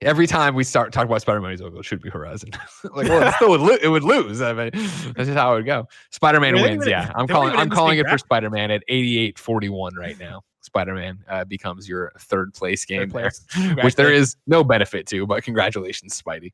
[0.00, 2.50] Every time we start talking about Spider-Man, he's like, "Well, it should be Horizon."
[2.94, 4.40] like, well, it still would, lo- it would lose.
[4.40, 5.88] I mean, that's just how it would go.
[6.10, 6.70] Spider-Man Really?
[6.70, 6.86] wins.
[6.86, 7.54] Yeah, I'm calling.
[7.56, 8.16] I'm calling it for.
[8.16, 10.42] Spider-Man at 88-41 right now.
[10.60, 15.26] Spider-Man uh, becomes your third place game Third there which there is no benefit to,
[15.26, 16.52] but congratulations, Spidey.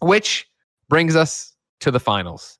[0.00, 0.48] Which
[0.88, 2.58] brings us to the finals.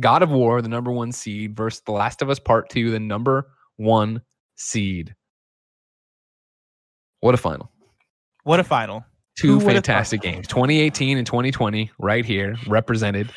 [0.00, 3.00] God of War, the number one seed, versus The Last of Us Part Two, the
[3.00, 4.22] number one
[4.56, 5.14] seed.
[7.20, 7.70] What a final.
[8.44, 9.04] What a final.
[9.38, 9.86] Two Who would've thought?
[9.86, 10.46] fantastic games.
[10.48, 13.30] 2018 and 2020, right here, represented.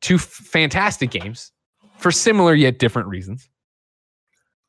[0.00, 1.52] Two f- fantastic games
[1.98, 3.48] for similar yet different reasons.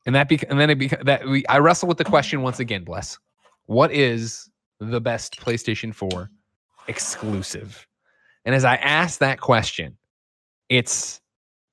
[0.06, 2.60] And that bec- and then it bec- that we I wrestle with the question once
[2.60, 3.18] again, bless.
[3.66, 6.30] What is the best PlayStation 4
[6.88, 7.86] exclusive?
[8.44, 9.96] And as I ask that question,
[10.68, 11.20] it's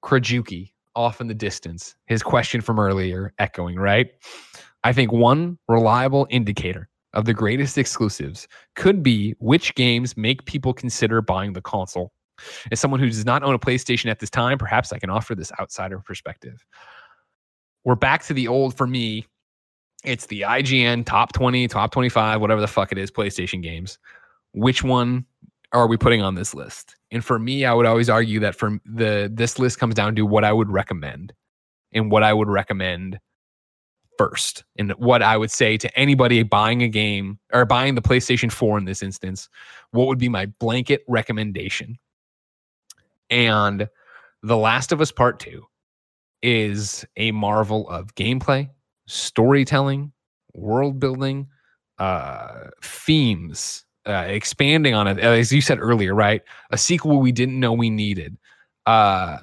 [0.04, 1.96] Krajuki off in the distance.
[2.06, 4.10] His question from earlier echoing, right?
[4.86, 10.74] I think one reliable indicator of the greatest exclusives could be which games make people
[10.74, 12.12] consider buying the console.
[12.72, 15.36] As someone who does not own a PlayStation at this time, perhaps I can offer
[15.36, 16.66] this outsider perspective.
[17.84, 19.28] We're back to the old for me.
[20.04, 24.00] It's the IGN top 20, top 25, whatever the fuck it is, PlayStation games.
[24.54, 25.26] Which one
[25.74, 26.96] are we putting on this list?
[27.12, 30.26] And for me, I would always argue that for the this list comes down to
[30.26, 31.34] what I would recommend
[31.94, 33.20] and what I would recommend
[34.18, 38.52] first and what I would say to anybody buying a game or buying the PlayStation
[38.52, 39.50] 4 in this instance,
[39.92, 41.98] what would be my blanket recommendation?
[43.30, 43.88] And
[44.44, 45.64] The Last of Us Part 2
[46.42, 48.70] is a marvel of gameplay,
[49.08, 50.12] storytelling,
[50.54, 51.48] world building,
[52.00, 55.20] uh, themes, uh, expanding on it.
[55.20, 56.42] As you said earlier, right?
[56.72, 58.38] A sequel we didn't know we needed.
[58.86, 59.38] Uh,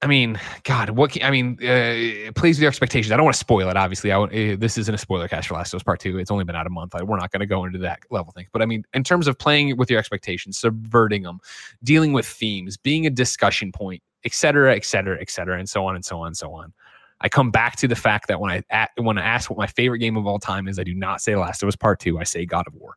[0.00, 1.10] I mean, God, what?
[1.10, 3.10] Can, I mean, uh, plays with your expectations.
[3.10, 3.76] I don't want to spoil it.
[3.76, 6.18] Obviously, I uh, this isn't a spoiler cast for Last of Us Part Two.
[6.18, 6.94] It's only been out a month.
[6.94, 8.46] I, we're not going to go into that level thing.
[8.52, 11.40] But I mean, in terms of playing with your expectations, subverting them,
[11.82, 15.84] dealing with themes, being a discussion point, et cetera, et cetera, et cetera, and so
[15.84, 16.72] on and so on and so on.
[17.20, 19.66] I come back to the fact that when I a- when I ask what my
[19.66, 22.20] favorite game of all time is, I do not say Last of Us Part Two.
[22.20, 22.94] I say God of War.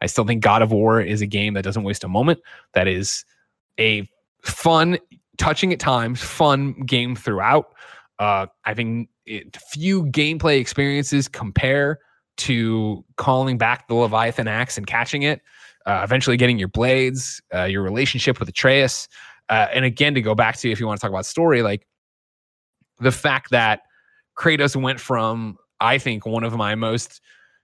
[0.00, 2.38] I still think God of War is a game that doesn't waste a moment.
[2.74, 3.24] That is
[3.80, 4.08] a
[4.42, 4.96] fun,
[5.40, 7.74] touching at times, fun game throughout.
[8.18, 11.98] Uh, I think it, few gameplay experiences compare
[12.36, 15.40] to calling back the Leviathan axe and catching it,
[15.86, 19.08] uh, eventually getting your blades, uh, your relationship with Atreus.
[19.48, 21.86] Uh, and again, to go back to if you want to talk about story, like
[23.00, 23.80] the fact that
[24.38, 27.22] Kratos went from, I think, one of my most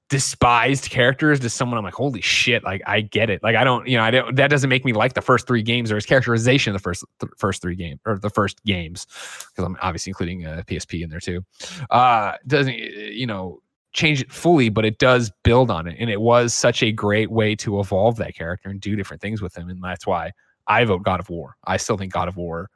[0.08, 3.42] despised characters to someone I'm like, holy shit, like I get it.
[3.42, 4.36] Like I don't, you know, I don't.
[4.36, 7.04] That doesn't make me like the first three games or his characterization of the first
[7.20, 11.10] th- first three games or the first games because I'm obviously including uh, PSP in
[11.10, 11.44] there too.
[11.90, 13.60] Uh, doesn't you know
[13.96, 15.96] change it fully, but it does build on it.
[15.98, 19.40] And it was such a great way to evolve that character and do different things
[19.40, 19.70] with him.
[19.70, 20.32] And that's why
[20.66, 21.56] I vote God of War.
[21.64, 22.68] I still think God of War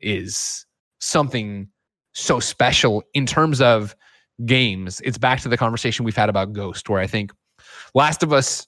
[0.00, 0.66] is
[0.98, 1.68] something
[2.12, 3.94] so special in terms of
[4.44, 5.00] games.
[5.04, 7.32] It's back to the conversation we've had about Ghost, where I think
[7.94, 8.66] Last of Us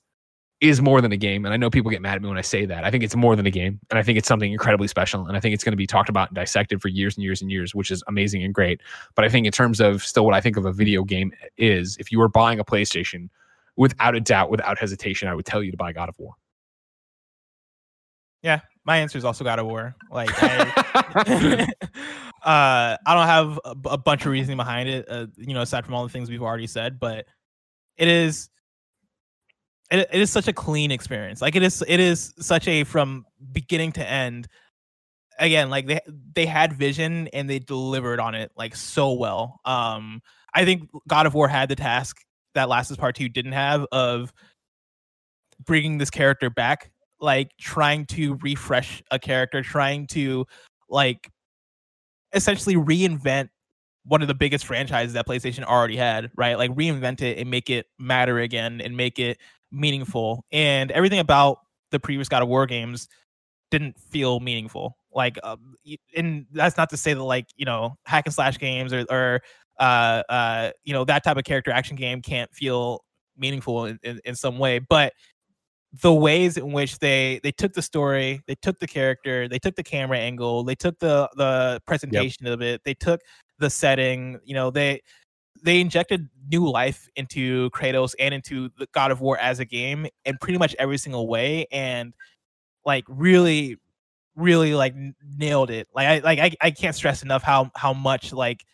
[0.61, 1.45] is more than a game.
[1.45, 2.85] And I know people get mad at me when I say that.
[2.85, 3.79] I think it's more than a game.
[3.91, 5.27] And I think it's something incredibly special.
[5.27, 7.43] And I think it's going to be talked about and dissected for years and years
[7.43, 8.81] and years, which is amazing and great.
[9.15, 11.97] But I think in terms of still what I think of a video game is,
[12.01, 13.29] if you were buying a PlayStation,
[13.77, 16.33] without a doubt, without hesitation, I would tell you to buy God of War.
[18.43, 19.95] Yeah, my answer is also God of War.
[20.11, 21.69] Like, I,
[22.47, 25.85] uh, I don't have a, a bunch of reasoning behind it, uh, you know, aside
[25.85, 27.27] from all the things we've already said, but
[27.97, 28.51] it is
[29.91, 31.43] it, it is such a clean experience.
[31.43, 34.47] Like it is it is such a from beginning to end.
[35.41, 35.99] Again, like they
[36.35, 39.61] they had vision and they delivered on it like so well.
[39.65, 40.23] Um,
[40.55, 43.53] I think God of War had the task that Last of Us Part Two didn't
[43.53, 44.33] have of
[45.65, 50.47] bringing this character back, like trying to refresh a character, trying to
[50.89, 51.29] like
[52.37, 53.49] essentially reinvent
[54.05, 56.57] one of the biggest franchises that PlayStation already had, right?
[56.57, 59.39] Like reinvent it and make it matter again and make it
[59.73, 60.45] meaningful.
[60.53, 61.59] And everything about
[61.91, 63.09] the previous God of War games
[63.71, 64.97] didn't feel meaningful.
[65.13, 65.75] Like, um,
[66.17, 69.41] and that's not to say that like you know hack and slash games or or
[69.79, 73.03] uh uh you know that type of character action game can't feel
[73.37, 75.13] meaningful in, in, in some way, but
[75.93, 79.77] the ways in which they they took the story, they took the character, they took
[79.77, 82.55] the camera angle, they took the the presentation yep.
[82.55, 83.21] of it, they took
[83.59, 85.01] the setting, you know, they
[85.63, 90.07] they injected new life into Kratos and into the God of War as a game
[90.25, 92.15] in pretty much every single way and
[92.85, 93.79] like really
[94.37, 94.95] really like
[95.37, 95.89] nailed it.
[95.95, 98.65] Like I like I, I can't stress enough how how much like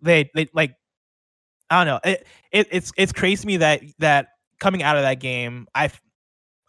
[0.00, 0.74] they they like
[1.70, 2.10] I don't know.
[2.10, 4.28] It, it it's it's crazy to me that that
[4.62, 5.90] coming out of that game I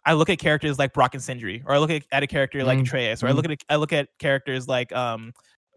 [0.04, 2.62] I look at characters like Brock and Sindri or I look at, at a character
[2.64, 2.82] like mm.
[2.82, 3.30] Atreus or mm.
[3.30, 5.32] I look at I look at characters like um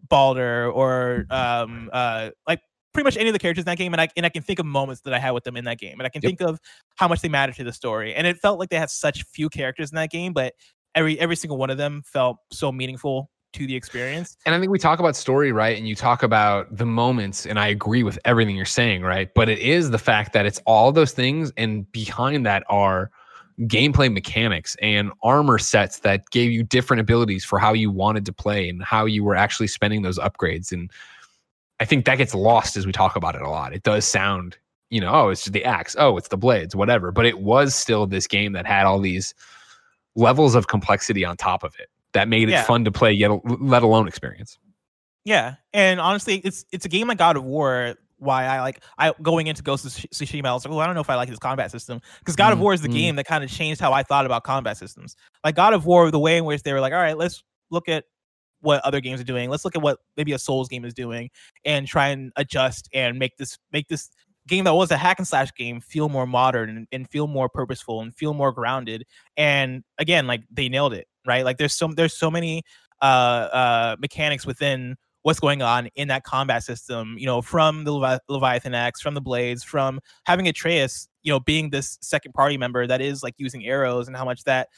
[0.08, 2.60] Baldur or um uh like
[2.92, 4.58] pretty much any of the characters in that game, and I and I can think
[4.58, 6.30] of moments that I had with them in that game, and I can yep.
[6.30, 6.58] think of
[6.96, 8.14] how much they matter to the story.
[8.14, 10.54] And it felt like they had such few characters in that game, but
[10.94, 14.36] every every single one of them felt so meaningful to the experience.
[14.46, 15.76] And I think we talk about story, right?
[15.76, 19.32] And you talk about the moments, and I agree with everything you're saying, right?
[19.34, 23.10] But it is the fact that it's all those things, and behind that are
[23.62, 28.32] gameplay mechanics and armor sets that gave you different abilities for how you wanted to
[28.32, 30.70] play and how you were actually spending those upgrades.
[30.70, 30.90] And
[31.80, 33.72] I think that gets lost as we talk about it a lot.
[33.72, 34.56] It does sound,
[34.90, 37.10] you know, oh, it's the axe, oh, it's the blades, whatever.
[37.10, 39.34] But it was still this game that had all these
[40.14, 42.62] levels of complexity on top of it that made it yeah.
[42.62, 44.58] fun to play, yet let alone experience.
[45.24, 47.94] Yeah, and honestly, it's it's a game like God of War.
[48.20, 50.96] Why I like I going into Ghost of Tsushima, I was like, oh, I don't
[50.96, 52.96] know if I like this combat system because God of War is the mm-hmm.
[52.96, 55.14] game that kind of changed how I thought about combat systems.
[55.44, 57.88] Like God of War, the way in which they were like, all right, let's look
[57.88, 58.04] at
[58.60, 59.50] what other games are doing.
[59.50, 61.30] Let's look at what maybe a Souls game is doing
[61.64, 64.10] and try and adjust and make this make this
[64.48, 67.48] game that was a hack and slash game feel more modern and, and feel more
[67.48, 69.04] purposeful and feel more grounded.
[69.36, 71.44] And again, like they nailed it, right?
[71.44, 72.62] Like there's so there's so many
[73.00, 77.92] uh uh mechanics within what's going on in that combat system, you know, from the
[77.92, 82.56] Levi- Leviathan Axe, from the blades, from having Atreus, you know, being this second party
[82.56, 84.68] member that is like using arrows and how much that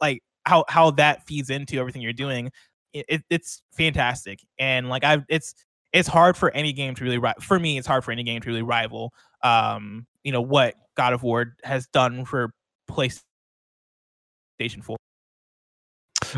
[0.00, 2.50] like how how that feeds into everything you're doing
[2.92, 5.54] it, it's fantastic and like i it's
[5.92, 8.48] it's hard for any game to really for me it's hard for any game to
[8.48, 9.12] really rival
[9.42, 12.52] um you know what god of war has done for
[12.90, 13.22] playstation
[14.82, 14.96] 4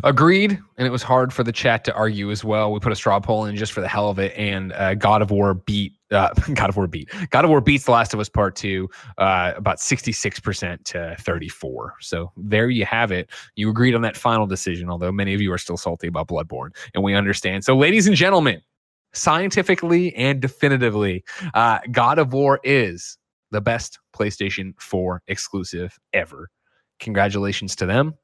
[0.05, 2.73] Agreed, and it was hard for the chat to argue as well.
[2.73, 5.23] We put a straw poll in just for the hell of it, and uh, God
[5.23, 8.21] of War beat uh, God of War beat God of War beats The Last of
[8.21, 8.89] Us Part Two
[9.19, 11.95] uh, about sixty six percent to thirty four.
[12.01, 13.31] So there you have it.
[13.57, 16.71] You agreed on that final decision, although many of you are still salty about Bloodborne,
[16.95, 17.65] and we understand.
[17.65, 18.61] So, ladies and gentlemen,
[19.13, 23.19] scientifically and definitively, uh, God of War is
[23.51, 26.49] the best PlayStation Four exclusive ever.
[27.01, 28.15] Congratulations to them.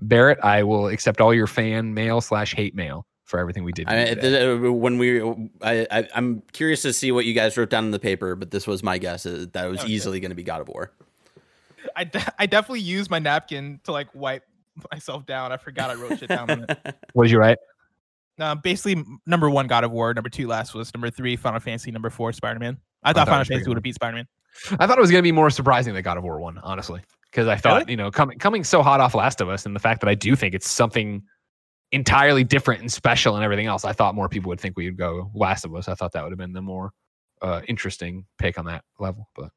[0.00, 3.88] Barrett, I will accept all your fan mail slash hate mail for everything we did.
[3.88, 5.22] I, uh, when we,
[5.62, 8.50] I, I, am curious to see what you guys wrote down in the paper, but
[8.50, 9.92] this was my guess uh, that was okay.
[9.92, 10.92] easily going to be God of War.
[11.96, 14.44] I, de- I definitely used my napkin to like wipe
[14.92, 15.52] myself down.
[15.52, 16.66] I forgot I wrote shit down.
[17.12, 17.58] what did you write?
[18.38, 20.12] Uh, basically, number one, God of War.
[20.12, 21.92] Number two, Last was number three, Final Fantasy.
[21.92, 22.78] Number four, Spider Man.
[23.04, 24.26] I thought, I thought Final Fantasy would have beat Spider Man.
[24.72, 27.00] I thought it was going to be more surprising that God of War won, honestly
[27.34, 27.92] because I thought, really?
[27.92, 30.14] you know, coming coming so hot off Last of Us and the fact that I
[30.14, 31.20] do think it's something
[31.90, 34.96] entirely different and special and everything else, I thought more people would think we would
[34.96, 35.88] go Last of Us.
[35.88, 36.92] I thought that would have been the more
[37.42, 39.50] uh, interesting pick on that level, but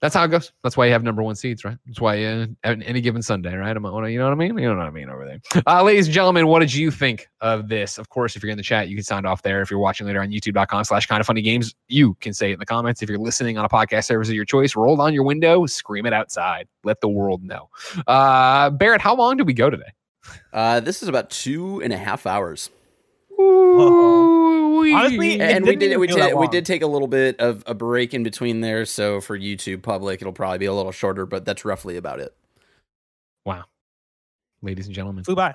[0.00, 0.52] that's how it goes.
[0.62, 1.76] That's why you have number one seeds, right?
[1.86, 3.76] That's why uh, any given Sunday, right?
[3.76, 4.56] I'm, you know what I mean?
[4.56, 5.62] You know what I mean over there.
[5.66, 7.98] Uh, ladies and gentlemen, what did you think of this?
[7.98, 9.60] Of course, if you're in the chat, you can sound off there.
[9.60, 12.54] If you're watching later on youtube.com slash kind of funny games, you can say it
[12.54, 13.02] in the comments.
[13.02, 16.06] If you're listening on a podcast service of your choice, roll down your window, scream
[16.06, 16.66] it outside.
[16.82, 17.68] Let the world know.
[18.06, 19.92] Uh, Barrett, how long did we go today?
[20.52, 22.70] Uh, this is about two and a half hours.
[23.76, 24.80] Whoa.
[24.92, 27.62] Honestly, and we didn't did even we did we did take a little bit of
[27.66, 28.84] a break in between there.
[28.84, 32.34] So for YouTube public, it'll probably be a little shorter, but that's roughly about it.
[33.44, 33.64] Wow.
[34.62, 35.54] Ladies and gentlemen, flew by.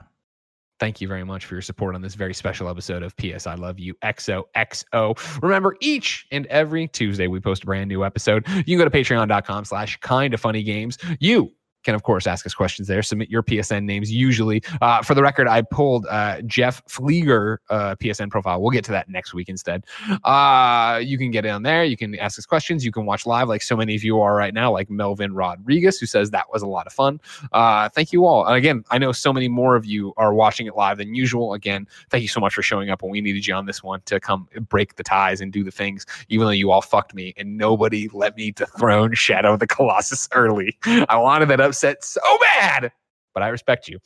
[0.80, 3.55] thank you very much for your support on this very special episode of PS I
[3.55, 5.41] Love You XOXO.
[5.41, 8.47] Remember, each and every Tuesday we post a brand new episode.
[8.47, 10.97] You can go to patreon.com slash kind of funny games.
[11.19, 11.51] You
[11.85, 13.01] can of course ask us questions there.
[13.01, 14.11] Submit your PSN names.
[14.11, 18.61] Usually, uh, for the record, I pulled uh, Jeff Flieger uh, PSN profile.
[18.61, 19.85] We'll get to that next week instead.
[20.23, 21.83] Uh, you can get in there.
[21.85, 22.83] You can ask us questions.
[22.83, 25.99] You can watch live, like so many of you are right now, like Melvin Rodriguez,
[25.99, 27.22] who says that was a lot of fun.
[27.53, 28.45] Uh, thank you all.
[28.45, 31.53] And again, I know so many more of you are watching it live than usual.
[31.53, 34.01] Again, thank you so much for showing up when we needed you on this one
[34.05, 37.33] to come break the ties and do the things, even though you all fucked me
[37.38, 40.77] and nobody let me dethrone Shadow the Colossus early.
[40.85, 42.91] I wanted that upset so bad,
[43.33, 43.99] but I respect you.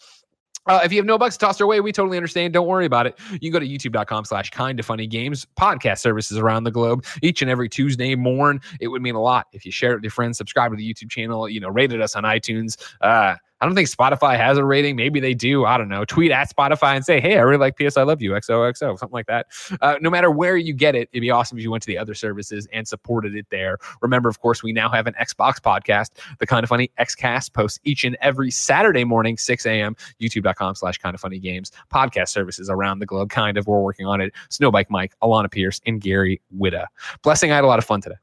[0.66, 2.54] Uh, if you have no bucks to toss our way, we totally understand.
[2.54, 3.18] Don't worry about it.
[3.32, 7.06] You can go to youtube.com slash kind of funny games, podcast services around the globe
[7.24, 8.60] each and every Tuesday morn.
[8.80, 10.94] It would mean a lot if you share it with your friends, subscribe to the
[10.94, 12.78] YouTube channel, you know, rated us on iTunes.
[13.02, 14.96] Uh, I don't think Spotify has a rating.
[14.96, 15.66] Maybe they do.
[15.66, 16.06] I don't know.
[16.06, 19.10] Tweet at Spotify and say, hey, I really like PS I Love You, XOXO, something
[19.12, 19.48] like that.
[19.82, 21.98] Uh, no matter where you get it, it'd be awesome if you went to the
[21.98, 23.78] other services and supported it there.
[24.02, 27.80] Remember, of course, we now have an Xbox podcast, the Kind of Funny Xcast posts
[27.84, 32.70] each and every Saturday morning, 6 a.m., youtube.com slash kind of funny games, podcast services
[32.70, 33.68] around the globe, kind of.
[33.68, 34.34] We're working on it.
[34.50, 36.86] Snowbike Mike, Alana Pierce, and Gary Whitta.
[37.24, 38.16] Blessing, I had a lot of fun today.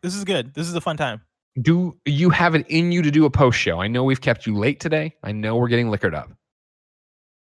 [0.00, 0.54] This is good.
[0.54, 1.27] This is a fun time.
[1.60, 3.80] Do you have it in you to do a post show?
[3.80, 5.14] I know we've kept you late today.
[5.22, 6.30] I know we're getting liquored up.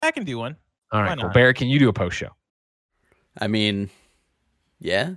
[0.03, 0.57] I can do one.
[0.91, 1.25] All right, Why cool.
[1.25, 1.35] not?
[1.35, 2.29] Barrett, can you do a post show?
[3.41, 3.89] I mean,
[4.81, 5.15] yeah.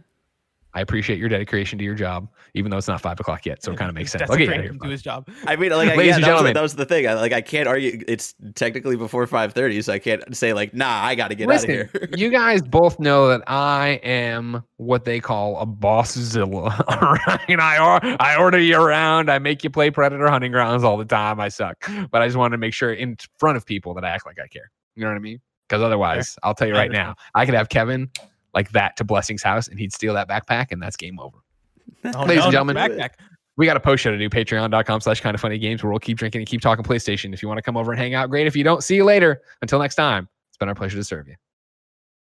[0.76, 3.64] I appreciate your dedication to your job, even though it's not five o'clock yet.
[3.64, 4.20] So it kind of makes sense.
[4.20, 5.30] That's I'll get out great of do his job.
[5.48, 6.54] I mean, like, I, Ladies yeah, and that, was, gentlemen.
[6.54, 7.08] that was the thing.
[7.08, 8.04] I, like, I can't argue.
[8.10, 11.48] It's technically before five thirty, so I can't say like, nah, I got to get
[11.48, 12.10] Listen, out of here.
[12.18, 16.84] you guys both know that I am what they call a bosszilla.
[16.88, 19.32] All right, I or, I order you around.
[19.32, 21.40] I make you play Predator Hunting Grounds all the time.
[21.40, 24.10] I suck, but I just wanted to make sure in front of people that I
[24.10, 24.70] act like I care.
[24.96, 25.40] You know what I mean?
[25.70, 28.12] Because otherwise, I'll tell you right now, I could have Kevin
[28.56, 31.38] like that to Blessing's house, and he'd steal that backpack, and that's game over.
[32.16, 33.12] Oh, Ladies and gentlemen, backpack.
[33.58, 36.00] we got a post show to do patreon.com slash kind of funny games where we'll
[36.00, 38.30] keep drinking and keep talking playstation if you want to come over and hang out
[38.30, 41.04] great if you don't see you later until next time it's been our pleasure to
[41.04, 41.36] serve you